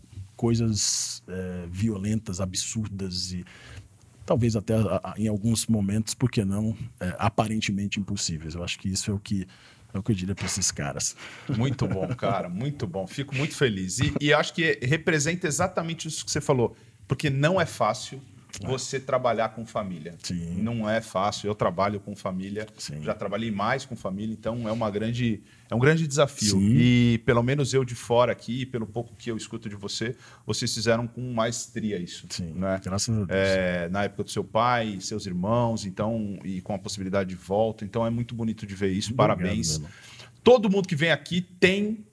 coisas 0.47 1.23
é, 1.29 1.65
violentas, 1.71 2.41
absurdas 2.41 3.31
e 3.31 3.45
talvez 4.25 4.57
até 4.57 4.75
a- 4.75 4.99
a- 5.01 5.13
em 5.17 5.29
alguns 5.29 5.67
momentos, 5.67 6.13
por 6.13 6.29
que 6.29 6.43
não, 6.43 6.75
é, 6.99 7.15
aparentemente 7.17 7.97
impossíveis. 7.97 8.53
Eu 8.55 8.61
acho 8.61 8.77
que 8.77 8.89
isso 8.89 9.09
é 9.09 9.13
o 9.13 9.19
que 9.19 9.47
é 9.93 9.97
o 9.97 10.03
que 10.03 10.11
eu 10.11 10.15
diria 10.15 10.35
para 10.35 10.45
esses 10.47 10.69
caras. 10.71 11.15
Muito 11.55 11.87
bom, 11.87 12.07
cara, 12.15 12.49
muito 12.49 12.85
bom. 12.87 13.05
Fico 13.07 13.33
muito 13.35 13.55
feliz. 13.55 13.99
E, 13.99 14.11
e 14.19 14.33
acho 14.33 14.51
que 14.53 14.79
representa 14.81 15.47
exatamente 15.47 16.07
isso 16.09 16.25
que 16.25 16.31
você 16.31 16.41
falou, 16.41 16.75
porque 17.07 17.29
não 17.29 17.61
é 17.61 17.65
fácil 17.65 18.19
você 18.61 18.99
trabalhar 18.99 19.49
com 19.49 19.65
família. 19.65 20.15
Sim. 20.21 20.61
Não 20.61 20.89
é 20.89 21.01
fácil. 21.01 21.47
Eu 21.47 21.55
trabalho 21.55 21.99
com 21.99 22.15
família, 22.15 22.67
Sim. 22.77 23.01
já 23.01 23.13
trabalhei 23.13 23.51
mais 23.51 23.85
com 23.85 23.95
família, 23.95 24.33
então 24.33 24.67
é 24.67 24.71
uma 24.71 24.89
grande 24.91 25.41
é 25.69 25.75
um 25.75 25.79
grande 25.79 26.07
desafio. 26.07 26.51
Sim. 26.51 26.75
E 26.75 27.17
pelo 27.25 27.41
menos 27.41 27.73
eu 27.73 27.83
de 27.83 27.95
fora 27.95 28.31
aqui, 28.31 28.65
pelo 28.65 28.85
pouco 28.85 29.15
que 29.15 29.31
eu 29.31 29.37
escuto 29.37 29.67
de 29.67 29.75
você, 29.75 30.15
vocês 30.45 30.71
fizeram 30.73 31.07
com 31.07 31.33
maestria 31.33 31.97
isso, 31.97 32.27
Sim, 32.29 32.53
né? 32.53 32.79
graças 32.83 33.09
a 33.15 33.25
Deus. 33.25 33.29
É, 33.31 33.89
na 33.89 34.03
época 34.03 34.23
do 34.23 34.29
seu 34.29 34.43
pai, 34.43 34.99
seus 35.01 35.25
irmãos, 35.25 35.85
então 35.85 36.37
e 36.43 36.61
com 36.61 36.75
a 36.75 36.79
possibilidade 36.79 37.29
de 37.29 37.35
volta, 37.35 37.83
então 37.83 38.05
é 38.05 38.09
muito 38.09 38.35
bonito 38.35 38.67
de 38.67 38.75
ver 38.75 38.91
isso. 38.91 39.13
Obrigado, 39.13 39.37
Parabéns. 39.39 39.75
irmão. 39.75 39.89
Todo 40.43 40.69
mundo 40.69 40.87
que 40.87 40.95
vem 40.95 41.09
aqui 41.09 41.41
tem 41.41 42.05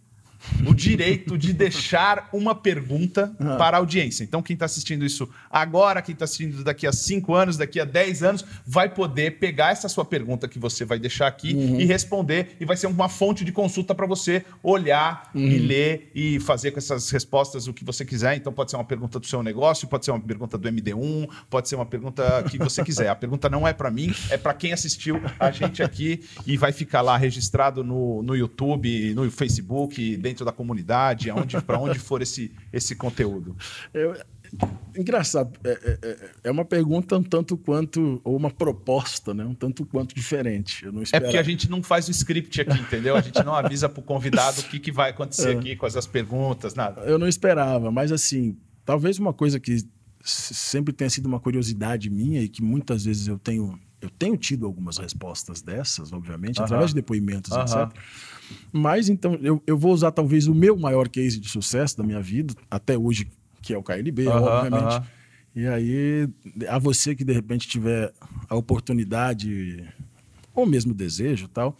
o 0.66 0.74
direito 0.74 1.36
de 1.38 1.52
deixar 1.52 2.28
uma 2.32 2.54
pergunta 2.54 3.34
Ah. 3.40 3.56
para 3.56 3.76
a 3.76 3.80
audiência. 3.80 4.22
Então, 4.24 4.42
quem 4.42 4.54
está 4.54 4.66
assistindo 4.66 5.04
isso 5.04 5.28
agora, 5.50 6.00
quem 6.02 6.12
está 6.12 6.24
assistindo 6.24 6.62
daqui 6.62 6.86
a 6.86 6.92
5 6.92 7.34
anos, 7.34 7.56
daqui 7.56 7.80
a 7.80 7.84
10 7.84 8.22
anos, 8.22 8.44
vai 8.66 8.88
poder 8.88 9.38
pegar 9.38 9.70
essa 9.72 9.88
sua 9.88 10.04
pergunta 10.04 10.46
que 10.48 10.58
você 10.58 10.84
vai 10.84 10.98
deixar 10.98 11.26
aqui 11.26 11.54
Uhum. 11.54 11.80
e 11.80 11.84
responder. 11.84 12.56
E 12.60 12.64
vai 12.64 12.76
ser 12.76 12.86
uma 12.86 13.08
fonte 13.08 13.44
de 13.44 13.52
consulta 13.52 13.94
para 13.94 14.06
você 14.06 14.44
olhar 14.62 15.30
Uhum. 15.34 15.42
e 15.42 15.58
ler 15.58 16.10
e 16.14 16.40
fazer 16.40 16.70
com 16.70 16.78
essas 16.78 17.10
respostas 17.10 17.66
o 17.66 17.72
que 17.72 17.84
você 17.84 18.04
quiser. 18.04 18.36
Então, 18.36 18.52
pode 18.52 18.70
ser 18.70 18.76
uma 18.76 18.84
pergunta 18.84 19.18
do 19.18 19.26
seu 19.26 19.42
negócio, 19.42 19.88
pode 19.88 20.04
ser 20.04 20.10
uma 20.10 20.20
pergunta 20.20 20.56
do 20.58 20.68
MD1, 20.68 21.28
pode 21.48 21.68
ser 21.68 21.76
uma 21.76 21.86
pergunta 21.86 22.42
que 22.50 22.58
você 22.58 22.82
quiser. 22.84 23.08
A 23.08 23.14
pergunta 23.16 23.48
não 23.48 23.66
é 23.66 23.72
para 23.72 23.90
mim, 23.90 24.14
é 24.30 24.36
para 24.36 24.54
quem 24.54 24.72
assistiu 24.72 25.20
a 25.38 25.50
gente 25.50 25.82
aqui 25.82 26.20
e 26.46 26.56
vai 26.56 26.72
ficar 26.72 27.00
lá 27.00 27.16
registrado 27.16 27.82
no, 27.82 28.22
no 28.22 28.36
YouTube, 28.36 29.12
no 29.14 29.30
Facebook, 29.30 30.16
dentro 30.16 30.29
da 30.44 30.52
comunidade, 30.52 31.28
para 31.66 31.78
onde 31.78 31.98
for 32.00 32.22
esse, 32.22 32.52
esse 32.72 32.94
conteúdo. 32.94 33.56
Eu- 33.92 34.14
engraçado, 34.96 35.52
é, 35.62 35.70
é- 35.70 35.98
é- 36.02 36.30
é 36.44 36.50
uma 36.50 36.64
pergunta 36.64 37.16
um 37.16 37.22
tanto 37.22 37.56
quanto, 37.56 38.20
ou 38.24 38.36
uma 38.36 38.50
proposta, 38.50 39.32
né? 39.32 39.44
um 39.44 39.54
tanto 39.54 39.84
quanto 39.86 40.14
diferente. 40.14 40.84
É 41.12 41.20
porque 41.20 41.36
a 41.38 41.42
gente 41.42 41.70
não 41.70 41.82
faz 41.82 42.08
o 42.08 42.10
script 42.10 42.60
aqui, 42.60 42.78
entendeu? 42.78 43.16
A 43.16 43.20
gente 43.20 43.42
não 43.44 43.54
avisa 43.54 43.88
pro 43.88 44.02
convidado 44.02 44.60
o 44.60 44.64
que, 44.64 44.78
que 44.80 44.90
vai 44.90 45.10
acontecer 45.10 45.56
aqui 45.58 45.76
com 45.76 45.86
as 45.86 46.06
perguntas, 46.06 46.74
nada. 46.74 47.02
Eu 47.02 47.18
não 47.18 47.28
esperava, 47.28 47.90
mas 47.92 48.10
assim, 48.10 48.56
talvez 48.84 49.18
uma 49.18 49.32
coisa 49.32 49.60
que 49.60 49.84
sempre 50.22 50.92
tenha 50.92 51.08
sido 51.08 51.26
uma 51.26 51.40
curiosidade 51.40 52.10
minha 52.10 52.42
e 52.42 52.48
que 52.48 52.62
muitas 52.62 53.04
vezes 53.04 53.26
eu 53.28 53.38
tenho 53.38 53.78
Eu 54.02 54.08
tenho 54.10 54.34
tido 54.36 54.64
algumas 54.66 54.96
respostas 54.96 55.60
dessas, 55.62 56.10
obviamente, 56.10 56.56
Aham. 56.58 56.64
através 56.64 56.90
de 56.90 56.94
depoimentos, 56.96 57.52
Aham. 57.52 57.84
etc. 57.84 57.98
Mas 58.72 59.08
então, 59.08 59.34
eu, 59.42 59.62
eu 59.66 59.76
vou 59.76 59.92
usar 59.92 60.10
talvez 60.12 60.46
o 60.46 60.54
meu 60.54 60.76
maior 60.76 61.08
case 61.08 61.38
de 61.38 61.48
sucesso 61.48 61.96
da 61.96 62.04
minha 62.04 62.20
vida, 62.20 62.54
até 62.70 62.96
hoje, 62.96 63.28
que 63.62 63.72
é 63.72 63.78
o 63.78 63.82
KLB, 63.82 64.28
Aham, 64.28 64.40
obviamente. 64.40 65.02
E 65.54 65.66
aí, 65.66 66.28
a 66.68 66.78
você 66.78 67.14
que 67.14 67.24
de 67.24 67.32
repente 67.32 67.66
tiver 67.66 68.12
a 68.48 68.54
oportunidade, 68.54 69.84
ou 70.54 70.64
mesmo 70.64 70.94
desejo 70.94 71.46
e 71.46 71.48
tal, 71.48 71.76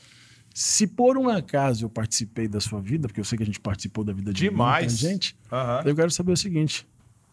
se 0.53 0.87
por 0.87 1.17
um 1.17 1.29
acaso 1.29 1.85
eu 1.85 1.91
participei 1.91 2.49
da 2.49 2.61
sua 2.61 2.81
vida, 2.81 3.07
porque 3.07 3.21
eu 3.21 3.25
sei 3.25 3.37
que 3.37 3.45
a 3.45 3.47
gente 3.47 3.61
participou 3.61 4.03
da 4.03 4.13
vida 4.13 4.33
de 4.33 4.43
Demais. 4.43 4.87
muita 4.87 4.97
gente, 4.97 5.37
Aham. 5.51 5.83
eu 5.85 5.95
quero 5.95 6.11
saber 6.11 6.33
o 6.33 6.37
seguinte: 6.37 6.87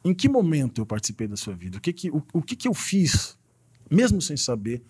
em 0.05 0.13
que 0.13 0.29
momento 0.29 0.81
eu 0.81 0.85
participei 0.85 1.27
da 1.27 1.35
sua 1.35 1.55
vida? 1.55 1.77
O 1.77 1.81
que 1.81 1.91
que, 1.91 2.09
o, 2.11 2.23
o 2.33 2.41
que, 2.41 2.55
que 2.55 2.67
eu 2.67 2.73
fiz, 2.73 3.37
mesmo 3.89 4.21
sem 4.21 4.37
saber, 4.37 4.83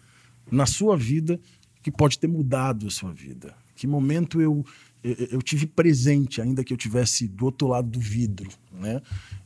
na 0.51 0.65
sua 0.65 0.97
vida, 0.97 1.39
que 1.81 1.91
pode 1.91 2.19
ter 2.19 2.27
mudado 2.27 2.87
a 2.87 2.91
sua 2.91 3.13
vida? 3.13 3.55
Que 3.77 3.85
momento 3.85 4.41
eu, 4.41 4.65
eu, 5.03 5.39
tive 5.41 5.67
presente, 5.67 6.41
ainda 6.41 6.63
que 6.63 6.73
eu 6.73 6.77
tivesse 6.77 7.27
do 7.27 7.45
outro 7.45 7.67
lado 7.67 7.87
do 7.87 7.99
vidro, 7.99 8.49
né? 8.71 8.99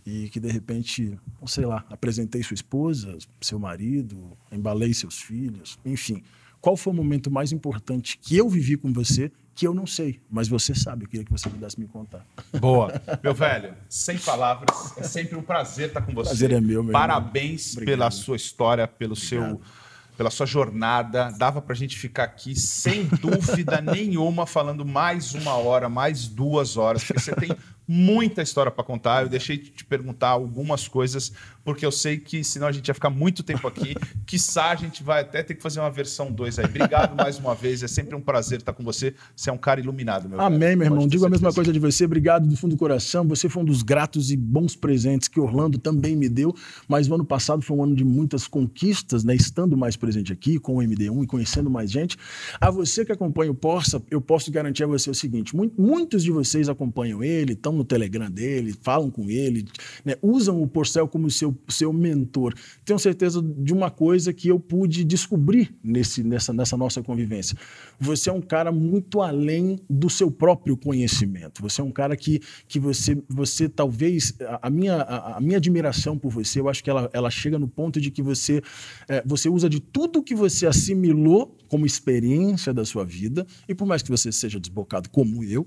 E 0.06 0.30
que 0.30 0.40
de 0.40 0.50
repente, 0.50 1.20
não 1.40 1.48
sei 1.48 1.66
lá, 1.66 1.86
apresentei 1.90 2.42
sua 2.42 2.56
esposa, 2.56 3.18
seu 3.42 3.60
marido, 3.60 4.18
embalei 4.50 4.94
seus 4.94 5.22
filhos, 5.22 5.78
enfim. 5.86 6.24
Qual 6.62 6.78
foi 6.78 6.94
o 6.94 6.96
momento 6.96 7.30
mais 7.30 7.52
importante 7.52 8.18
que 8.18 8.38
eu 8.38 8.48
vivi 8.48 8.78
com 8.78 8.94
você 8.94 9.32
que 9.54 9.68
eu 9.68 9.74
não 9.74 9.86
sei, 9.86 10.22
mas 10.30 10.48
você 10.48 10.74
sabe? 10.74 11.04
Eu 11.04 11.10
queria 11.10 11.26
que 11.26 11.32
você 11.32 11.50
pudesse 11.50 11.78
me 11.78 11.86
contar. 11.86 12.26
Boa. 12.58 12.90
Meu 13.22 13.34
velho, 13.36 13.74
sem 13.90 14.18
palavras, 14.18 14.98
é 14.98 15.04
sempre 15.04 15.36
um 15.36 15.42
prazer 15.42 15.90
estar 15.90 16.02
com 16.02 16.14
você. 16.14 16.30
Prazer 16.30 16.52
é 16.52 16.62
meu, 16.62 16.82
meu 16.82 16.94
Parabéns 16.94 17.74
irmão. 17.74 17.86
pela 17.86 18.06
Obrigado. 18.06 18.24
sua 18.24 18.36
história, 18.38 18.88
pelo 18.88 19.16
seu 19.16 19.60
pela 20.22 20.30
sua 20.30 20.46
jornada. 20.46 21.34
Dava 21.36 21.60
pra 21.64 21.74
gente 21.74 21.98
ficar 21.98 22.26
aqui 22.26 22.54
sem 22.56 23.06
dúvida 23.20 23.82
nenhuma 23.82 24.46
falando 24.46 24.86
mais 24.86 25.34
uma 25.34 25.56
hora, 25.56 25.90
mais 25.90 26.28
duas 26.28 26.78
horas, 26.78 27.04
porque 27.04 27.20
você 27.20 27.34
tem 27.34 27.50
muita 27.88 28.44
história 28.44 28.72
para 28.72 28.84
contar. 28.84 29.24
Eu 29.24 29.30
deixei 29.30 29.58
de 29.58 29.72
te 29.72 29.84
perguntar 29.84 30.30
algumas 30.30 30.88
coisas, 30.88 31.34
porque 31.64 31.86
eu 31.86 31.92
sei 31.92 32.18
que 32.18 32.44
senão 32.44 32.68
a 32.68 32.72
gente 32.72 32.88
ia 32.88 32.94
ficar 32.94 33.10
muito 33.10 33.44
tempo 33.44 33.68
aqui. 33.68 33.96
Quiçá 34.26 34.72
a 34.72 34.76
gente 34.76 35.04
vai 35.04 35.22
até 35.22 35.44
ter 35.44 35.56
que 35.56 35.62
fazer 35.62 35.80
uma 35.80 35.92
versão 35.92 36.32
2 36.32 36.60
aí. 36.60 36.66
Obrigado 36.66 37.16
mais 37.16 37.38
uma 37.38 37.54
vez. 37.56 37.84
É 37.84 37.88
sempre 37.88 38.16
um 38.16 38.22
prazer 38.22 38.60
estar 38.60 38.74
com 38.74 38.84
você. 38.84 39.14
Você 39.36 39.50
é 39.50 39.54
um 39.54 39.58
cara 39.58 39.80
iluminado, 39.80 40.28
meu 40.30 40.38
velho. 40.38 40.42
Amém, 40.42 40.76
meu 40.76 40.86
irmão. 40.88 41.08
Digo 41.08 41.26
a 41.26 41.30
mesma 41.30 41.52
coisa 41.54 41.72
de 41.72 41.80
você. 41.80 42.06
Obrigado 42.06 42.48
do 42.48 42.56
fundo 42.56 42.76
do 42.76 42.78
coração. 42.80 43.28
Você 43.28 43.50
foi 43.50 43.62
um 43.64 43.66
dos 43.66 43.84
gratos 43.84 44.32
e 44.32 44.38
bons 44.38 44.76
presentes 44.76 45.28
que 45.28 45.40
Orlando 45.40 45.78
também 45.78 46.16
me 46.16 46.30
deu. 46.30 46.56
Mas 46.88 47.08
o 47.10 47.14
ano 47.16 47.26
passado 47.26 47.62
foi 47.62 47.76
um 47.78 47.84
ano 47.84 47.96
de 47.96 48.04
muitas 48.04 48.48
conquistas, 48.48 49.24
né? 49.24 49.36
Estando 49.36 49.76
mais 49.78 49.96
presente 49.96 50.32
aqui 50.32 50.60
com 50.60 50.78
o 50.78 50.82
MD1 50.82 51.24
e 51.24 51.28
conhecendo 51.28 51.70
mais 51.70 51.92
gente. 51.92 52.18
A 52.60 52.70
você 52.72 53.04
que 53.06 53.12
acompanha 53.12 53.52
o 53.52 53.56
Porça, 53.56 54.02
eu 54.10 54.22
posso 54.22 54.52
garantir 54.52 54.84
a 54.84 54.88
você 54.88 55.10
o 55.10 55.16
seguinte: 55.16 55.56
mu- 55.56 55.72
muitos 55.78 56.24
de 56.24 56.32
vocês 56.32 56.70
acompanham 56.70 57.24
ele, 57.24 57.54
estão 57.54 57.74
no 57.74 57.84
Telegram 57.84 58.30
dele, 58.30 58.74
falam 58.82 59.10
com 59.12 59.30
ele, 59.30 59.66
né? 60.06 60.16
usam 60.22 60.62
o 60.62 60.68
Porcel 60.68 61.08
como 61.08 61.30
seu, 61.30 61.51
seu 61.68 61.92
mentor. 61.92 62.54
Tenho 62.86 63.00
certeza 63.00 63.42
de 63.42 63.74
uma 63.74 63.90
coisa 63.90 64.34
que 64.34 64.48
eu 64.48 64.60
pude 64.60 65.04
descobrir 65.04 65.76
nesse, 65.84 66.24
nessa, 66.24 66.54
nessa 66.54 66.78
nossa 66.78 67.02
convivência. 67.02 67.58
Você 68.00 68.30
é 68.30 68.34
um 68.34 68.42
cara 68.42 68.72
muito 68.72 69.22
além 69.22 69.80
do 69.90 70.10
seu 70.10 70.32
próprio 70.32 70.76
conhecimento. 70.76 71.62
Você 71.62 71.82
é 71.82 71.84
um 71.84 71.92
cara 71.92 72.16
que, 72.16 72.42
que 72.68 72.80
você, 72.80 73.22
você 73.30 73.70
talvez. 73.70 74.34
A, 74.42 74.68
a 74.68 74.70
minha, 74.70 74.96
a, 74.96 75.38
a 75.38 75.42
minha 75.42 75.58
admiração 75.58 76.18
por 76.18 76.32
você, 76.32 76.60
eu 76.60 76.70
acho 76.70 76.84
que 76.84 76.90
ela, 76.90 77.10
ela 77.14 77.30
chega 77.30 77.58
no 77.60 77.68
ponto 77.68 78.00
de 78.00 78.12
que 78.12 78.22
você, 78.22 78.62
eh, 79.08 79.24
você 79.26 79.50
usa 79.50 79.70
de 79.70 79.80
tudo 79.80 80.24
que 80.24 80.36
você 80.36 80.66
assimilou 80.66 81.58
como 81.68 81.86
experiência 81.86 82.74
da 82.74 82.84
sua 82.84 83.06
vida, 83.06 83.48
e 83.68 83.74
por 83.74 83.88
mais 83.88 84.02
que 84.02 84.12
você 84.12 84.30
seja 84.30 84.60
desbocado 84.60 85.10
como 85.10 85.42
eu, 85.42 85.66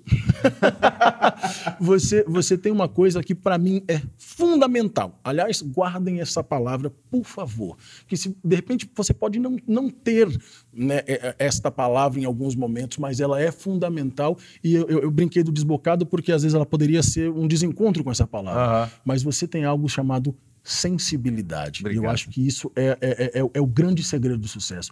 você, 1.80 2.22
você 2.28 2.58
tem 2.58 2.70
uma 2.70 2.88
coisa 2.88 3.22
que 3.22 3.34
para 3.34 3.56
mim 3.56 3.82
é 3.88 4.02
fundamental. 4.18 5.18
Aliás, 5.24 5.62
guardem 5.74 6.20
essa 6.20 6.42
palavra, 6.42 6.90
por 7.10 7.24
favor. 7.24 7.76
Que 8.06 8.16
se 8.16 8.36
de 8.44 8.56
repente 8.56 8.88
você 8.94 9.12
pode 9.12 9.38
não, 9.38 9.56
não 9.66 9.90
ter 9.90 10.28
né, 10.72 10.98
é- 11.06 11.28
é- 11.28 11.34
esta 11.38 11.70
palavra 11.70 12.20
em 12.20 12.24
alguns 12.24 12.54
momentos, 12.54 12.98
mas 12.98 13.20
ela 13.20 13.40
é 13.40 13.50
fundamental. 13.50 14.38
E 14.62 14.74
eu, 14.74 14.86
eu- 14.88 15.00
eu 15.02 15.10
brinquei 15.10 15.42
do 15.42 15.52
desbocado 15.52 16.06
porque 16.06 16.32
às 16.32 16.42
vezes 16.42 16.54
ela 16.54 16.66
poderia 16.66 17.02
ser 17.02 17.30
um 17.30 17.46
desencontro 17.46 18.02
com 18.04 18.10
essa 18.10 18.26
palavra. 18.26 18.62
Aham. 18.84 18.90
Mas 19.04 19.22
você 19.22 19.46
tem 19.48 19.64
algo 19.64 19.88
chamado 19.88 20.34
sensibilidade. 20.64 21.82
E 21.82 21.84
eu 21.84 21.90
Obrigado. 21.90 22.12
acho 22.14 22.30
que 22.30 22.44
isso 22.44 22.72
é, 22.74 22.96
é, 23.00 23.40
é- 23.40 23.50
é 23.54 23.60
o 23.60 23.66
grande 23.66 24.02
segredo 24.02 24.38
do 24.38 24.48
sucesso. 24.48 24.90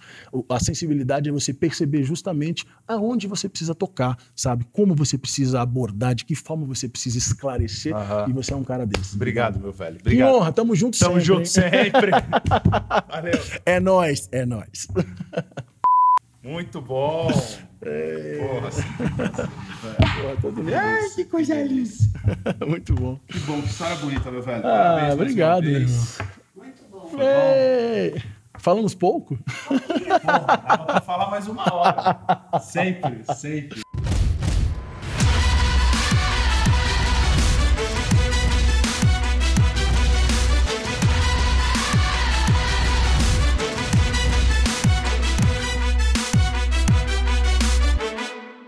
A 0.49 0.61
sensibilidade 0.61 1.29
é 1.29 1.33
você 1.33 1.53
perceber 1.55 2.03
justamente 2.05 2.67
aonde 2.87 3.27
você 3.27 3.49
precisa 3.49 3.75
tocar, 3.75 4.17
sabe? 4.37 4.67
Como 4.71 4.95
você 4.95 5.17
precisa 5.17 5.61
abordar, 5.63 6.15
de 6.15 6.25
que 6.27 6.35
forma 6.35 6.67
você 6.67 6.89
precisa 6.89 7.17
esclarecer. 7.19 7.95
Aham. 7.97 8.27
E 8.29 8.33
você 8.35 8.53
é 8.53 8.57
um 8.57 8.65
cara 8.65 8.87
desse. 8.87 9.17
Obrigado, 9.17 9.59
meu 9.59 9.73
velho. 9.73 9.97
Que 9.97 10.03
Obrigado. 10.03 10.35
honra, 10.35 10.53
tamo 10.53 10.77
junto 10.77 10.99
Tamo 10.99 11.15
sempre. 11.21 11.25
junto 11.25 11.41
hein? 11.41 11.47
sempre. 11.47 12.11
Valeu. 13.09 13.41
É 13.65 13.81
nóis, 13.81 14.29
é 14.31 14.45
nóis. 14.45 14.87
Muito 16.43 16.81
bom. 16.81 17.27
Porra, 17.29 18.69
assim, 18.69 18.83
Porra, 18.99 20.37
todo 20.41 20.57
mundo- 20.63 20.75
Ai, 20.75 21.09
que 21.15 21.25
coisa 21.25 21.55
linda. 21.63 21.91
Muito 22.67 22.95
bom. 22.95 23.19
que 23.29 23.39
bom, 23.41 23.61
que 23.61 23.69
história 23.69 23.97
bonita, 23.97 24.31
meu 24.31 24.43
velho. 24.43 24.59
Ah, 24.59 24.61
Parabéns 24.71 25.15
obrigado, 25.15 25.63
meu 25.63 25.81
irmão. 25.81 26.05
Muito 26.57 26.83
bom. 26.91 27.11
Ei, 27.21 28.23
Falamos 28.59 28.95
pouco? 28.95 29.39
Porra, 29.67 29.81
dava 30.67 30.85
pra 30.85 31.01
falar 31.01 31.31
mais 31.31 31.49
uma 31.49 31.75
hora. 31.75 32.61
Sempre, 32.61 33.25
sempre. 33.35 33.81